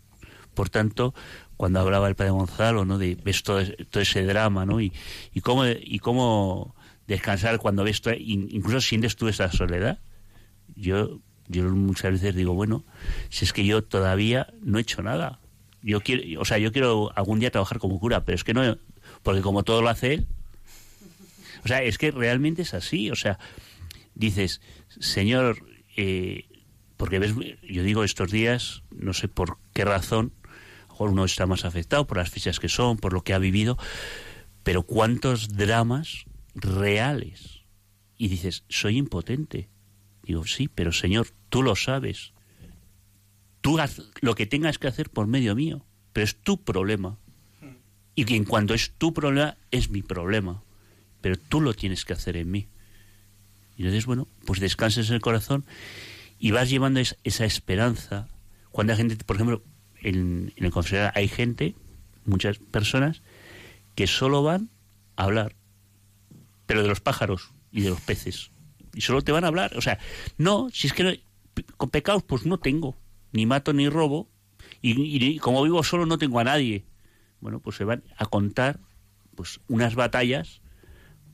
Por 0.54 0.70
tanto, 0.70 1.12
cuando 1.56 1.80
hablaba 1.80 2.08
el 2.08 2.14
padre 2.14 2.30
Gonzalo, 2.30 2.84
¿no? 2.84 2.98
De 2.98 3.16
ves 3.16 3.42
todo, 3.42 3.60
ese 3.60 4.24
drama, 4.24 4.64
¿no? 4.64 4.80
Y, 4.80 4.92
y 5.34 5.40
cómo 5.40 5.66
y 5.66 5.98
cómo 5.98 6.76
descansar 7.08 7.58
cuando 7.58 7.82
ves 7.82 8.00
incluso 8.16 8.80
sientes 8.80 9.16
tú 9.16 9.26
esa 9.26 9.50
soledad. 9.50 9.98
Yo 10.74 11.20
yo 11.48 11.64
muchas 11.64 12.12
veces 12.12 12.34
digo, 12.34 12.54
bueno, 12.54 12.84
si 13.28 13.44
es 13.44 13.52
que 13.52 13.64
yo 13.64 13.82
todavía 13.84 14.52
no 14.62 14.78
he 14.78 14.82
hecho 14.82 15.02
nada. 15.02 15.40
Yo 15.82 16.00
quiero, 16.00 16.40
o 16.40 16.44
sea, 16.44 16.58
yo 16.58 16.72
quiero 16.72 17.12
algún 17.16 17.38
día 17.38 17.50
trabajar 17.50 17.78
como 17.78 18.00
cura, 18.00 18.24
pero 18.24 18.34
es 18.34 18.44
que 18.44 18.54
no, 18.54 18.78
porque 19.22 19.42
como 19.42 19.62
todo 19.62 19.82
lo 19.82 19.88
hace 19.88 20.14
él. 20.14 20.26
O 21.64 21.68
sea, 21.68 21.82
es 21.82 21.98
que 21.98 22.10
realmente 22.10 22.62
es 22.62 22.74
así. 22.74 23.10
O 23.10 23.16
sea, 23.16 23.38
dices, 24.14 24.60
Señor, 25.00 25.64
eh, 25.96 26.44
porque 26.96 27.18
ves, 27.18 27.34
yo 27.62 27.82
digo 27.82 28.04
estos 28.04 28.30
días, 28.30 28.82
no 28.90 29.12
sé 29.12 29.28
por 29.28 29.58
qué 29.72 29.84
razón, 29.84 30.32
a 30.44 30.88
lo 30.88 30.88
mejor 30.88 31.10
uno 31.10 31.24
está 31.24 31.46
más 31.46 31.64
afectado 31.64 32.06
por 32.06 32.16
las 32.18 32.30
fichas 32.30 32.58
que 32.58 32.68
son, 32.68 32.96
por 32.96 33.12
lo 33.12 33.22
que 33.22 33.34
ha 33.34 33.38
vivido, 33.38 33.76
pero 34.62 34.82
cuántos 34.82 35.50
dramas 35.50 36.24
reales. 36.54 37.62
Y 38.16 38.28
dices, 38.28 38.64
soy 38.68 38.96
impotente. 38.96 39.68
Digo, 40.26 40.44
sí, 40.44 40.68
pero 40.68 40.92
Señor, 40.92 41.28
tú 41.48 41.62
lo 41.62 41.76
sabes. 41.76 42.32
Tú 43.60 43.78
haz 43.78 44.02
lo 44.20 44.34
que 44.34 44.46
tengas 44.46 44.78
que 44.78 44.88
hacer 44.88 45.08
por 45.08 45.28
medio 45.28 45.54
mío, 45.54 45.86
pero 46.12 46.24
es 46.24 46.36
tu 46.36 46.62
problema. 46.62 47.16
Y 48.16 48.24
que 48.24 48.34
en 48.34 48.44
cuanto 48.44 48.74
es 48.74 48.92
tu 48.98 49.14
problema, 49.14 49.56
es 49.70 49.88
mi 49.88 50.02
problema. 50.02 50.64
Pero 51.20 51.36
tú 51.36 51.60
lo 51.60 51.74
tienes 51.74 52.04
que 52.04 52.12
hacer 52.12 52.36
en 52.36 52.50
mí. 52.50 52.66
Y 53.76 53.82
entonces, 53.82 54.06
bueno, 54.06 54.26
pues 54.44 54.58
descanses 54.58 55.10
el 55.10 55.20
corazón 55.20 55.64
y 56.38 56.50
vas 56.50 56.70
llevando 56.70 57.00
esa 57.00 57.44
esperanza. 57.44 58.28
Cuando 58.72 58.92
hay 58.92 58.96
gente, 58.96 59.16
por 59.24 59.36
ejemplo, 59.36 59.62
en, 60.00 60.52
en 60.56 60.64
el 60.64 60.70
confesionario 60.72 61.12
hay 61.14 61.28
gente, 61.28 61.76
muchas 62.24 62.58
personas, 62.58 63.22
que 63.94 64.06
solo 64.06 64.42
van 64.42 64.70
a 65.14 65.24
hablar, 65.24 65.54
pero 66.66 66.82
de 66.82 66.88
los 66.88 67.00
pájaros 67.00 67.50
y 67.70 67.82
de 67.82 67.90
los 67.90 68.00
peces 68.00 68.50
y 68.96 69.02
solo 69.02 69.22
te 69.22 69.30
van 69.30 69.44
a 69.44 69.48
hablar. 69.48 69.76
O 69.76 69.82
sea, 69.82 69.98
no, 70.38 70.68
si 70.72 70.88
es 70.88 70.94
que 70.94 71.20
con 71.76 71.90
pecados 71.90 72.24
pues 72.24 72.46
no 72.46 72.58
tengo, 72.58 72.96
ni 73.32 73.46
mato 73.46 73.72
ni 73.72 73.88
robo, 73.88 74.28
y, 74.82 75.38
como 75.38 75.62
vivo 75.62 75.82
solo 75.84 76.06
no 76.06 76.18
tengo 76.18 76.40
a 76.40 76.44
nadie. 76.44 76.84
Bueno, 77.40 77.60
pues 77.60 77.76
se 77.76 77.84
van 77.84 78.02
a 78.16 78.26
contar 78.26 78.80
pues 79.34 79.60
unas 79.68 79.94
batallas 79.94 80.62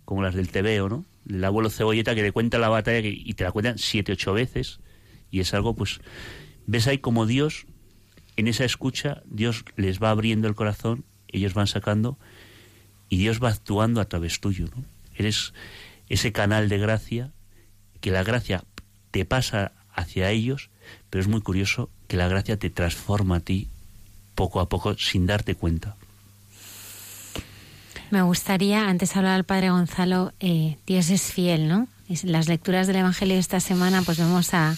como 0.05 0.22
las 0.22 0.34
del 0.34 0.48
Tebeo, 0.48 0.89
¿no? 0.89 1.05
El 1.28 1.44
abuelo 1.44 1.70
Cebolleta 1.70 2.14
que 2.14 2.22
te 2.22 2.32
cuenta 2.32 2.59
la 2.59 2.68
batalla 2.68 3.01
y 3.09 3.32
te 3.34 3.44
la 3.44 3.52
cuentan 3.52 3.78
siete, 3.78 4.12
ocho 4.12 4.32
veces. 4.32 4.80
Y 5.30 5.40
es 5.40 5.55
algo, 5.55 5.74
pues, 5.74 6.01
ves 6.66 6.89
ahí 6.89 6.98
como 6.98 7.26
Dios, 7.26 7.66
en 8.36 8.48
esa 8.48 8.64
escucha, 8.64 9.22
Dios 9.26 9.64
les 9.76 10.02
va 10.02 10.10
abriendo 10.10 10.48
el 10.48 10.56
corazón, 10.56 11.05
ellos 11.28 11.55
van 11.55 11.68
sacando, 11.68 12.18
y 13.09 13.18
Dios 13.18 13.43
va 13.43 13.51
actuando 13.51 14.01
a 14.01 14.06
través 14.06 14.40
tuyo, 14.40 14.66
¿no? 14.74 14.84
Eres 15.14 15.55
ese 16.09 16.32
canal 16.32 16.68
de 16.68 16.78
gracia 16.78 17.32
que 18.02 18.10
la 18.10 18.22
gracia 18.22 18.64
te 19.10 19.24
pasa 19.24 19.72
hacia 19.94 20.30
ellos, 20.30 20.68
pero 21.08 21.22
es 21.22 21.28
muy 21.28 21.40
curioso 21.40 21.88
que 22.08 22.18
la 22.18 22.28
gracia 22.28 22.58
te 22.58 22.68
transforma 22.68 23.36
a 23.36 23.40
ti 23.40 23.68
poco 24.34 24.60
a 24.60 24.68
poco 24.68 24.98
sin 24.98 25.26
darte 25.26 25.54
cuenta. 25.54 25.96
Me 28.10 28.20
gustaría, 28.20 28.88
antes 28.88 29.16
hablaba 29.16 29.36
el 29.36 29.44
padre 29.44 29.70
Gonzalo, 29.70 30.34
eh, 30.40 30.76
Dios 30.86 31.08
es 31.08 31.22
fiel, 31.22 31.68
¿no? 31.68 31.88
En 32.08 32.32
las 32.32 32.48
lecturas 32.48 32.86
del 32.86 32.96
Evangelio 32.96 33.36
de 33.36 33.40
esta 33.40 33.60
semana, 33.60 34.02
pues 34.02 34.18
vemos 34.18 34.52
a, 34.52 34.76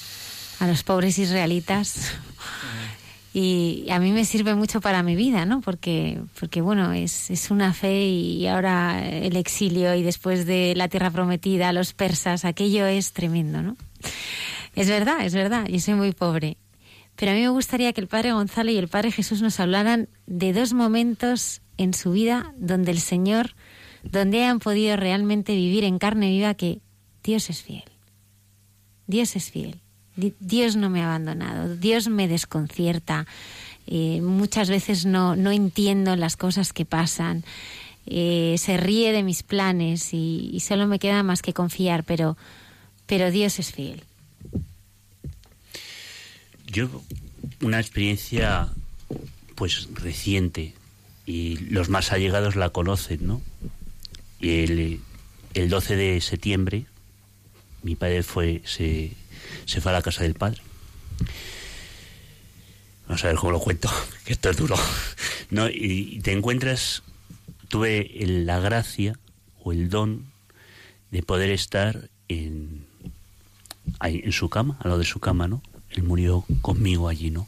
a 0.60 0.66
los 0.68 0.84
pobres 0.84 1.18
israelitas 1.18 2.12
y 3.36 3.86
a 3.90 3.98
mí 3.98 4.12
me 4.12 4.24
sirve 4.24 4.54
mucho 4.54 4.80
para 4.80 5.02
mi 5.02 5.16
vida, 5.16 5.44
¿no? 5.44 5.60
Porque, 5.60 6.20
porque 6.38 6.60
bueno, 6.60 6.92
es, 6.92 7.32
es 7.32 7.50
una 7.50 7.74
fe 7.74 8.06
y 8.06 8.46
ahora 8.46 9.04
el 9.04 9.34
exilio 9.34 9.92
y 9.96 10.04
después 10.04 10.46
de 10.46 10.72
la 10.76 10.86
tierra 10.86 11.10
prometida, 11.10 11.72
los 11.72 11.94
persas, 11.94 12.44
aquello 12.44 12.86
es 12.86 13.12
tremendo, 13.12 13.60
¿no? 13.60 13.76
Es 14.76 14.88
verdad, 14.88 15.26
es 15.26 15.34
verdad, 15.34 15.66
yo 15.66 15.80
soy 15.80 15.94
muy 15.94 16.12
pobre. 16.12 16.58
Pero 17.16 17.32
a 17.32 17.34
mí 17.34 17.40
me 17.40 17.48
gustaría 17.48 17.92
que 17.92 18.00
el 18.00 18.06
Padre 18.06 18.32
Gonzalo 18.32 18.70
y 18.70 18.76
el 18.76 18.86
Padre 18.86 19.10
Jesús 19.10 19.42
nos 19.42 19.58
hablaran 19.58 20.08
de 20.26 20.52
dos 20.52 20.72
momentos 20.72 21.60
en 21.76 21.92
su 21.92 22.12
vida 22.12 22.54
donde 22.56 22.92
el 22.92 23.00
Señor, 23.00 23.56
donde 24.04 24.44
han 24.44 24.60
podido 24.60 24.96
realmente 24.96 25.56
vivir 25.56 25.82
en 25.82 25.98
carne 25.98 26.30
viva 26.30 26.54
que 26.54 26.82
Dios 27.24 27.50
es 27.50 27.62
fiel. 27.62 27.82
Dios 29.08 29.34
es 29.34 29.50
fiel. 29.50 29.80
Dios 30.16 30.76
no 30.76 30.90
me 30.90 31.02
ha 31.02 31.06
abandonado, 31.06 31.76
Dios 31.76 32.08
me 32.08 32.28
desconcierta. 32.28 33.26
Eh, 33.86 34.20
muchas 34.22 34.70
veces 34.70 35.04
no, 35.04 35.36
no 35.36 35.50
entiendo 35.50 36.16
las 36.16 36.36
cosas 36.36 36.72
que 36.72 36.84
pasan. 36.84 37.44
Eh, 38.06 38.56
se 38.58 38.76
ríe 38.76 39.12
de 39.12 39.22
mis 39.22 39.42
planes 39.42 40.12
y, 40.12 40.58
solo 40.60 40.86
me 40.86 40.98
queda 40.98 41.22
más 41.22 41.42
que 41.42 41.52
confiar, 41.52 42.04
pero, 42.04 42.36
pero 43.06 43.30
Dios 43.30 43.58
es 43.58 43.72
fiel. 43.72 44.02
Yo, 46.66 46.88
una 47.60 47.80
experiencia 47.80 48.68
pues 49.54 49.88
reciente 49.94 50.74
y 51.26 51.56
los 51.56 51.88
más 51.88 52.12
allegados 52.12 52.56
la 52.56 52.70
conocen, 52.70 53.26
¿no? 53.26 53.40
El, 54.40 55.00
el 55.54 55.68
12 55.68 55.96
de 55.96 56.20
septiembre 56.20 56.86
mi 57.84 57.96
padre 57.96 58.22
fue, 58.22 58.62
se, 58.64 59.12
se 59.64 59.80
fue 59.80 59.92
a 59.92 59.94
la 59.94 60.02
casa 60.02 60.22
del 60.22 60.34
padre. 60.34 60.60
Vamos 63.06 63.24
a 63.24 63.28
ver 63.28 63.36
cómo 63.36 63.52
lo 63.52 63.60
cuento, 63.60 63.90
que 64.24 64.32
esto 64.32 64.50
es 64.50 64.56
duro. 64.56 64.76
No, 65.50 65.68
y 65.68 66.20
te 66.22 66.32
encuentras, 66.32 67.02
tuve 67.68 68.10
la 68.44 68.60
gracia 68.60 69.18
o 69.62 69.72
el 69.72 69.88
don 69.88 70.26
de 71.10 71.22
poder 71.22 71.50
estar 71.50 72.10
en, 72.28 72.86
en 74.02 74.32
su 74.32 74.48
cama, 74.48 74.78
a 74.80 74.88
lo 74.88 74.98
de 74.98 75.04
su 75.04 75.20
cama, 75.20 75.48
¿no? 75.48 75.62
Él 75.90 76.02
murió 76.02 76.44
conmigo 76.60 77.08
allí, 77.08 77.30
¿no? 77.30 77.46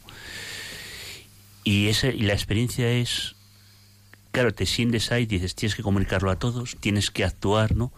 Y, 1.63 1.87
esa, 1.87 2.07
y 2.07 2.21
la 2.21 2.33
experiencia 2.33 2.89
es, 2.89 3.35
claro, 4.31 4.53
te 4.53 4.65
sientes 4.65 5.11
ahí 5.11 5.25
dices, 5.25 5.53
tienes 5.53 5.75
que 5.75 5.83
comunicarlo 5.83 6.31
a 6.31 6.39
todos, 6.39 6.77
tienes 6.79 7.11
que 7.11 7.25
actuar, 7.25 7.75
¿no? 7.75 7.91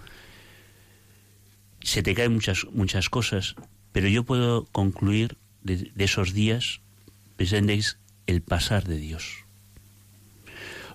Se 1.81 2.01
te 2.01 2.15
caen 2.15 2.34
muchas, 2.34 2.65
muchas 2.71 3.09
cosas, 3.09 3.55
pero 3.91 4.07
yo 4.07 4.24
puedo 4.24 4.66
concluir 4.66 5.38
de, 5.64 5.91
esos 5.98 6.34
días, 6.34 6.82
penséis, 7.36 7.98
el 8.28 8.41
pasar 8.41 8.86
de 8.86 8.98
Dios. 8.98 9.45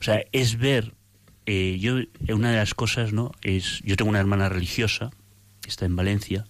O 0.01 0.03
sea, 0.05 0.25
es 0.33 0.59
ver, 0.59 0.95
eh, 1.47 1.79
yo, 1.81 1.97
una 2.35 2.51
de 2.51 2.57
las 2.57 2.75
cosas, 2.75 3.13
¿no? 3.13 3.33
Es, 3.43 3.81
yo 3.85 3.97
tengo 3.97 4.11
una 4.11 4.21
hermana 4.21 4.49
religiosa, 4.49 5.11
que 5.61 5.71
está 5.71 5.87
en 5.87 5.97
Valencia, 5.97 6.47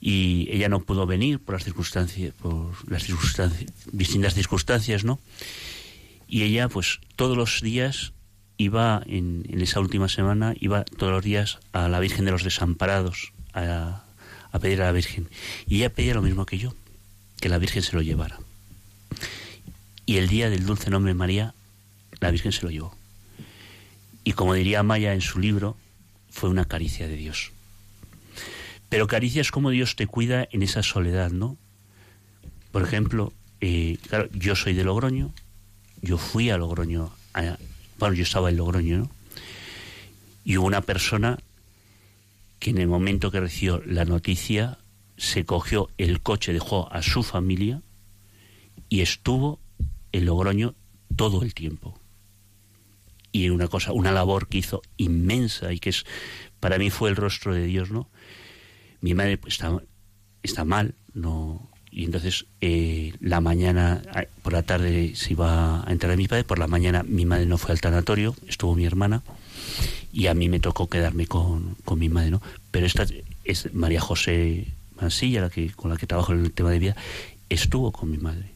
y 0.00 0.48
ella 0.50 0.68
no 0.68 0.80
pudo 0.80 1.06
venir 1.06 1.38
por 1.38 1.54
las 1.54 1.64
circunstancias, 1.64 2.34
por 2.34 2.90
las 2.90 3.04
circunstancias, 3.04 3.70
distintas 3.92 4.34
circunstancias, 4.34 5.04
¿no? 5.04 5.20
Y 6.26 6.42
ella, 6.42 6.68
pues, 6.68 7.00
todos 7.14 7.36
los 7.36 7.60
días 7.60 8.12
iba, 8.56 9.02
en, 9.06 9.44
en 9.48 9.60
esa 9.60 9.80
última 9.80 10.08
semana, 10.08 10.54
iba 10.58 10.84
todos 10.84 11.12
los 11.12 11.24
días 11.24 11.60
a 11.72 11.88
la 11.88 12.00
Virgen 12.00 12.24
de 12.24 12.32
los 12.32 12.42
Desamparados, 12.42 13.32
a, 13.54 14.04
a 14.52 14.58
pedir 14.58 14.80
a 14.82 14.84
la 14.84 14.92
Virgen. 14.92 15.28
Y 15.66 15.76
ella 15.76 15.90
pedía 15.90 16.14
lo 16.14 16.22
mismo 16.22 16.46
que 16.46 16.58
yo, 16.58 16.74
que 17.40 17.48
la 17.48 17.58
Virgen 17.58 17.82
se 17.82 17.96
lo 17.96 18.02
llevara. 18.02 18.38
Y 20.06 20.18
el 20.18 20.28
día 20.28 20.50
del 20.50 20.66
dulce 20.66 20.90
nombre 20.90 21.14
María, 21.14 21.54
la 22.20 22.30
Virgen 22.30 22.52
se 22.52 22.62
lo 22.62 22.70
llevó. 22.70 22.96
Y 24.24 24.32
como 24.32 24.54
diría 24.54 24.82
Maya 24.82 25.14
en 25.14 25.20
su 25.20 25.40
libro, 25.40 25.76
fue 26.30 26.50
una 26.50 26.66
caricia 26.66 27.08
de 27.08 27.16
Dios. 27.16 27.52
Pero 28.88 29.06
caricia 29.06 29.40
es 29.40 29.50
como 29.50 29.70
Dios 29.70 29.96
te 29.96 30.06
cuida 30.06 30.46
en 30.52 30.62
esa 30.62 30.82
soledad, 30.82 31.30
¿no? 31.30 31.56
Por 32.72 32.82
ejemplo, 32.82 33.32
eh, 33.60 33.96
claro, 34.08 34.28
yo 34.32 34.54
soy 34.54 34.74
de 34.74 34.84
Logroño, 34.84 35.32
yo 36.02 36.18
fui 36.18 36.50
a 36.50 36.58
Logroño, 36.58 37.10
bueno, 37.98 38.14
yo 38.14 38.22
estaba 38.22 38.50
en 38.50 38.56
Logroño, 38.56 38.98
¿no? 38.98 39.10
Y 40.44 40.56
hubo 40.56 40.66
una 40.66 40.82
persona 40.82 41.38
que 42.62 42.70
en 42.70 42.78
el 42.78 42.86
momento 42.86 43.32
que 43.32 43.40
recibió 43.40 43.82
la 43.84 44.04
noticia 44.04 44.78
se 45.16 45.44
cogió 45.44 45.90
el 45.98 46.20
coche, 46.20 46.52
dejó 46.52 46.88
a 46.92 47.02
su 47.02 47.24
familia 47.24 47.82
y 48.88 49.00
estuvo 49.00 49.58
en 50.12 50.26
Logroño 50.26 50.76
todo 51.16 51.42
el 51.42 51.54
tiempo. 51.54 51.98
Y 53.32 53.48
una 53.48 53.66
cosa, 53.66 53.90
una 53.90 54.12
labor 54.12 54.46
que 54.46 54.58
hizo 54.58 54.80
inmensa 54.96 55.72
y 55.72 55.80
que 55.80 55.90
es 55.90 56.04
para 56.60 56.78
mí 56.78 56.88
fue 56.90 57.10
el 57.10 57.16
rostro 57.16 57.52
de 57.52 57.64
Dios, 57.64 57.90
¿no? 57.90 58.08
Mi 59.00 59.12
madre 59.12 59.38
pues, 59.38 59.54
está, 59.54 59.82
está 60.44 60.64
mal, 60.64 60.94
no 61.14 61.68
y 61.90 62.04
entonces 62.04 62.46
eh, 62.60 63.12
la 63.18 63.40
mañana 63.40 64.02
por 64.42 64.52
la 64.52 64.62
tarde 64.62 65.16
se 65.16 65.32
iba 65.32 65.82
a 65.84 65.90
entrar 65.90 66.12
a 66.12 66.16
mi 66.16 66.28
padre, 66.28 66.44
por 66.44 66.60
la 66.60 66.68
mañana 66.68 67.02
mi 67.02 67.26
madre 67.26 67.44
no 67.44 67.58
fue 67.58 67.72
al 67.72 67.80
tanatorio, 67.80 68.36
estuvo 68.46 68.76
mi 68.76 68.84
hermana 68.84 69.24
y 70.12 70.26
a 70.26 70.34
mí 70.34 70.48
me 70.48 70.60
tocó 70.60 70.88
quedarme 70.88 71.26
con, 71.26 71.76
con 71.84 71.98
mi 71.98 72.08
madre, 72.08 72.30
¿no? 72.30 72.42
Pero 72.70 72.86
esta 72.86 73.06
es 73.44 73.72
María 73.74 74.00
José 74.00 74.68
Mansilla, 75.00 75.40
la 75.40 75.50
que, 75.50 75.70
con 75.72 75.90
la 75.90 75.96
que 75.96 76.06
trabajo 76.06 76.32
en 76.32 76.40
el 76.40 76.52
tema 76.52 76.70
de 76.70 76.78
vida, 76.78 76.96
estuvo 77.48 77.92
con 77.92 78.10
mi 78.10 78.18
madre. 78.18 78.50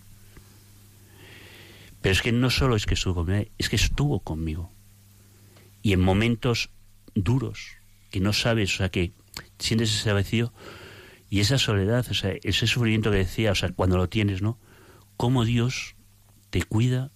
Pero 2.02 2.12
es 2.12 2.22
que 2.22 2.32
no 2.32 2.50
solo 2.50 2.76
es 2.76 2.86
que 2.86 2.94
estuvo 2.94 3.14
con 3.14 3.26
mi 3.26 3.32
madre, 3.32 3.50
es 3.58 3.68
que 3.68 3.76
estuvo 3.76 4.20
conmigo. 4.20 4.70
Y 5.82 5.92
en 5.92 6.00
momentos 6.00 6.68
duros, 7.14 7.72
que 8.10 8.20
no 8.20 8.32
sabes, 8.32 8.74
o 8.74 8.76
sea, 8.78 8.90
que 8.90 9.12
sientes 9.58 9.94
ese 9.94 10.12
vacío 10.12 10.52
y 11.30 11.40
esa 11.40 11.58
soledad, 11.58 12.06
o 12.10 12.14
sea, 12.14 12.34
ese 12.42 12.66
sufrimiento 12.66 13.10
que 13.10 13.18
decía, 13.18 13.52
o 13.52 13.54
sea, 13.54 13.70
cuando 13.70 13.96
lo 13.96 14.08
tienes, 14.08 14.42
¿no? 14.42 14.58
Cómo 15.16 15.44
Dios 15.44 15.96
te 16.50 16.62
cuida. 16.62 17.10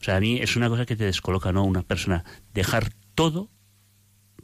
O 0.00 0.04
sea, 0.04 0.16
a 0.16 0.20
mí 0.20 0.38
es 0.38 0.56
una 0.56 0.68
cosa 0.68 0.84
que 0.84 0.96
te 0.96 1.04
descoloca, 1.04 1.52
¿no? 1.52 1.64
Una 1.64 1.82
persona 1.82 2.24
dejar 2.52 2.92
todo 3.16 3.50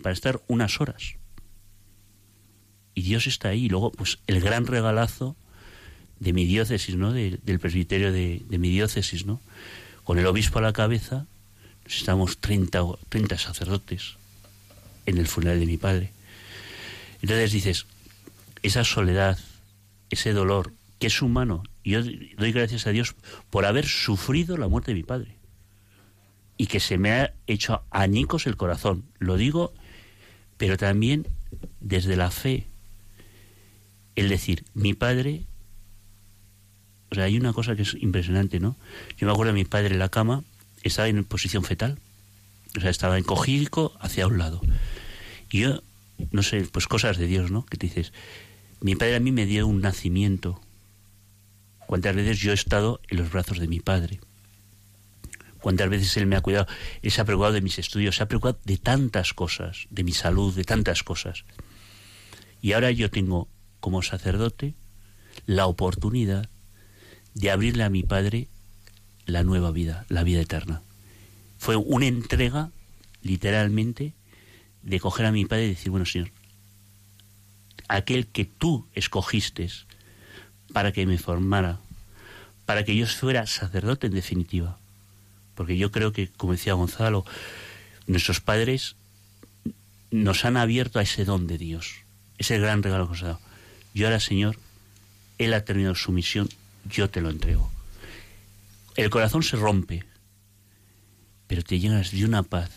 para 0.03 0.13
estar 0.13 0.43
unas 0.49 0.81
horas. 0.81 1.15
Y 2.95 3.03
Dios 3.03 3.29
está 3.29 3.51
ahí. 3.51 3.67
Y 3.67 3.69
luego, 3.69 3.93
pues 3.93 4.19
el 4.27 4.41
gran 4.41 4.67
regalazo 4.67 5.37
de 6.19 6.33
mi 6.33 6.45
diócesis, 6.45 6.97
¿no? 6.97 7.13
del 7.13 7.59
presbiterio 7.61 8.13
de, 8.13 8.43
mi 8.49 8.71
diócesis, 8.71 9.25
¿no? 9.25 9.41
Con 10.03 10.19
el 10.19 10.27
obispo 10.27 10.59
a 10.59 10.63
la 10.63 10.73
cabeza, 10.73 11.27
estamos 11.87 12.39
30, 12.39 12.81
30 13.09 13.39
sacerdotes 13.39 14.17
en 15.07 15.19
el 15.19 15.29
funeral 15.29 15.61
de 15.61 15.67
mi 15.67 15.77
padre. 15.77 16.13
Entonces 17.23 17.53
dices, 17.53 17.87
esa 18.63 18.85
soledad, 18.85 19.39
ese 20.11 20.33
dolor, 20.33 20.73
que 20.99 21.09
es 21.09 21.23
humano, 21.23 21.63
yo 21.85 22.03
doy 22.03 22.53
gracias 22.53 22.87
a 22.87 22.91
Dios 22.91 23.15
por 23.51 23.65
haber 23.65 23.87
sufrido 23.87 24.57
la 24.57 24.69
muerte 24.69 24.93
de 24.93 24.97
mi 24.97 25.03
padre 25.03 25.42
y 26.63 26.69
que 26.69 26.79
se 26.79 26.97
me 26.97 27.11
ha 27.11 27.35
hecho 27.49 27.83
añicos 27.91 28.47
el 28.47 28.57
corazón. 28.57 29.03
Lo 29.19 29.37
digo, 29.37 29.75
pero 30.59 30.77
también 30.77 31.27
desde 31.81 32.15
la 32.15 32.31
fe. 32.31 32.69
El 34.15 34.29
decir, 34.29 34.65
mi 34.73 34.95
padre, 34.95 35.43
o 37.11 37.17
sea, 37.17 37.25
hay 37.25 37.37
una 37.37 37.53
cosa 37.53 37.75
que 37.75 37.83
es 37.83 37.95
impresionante, 37.95 38.61
¿no? 38.61 38.77
Yo 39.17 39.27
me 39.27 39.33
acuerdo 39.33 39.53
de 39.53 39.59
mi 39.59 39.65
padre 39.65 39.89
en 39.89 39.99
la 39.99 40.09
cama, 40.09 40.45
estaba 40.85 41.09
en 41.09 41.25
posición 41.25 41.65
fetal, 41.65 41.99
o 42.77 42.81
sea, 42.81 42.91
estaba 42.91 43.19
encogido 43.19 43.93
hacia 43.99 44.29
un 44.29 44.39
lado. 44.39 44.61
Y 45.51 45.63
yo, 45.63 45.83
no 46.31 46.45
sé, 46.45 46.65
pues 46.71 46.87
cosas 46.87 47.19
de 47.19 47.27
Dios, 47.27 47.51
¿no? 47.51 47.67
Que 47.67 47.77
te 47.77 47.89
dices, 47.89 48.13
mi 48.81 48.95
padre 48.95 49.17
a 49.17 49.21
mí 49.21 49.33
me 49.33 49.47
dio 49.47 49.67
un 49.67 49.81
nacimiento. 49.81 50.61
¿Cuántas 51.89 52.15
veces 52.15 52.39
yo 52.39 52.53
he 52.53 52.55
estado 52.55 53.01
en 53.09 53.17
los 53.17 53.33
brazos 53.33 53.59
de 53.59 53.67
mi 53.67 53.81
padre? 53.81 54.21
Cuántas 55.63 55.89
veces 55.89 56.15
Él 56.19 56.27
me 56.27 56.37
ha 56.37 56.43
cuidado, 56.43 56.67
Él 57.01 57.11
se 57.11 57.21
ha 57.21 57.25
preocupado 57.25 57.55
de 57.55 57.63
mis 57.63 57.79
estudios, 57.79 58.17
se 58.17 58.23
ha 58.23 58.29
preocupado 58.29 58.59
de 58.65 58.77
tantas 58.77 59.33
cosas, 59.33 59.87
de 59.89 60.05
mi 60.05 60.13
salud, 60.13 60.55
de 60.55 60.65
tantas 60.65 61.03
cosas. 61.03 61.45
Y 62.61 62.73
ahora 62.73 62.91
yo 62.91 63.11
tengo 63.11 63.49
como 63.81 64.03
sacerdote 64.03 64.75
la 65.47 65.67
oportunidad 65.67 66.51
de 67.35 67.51
abrirle 67.51 67.85
a 67.85 67.91
mi 67.91 68.03
Padre 68.03 68.49
la 69.25 69.43
nueva 69.43 69.71
vida, 69.71 70.05
la 70.09 70.25
vida 70.25 70.41
eterna. 70.41 70.83
Fue 71.59 71.77
una 71.77 72.07
entrega, 72.07 72.71
literalmente, 73.23 74.15
de 74.83 75.01
coger 75.01 75.27
a 75.27 75.33
mi 75.33 75.45
Padre 75.45 75.67
y 75.67 75.71
decir, 75.71 75.91
bueno, 75.91 76.07
Señor, 76.07 76.31
aquel 77.89 78.27
que 78.27 78.45
tú 78.45 78.89
escogiste 78.95 79.69
para 80.73 80.93
que 80.93 81.07
me 81.07 81.19
formara, 81.19 81.79
para 82.67 82.85
que 82.85 82.97
yo 82.97 83.07
fuera 83.07 83.47
sacerdote 83.47 84.09
en 84.09 84.15
definitiva, 84.15 84.79
porque 85.55 85.77
yo 85.77 85.91
creo 85.91 86.13
que, 86.13 86.29
como 86.29 86.53
decía 86.53 86.75
Gonzalo, 86.75 87.25
nuestros 88.07 88.41
padres 88.41 88.97
nos 90.11 90.45
han 90.45 90.57
abierto 90.57 90.99
a 90.99 91.03
ese 91.03 91.25
don 91.25 91.47
de 91.47 91.59
Dios. 91.59 91.97
Es 92.39 92.51
el 92.51 92.61
gran 92.61 92.83
regalo 92.83 93.07
que 93.07 93.13
os 93.13 93.23
ha 93.23 93.27
dado. 93.27 93.41
Yo 93.95 94.07
ahora, 94.07 94.21
Señor, 94.21 94.59
Él 95.39 95.55
ha 95.55 95.65
terminado 95.65 95.95
su 95.95 96.13
misión, 96.13 96.49
yo 96.89 97.11
te 97.11 97.21
lo 97.21 97.31
entrego. 97.31 97.71
El 98.97 99.11
corazón 99.11 99.43
se 99.43 99.57
rompe, 99.57 100.05
pero 101.47 101.63
te 101.63 101.79
llenas 101.79 102.11
de 102.13 102.25
una 102.25 102.43
paz 102.43 102.71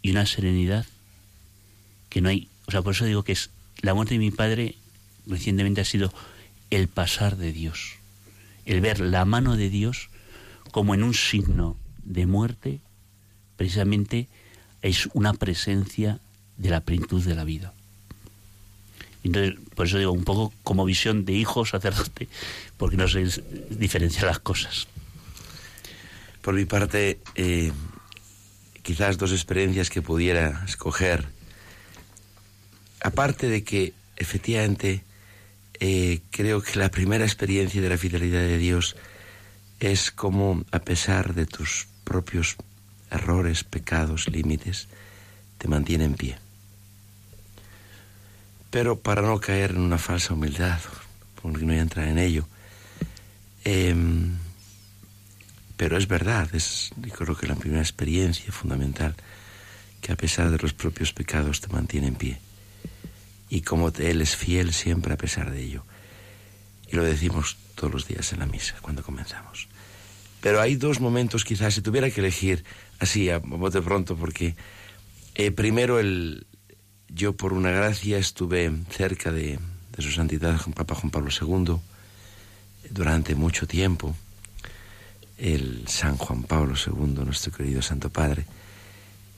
y 0.00 0.10
una 0.10 0.26
serenidad 0.26 0.86
que 2.08 2.20
no 2.20 2.28
hay. 2.28 2.48
O 2.66 2.70
sea, 2.70 2.82
por 2.82 2.94
eso 2.94 3.04
digo 3.04 3.22
que 3.22 3.32
es 3.32 3.50
la 3.80 3.94
muerte 3.94 4.14
de 4.14 4.20
mi 4.20 4.30
padre 4.30 4.76
recientemente 5.26 5.80
ha 5.80 5.84
sido 5.84 6.12
el 6.70 6.88
pasar 6.88 7.36
de 7.36 7.52
Dios, 7.52 7.94
el 8.64 8.80
ver 8.80 9.00
la 9.00 9.24
mano 9.24 9.56
de 9.56 9.68
Dios 9.68 10.08
como 10.72 10.94
en 10.94 11.04
un 11.04 11.14
signo 11.14 11.76
de 12.02 12.26
muerte, 12.26 12.80
precisamente 13.56 14.26
es 14.80 15.08
una 15.12 15.34
presencia 15.34 16.18
de 16.56 16.70
la 16.70 16.80
plenitud 16.80 17.22
de 17.22 17.36
la 17.36 17.44
vida. 17.44 17.72
Entonces, 19.22 19.54
por 19.76 19.86
eso 19.86 19.98
digo, 19.98 20.10
un 20.10 20.24
poco 20.24 20.52
como 20.64 20.84
visión 20.84 21.24
de 21.24 21.34
hijo 21.34 21.64
sacerdote, 21.64 22.26
porque 22.76 22.96
no 22.96 23.06
se 23.06 23.24
diferencian 23.70 24.26
las 24.26 24.40
cosas. 24.40 24.88
Por 26.40 26.54
mi 26.54 26.64
parte, 26.64 27.20
eh, 27.36 27.70
quizás 28.82 29.18
dos 29.18 29.30
experiencias 29.30 29.90
que 29.90 30.02
pudiera 30.02 30.64
escoger. 30.66 31.28
Aparte 33.04 33.48
de 33.48 33.62
que, 33.62 33.92
efectivamente, 34.16 35.04
eh, 35.78 36.20
creo 36.30 36.62
que 36.62 36.78
la 36.78 36.90
primera 36.90 37.24
experiencia 37.24 37.80
de 37.80 37.88
la 37.88 37.98
fidelidad 37.98 38.40
de 38.40 38.58
Dios 38.58 38.96
es 39.90 40.12
como, 40.12 40.64
a 40.70 40.78
pesar 40.78 41.34
de 41.34 41.46
tus 41.46 41.88
propios 42.04 42.56
errores, 43.10 43.64
pecados, 43.64 44.28
límites, 44.28 44.86
te 45.58 45.66
mantiene 45.66 46.04
en 46.04 46.14
pie. 46.14 46.38
Pero 48.70 49.00
para 49.00 49.22
no 49.22 49.40
caer 49.40 49.72
en 49.72 49.80
una 49.80 49.98
falsa 49.98 50.34
humildad, 50.34 50.78
porque 51.42 51.64
no 51.64 51.72
entra 51.72 52.08
en 52.08 52.18
ello, 52.18 52.46
em, 53.64 54.36
pero 55.76 55.98
es 55.98 56.06
verdad, 56.06 56.48
es 56.54 56.90
yo 56.96 57.12
creo 57.12 57.36
que 57.36 57.48
la 57.48 57.56
primera 57.56 57.82
experiencia 57.82 58.52
fundamental, 58.52 59.16
que 60.00 60.12
a 60.12 60.16
pesar 60.16 60.50
de 60.50 60.58
los 60.58 60.72
propios 60.72 61.12
pecados 61.12 61.60
te 61.60 61.68
mantiene 61.68 62.06
en 62.06 62.14
pie. 62.14 62.38
Y 63.48 63.62
como 63.62 63.88
Él 63.88 64.22
es 64.22 64.36
fiel 64.36 64.72
siempre 64.72 65.12
a 65.12 65.16
pesar 65.18 65.50
de 65.50 65.60
ello. 65.60 65.84
Y 66.88 66.96
lo 66.96 67.02
decimos 67.02 67.56
todos 67.82 67.94
los 67.94 68.06
días 68.06 68.32
en 68.32 68.38
la 68.38 68.46
misa, 68.46 68.76
cuando 68.80 69.02
comenzamos. 69.02 69.66
Pero 70.40 70.60
hay 70.60 70.76
dos 70.76 71.00
momentos 71.00 71.44
quizás, 71.44 71.74
si 71.74 71.82
tuviera 71.82 72.08
que 72.12 72.20
elegir 72.20 72.62
así 73.00 73.28
a 73.28 73.38
bote 73.38 73.82
pronto, 73.82 74.14
porque 74.14 74.54
eh, 75.34 75.50
primero 75.50 75.98
el, 75.98 76.46
yo 77.08 77.32
por 77.32 77.52
una 77.52 77.72
gracia 77.72 78.18
estuve 78.18 78.70
cerca 78.88 79.32
de, 79.32 79.58
su 79.98 80.12
santidad 80.12 80.60
Papa 80.76 80.94
Juan 80.94 81.10
Pablo 81.10 81.30
II 81.34 81.78
durante 82.88 83.34
mucho 83.34 83.66
tiempo, 83.66 84.14
el 85.36 85.82
San 85.88 86.16
Juan 86.16 86.44
Pablo 86.44 86.74
II, 86.76 87.24
nuestro 87.24 87.50
querido 87.50 87.82
Santo 87.82 88.10
Padre. 88.10 88.46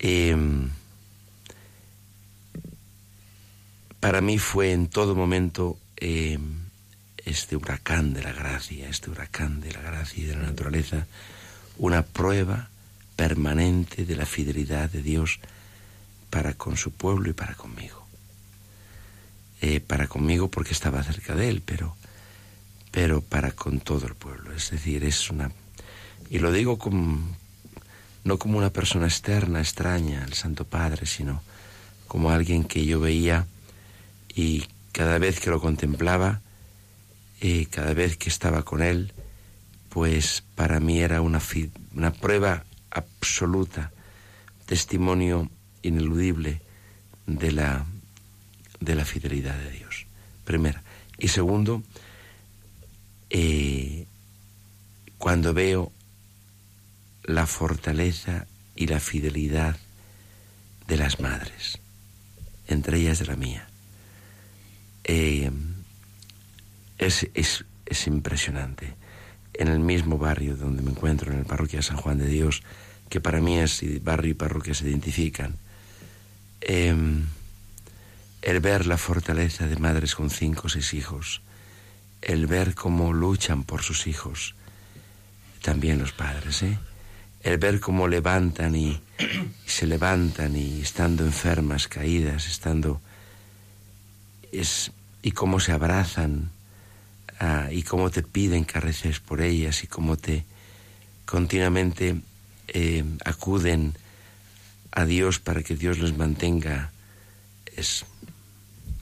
Em, 0.00 0.68
para 4.00 4.20
mí 4.20 4.36
fue 4.36 4.72
en 4.72 4.88
todo 4.88 5.14
momento 5.14 5.78
em, 5.96 6.63
este 7.24 7.56
huracán 7.56 8.12
de 8.12 8.22
la 8.22 8.32
gracia, 8.32 8.88
este 8.88 9.10
huracán 9.10 9.60
de 9.60 9.72
la 9.72 9.80
gracia 9.80 10.22
y 10.22 10.26
de 10.26 10.36
la 10.36 10.42
naturaleza, 10.42 11.06
una 11.78 12.02
prueba 12.02 12.68
permanente 13.16 14.04
de 14.04 14.16
la 14.16 14.26
fidelidad 14.26 14.90
de 14.90 15.02
Dios 15.02 15.40
para 16.30 16.54
con 16.54 16.76
su 16.76 16.90
pueblo 16.90 17.30
y 17.30 17.32
para 17.32 17.54
conmigo. 17.54 18.06
Eh, 19.60 19.80
para 19.80 20.08
conmigo 20.08 20.48
porque 20.48 20.72
estaba 20.72 21.02
cerca 21.02 21.34
de 21.34 21.48
él, 21.48 21.62
pero, 21.64 21.96
pero 22.90 23.22
para 23.22 23.52
con 23.52 23.80
todo 23.80 24.06
el 24.06 24.14
pueblo. 24.14 24.52
Es 24.52 24.70
decir, 24.70 25.04
es 25.04 25.30
una... 25.30 25.50
Y 26.28 26.38
lo 26.38 26.52
digo 26.52 26.78
como, 26.78 27.36
no 28.24 28.38
como 28.38 28.58
una 28.58 28.70
persona 28.70 29.06
externa, 29.06 29.60
extraña 29.60 30.24
al 30.24 30.34
Santo 30.34 30.64
Padre, 30.64 31.06
sino 31.06 31.42
como 32.08 32.30
alguien 32.30 32.64
que 32.64 32.84
yo 32.84 33.00
veía 33.00 33.46
y 34.34 34.66
cada 34.92 35.18
vez 35.18 35.40
que 35.40 35.50
lo 35.50 35.60
contemplaba, 35.60 36.40
cada 37.70 37.92
vez 37.92 38.16
que 38.16 38.30
estaba 38.30 38.62
con 38.62 38.80
él, 38.80 39.12
pues 39.90 40.42
para 40.54 40.80
mí 40.80 41.00
era 41.00 41.20
una, 41.20 41.42
una 41.94 42.10
prueba 42.10 42.64
absoluta, 42.90 43.92
testimonio 44.64 45.50
ineludible 45.82 46.62
de 47.26 47.52
la, 47.52 47.84
de 48.80 48.94
la 48.94 49.04
fidelidad 49.04 49.58
de 49.58 49.70
Dios. 49.72 50.06
Primera. 50.46 50.82
Y 51.18 51.28
segundo, 51.28 51.82
eh, 53.28 54.06
cuando 55.18 55.52
veo 55.52 55.92
la 57.24 57.46
fortaleza 57.46 58.46
y 58.74 58.86
la 58.86 59.00
fidelidad 59.00 59.76
de 60.86 60.96
las 60.96 61.20
madres, 61.20 61.78
entre 62.68 63.00
ellas 63.00 63.18
de 63.18 63.26
la 63.26 63.36
mía. 63.36 63.68
Eh, 65.04 65.50
es, 66.98 67.28
es, 67.34 67.64
es, 67.86 68.06
impresionante. 68.06 68.94
En 69.52 69.68
el 69.68 69.80
mismo 69.80 70.18
barrio 70.18 70.56
donde 70.56 70.82
me 70.82 70.90
encuentro, 70.90 71.32
en 71.32 71.38
el 71.38 71.44
parroquia 71.44 71.82
San 71.82 71.96
Juan 71.96 72.18
de 72.18 72.26
Dios, 72.26 72.62
que 73.08 73.20
para 73.20 73.40
mí 73.40 73.58
es 73.58 73.82
barrio 74.02 74.32
y 74.32 74.34
parroquia 74.34 74.74
se 74.74 74.88
identifican, 74.88 75.56
Em, 76.66 77.26
el 78.40 78.60
ver 78.60 78.86
la 78.86 78.96
fortaleza 78.96 79.66
de 79.66 79.76
madres 79.76 80.14
con 80.14 80.30
cinco 80.30 80.62
o 80.64 80.70
seis 80.70 80.94
hijos, 80.94 81.42
el 82.22 82.46
ver 82.46 82.74
cómo 82.74 83.12
luchan 83.12 83.64
por 83.64 83.82
sus 83.82 84.06
hijos, 84.06 84.54
también 85.60 85.98
los 85.98 86.12
padres, 86.12 86.62
¿eh? 86.62 86.78
el 87.42 87.58
ver 87.58 87.80
cómo 87.80 88.08
levantan 88.08 88.76
y, 88.76 88.98
se 89.66 89.86
levantan 89.86 90.56
y 90.56 90.80
estando 90.80 91.22
enfermas, 91.24 91.86
caídas, 91.86 92.46
estando 92.46 93.02
es, 94.52 94.90
y 95.20 95.32
cómo 95.32 95.60
se 95.60 95.72
abrazan 95.72 96.50
ah, 97.40 97.68
y 97.70 97.82
cómo 97.82 98.10
te 98.10 98.22
piden 98.22 98.64
que 98.64 98.80
reces 98.80 99.20
por 99.20 99.40
ellas 99.40 99.84
y 99.84 99.86
cómo 99.86 100.16
te 100.16 100.44
continuamente 101.24 102.20
eh, 102.68 103.04
acuden 103.24 103.94
a 104.92 105.04
Dios 105.04 105.40
para 105.40 105.62
que 105.62 105.76
Dios 105.76 105.98
los 105.98 106.16
mantenga, 106.16 106.92
es 107.76 108.04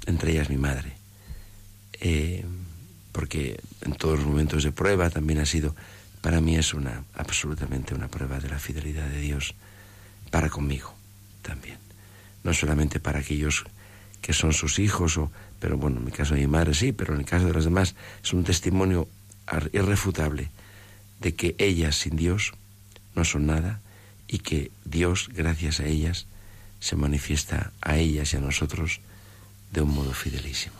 entre 0.06 0.32
ellas 0.32 0.50
mi 0.50 0.56
madre. 0.56 0.92
Eh, 2.00 2.44
porque 3.12 3.60
en 3.82 3.92
todos 3.92 4.18
los 4.18 4.26
momentos 4.26 4.64
de 4.64 4.72
prueba 4.72 5.10
también 5.10 5.38
ha 5.38 5.46
sido, 5.46 5.76
para 6.20 6.40
mí 6.40 6.56
es 6.56 6.74
una, 6.74 7.04
absolutamente 7.14 7.94
una 7.94 8.08
prueba 8.08 8.40
de 8.40 8.48
la 8.48 8.58
fidelidad 8.58 9.08
de 9.08 9.20
Dios 9.20 9.54
para 10.30 10.48
conmigo 10.48 10.94
también. 11.42 11.78
No 12.42 12.54
solamente 12.54 12.98
para 12.98 13.20
aquellos 13.20 13.64
que 14.22 14.32
son 14.32 14.52
sus 14.52 14.78
hijos, 14.78 15.18
o, 15.18 15.30
pero 15.62 15.78
bueno, 15.78 15.98
en 15.98 16.04
mi 16.04 16.10
caso 16.10 16.34
de 16.34 16.40
mi 16.40 16.48
madre 16.48 16.74
sí, 16.74 16.90
pero 16.90 17.14
en 17.14 17.20
el 17.20 17.24
caso 17.24 17.46
de 17.46 17.54
las 17.54 17.62
demás 17.62 17.94
es 18.20 18.32
un 18.32 18.42
testimonio 18.42 19.06
irrefutable 19.72 20.50
de 21.20 21.36
que 21.36 21.54
ellas 21.58 21.94
sin 21.94 22.16
Dios 22.16 22.52
no 23.14 23.24
son 23.24 23.46
nada 23.46 23.80
y 24.26 24.40
que 24.40 24.72
Dios, 24.84 25.30
gracias 25.32 25.78
a 25.78 25.86
ellas, 25.86 26.26
se 26.80 26.96
manifiesta 26.96 27.70
a 27.80 27.96
ellas 27.96 28.32
y 28.32 28.38
a 28.38 28.40
nosotros 28.40 29.00
de 29.70 29.82
un 29.82 29.94
modo 29.94 30.12
fidelísimo. 30.12 30.74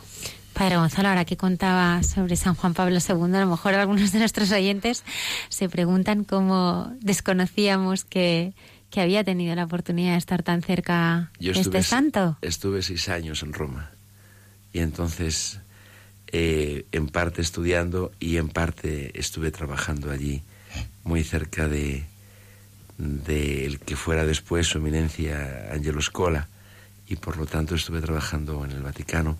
Padre 0.52 0.78
Gonzalo, 0.78 1.10
ahora 1.10 1.24
que 1.26 1.36
contaba 1.36 2.02
sobre 2.02 2.34
San 2.34 2.56
Juan 2.56 2.74
Pablo 2.74 2.98
II, 2.98 3.36
a 3.36 3.40
lo 3.40 3.46
mejor 3.46 3.74
algunos 3.74 4.10
de 4.10 4.18
nuestros 4.18 4.50
oyentes 4.50 5.04
se 5.48 5.68
preguntan 5.68 6.24
cómo 6.24 6.92
desconocíamos 7.00 8.04
que, 8.04 8.52
que 8.90 9.00
había 9.00 9.22
tenido 9.22 9.54
la 9.54 9.62
oportunidad 9.62 10.12
de 10.12 10.18
estar 10.18 10.42
tan 10.42 10.60
cerca 10.60 11.30
de 11.38 11.52
este 11.52 11.84
santo. 11.84 12.36
Estuve 12.42 12.82
seis 12.82 13.08
años 13.08 13.44
en 13.44 13.52
Roma 13.52 13.91
y 14.72 14.80
entonces 14.80 15.60
eh, 16.28 16.86
en 16.92 17.08
parte 17.08 17.42
estudiando 17.42 18.12
y 18.18 18.36
en 18.38 18.48
parte 18.48 19.18
estuve 19.18 19.50
trabajando 19.50 20.10
allí 20.10 20.42
muy 21.04 21.24
cerca 21.24 21.68
de, 21.68 22.04
del 22.96 23.80
que 23.80 23.96
fuera 23.96 24.24
después 24.24 24.66
su 24.66 24.78
eminencia 24.78 25.70
Angelo 25.72 26.00
Scola 26.00 26.48
y 27.06 27.16
por 27.16 27.36
lo 27.36 27.46
tanto 27.46 27.74
estuve 27.74 28.00
trabajando 28.00 28.64
en 28.64 28.70
el 28.70 28.82
Vaticano 28.82 29.36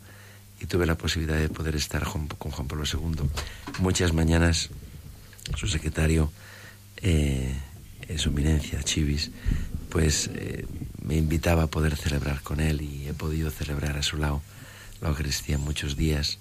y 0.61 0.67
tuve 0.67 0.87
la 0.87 0.97
posibilidad 0.97 1.39
de 1.39 1.49
poder 1.49 1.77
estar 1.77 2.05
con 2.05 2.51
Juan 2.53 2.69
Pablo 2.69 2.85
II. 2.85 3.29
Muchas 3.79 4.13
mañanas 4.13 4.71
su 5.57 5.67
secretario, 5.67 6.31
eh, 6.99 7.55
su 8.17 8.29
eminencia 8.29 8.83
Chivis, 8.83 9.31
pues 9.89 10.31
eh, 10.35 10.67
me 11.03 11.17
invitaba 11.17 11.65
a 11.65 11.67
poder 11.67 11.97
celebrar 11.97 12.43
con 12.43 12.61
él 12.61 12.83
y 12.83 13.09
he 13.09 13.15
podido 13.15 13.51
celebrar 13.51 13.97
a 13.97 14.03
su 14.03 14.19
lado 14.19 14.43
la 15.03 15.11
Eucaristía 15.11 15.59
muchos 15.59 15.97
días, 15.97 16.39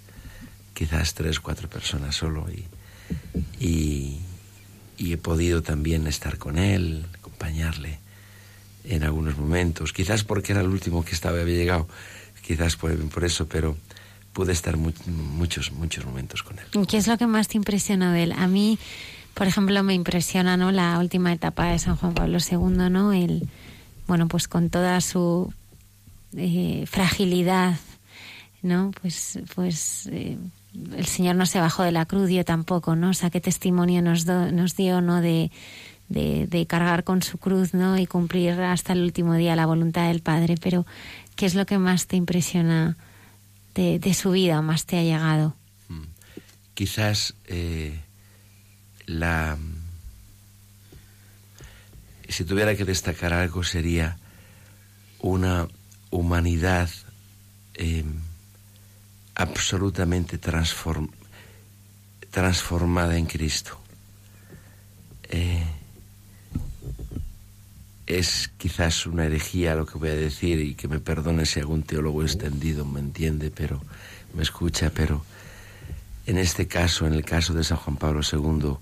quizás 0.73 1.13
tres, 1.13 1.41
cuatro 1.41 1.67
personas 1.67 2.15
solo 2.15 2.47
y 3.59 4.21
y 5.01 5.13
he 5.13 5.17
podido 5.17 5.63
también 5.63 6.05
estar 6.05 6.38
con 6.38 6.59
él, 6.59 7.05
acompañarle 7.19 7.99
en 8.83 9.03
algunos 9.03 9.35
momentos, 9.35 9.93
quizás 9.93 10.23
porque 10.23 10.51
era 10.51 10.61
el 10.61 10.67
último 10.67 11.03
que 11.03 11.13
estaba, 11.13 11.39
había 11.39 11.55
llegado, 11.55 11.88
quizás 12.43 12.75
por, 12.75 12.95
por 13.09 13.23
eso, 13.23 13.47
pero 13.47 13.75
pude 14.31 14.53
estar 14.53 14.77
muchos, 14.77 15.71
muchos 15.71 16.05
momentos 16.05 16.43
con 16.43 16.59
él. 16.59 16.88
¿Qué 16.88 16.97
es 16.97 17.07
lo 17.07 17.17
que 17.17 17.25
más 17.25 17.47
te 17.47 17.57
impresiona 17.57 18.13
de 18.13 18.23
él? 18.23 18.31
A 18.33 18.47
mí, 18.47 18.77
por 19.33 19.47
ejemplo, 19.47 19.81
me 19.81 19.95
impresiona 19.95 20.55
¿no? 20.55 20.71
la 20.71 20.99
última 20.99 21.33
etapa 21.33 21.65
de 21.71 21.79
San 21.79 21.95
Juan 21.95 22.13
Pablo 22.13 22.38
II, 22.39 22.89
¿no? 22.91 23.11
El, 23.11 23.49
bueno, 24.07 24.27
pues 24.27 24.47
con 24.47 24.69
toda 24.69 25.01
su 25.01 25.51
eh, 26.38 26.85
fragilidad, 26.88 27.77
¿no? 28.61 28.91
Pues, 29.01 29.39
pues 29.55 30.07
eh, 30.11 30.38
el 30.95 31.05
Señor 31.05 31.35
no 31.35 31.45
se 31.45 31.59
bajó 31.59 31.83
de 31.83 31.91
la 31.91 32.05
cruz, 32.05 32.29
yo 32.29 32.45
tampoco, 32.45 32.95
¿no? 32.95 33.09
O 33.09 33.13
sea, 33.13 33.29
qué 33.29 33.41
testimonio 33.41 34.01
nos, 34.01 34.25
nos 34.25 34.75
dio, 34.75 35.01
¿no? 35.01 35.21
De, 35.21 35.51
de, 36.11 36.65
cargar 36.67 37.03
con 37.03 37.21
su 37.21 37.38
cruz, 37.38 37.73
¿no? 37.73 37.97
Y 37.97 38.05
cumplir 38.05 38.51
hasta 38.61 38.93
el 38.93 39.03
último 39.03 39.35
día 39.35 39.55
la 39.55 39.65
voluntad 39.65 40.07
del 40.07 40.21
Padre. 40.21 40.55
Pero, 40.61 40.85
¿qué 41.35 41.45
es 41.45 41.55
lo 41.55 41.65
que 41.65 41.77
más 41.77 42.07
te 42.07 42.15
impresiona 42.15 42.97
de, 43.75 44.13
su 44.13 44.31
vida, 44.31 44.61
más 44.61 44.85
te 44.85 44.97
ha 44.97 45.03
llegado? 45.03 45.55
Mm. 45.89 46.03
Quizás 46.73 47.33
eh, 47.47 47.99
la... 49.05 49.57
Si 52.27 52.45
tuviera 52.45 52.75
que 52.75 52.85
destacar 52.85 53.33
algo 53.33 53.63
sería 53.63 54.17
una 55.19 55.67
humanidad 56.11 56.89
eh, 57.75 58.05
absolutamente 59.35 60.37
transformada 62.29 63.17
en 63.17 63.25
Cristo. 63.25 63.79
Eh, 65.29 65.63
es 68.07 68.51
quizás 68.57 69.05
una 69.05 69.25
herejía 69.25 69.75
lo 69.75 69.85
que 69.85 69.97
voy 69.97 70.09
a 70.09 70.15
decir 70.15 70.59
y 70.59 70.75
que 70.75 70.87
me 70.87 70.99
perdone 70.99 71.45
si 71.45 71.59
algún 71.59 71.83
teólogo 71.83 72.23
extendido 72.23 72.85
me 72.85 72.99
entiende, 72.99 73.51
pero 73.51 73.81
me 74.33 74.43
escucha, 74.43 74.91
pero 74.93 75.23
en 76.25 76.37
este 76.37 76.67
caso, 76.67 77.07
en 77.07 77.13
el 77.13 77.23
caso 77.23 77.53
de 77.53 77.63
San 77.63 77.77
Juan 77.77 77.97
Pablo 77.97 78.21
II, 78.21 78.75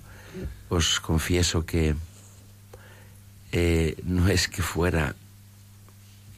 os 0.70 1.00
confieso 1.00 1.66
que 1.66 1.96
eh, 3.52 3.96
no 4.04 4.28
es 4.28 4.48
que 4.48 4.62
fuera, 4.62 5.16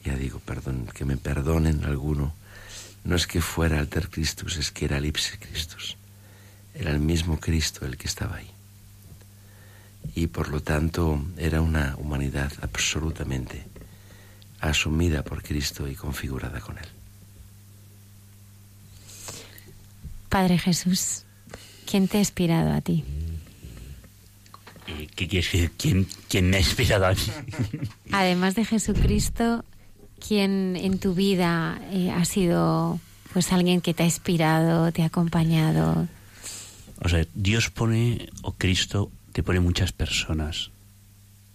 ya 0.04 0.16
digo, 0.16 0.40
perdón, 0.40 0.86
que 0.94 1.04
me 1.04 1.16
perdonen 1.16 1.84
alguno, 1.84 2.34
no 3.04 3.16
es 3.16 3.26
que 3.26 3.40
fuera 3.40 3.78
alter 3.78 4.08
Christus, 4.08 4.56
es 4.56 4.70
que 4.70 4.84
era 4.84 4.98
el 4.98 5.06
ipse 5.06 5.38
Christus. 5.38 5.96
Era 6.74 6.90
el 6.90 7.00
mismo 7.00 7.38
Cristo 7.38 7.84
el 7.84 7.96
que 7.96 8.06
estaba 8.06 8.36
ahí. 8.36 8.50
Y 10.14 10.28
por 10.28 10.48
lo 10.48 10.60
tanto 10.60 11.24
era 11.36 11.60
una 11.60 11.96
humanidad 11.96 12.52
absolutamente 12.62 13.64
asumida 14.60 15.22
por 15.22 15.42
Cristo 15.42 15.88
y 15.88 15.94
configurada 15.94 16.60
con 16.60 16.78
Él. 16.78 16.86
Padre 20.28 20.58
Jesús, 20.58 21.24
¿quién 21.84 22.08
te 22.08 22.18
ha 22.18 22.20
inspirado 22.20 22.72
a 22.72 22.80
ti? 22.80 23.04
¿Qué 25.14 25.28
quieres 25.28 25.50
decir? 25.52 25.72
¿Quién, 25.76 26.06
¿Quién 26.28 26.50
me 26.50 26.56
ha 26.56 26.60
inspirado 26.60 27.06
a 27.06 27.12
mí? 27.12 27.20
Además 28.12 28.54
de 28.54 28.64
Jesucristo, 28.64 29.64
quién 30.26 30.76
en 30.76 30.98
tu 30.98 31.14
vida 31.14 31.80
eh, 31.90 32.10
ha 32.10 32.24
sido 32.24 33.00
pues 33.32 33.52
alguien 33.52 33.80
que 33.80 33.94
te 33.94 34.02
ha 34.02 34.06
inspirado, 34.06 34.92
te 34.92 35.02
ha 35.02 35.06
acompañado. 35.06 36.06
O 37.00 37.08
sea, 37.08 37.26
Dios 37.34 37.70
pone, 37.70 38.28
o 38.42 38.52
Cristo 38.52 39.10
te 39.32 39.42
pone 39.42 39.60
muchas 39.60 39.92
personas 39.92 40.70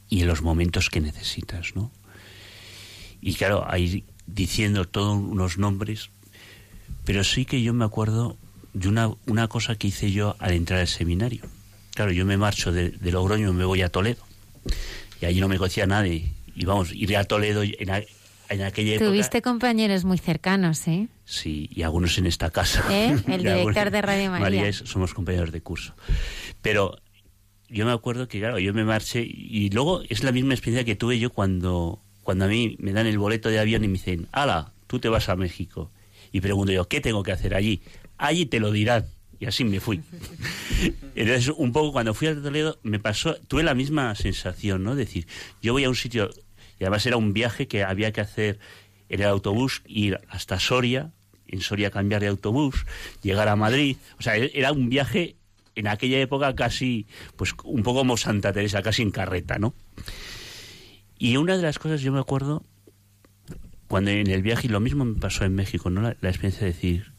y 0.10 0.22
en 0.22 0.28
los 0.28 0.42
momentos 0.42 0.90
que 0.90 1.02
necesitas, 1.02 1.76
¿no? 1.76 1.92
Y 3.22 3.34
claro, 3.36 3.66
ahí 3.70 4.04
diciendo 4.26 4.86
todos 4.86 5.18
unos 5.18 5.58
nombres, 5.58 6.10
pero 7.06 7.24
sí 7.24 7.46
que 7.46 7.62
yo 7.62 7.74
me 7.74 7.86
acuerdo 7.86 8.38
de 8.74 8.88
una, 8.88 9.12
una 9.26 9.48
cosa 9.48 9.76
que 9.76 9.88
hice 9.88 10.12
yo 10.12 10.36
al 10.40 10.54
entrar 10.54 10.80
al 10.80 10.88
seminario. 10.88 11.44
Claro, 11.94 12.12
yo 12.12 12.26
me 12.26 12.38
marcho 12.38 12.72
de, 12.72 12.94
Logroño 13.02 13.50
y 13.50 13.54
me 13.54 13.66
voy 13.66 13.82
a 13.82 13.90
Toledo. 13.90 14.22
Y 15.20 15.26
allí 15.26 15.40
no 15.40 15.48
me 15.48 15.58
conocía 15.58 15.88
nadie. 15.88 16.32
Y 16.56 16.66
vamos, 16.66 16.94
iré 16.94 17.18
a 17.18 17.24
Toledo 17.24 17.64
en, 17.64 17.90
en 18.50 18.62
aquella 18.62 18.96
época... 18.96 19.10
Tuviste 19.10 19.42
compañeros 19.42 20.06
muy 20.06 20.18
cercanos, 20.18 20.88
¿eh? 20.88 21.08
Sí, 21.26 21.70
y 21.74 21.84
algunos 21.84 22.18
en 22.18 22.26
esta 22.26 22.50
casa. 22.50 22.84
¿Eh? 22.90 23.18
El 23.28 23.44
director 23.44 23.92
de 23.92 24.02
Radio 24.02 24.32
María. 24.32 24.62
María 24.62 24.74
somos 24.74 25.14
compañeros 25.14 25.52
de 25.52 25.62
curso. 25.62 25.94
Pero 26.62 26.98
yo 27.70 27.86
me 27.86 27.92
acuerdo 27.92 28.28
que, 28.28 28.40
claro, 28.40 28.60
yo 28.60 28.74
me 28.74 28.86
marché 28.86 29.22
y 29.22 29.70
luego 29.70 30.02
es 30.10 30.24
la 30.24 30.32
misma 30.32 30.54
experiencia 30.54 30.86
que 30.86 30.96
tuve 30.96 31.20
yo 31.20 31.32
cuando, 31.32 32.02
cuando 32.24 32.46
a 32.46 32.48
mí 32.48 32.78
me 32.80 32.94
dan 32.94 33.08
el 33.08 33.18
boleto 33.18 33.50
de 33.50 33.60
avión 33.60 33.84
y 33.84 33.88
me 33.88 33.94
dicen, 33.94 34.28
ala, 34.32 34.74
tú 34.88 35.00
te 35.00 35.10
vas 35.10 35.30
a 35.30 35.36
México. 35.36 35.92
Y 36.32 36.42
pregunto 36.42 36.72
yo, 36.72 36.88
¿qué 36.88 37.02
tengo 37.02 37.24
que 37.24 37.32
hacer 37.32 37.56
allí? 37.56 37.82
Allí 38.18 38.46
te 38.46 38.60
lo 38.60 38.72
dirán. 38.72 39.06
Y 39.40 39.46
así 39.46 39.64
me 39.64 39.80
fui. 39.80 40.02
Entonces, 41.16 41.54
un 41.56 41.72
poco 41.72 41.92
cuando 41.92 42.14
fui 42.14 42.28
a 42.28 42.42
Toledo, 42.42 42.80
me 42.84 43.00
pasó, 43.00 43.36
tuve 43.48 43.64
la 43.64 43.76
misma 43.76 44.16
sensación, 44.16 44.84
¿no? 44.84 44.96
Decir, 44.96 45.28
yo 45.62 45.74
voy 45.74 45.84
a 45.84 45.90
un 45.90 45.96
sitio 45.96 46.30
y 46.80 46.84
además 46.84 47.06
era 47.06 47.18
un 47.18 47.34
viaje 47.34 47.68
que 47.68 47.84
había 47.84 48.12
que 48.12 48.22
hacer 48.22 48.60
en 49.10 49.22
el 49.22 49.28
autobús, 49.28 49.82
ir 49.86 50.20
hasta 50.30 50.60
Soria, 50.60 51.12
en 51.48 51.62
Soria 51.62 51.92
cambiar 51.92 52.22
de 52.22 52.28
autobús, 52.28 52.86
llegar 53.22 53.48
a 53.48 53.56
Madrid. 53.56 53.98
O 54.20 54.22
sea, 54.22 54.36
era 54.36 54.72
un 54.72 54.90
viaje 54.90 55.38
en 55.76 55.88
aquella 55.88 56.20
época 56.20 56.56
casi, 56.56 57.06
pues 57.36 57.54
un 57.64 57.84
poco 57.84 58.00
como 58.00 58.18
Santa 58.18 58.52
Teresa, 58.52 58.82
casi 58.82 59.04
en 59.04 59.12
carreta, 59.12 59.60
¿no? 59.60 59.74
Y 61.20 61.38
una 61.38 61.56
de 61.56 61.64
las 61.64 61.80
cosas 61.80 62.02
yo 62.02 62.12
me 62.12 62.20
acuerdo, 62.20 62.64
cuando 63.88 64.12
en 64.12 64.28
el 64.28 64.42
viaje, 64.42 64.68
y 64.68 64.70
lo 64.70 64.80
mismo 64.80 65.06
me 65.06 65.20
pasó 65.20 65.46
en 65.46 65.56
México, 65.56 65.90
¿no? 65.90 66.02
La, 66.02 66.30
experiencia 66.30 66.62
de 66.62 66.74
decir, 66.74 67.14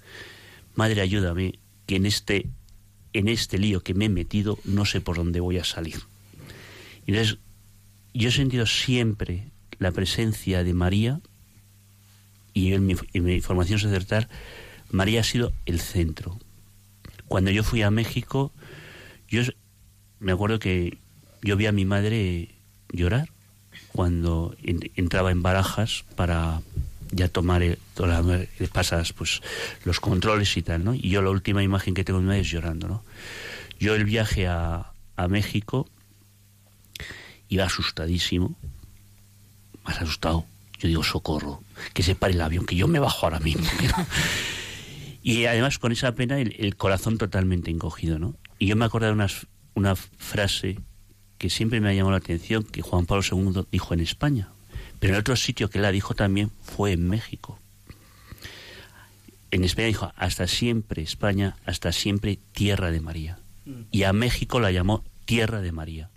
madre, 0.74 1.00
ayúdame, 1.00 1.58
que 1.86 1.96
en 1.96 2.06
este, 2.06 2.48
en 3.12 3.28
este 3.28 3.58
lío 3.58 3.82
que 3.82 3.94
me 3.94 4.06
he 4.06 4.08
metido 4.08 4.58
no 4.64 4.84
sé 4.84 5.00
por 5.00 5.16
dónde 5.16 5.40
voy 5.40 5.58
a 5.58 5.64
salir. 5.64 6.00
Y 7.06 7.12
entonces 7.12 7.38
yo 8.14 8.28
he 8.28 8.32
sentido 8.32 8.66
siempre 8.66 9.48
la 9.78 9.92
presencia 9.92 10.64
de 10.64 10.74
María 10.74 11.20
y 12.52 12.72
en 12.72 12.86
mi, 12.86 13.40
formación 13.40 13.78
sacerdotal, 13.78 14.28
María 14.90 15.20
ha 15.20 15.24
sido 15.24 15.52
el 15.66 15.80
centro. 15.80 16.38
Cuando 17.26 17.50
yo 17.50 17.62
fui 17.62 17.82
a 17.82 17.90
México, 17.90 18.52
yo 19.28 19.42
me 20.18 20.32
acuerdo 20.32 20.58
que 20.58 20.98
yo 21.42 21.56
vi 21.56 21.66
a 21.66 21.72
mi 21.72 21.84
madre 21.84 22.48
llorar 22.90 23.28
cuando 23.92 24.56
entraba 24.62 25.30
en 25.30 25.42
barajas 25.42 26.04
para 26.16 26.62
ya 27.10 27.28
tomar 27.28 27.62
todas 27.94 28.24
las 28.26 28.70
pasas 28.70 29.12
pues 29.12 29.40
los 29.84 30.00
controles 30.00 30.56
y 30.56 30.62
tal, 30.62 30.84
¿no? 30.84 30.94
Y 30.94 31.10
yo 31.10 31.22
la 31.22 31.30
última 31.30 31.62
imagen 31.62 31.94
que 31.94 32.04
tengo 32.04 32.18
de 32.18 32.24
mi 32.24 32.28
madre 32.28 32.40
es 32.40 32.50
llorando, 32.50 32.88
¿no? 32.88 33.04
Yo 33.78 33.94
el 33.94 34.04
viaje 34.04 34.48
a, 34.48 34.92
a 35.16 35.28
México 35.28 35.88
iba 37.48 37.64
asustadísimo, 37.64 38.56
más 39.84 40.00
asustado. 40.00 40.44
Yo 40.78 40.88
digo, 40.88 41.02
socorro, 41.02 41.62
que 41.92 42.02
se 42.02 42.14
pare 42.14 42.34
el 42.34 42.40
avión, 42.40 42.64
que 42.64 42.76
yo 42.76 42.86
me 42.86 43.00
bajo 43.00 43.26
ahora 43.26 43.40
mismo. 43.40 43.66
y 45.22 45.46
además 45.46 45.78
con 45.78 45.90
esa 45.90 46.12
pena 46.12 46.38
el, 46.38 46.76
corazón 46.76 47.18
totalmente 47.18 47.70
encogido, 47.70 48.18
¿no? 48.18 48.34
Y 48.58 48.66
yo 48.66 48.76
me 48.76 48.84
acuerdo 48.84 49.08
de 49.08 49.14
una, 49.14 49.26
una 49.74 49.96
frase 49.96 50.78
que 51.38 51.50
siempre 51.50 51.80
me 51.80 51.88
ha 51.88 51.94
llamado 51.94 52.12
la 52.12 52.18
atención, 52.18 52.62
que 52.62 52.82
Juan 52.82 53.06
Pablo 53.06 53.24
II 53.28 53.66
dijo 53.72 53.94
en 53.94 54.00
España. 54.00 54.48
Pero 55.00 55.14
en 55.14 55.20
otro 55.20 55.36
sitio 55.36 55.70
que 55.70 55.78
la 55.78 55.92
dijo 55.92 56.14
también 56.14 56.50
fue 56.62 56.92
en 56.92 57.08
México. 57.08 57.58
En 59.50 59.64
España 59.64 59.86
dijo, 59.86 60.12
hasta 60.16 60.46
siempre 60.46 61.02
España, 61.02 61.56
hasta 61.64 61.92
siempre 61.92 62.38
tierra 62.52 62.90
de 62.90 63.00
María. 63.00 63.38
Mm. 63.64 63.82
Y 63.90 64.02
a 64.02 64.12
México 64.12 64.60
la 64.60 64.70
llamó 64.70 65.04
tierra 65.24 65.60
de 65.60 65.72
María 65.72 66.10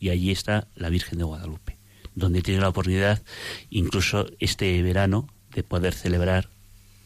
y 0.00 0.10
allí 0.10 0.30
está 0.30 0.68
la 0.74 0.88
Virgen 0.90 1.18
de 1.18 1.24
Guadalupe, 1.24 1.76
donde 2.14 2.42
tiene 2.42 2.60
la 2.60 2.68
oportunidad, 2.68 3.22
incluso 3.70 4.26
este 4.38 4.82
verano, 4.82 5.28
de 5.54 5.62
poder 5.62 5.94
celebrar 5.94 6.48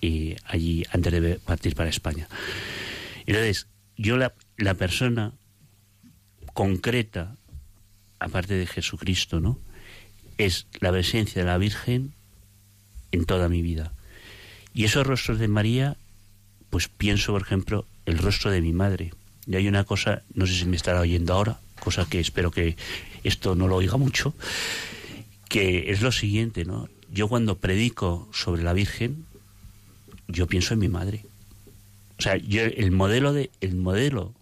eh, 0.02 0.36
allí 0.44 0.84
antes 0.90 1.12
de 1.12 1.38
partir 1.38 1.74
para 1.74 1.90
España. 1.90 2.28
Entonces, 3.26 3.68
yo 3.96 4.16
la, 4.16 4.34
la 4.56 4.74
persona 4.74 5.32
concreta, 6.52 7.36
aparte 8.18 8.54
de 8.54 8.66
Jesucristo, 8.66 9.40
¿no? 9.40 9.58
Es 10.38 10.66
la 10.80 10.90
presencia 10.90 11.42
de 11.42 11.46
la 11.46 11.58
Virgen 11.58 12.14
en 13.12 13.24
toda 13.24 13.48
mi 13.48 13.62
vida. 13.62 13.92
Y 14.74 14.84
esos 14.84 15.06
rostros 15.06 15.38
de 15.38 15.48
María, 15.48 15.96
pues 16.70 16.88
pienso, 16.88 17.32
por 17.32 17.42
ejemplo, 17.42 17.86
el 18.06 18.18
rostro 18.18 18.50
de 18.50 18.60
mi 18.60 18.72
madre. 18.72 19.12
Y 19.46 19.56
hay 19.56 19.68
una 19.68 19.84
cosa, 19.84 20.22
no 20.34 20.46
sé 20.46 20.54
si 20.54 20.66
me 20.66 20.76
estará 20.76 21.00
oyendo 21.00 21.34
ahora, 21.34 21.60
cosa 21.82 22.06
que 22.08 22.20
espero 22.20 22.52
que 22.52 22.76
esto 23.24 23.56
no 23.56 23.66
lo 23.66 23.74
oiga 23.74 23.96
mucho, 23.96 24.34
que 25.48 25.90
es 25.90 26.00
lo 26.00 26.12
siguiente, 26.12 26.64
¿no? 26.64 26.88
Yo 27.10 27.26
cuando 27.26 27.58
predico 27.58 28.28
sobre 28.32 28.62
la 28.62 28.72
Virgen, 28.72 29.26
yo 30.28 30.46
pienso 30.46 30.74
en 30.74 30.80
mi 30.80 30.88
madre. 30.88 31.24
O 32.20 32.22
sea, 32.22 32.36
yo 32.36 32.62
el 32.62 32.92
modelo 32.92 33.32
de 33.32 33.50
el 33.60 33.74
modelo 33.74 34.32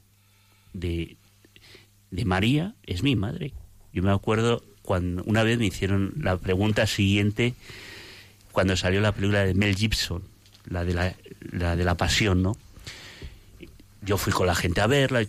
de, 0.74 1.16
de 2.10 2.24
María 2.26 2.74
es 2.84 3.02
mi 3.02 3.16
madre. 3.16 3.54
Yo 3.94 4.02
me 4.02 4.12
acuerdo 4.12 4.62
cuando 4.82 5.22
una 5.24 5.42
vez 5.42 5.58
me 5.58 5.66
hicieron 5.66 6.12
la 6.20 6.36
pregunta 6.36 6.86
siguiente 6.86 7.54
cuando 8.52 8.76
salió 8.76 9.00
la 9.00 9.12
película 9.12 9.46
de 9.46 9.54
Mel 9.54 9.76
Gibson, 9.76 10.22
la 10.66 10.84
de 10.84 10.92
la, 10.92 11.16
la 11.52 11.74
de 11.74 11.84
la 11.84 11.96
pasión, 11.96 12.42
¿no? 12.42 12.56
Yo 14.02 14.16
fui 14.16 14.32
con 14.32 14.46
la 14.46 14.54
gente 14.54 14.80
a 14.80 14.86
verla 14.86 15.26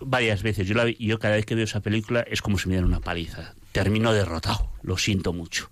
varias 0.00 0.42
veces. 0.42 0.66
Yo, 0.66 1.18
cada 1.18 1.34
vez 1.34 1.46
que 1.46 1.54
veo 1.54 1.64
esa 1.64 1.80
película 1.80 2.20
es 2.22 2.40
como 2.40 2.58
si 2.58 2.68
me 2.68 2.74
dieran 2.74 2.88
una 2.88 3.00
paliza. 3.00 3.54
Termino 3.72 4.12
derrotado, 4.12 4.70
lo 4.82 4.96
siento 4.96 5.32
mucho. 5.32 5.70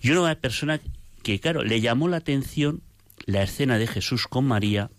Y 0.00 0.10
una 0.10 0.34
persona 0.36 0.80
que, 1.22 1.40
claro, 1.40 1.62
le 1.62 1.80
llamó 1.80 2.08
la 2.08 2.18
atención 2.18 2.82
la 3.26 3.42
escena 3.42 3.78
de 3.78 3.86
Jesús 3.86 4.26
con 4.26 4.44
María 4.46 4.90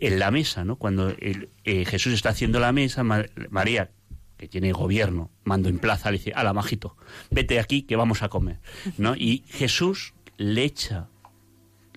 en 0.00 0.18
la 0.18 0.30
mesa, 0.30 0.64
¿no? 0.64 0.76
Cuando 0.76 1.10
eh, 1.18 1.84
Jesús 1.84 2.12
está 2.12 2.30
haciendo 2.30 2.60
la 2.60 2.72
mesa, 2.72 3.02
María, 3.02 3.90
que 4.36 4.48
tiene 4.48 4.72
gobierno, 4.72 5.30
mando 5.44 5.68
en 5.68 5.78
plaza, 5.78 6.10
le 6.10 6.18
dice, 6.18 6.32
ala, 6.34 6.52
majito, 6.52 6.96
vete 7.30 7.58
aquí 7.58 7.82
que 7.82 7.96
vamos 7.96 8.22
a 8.22 8.28
comer, 8.28 8.60
¿no? 8.96 9.16
Y 9.16 9.44
Jesús 9.48 10.14
le 10.36 10.64
echa, 10.64 11.08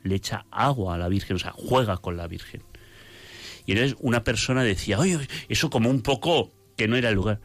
le 0.03 0.15
echa 0.15 0.45
agua 0.49 0.95
a 0.95 0.97
la 0.97 1.07
Virgen, 1.07 1.35
o 1.35 1.39
sea, 1.39 1.51
juega 1.51 1.97
con 1.97 2.17
la 2.17 2.27
Virgen. 2.27 2.63
Y 3.65 3.73
entonces 3.73 3.97
una 3.99 4.23
persona 4.23 4.63
decía, 4.63 4.99
oye, 4.99 5.19
eso 5.49 5.69
como 5.69 5.89
un 5.89 6.01
poco 6.01 6.51
que 6.77 6.87
no 6.87 6.95
era 6.95 7.09
el 7.09 7.15
lugar. 7.15 7.39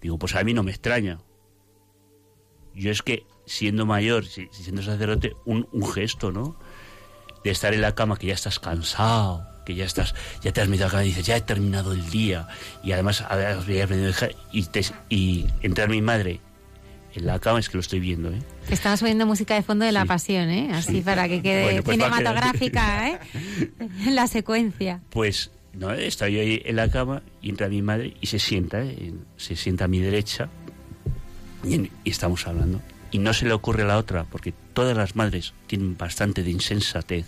Digo, 0.00 0.18
pues 0.18 0.34
a 0.34 0.44
mí 0.44 0.54
no 0.54 0.62
me 0.62 0.70
extraña. 0.70 1.18
Yo 2.74 2.90
es 2.90 3.02
que 3.02 3.24
siendo 3.46 3.86
mayor, 3.86 4.24
siendo 4.26 4.82
sacerdote, 4.82 5.34
un, 5.44 5.66
gesto, 5.92 6.32
¿no? 6.32 6.58
De 7.42 7.50
estar 7.50 7.72
en 7.72 7.80
la 7.80 7.94
cama 7.94 8.18
que 8.18 8.26
ya 8.26 8.34
estás 8.34 8.58
cansado, 8.58 9.46
que 9.64 9.74
ya 9.74 9.84
estás, 9.84 10.14
ya 10.42 10.52
te 10.52 10.60
has 10.60 10.68
metido 10.68 10.88
acá 10.88 11.02
y 11.04 11.08
dices, 11.08 11.26
ya 11.26 11.36
he 11.36 11.40
terminado 11.40 11.92
el 11.92 12.10
día. 12.10 12.48
Y 12.82 12.92
además 12.92 13.22
habías 13.22 13.88
venido 13.88 14.12
y, 14.52 14.64
te, 14.64 14.84
y 15.08 15.46
entrar 15.62 15.88
mi 15.88 16.02
madre 16.02 16.40
la 17.20 17.38
cama 17.38 17.58
es 17.58 17.68
que 17.68 17.76
lo 17.76 17.80
estoy 17.80 18.00
viendo, 18.00 18.30
¿eh? 18.30 18.38
Estamos 18.70 19.00
subiendo 19.00 19.26
música 19.26 19.54
de 19.54 19.62
fondo 19.62 19.84
de 19.84 19.92
la 19.92 20.04
pasión, 20.04 20.48
¿eh? 20.50 20.70
Así 20.72 21.00
para 21.00 21.28
que 21.28 21.42
quede 21.42 21.82
pues 21.82 21.96
cinematográfica, 21.96 23.08
¿eh? 23.10 23.18
la 24.10 24.26
secuencia. 24.26 25.00
Pues, 25.10 25.50
no, 25.72 25.92
estoy 25.92 26.38
ahí 26.38 26.62
en 26.64 26.76
la 26.76 26.90
cama 26.90 27.22
y 27.42 27.50
entra 27.50 27.68
mi 27.68 27.82
madre 27.82 28.14
y 28.20 28.26
se 28.26 28.38
sienta, 28.38 28.82
¿eh? 28.82 29.14
se 29.36 29.56
sienta 29.56 29.84
a 29.84 29.88
mi 29.88 30.00
derecha 30.00 30.48
y 31.64 31.90
estamos 32.04 32.46
hablando 32.46 32.80
y 33.10 33.18
no 33.18 33.32
se 33.32 33.46
le 33.46 33.52
ocurre 33.52 33.82
a 33.82 33.86
la 33.86 33.98
otra, 33.98 34.24
porque 34.24 34.52
todas 34.72 34.96
las 34.96 35.16
madres 35.16 35.54
tienen 35.66 35.96
bastante 35.96 36.42
de 36.42 36.50
insensatez, 36.50 37.26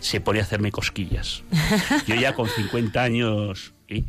se 0.00 0.20
pone 0.20 0.40
a 0.40 0.42
hacerme 0.42 0.70
cosquillas. 0.70 1.42
Yo 2.06 2.14
ya 2.14 2.34
con 2.34 2.48
50 2.48 3.02
años, 3.02 3.72
¿eh? 3.88 4.04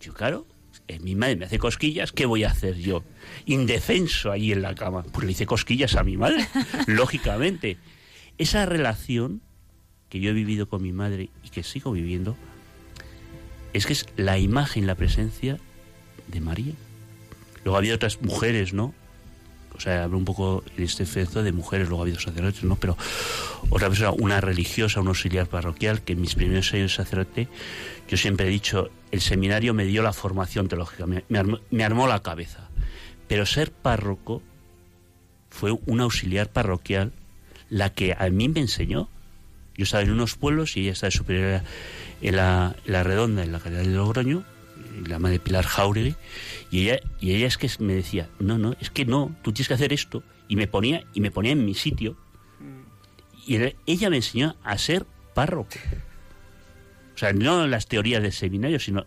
yo 0.00 0.12
claro, 0.14 0.46
eh, 0.88 0.98
mi 1.00 1.14
madre 1.14 1.36
me 1.36 1.44
hace 1.44 1.58
cosquillas, 1.58 2.12
¿qué 2.12 2.26
voy 2.26 2.44
a 2.44 2.50
hacer 2.50 2.76
yo? 2.76 3.04
Indefenso 3.44 4.32
ahí 4.32 4.52
en 4.52 4.62
la 4.62 4.74
cama. 4.74 5.02
Pues 5.02 5.26
le 5.26 5.32
hice 5.32 5.46
cosquillas 5.46 5.94
a 5.96 6.02
mi 6.02 6.16
madre, 6.16 6.48
lógicamente. 6.86 7.76
Esa 8.38 8.64
relación 8.66 9.42
que 10.08 10.20
yo 10.20 10.30
he 10.30 10.32
vivido 10.32 10.66
con 10.66 10.82
mi 10.82 10.92
madre 10.92 11.28
y 11.44 11.50
que 11.50 11.62
sigo 11.62 11.92
viviendo, 11.92 12.36
es 13.74 13.86
que 13.86 13.92
es 13.92 14.06
la 14.16 14.38
imagen, 14.38 14.86
la 14.86 14.94
presencia 14.94 15.58
de 16.26 16.40
María. 16.40 16.72
Luego 17.64 17.76
había 17.76 17.94
otras 17.94 18.22
mujeres, 18.22 18.72
¿no? 18.72 18.94
O 19.78 19.80
sea, 19.80 20.02
hablo 20.02 20.18
un 20.18 20.24
poco 20.24 20.64
en 20.76 20.82
este 20.82 21.04
efecto 21.04 21.44
de 21.44 21.52
mujeres, 21.52 21.88
luego 21.88 22.02
ha 22.02 22.04
habido 22.04 22.18
sacerdotes, 22.18 22.64
¿no? 22.64 22.74
Pero 22.74 22.96
otra 23.70 23.88
persona, 23.88 24.10
una 24.10 24.40
religiosa, 24.40 25.00
un 25.00 25.06
auxiliar 25.06 25.46
parroquial, 25.46 26.02
que 26.02 26.14
en 26.14 26.20
mis 26.20 26.34
primeros 26.34 26.74
años 26.74 26.90
de 26.90 26.96
sacerdote, 26.96 27.48
yo 28.08 28.16
siempre 28.16 28.48
he 28.48 28.50
dicho, 28.50 28.90
el 29.12 29.20
seminario 29.20 29.74
me 29.74 29.84
dio 29.84 30.02
la 30.02 30.12
formación 30.12 30.66
teológica, 30.66 31.06
me, 31.06 31.84
armó, 31.84 32.08
la 32.08 32.20
cabeza. 32.22 32.68
Pero 33.28 33.46
ser 33.46 33.70
párroco 33.70 34.42
fue 35.48 35.70
un 35.86 36.00
auxiliar 36.00 36.50
parroquial 36.50 37.12
la 37.70 37.92
que 37.92 38.16
a 38.18 38.28
mí 38.30 38.48
me 38.48 38.58
enseñó. 38.58 39.08
Yo 39.76 39.84
estaba 39.84 40.02
en 40.02 40.10
unos 40.10 40.34
pueblos 40.34 40.76
y 40.76 40.80
ella 40.80 40.92
estaba 40.92 41.12
superior 41.12 41.62
en 42.20 42.34
la, 42.34 42.74
en 42.84 42.92
la 42.92 43.04
redonda, 43.04 43.44
en 43.44 43.52
la 43.52 43.60
calidad 43.60 43.82
de 43.82 43.86
Logroño, 43.86 44.44
la 45.06 45.18
madre 45.18 45.38
Pilar 45.38 45.64
Jauregui, 45.64 46.16
y 46.70 46.88
ella, 46.88 47.00
y 47.20 47.32
ella 47.32 47.46
es 47.46 47.58
que 47.58 47.70
me 47.78 47.94
decía, 47.94 48.28
no, 48.38 48.58
no, 48.58 48.74
es 48.80 48.90
que 48.90 49.04
no, 49.04 49.36
tú 49.42 49.52
tienes 49.52 49.68
que 49.68 49.74
hacer 49.74 49.92
esto, 49.92 50.22
y 50.48 50.56
me 50.56 50.66
ponía, 50.66 51.04
y 51.14 51.20
me 51.20 51.30
ponía 51.30 51.52
en 51.52 51.64
mi 51.64 51.74
sitio, 51.74 52.16
y 53.46 53.56
ella 53.86 54.10
me 54.10 54.16
enseñó 54.16 54.56
a 54.62 54.76
ser 54.76 55.06
párroco. 55.34 55.76
O 57.14 57.18
sea, 57.18 57.32
no 57.32 57.66
las 57.66 57.86
teorías 57.86 58.22
del 58.22 58.32
seminario, 58.32 58.78
sino 58.78 59.06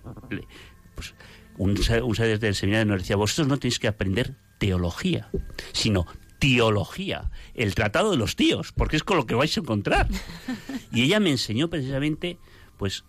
pues, 0.96 1.14
un, 1.58 1.80
un 2.04 2.40
del 2.40 2.56
seminario 2.56 2.86
nos 2.86 3.02
decía, 3.02 3.16
vosotros 3.16 3.48
no 3.48 3.58
tenéis 3.58 3.80
que 3.80 3.88
aprender 3.88 4.36
teología, 4.58 5.30
sino 5.74 6.08
teología, 6.40 7.30
el 7.54 7.76
tratado 7.76 8.12
de 8.12 8.18
los 8.18 8.36
tíos, 8.36 8.72
porque 8.72 8.96
es 8.96 9.04
con 9.04 9.18
lo 9.18 9.28
que 9.28 9.36
vais 9.36 9.56
a 9.56 9.60
encontrar. 9.60 10.08
Y 10.92 11.04
ella 11.04 11.22
me 11.22 11.30
enseñó 11.30 11.70
precisamente, 11.70 12.38
pues, 12.78 13.06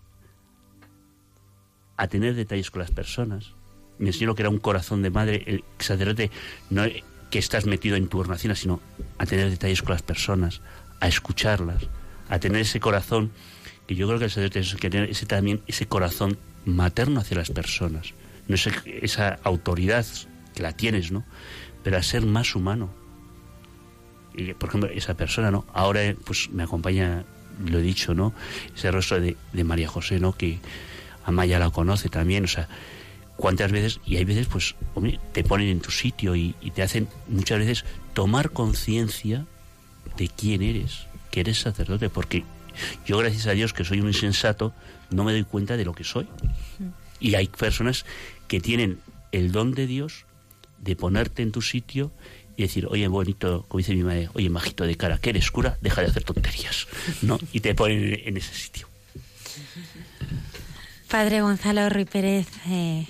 a 1.97 2.07
tener 2.07 2.35
detalles 2.35 2.71
con 2.71 2.81
las 2.81 2.91
personas. 2.91 3.51
Me 3.97 4.07
enseñó 4.07 4.35
que 4.35 4.41
era 4.41 4.49
un 4.49 4.59
corazón 4.59 5.01
de 5.01 5.09
madre, 5.09 5.43
el 5.45 5.63
sacerdote, 5.79 6.31
no 6.69 6.83
que 7.29 7.39
estás 7.39 7.65
metido 7.65 7.95
en 7.95 8.07
tu 8.07 8.19
ornación, 8.19 8.55
sino 8.55 8.79
a 9.17 9.25
tener 9.25 9.49
detalles 9.49 9.81
con 9.81 9.93
las 9.93 10.03
personas, 10.03 10.61
a 10.99 11.07
escucharlas, 11.07 11.87
a 12.29 12.37
tener 12.37 12.61
ese 12.61 12.79
corazón, 12.79 13.31
que 13.87 13.95
yo 13.95 14.05
creo 14.07 14.19
que 14.19 14.25
el 14.25 14.31
sacerdote 14.31 14.59
es 14.59 14.75
que 14.75 14.89
tener 14.89 15.09
ese, 15.09 15.25
también 15.25 15.61
ese 15.65 15.87
corazón 15.87 16.37
materno 16.65 17.19
hacia 17.19 17.37
las 17.37 17.49
personas. 17.49 18.13
No 18.47 18.55
es 18.55 18.69
esa 18.85 19.39
autoridad 19.43 20.05
que 20.53 20.61
la 20.61 20.73
tienes, 20.73 21.11
¿no? 21.11 21.25
Pero 21.83 21.97
a 21.97 22.03
ser 22.03 22.23
más 22.23 22.55
humano. 22.55 22.89
Y, 24.35 24.53
por 24.53 24.69
ejemplo, 24.69 24.89
esa 24.91 25.15
persona, 25.15 25.49
¿no? 25.49 25.65
Ahora 25.73 26.01
pues 26.25 26.49
me 26.51 26.63
acompaña, 26.63 27.23
lo 27.65 27.79
he 27.79 27.81
dicho, 27.81 28.13
¿no? 28.13 28.33
Ese 28.75 28.91
rostro 28.91 29.19
de, 29.19 29.37
de 29.53 29.63
María 29.63 29.87
José, 29.87 30.19
¿no? 30.19 30.33
Que, 30.33 30.59
Amaya 31.25 31.59
la 31.59 31.69
conoce 31.69 32.09
también, 32.09 32.45
o 32.45 32.47
sea, 32.47 32.67
cuántas 33.35 33.71
veces, 33.71 33.99
y 34.05 34.17
hay 34.17 34.25
veces, 34.25 34.47
pues, 34.47 34.75
hombre, 34.95 35.19
te 35.31 35.43
ponen 35.43 35.67
en 35.67 35.79
tu 35.79 35.91
sitio 35.91 36.35
y, 36.35 36.53
te 36.73 36.83
hacen 36.83 37.07
muchas 37.27 37.59
veces 37.59 37.85
tomar 38.13 38.51
conciencia 38.51 39.45
de 40.17 40.27
quién 40.29 40.61
eres, 40.61 41.07
que 41.31 41.41
eres 41.41 41.59
sacerdote, 41.59 42.09
porque 42.09 42.43
yo, 43.05 43.17
gracias 43.17 43.47
a 43.47 43.51
Dios, 43.51 43.73
que 43.73 43.83
soy 43.83 44.01
un 44.01 44.07
insensato, 44.07 44.73
no 45.09 45.23
me 45.23 45.31
doy 45.31 45.43
cuenta 45.43 45.77
de 45.77 45.85
lo 45.85 45.93
que 45.93 46.03
soy. 46.03 46.27
Y 47.19 47.35
hay 47.35 47.47
personas 47.47 48.05
que 48.47 48.59
tienen 48.59 48.99
el 49.31 49.51
don 49.51 49.73
de 49.73 49.87
Dios 49.87 50.25
de 50.79 50.95
ponerte 50.95 51.41
en 51.41 51.51
tu 51.51 51.61
sitio 51.61 52.11
y 52.55 52.63
decir, 52.63 52.87
oye, 52.87 53.07
bonito, 53.07 53.65
como 53.67 53.79
dice 53.79 53.95
mi 53.95 54.03
madre, 54.03 54.29
oye, 54.33 54.49
majito 54.49 54.85
de 54.85 54.95
cara, 54.95 55.17
que 55.17 55.31
eres 55.31 55.49
cura, 55.49 55.77
deja 55.81 56.01
de 56.01 56.07
hacer 56.07 56.23
tonterías, 56.23 56.87
¿no? 57.21 57.39
Y 57.51 57.61
te 57.61 57.73
ponen 57.73 58.21
en 58.25 58.37
ese 58.37 58.53
sitio. 58.53 58.87
Padre 61.13 61.41
Gonzalo 61.41 61.87
Ruy 61.91 62.05
Pérez, 62.05 62.47
eh, 62.65 63.05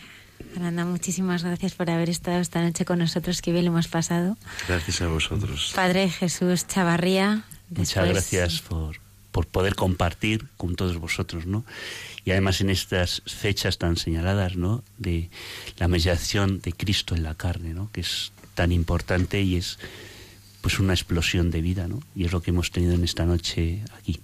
muchísimas 0.85 1.41
gracias 1.41 1.73
por 1.73 1.89
haber 1.89 2.09
estado 2.09 2.41
esta 2.41 2.61
noche 2.61 2.83
con 2.83 2.99
nosotros, 2.99 3.41
que 3.41 3.53
bien 3.53 3.63
lo 3.63 3.71
hemos 3.71 3.87
pasado. 3.87 4.35
Gracias 4.67 5.01
a 5.01 5.07
vosotros. 5.07 5.71
Padre 5.73 6.09
Jesús 6.09 6.67
Chavarría. 6.67 7.45
Muchas 7.69 8.09
gracias 8.09 8.59
por, 8.59 8.97
por 9.31 9.47
poder 9.47 9.75
compartir 9.75 10.47
con 10.57 10.75
todos 10.75 10.97
vosotros, 10.97 11.45
¿no? 11.45 11.63
Y 12.25 12.31
además 12.31 12.59
en 12.59 12.71
estas 12.71 13.21
fechas 13.25 13.77
tan 13.77 13.95
señaladas, 13.95 14.57
¿no? 14.57 14.83
De 14.97 15.29
la 15.77 15.87
mediación 15.87 16.59
de 16.59 16.73
Cristo 16.73 17.15
en 17.15 17.23
la 17.23 17.35
carne, 17.35 17.73
¿no? 17.73 17.89
Que 17.93 18.01
es 18.01 18.33
tan 18.53 18.73
importante 18.73 19.41
y 19.41 19.55
es 19.55 19.79
pues 20.59 20.77
una 20.79 20.91
explosión 20.91 21.51
de 21.51 21.61
vida, 21.61 21.87
¿no? 21.87 22.03
Y 22.17 22.25
es 22.25 22.33
lo 22.33 22.41
que 22.41 22.51
hemos 22.51 22.69
tenido 22.69 22.95
en 22.95 23.05
esta 23.05 23.23
noche 23.23 23.81
aquí. 23.97 24.19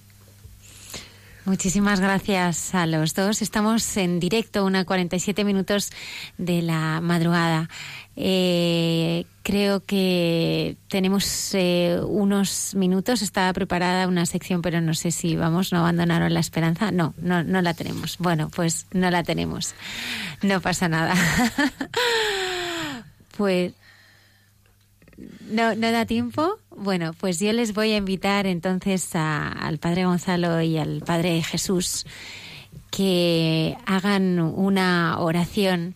Muchísimas 1.45 1.99
gracias 1.99 2.76
a 2.76 2.86
los 2.86 3.14
dos. 3.14 3.41
Estamos 3.41 3.98
en 3.98 4.20
directo, 4.20 4.66
una 4.66 4.86
47 4.86 5.44
minutos 5.44 5.91
de 6.38 6.61
la 6.61 6.99
madrugada. 7.02 7.70
Eh, 8.16 9.26
creo 9.44 9.86
que 9.86 10.76
tenemos 10.90 11.53
eh, 11.53 11.99
unos 12.06 12.76
minutos. 12.76 13.22
Estaba 13.22 13.53
preparada 13.53 14.07
una 14.07 14.26
sección, 14.26 14.61
pero 14.61 14.82
no 14.82 14.94
sé 14.94 15.11
si 15.11 15.38
vamos, 15.38 15.72
no 15.72 15.80
abandonaron 15.80 16.34
la 16.34 16.41
esperanza. 16.41 16.91
No, 16.91 17.14
no, 17.18 17.44
no 17.44 17.61
la 17.61 17.74
tenemos. 17.74 18.18
Bueno, 18.20 18.49
pues 18.53 18.86
no 18.91 19.10
la 19.10 19.24
tenemos. 19.24 19.74
No 20.44 20.60
pasa 20.60 20.90
nada. 20.90 21.16
pues 23.38 23.74
no, 25.49 25.76
no 25.76 25.91
da 25.91 26.06
tiempo. 26.06 26.60
Bueno, 26.81 27.11
pues 27.11 27.39
yo 27.39 27.51
les 27.51 27.73
voy 27.73 27.91
a 27.91 27.97
invitar 27.97 28.47
entonces 28.47 29.10
al 29.14 29.80
Padre 29.80 30.06
Gonzalo 30.06 30.61
y 30.61 30.77
al 30.77 31.01
Padre 31.01 31.43
Jesús 31.43 32.06
que 32.89 33.76
hagan 33.85 34.39
una 34.39 35.19
oración 35.19 35.95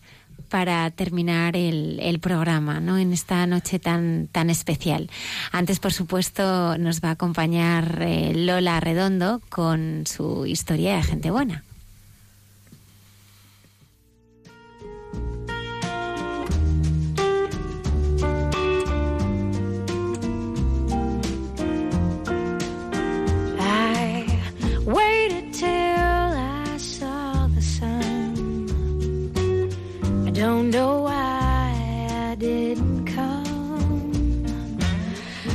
para 0.50 0.90
terminar 0.90 1.56
el, 1.56 2.18
programa, 2.20 2.80
¿no? 2.80 2.98
En 2.98 3.14
esta 3.14 3.46
noche 3.46 3.78
tan, 3.78 4.28
tan 4.30 4.50
especial. 4.50 5.08
Antes, 5.52 5.80
por 5.80 5.94
supuesto, 5.94 6.76
nos 6.76 7.00
va 7.00 7.08
a 7.08 7.12
acompañar 7.12 8.00
eh, 8.02 8.32
Lola 8.34 8.78
Redondo 8.78 9.40
con 9.48 10.04
su 10.06 10.44
historia 10.44 10.96
de 10.96 11.02
gente 11.02 11.30
buena. 11.30 11.64
Waited 24.86 25.54
till 25.54 25.66
I 25.66 26.76
saw 26.76 27.46
the 27.54 27.62
sun. 27.62 28.68
I 30.26 30.30
don't 30.30 30.68
know 30.68 31.02
why 31.04 32.08
I 32.10 32.34
didn't 32.34 33.06
come. 33.06 34.46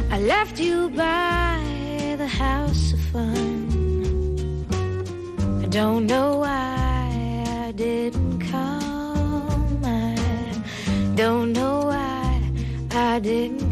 I 0.09 0.19
left 0.19 0.59
you 0.59 0.89
by 0.89 2.15
the 2.17 2.27
house 2.27 2.93
of 2.93 2.99
fun. 3.13 4.65
I 5.63 5.67
don't 5.67 6.07
know 6.07 6.39
why 6.39 7.45
I 7.67 7.71
didn't 7.73 8.39
come. 8.49 9.81
I 9.85 10.15
don't 11.13 11.53
know 11.53 11.85
why 11.85 12.41
I 12.91 13.19
didn't. 13.19 13.68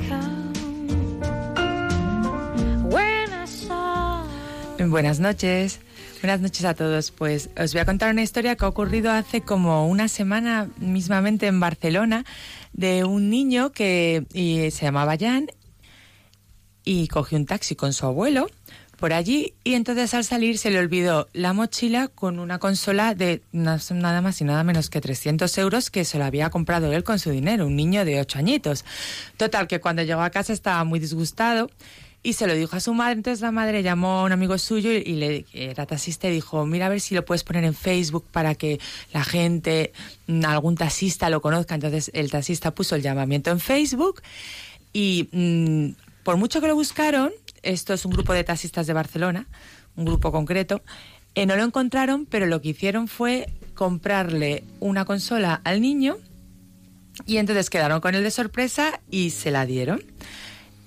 Buenas 4.80 5.20
noches. 5.20 5.80
Buenas 6.22 6.40
noches 6.42 6.64
a 6.66 6.74
todos. 6.74 7.12
Pues 7.12 7.50
os 7.60 7.74
voy 7.74 7.82
a 7.82 7.86
contar 7.86 8.12
una 8.12 8.22
historia 8.22 8.56
que 8.56 8.66
ha 8.66 8.68
ocurrido 8.68 9.12
hace 9.12 9.42
como 9.42 9.88
una 9.88 10.08
semana 10.08 10.70
mismamente 10.78 11.48
en 11.48 11.60
Barcelona 11.60 12.26
de 12.74 13.04
un 13.04 13.30
niño 13.30 13.72
que 13.72 14.26
se 14.72 14.86
llamaba 14.86 15.16
Jan 15.20 15.48
y 16.84 17.08
cogió 17.08 17.38
un 17.38 17.46
taxi 17.46 17.76
con 17.76 17.92
su 17.94 18.06
abuelo 18.06 18.48
por 18.98 19.14
allí 19.14 19.54
y 19.64 19.74
entonces 19.76 20.14
al 20.16 20.24
salir 20.24 20.58
se 20.58 20.72
le 20.72 20.80
olvidó 20.80 21.28
la 21.34 21.54
mochila 21.54 22.08
con 22.08 22.40
una 22.40 22.58
consola 22.58 23.14
de 23.14 23.42
na- 23.52 23.80
nada 23.92 24.22
más 24.22 24.42
y 24.42 24.44
nada 24.44 24.64
menos 24.64 24.90
que 24.90 25.02
300 25.02 25.56
euros 25.60 25.92
que 25.92 26.04
se 26.06 26.18
lo 26.18 26.26
había 26.26 26.50
comprado 26.50 26.92
él 26.94 27.04
con 27.04 27.20
su 27.20 27.30
dinero, 27.30 27.68
un 27.68 27.76
niño 27.76 28.06
de 28.06 28.20
8 28.22 28.40
añitos. 28.40 28.86
Total, 29.38 29.68
que 29.68 29.80
cuando 29.80 30.02
llegó 30.02 30.22
a 30.22 30.32
casa 30.32 30.52
estaba 30.54 30.84
muy 30.84 31.00
disgustado 31.00 31.70
y 32.24 32.34
se 32.34 32.48
lo 32.48 32.54
dijo 32.54 32.76
a 32.76 32.80
su 32.80 32.94
madre. 32.94 33.14
Entonces 33.14 33.42
la 33.42 33.52
madre 33.52 33.84
llamó 33.84 34.20
a 34.20 34.24
un 34.24 34.32
amigo 34.32 34.58
suyo 34.58 34.92
y, 34.92 34.98
y 34.98 35.16
le 35.16 35.46
era 35.54 35.86
taxista 35.86 36.28
y 36.28 36.32
dijo, 36.32 36.66
mira 36.66 36.88
a 36.88 36.90
ver 36.90 37.00
si 37.00 37.16
lo 37.16 37.26
puedes 37.26 37.44
poner 37.44 37.64
en 37.64 37.74
Facebook 37.74 38.26
para 38.32 38.56
que 38.56 38.80
la 39.14 39.24
gente, 39.24 39.94
mm, 40.28 40.46
algún 40.46 40.76
taxista 40.76 41.30
lo 41.30 41.42
conozca. 41.42 41.76
Entonces 41.76 42.12
el 42.14 42.32
taxista 42.32 42.72
puso 42.72 42.96
el 42.96 43.02
llamamiento 43.02 43.52
en 43.52 43.60
Facebook 43.60 44.22
y 44.94 45.30
mm, 45.32 45.90
por 46.24 46.38
mucho 46.38 46.60
que 46.60 46.68
lo 46.68 46.76
buscaron, 46.76 47.32
esto 47.64 47.94
es 47.94 48.04
un 48.04 48.12
grupo 48.12 48.34
de 48.34 48.44
taxistas 48.44 48.88
de 48.88 48.94
Barcelona, 48.94 49.48
un 49.96 50.06
grupo 50.06 50.32
concreto, 50.32 50.82
eh, 51.36 51.46
no 51.46 51.56
lo 51.56 51.64
encontraron, 51.64 52.26
pero 52.26 52.48
lo 52.48 52.62
que 52.62 52.70
hicieron 52.70 53.08
fue 53.08 53.48
comprarle 53.76 54.64
una 54.80 55.06
consola 55.06 55.62
al 55.64 55.82
niño 55.82 56.18
y 57.26 57.38
entonces 57.38 57.70
quedaron 57.70 58.02
con 58.02 58.16
él 58.16 58.24
de 58.24 58.32
sorpresa 58.32 59.00
y 59.10 59.30
se 59.30 59.52
la 59.52 59.66
dieron. 59.66 60.04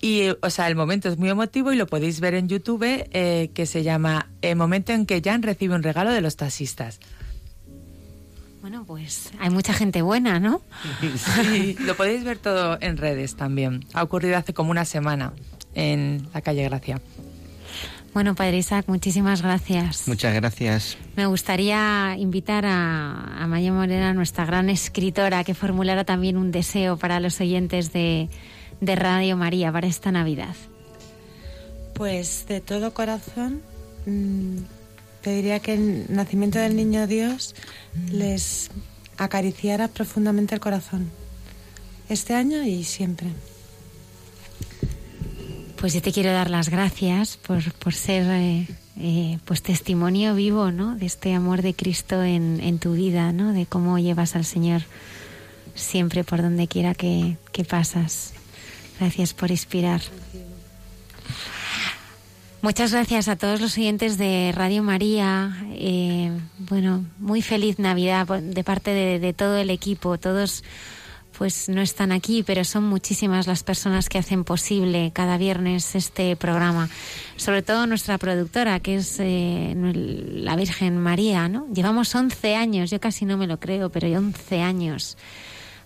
Y, 0.01 0.20
eh, 0.22 0.39
o 0.40 0.51
sea, 0.51 0.68
el 0.68 0.77
momento 0.77 1.09
es 1.09 1.18
muy 1.18 1.28
emotivo 1.28 1.72
y 1.72 1.77
lo 1.77 1.86
podéis 1.86 2.20
ver 2.20 2.35
en 2.35 2.48
YouTube, 2.48 2.85
eh, 2.85 3.51
que 3.55 3.66
se 3.66 3.82
llama 3.82 4.31
El 4.40 4.56
momento 4.56 4.93
en 4.93 5.06
que 5.06 5.20
Jan 5.22 5.43
recibe 5.43 5.74
un 5.74 5.82
regalo 5.82 6.10
de 6.10 6.20
los 6.20 6.36
taxistas. 6.36 7.01
Bueno, 8.62 8.85
pues 8.86 9.31
hay 9.39 9.51
mucha 9.51 9.72
gente 9.72 10.02
buena, 10.02 10.39
¿no? 10.39 10.62
Sí, 11.43 11.77
lo 11.81 11.97
podéis 11.97 12.24
ver 12.24 12.39
todo 12.39 12.78
en 12.81 12.97
redes 12.97 13.36
también. 13.36 13.85
Ha 13.94 14.02
ocurrido 14.02 14.36
hace 14.36 14.55
como 14.55 14.70
una 14.70 14.85
semana 14.85 15.32
en 15.74 16.28
la 16.32 16.40
calle 16.40 16.64
Gracia. 16.64 17.01
Bueno, 18.12 18.35
Padre 18.35 18.59
Isaac, 18.59 18.86
muchísimas 18.89 19.40
gracias. 19.40 20.09
Muchas 20.09 20.35
gracias. 20.35 20.98
Me 21.14 21.27
gustaría 21.27 22.16
invitar 22.18 22.66
a, 22.66 23.43
a 23.43 23.47
Maya 23.47 23.72
Morena, 23.72 24.12
nuestra 24.14 24.44
gran 24.44 24.68
escritora, 24.68 25.44
que 25.44 25.55
formulara 25.55 26.05
también 26.05 26.36
un 26.36 26.51
deseo 26.51 26.97
para 26.97 27.20
los 27.20 27.40
oyentes 27.40 27.93
de, 27.93 28.28
de 28.81 28.97
Radio 28.97 29.36
María 29.36 29.73
para 29.73 29.86
esta 29.86 30.11
Navidad. 30.12 30.55
Pues 31.94 32.47
de 32.48 32.61
todo 32.61 32.94
corazón 32.94 33.61
mm, 34.07 34.59
pediría 35.23 35.61
que 35.61 35.74
el 35.74 36.07
nacimiento 36.09 36.59
del 36.59 36.77
niño 36.77 37.07
Dios 37.07 37.55
les 38.11 38.70
acariciara 39.19 39.89
profundamente 39.89 40.55
el 40.55 40.61
corazón. 40.61 41.11
Este 42.09 42.35
año 42.35 42.62
y 42.62 42.85
siempre. 42.85 43.28
Pues 45.78 45.94
yo 45.94 46.02
te 46.02 46.12
quiero 46.12 46.32
dar 46.32 46.51
las 46.51 46.69
gracias 46.69 47.36
por, 47.36 47.73
por 47.74 47.94
ser 47.94 48.27
eh, 48.28 48.66
eh, 48.98 49.39
pues 49.44 49.62
testimonio 49.62 50.35
vivo 50.35 50.70
¿no? 50.70 50.97
de 50.97 51.07
este 51.07 51.32
amor 51.32 51.62
de 51.62 51.74
Cristo 51.74 52.23
en, 52.23 52.61
en 52.62 52.78
tu 52.78 52.93
vida, 52.94 53.32
¿no? 53.32 53.52
de 53.52 53.65
cómo 53.65 53.98
llevas 53.98 54.36
al 54.36 54.44
Señor 54.44 54.82
siempre 55.74 56.24
por 56.24 56.43
donde 56.43 56.69
quiera 56.69 56.94
que, 56.94 57.36
que 57.52 57.65
pasas. 57.65 58.35
Gracias 59.01 59.32
por 59.32 59.51
inspirar. 59.51 60.02
Muchas 62.60 62.93
gracias 62.93 63.28
a 63.28 63.36
todos 63.36 63.59
los 63.59 63.78
oyentes 63.78 64.18
de 64.18 64.52
Radio 64.55 64.82
María. 64.82 65.56
Eh, 65.72 66.31
bueno, 66.59 67.06
muy 67.18 67.40
feliz 67.40 67.78
Navidad 67.78 68.27
de 68.27 68.62
parte 68.62 68.90
de, 68.90 69.18
de 69.18 69.32
todo 69.32 69.56
el 69.56 69.70
equipo. 69.70 70.18
Todos 70.18 70.62
pues 71.39 71.70
no 71.70 71.81
están 71.81 72.12
aquí, 72.12 72.43
pero 72.43 72.62
son 72.64 72.85
muchísimas 72.85 73.47
las 73.47 73.62
personas 73.62 74.10
que 74.10 74.18
hacen 74.18 74.44
posible 74.44 75.12
cada 75.14 75.39
viernes 75.39 75.94
este 75.94 76.36
programa. 76.36 76.90
Sobre 77.36 77.62
todo 77.62 77.86
nuestra 77.86 78.18
productora, 78.18 78.81
que 78.81 78.97
es 78.97 79.16
eh, 79.18 79.74
la 79.74 80.56
Virgen 80.56 80.98
María, 80.98 81.48
¿no? 81.48 81.66
Llevamos 81.72 82.14
11 82.14 82.55
años, 82.55 82.90
yo 82.90 83.01
casi 83.01 83.24
no 83.24 83.39
me 83.39 83.47
lo 83.47 83.59
creo, 83.59 83.89
pero 83.89 84.06
11 84.09 84.60
años 84.60 85.16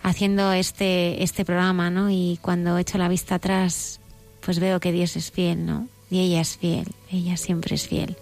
haciendo 0.04 0.52
este, 0.52 1.22
este 1.24 1.44
programa, 1.44 1.90
¿no? 1.90 2.10
Y 2.10 2.38
cuando 2.42 2.78
echo 2.78 2.98
la 2.98 3.08
vista 3.08 3.36
atrás, 3.36 4.00
pues 4.42 4.60
veo 4.60 4.78
que 4.78 4.92
Dios 4.92 5.16
es 5.16 5.32
fiel, 5.32 5.64
¿no? 5.66 5.88
Y 6.10 6.20
ella 6.20 6.42
es 6.42 6.58
fiel, 6.58 6.86
ella 7.10 7.36
siempre 7.36 7.74
es 7.74 7.88
fiel. 7.88 8.16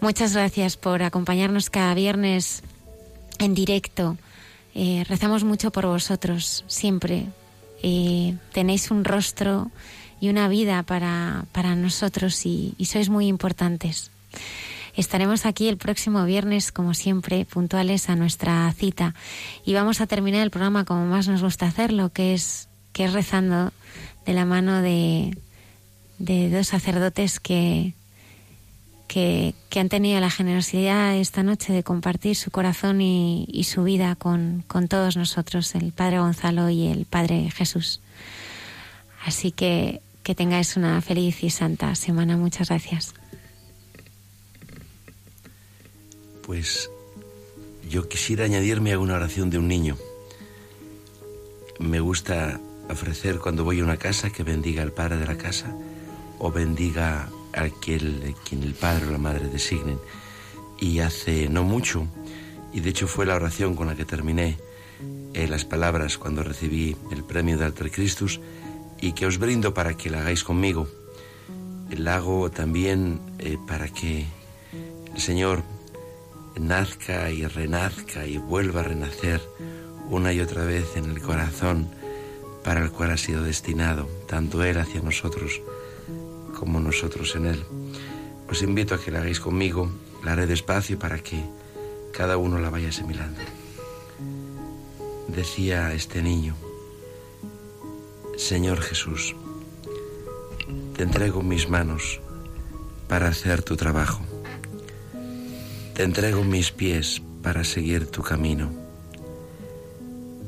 Muchas 0.00 0.34
gracias 0.34 0.76
por 0.76 1.02
acompañarnos 1.02 1.70
cada 1.70 1.94
viernes 1.94 2.62
en 3.38 3.54
directo. 3.54 4.18
Eh, 4.74 5.04
rezamos 5.08 5.44
mucho 5.44 5.72
por 5.72 5.86
vosotros, 5.86 6.64
siempre. 6.68 7.24
Eh, 7.82 8.36
tenéis 8.52 8.90
un 8.90 9.04
rostro 9.04 9.70
y 10.20 10.28
una 10.28 10.46
vida 10.46 10.82
para, 10.82 11.46
para 11.52 11.74
nosotros 11.74 12.44
y, 12.44 12.74
y 12.76 12.84
sois 12.84 13.08
muy 13.08 13.28
importantes. 13.28 14.10
Estaremos 14.96 15.44
aquí 15.44 15.68
el 15.68 15.76
próximo 15.76 16.24
viernes, 16.24 16.72
como 16.72 16.94
siempre, 16.94 17.44
puntuales 17.44 18.08
a 18.08 18.16
nuestra 18.16 18.72
cita. 18.72 19.14
Y 19.64 19.74
vamos 19.74 20.00
a 20.00 20.06
terminar 20.06 20.42
el 20.42 20.50
programa 20.50 20.84
como 20.84 21.04
más 21.06 21.28
nos 21.28 21.42
gusta 21.42 21.66
hacerlo, 21.66 22.10
que 22.12 22.34
es, 22.34 22.68
que 22.92 23.04
es 23.04 23.12
rezando 23.12 23.72
de 24.24 24.32
la 24.32 24.44
mano 24.46 24.80
de, 24.80 25.36
dos 26.18 26.68
sacerdotes 26.68 27.40
que, 27.40 27.92
que, 29.06 29.54
han 29.76 29.90
tenido 29.90 30.18
la 30.18 30.30
generosidad 30.30 31.14
esta 31.14 31.42
noche 31.42 31.74
de 31.74 31.82
compartir 31.82 32.34
su 32.34 32.50
corazón 32.50 33.02
y, 33.02 33.46
y 33.52 33.64
su 33.64 33.84
vida 33.84 34.16
con, 34.16 34.64
con, 34.66 34.88
todos 34.88 35.16
nosotros, 35.18 35.74
el 35.74 35.92
Padre 35.92 36.20
Gonzalo 36.20 36.70
y 36.70 36.86
el 36.86 37.04
Padre 37.04 37.50
Jesús. 37.50 38.00
Así 39.26 39.52
que 39.52 40.00
que 40.26 40.34
tengáis 40.34 40.76
una 40.76 41.00
feliz 41.02 41.44
y 41.44 41.50
santa 41.50 41.94
semana. 41.94 42.36
Muchas 42.36 42.68
gracias. 42.68 43.14
Pues 46.46 46.92
yo 47.90 48.08
quisiera 48.08 48.44
añadirme 48.44 48.92
a 48.92 49.00
una 49.00 49.16
oración 49.16 49.50
de 49.50 49.58
un 49.58 49.66
niño. 49.66 49.96
Me 51.80 51.98
gusta 51.98 52.60
ofrecer 52.88 53.40
cuando 53.40 53.64
voy 53.64 53.80
a 53.80 53.84
una 53.84 53.96
casa 53.96 54.30
que 54.30 54.44
bendiga 54.44 54.84
al 54.84 54.92
padre 54.92 55.16
de 55.16 55.26
la 55.26 55.36
casa 55.36 55.76
o 56.38 56.52
bendiga 56.52 57.28
a 57.52 57.62
aquel 57.62 58.32
quien 58.48 58.62
el 58.62 58.74
padre 58.74 59.06
o 59.06 59.10
la 59.10 59.18
madre 59.18 59.48
designen. 59.48 59.98
Y 60.78 61.00
hace 61.00 61.48
no 61.48 61.64
mucho, 61.64 62.06
y 62.72 62.78
de 62.78 62.90
hecho 62.90 63.08
fue 63.08 63.26
la 63.26 63.34
oración 63.34 63.74
con 63.74 63.88
la 63.88 63.96
que 63.96 64.04
terminé 64.04 64.56
eh, 65.34 65.48
las 65.48 65.64
palabras 65.64 66.16
cuando 66.16 66.44
recibí 66.44 66.96
el 67.10 67.24
premio 67.24 67.58
de 67.58 67.64
Alter 67.64 67.90
Christus 67.90 68.38
y 69.00 69.12
que 69.12 69.26
os 69.26 69.38
brindo 69.38 69.74
para 69.74 69.96
que 69.96 70.10
la 70.10 70.20
hagáis 70.20 70.44
conmigo. 70.44 70.86
La 71.90 72.16
hago 72.16 72.52
también 72.52 73.20
eh, 73.40 73.58
para 73.66 73.88
que 73.88 74.26
el 75.12 75.20
Señor 75.20 75.64
nazca 76.58 77.30
y 77.30 77.46
renazca 77.46 78.26
y 78.26 78.38
vuelva 78.38 78.80
a 78.80 78.84
renacer 78.84 79.40
una 80.08 80.32
y 80.32 80.40
otra 80.40 80.64
vez 80.64 80.96
en 80.96 81.10
el 81.10 81.20
corazón 81.20 81.88
para 82.64 82.82
el 82.82 82.90
cual 82.90 83.10
ha 83.10 83.16
sido 83.16 83.42
destinado, 83.42 84.08
tanto 84.26 84.64
Él 84.64 84.78
hacia 84.78 85.00
nosotros 85.00 85.60
como 86.58 86.80
nosotros 86.80 87.34
en 87.36 87.46
Él. 87.46 87.64
Os 88.48 88.62
invito 88.62 88.94
a 88.94 89.00
que 89.00 89.10
la 89.10 89.20
hagáis 89.20 89.40
conmigo, 89.40 89.90
la 90.24 90.32
haré 90.32 90.46
despacio 90.46 90.98
para 90.98 91.18
que 91.18 91.42
cada 92.12 92.36
uno 92.36 92.58
la 92.58 92.70
vaya 92.70 92.88
asimilando. 92.88 93.40
Decía 95.28 95.92
este 95.92 96.22
niño, 96.22 96.56
Señor 98.36 98.80
Jesús, 98.80 99.34
te 100.96 101.02
entrego 101.02 101.42
mis 101.42 101.68
manos 101.68 102.20
para 103.08 103.28
hacer 103.28 103.62
tu 103.62 103.76
trabajo. 103.76 104.25
Te 105.96 106.02
entrego 106.02 106.44
mis 106.44 106.72
pies 106.72 107.22
para 107.42 107.64
seguir 107.64 108.08
tu 108.08 108.20
camino. 108.20 108.70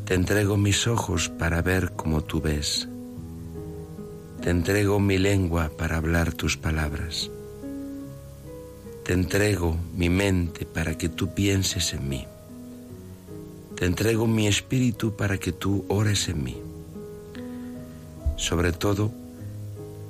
Te 0.04 0.12
entrego 0.12 0.58
mis 0.58 0.86
ojos 0.86 1.30
para 1.30 1.62
ver 1.62 1.92
como 1.92 2.22
tú 2.22 2.42
ves. 2.42 2.86
Te 4.42 4.50
entrego 4.50 5.00
mi 5.00 5.16
lengua 5.16 5.70
para 5.74 5.96
hablar 5.96 6.34
tus 6.34 6.58
palabras. 6.58 7.30
Te 9.06 9.14
entrego 9.14 9.74
mi 9.96 10.10
mente 10.10 10.66
para 10.66 10.98
que 10.98 11.08
tú 11.08 11.32
pienses 11.32 11.94
en 11.94 12.10
mí. 12.10 12.26
Te 13.74 13.86
entrego 13.86 14.26
mi 14.26 14.48
espíritu 14.48 15.16
para 15.16 15.38
que 15.38 15.52
tú 15.52 15.86
ores 15.88 16.28
en 16.28 16.44
mí. 16.44 16.62
Sobre 18.36 18.72
todo, 18.72 19.10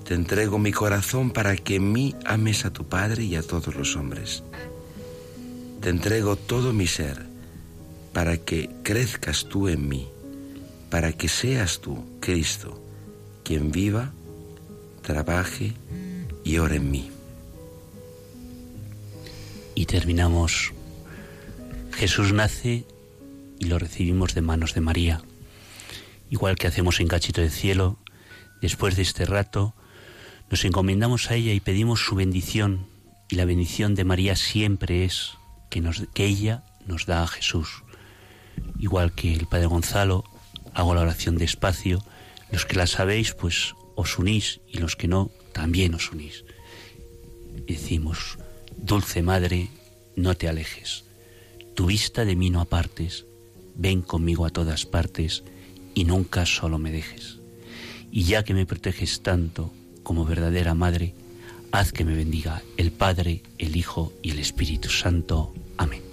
Te 0.05 0.15
entrego 0.15 0.59
mi 0.59 0.73
corazón 0.73 1.31
para 1.31 1.55
que 1.55 1.77
en 1.77 1.93
mí 1.93 2.15
ames 2.24 2.65
a 2.65 2.73
tu 2.73 2.89
Padre 2.89 3.24
y 3.24 3.36
a 3.36 3.43
todos 3.43 3.77
los 3.77 3.94
hombres. 3.94 4.43
Te 5.81 5.91
entrego 5.91 6.37
todo 6.37 6.73
mi 6.73 6.87
ser 6.87 7.27
para 8.13 8.37
que 8.37 8.69
crezcas 8.83 9.45
tú 9.45 9.69
en 9.69 9.89
mí, 9.89 10.09
para 10.91 11.13
que 11.13 11.29
seas 11.29 11.81
tú, 11.81 12.05
Cristo, 12.21 12.83
quien 13.45 13.71
viva, 13.71 14.13
trabaje 15.03 15.75
y 16.43 16.59
ore 16.59 16.77
en 16.77 16.91
mí. 16.91 17.11
Y 19.77 19.87
terminamos. 19.87 20.73
Jesús 21.93 22.33
nace 22.33 22.85
y 23.61 23.67
lo 23.67 23.79
recibimos 23.79 24.35
de 24.35 24.43
manos 24.43 24.75
de 24.75 24.81
María. 24.81 25.23
Igual 26.29 26.57
que 26.57 26.67
hacemos 26.67 26.99
en 26.99 27.09
Cachito 27.09 27.41
de 27.41 27.51
Cielo, 27.51 27.99
después 28.61 28.97
de 28.97 29.03
este 29.03 29.25
rato, 29.25 29.75
nos 30.51 30.65
encomendamos 30.65 31.31
a 31.31 31.37
ella 31.37 31.53
y 31.53 31.61
pedimos 31.61 32.05
su 32.05 32.17
bendición. 32.17 32.87
Y 33.29 33.37
la 33.37 33.45
bendición 33.45 33.95
de 33.95 34.05
María 34.05 34.35
siempre 34.35 35.05
es 35.05 35.38
que, 35.69 36.24
ella 36.24 36.65
nos 36.86 37.07
da 37.07 37.23
a 37.23 37.27
Jesús. 37.27 37.85
Igual 38.78 39.12
que 39.15 39.35
el 39.35 39.47
Padre 39.47 39.66
Gonzalo, 39.66 40.24
hago 40.74 40.95
la 40.95 41.03
oración 41.03 41.36
despacio. 41.36 42.03
Los 42.51 42.66
que 42.66 42.77
la 42.77 42.86
sabéis, 42.86 43.35
pues 43.35 43.74
os 43.95 44.19
unís 44.19 44.61
y 44.69 44.78
los 44.78 44.97
que 44.97 45.09
no, 45.09 45.31
también 45.53 45.95
os 45.95 46.11
unís. 46.11 46.45
Decimos, 47.66 48.39
Dulce 48.77 49.23
Madre, 49.23 49.69
no 50.16 50.36
te 50.36 50.49
alejes. 50.49 51.05
Tu 51.74 51.86
vista 51.86 52.24
de 52.24 52.36
mí 52.36 52.51
no 52.51 52.61
apartes. 52.61 53.27
Ven 53.74 54.03
conmigo 54.03 54.47
a 54.47 54.51
todas 54.51 54.86
partes 54.86 55.45
y 55.95 56.05
nunca 56.05 56.47
solo 56.47 56.78
me 56.78 56.90
dejes. 56.90 57.39
Y 58.11 58.24
ya 58.24 58.43
que 58.43 58.55
me 58.55 58.66
proteges 58.66 59.23
tanto 59.23 59.73
como 60.03 60.24
verdadera 60.24 60.74
Madre, 60.74 61.15
haz 61.73 61.93
que 61.93 62.05
me 62.05 62.15
bendiga 62.15 62.62
el 62.77 62.90
Padre, 62.90 63.43
el 63.59 63.77
Hijo 63.77 64.12
y 64.23 64.31
el 64.31 64.39
Espíritu 64.39 64.89
Santo. 64.89 65.53
Amén. 65.77 66.08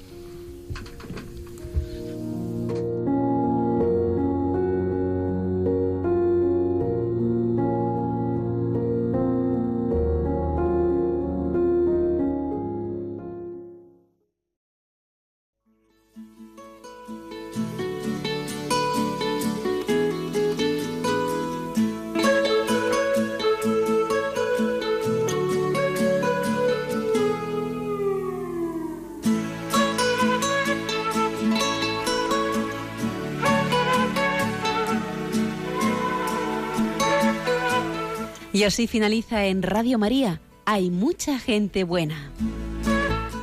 Y 38.65 38.67
así 38.67 38.87
finaliza 38.87 39.45
en 39.45 39.61
Radio 39.61 39.99
María. 39.99 40.41
Hay 40.65 40.89
mucha 40.89 41.37
gente 41.37 41.83
buena. 41.83 42.31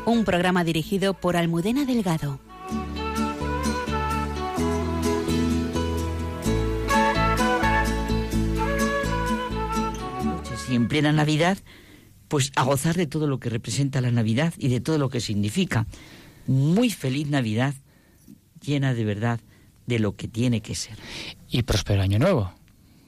Un 0.05 0.25
programa 0.25 0.65
dirigido 0.65 1.15
por 1.15 1.37
Almudena 1.37 1.85
Delgado. 1.85 2.41
Y 10.69 10.75
en 10.75 10.89
plena 10.89 11.13
Navidad, 11.13 11.57
pues 12.27 12.51
a 12.57 12.65
gozar 12.65 12.97
de 12.97 13.07
todo 13.07 13.29
lo 13.29 13.39
que 13.39 13.49
representa 13.49 14.01
la 14.01 14.11
Navidad 14.11 14.53
y 14.59 14.71
de 14.71 14.81
todo 14.81 14.99
lo 14.99 15.09
que 15.09 15.21
significa. 15.21 15.87
Muy 16.49 16.91
feliz 16.91 17.29
Navidad, 17.29 17.75
llena 18.61 18.93
de 18.93 19.05
verdad 19.05 19.39
de 19.87 20.01
lo 20.01 20.17
que 20.17 20.27
tiene 20.27 20.63
que 20.63 20.75
ser. 20.75 20.99
Y 21.49 21.63
próspero 21.63 22.03
año 22.03 22.19
nuevo. 22.19 22.53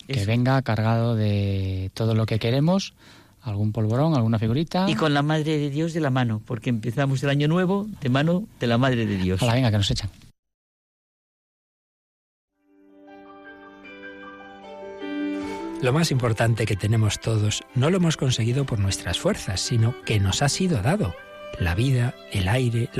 Que 0.06 0.24
venga 0.26 0.60
cargado 0.62 1.16
de 1.16 1.90
todo 1.94 2.14
lo 2.14 2.26
que 2.26 2.38
queremos, 2.38 2.94
algún 3.40 3.72
polvorón, 3.72 4.14
alguna 4.14 4.38
figurita. 4.38 4.88
Y 4.88 4.94
con 4.94 5.14
la 5.14 5.22
Madre 5.22 5.58
de 5.58 5.70
Dios 5.70 5.92
de 5.92 6.00
la 6.00 6.10
mano, 6.10 6.42
porque 6.44 6.70
empezamos 6.70 7.22
el 7.22 7.30
año 7.30 7.48
nuevo 7.48 7.86
de 8.00 8.08
mano 8.08 8.46
de 8.60 8.66
la 8.66 8.78
Madre 8.78 9.06
de 9.06 9.16
Dios. 9.16 9.42
Hola, 9.42 9.54
venga, 9.54 9.70
que 9.70 9.76
nos 9.78 9.90
echan. 9.90 10.10
Lo 15.84 15.92
más 15.92 16.10
importante 16.10 16.64
que 16.64 16.76
tenemos 16.76 17.20
todos 17.20 17.62
no 17.74 17.90
lo 17.90 17.98
hemos 17.98 18.16
conseguido 18.16 18.64
por 18.64 18.78
nuestras 18.78 19.18
fuerzas, 19.18 19.60
sino 19.60 19.94
que 20.06 20.18
nos 20.18 20.40
ha 20.40 20.48
sido 20.48 20.80
dado. 20.80 21.14
La 21.58 21.74
vida, 21.74 22.14
el 22.32 22.48
aire, 22.48 22.88
la 22.90 22.92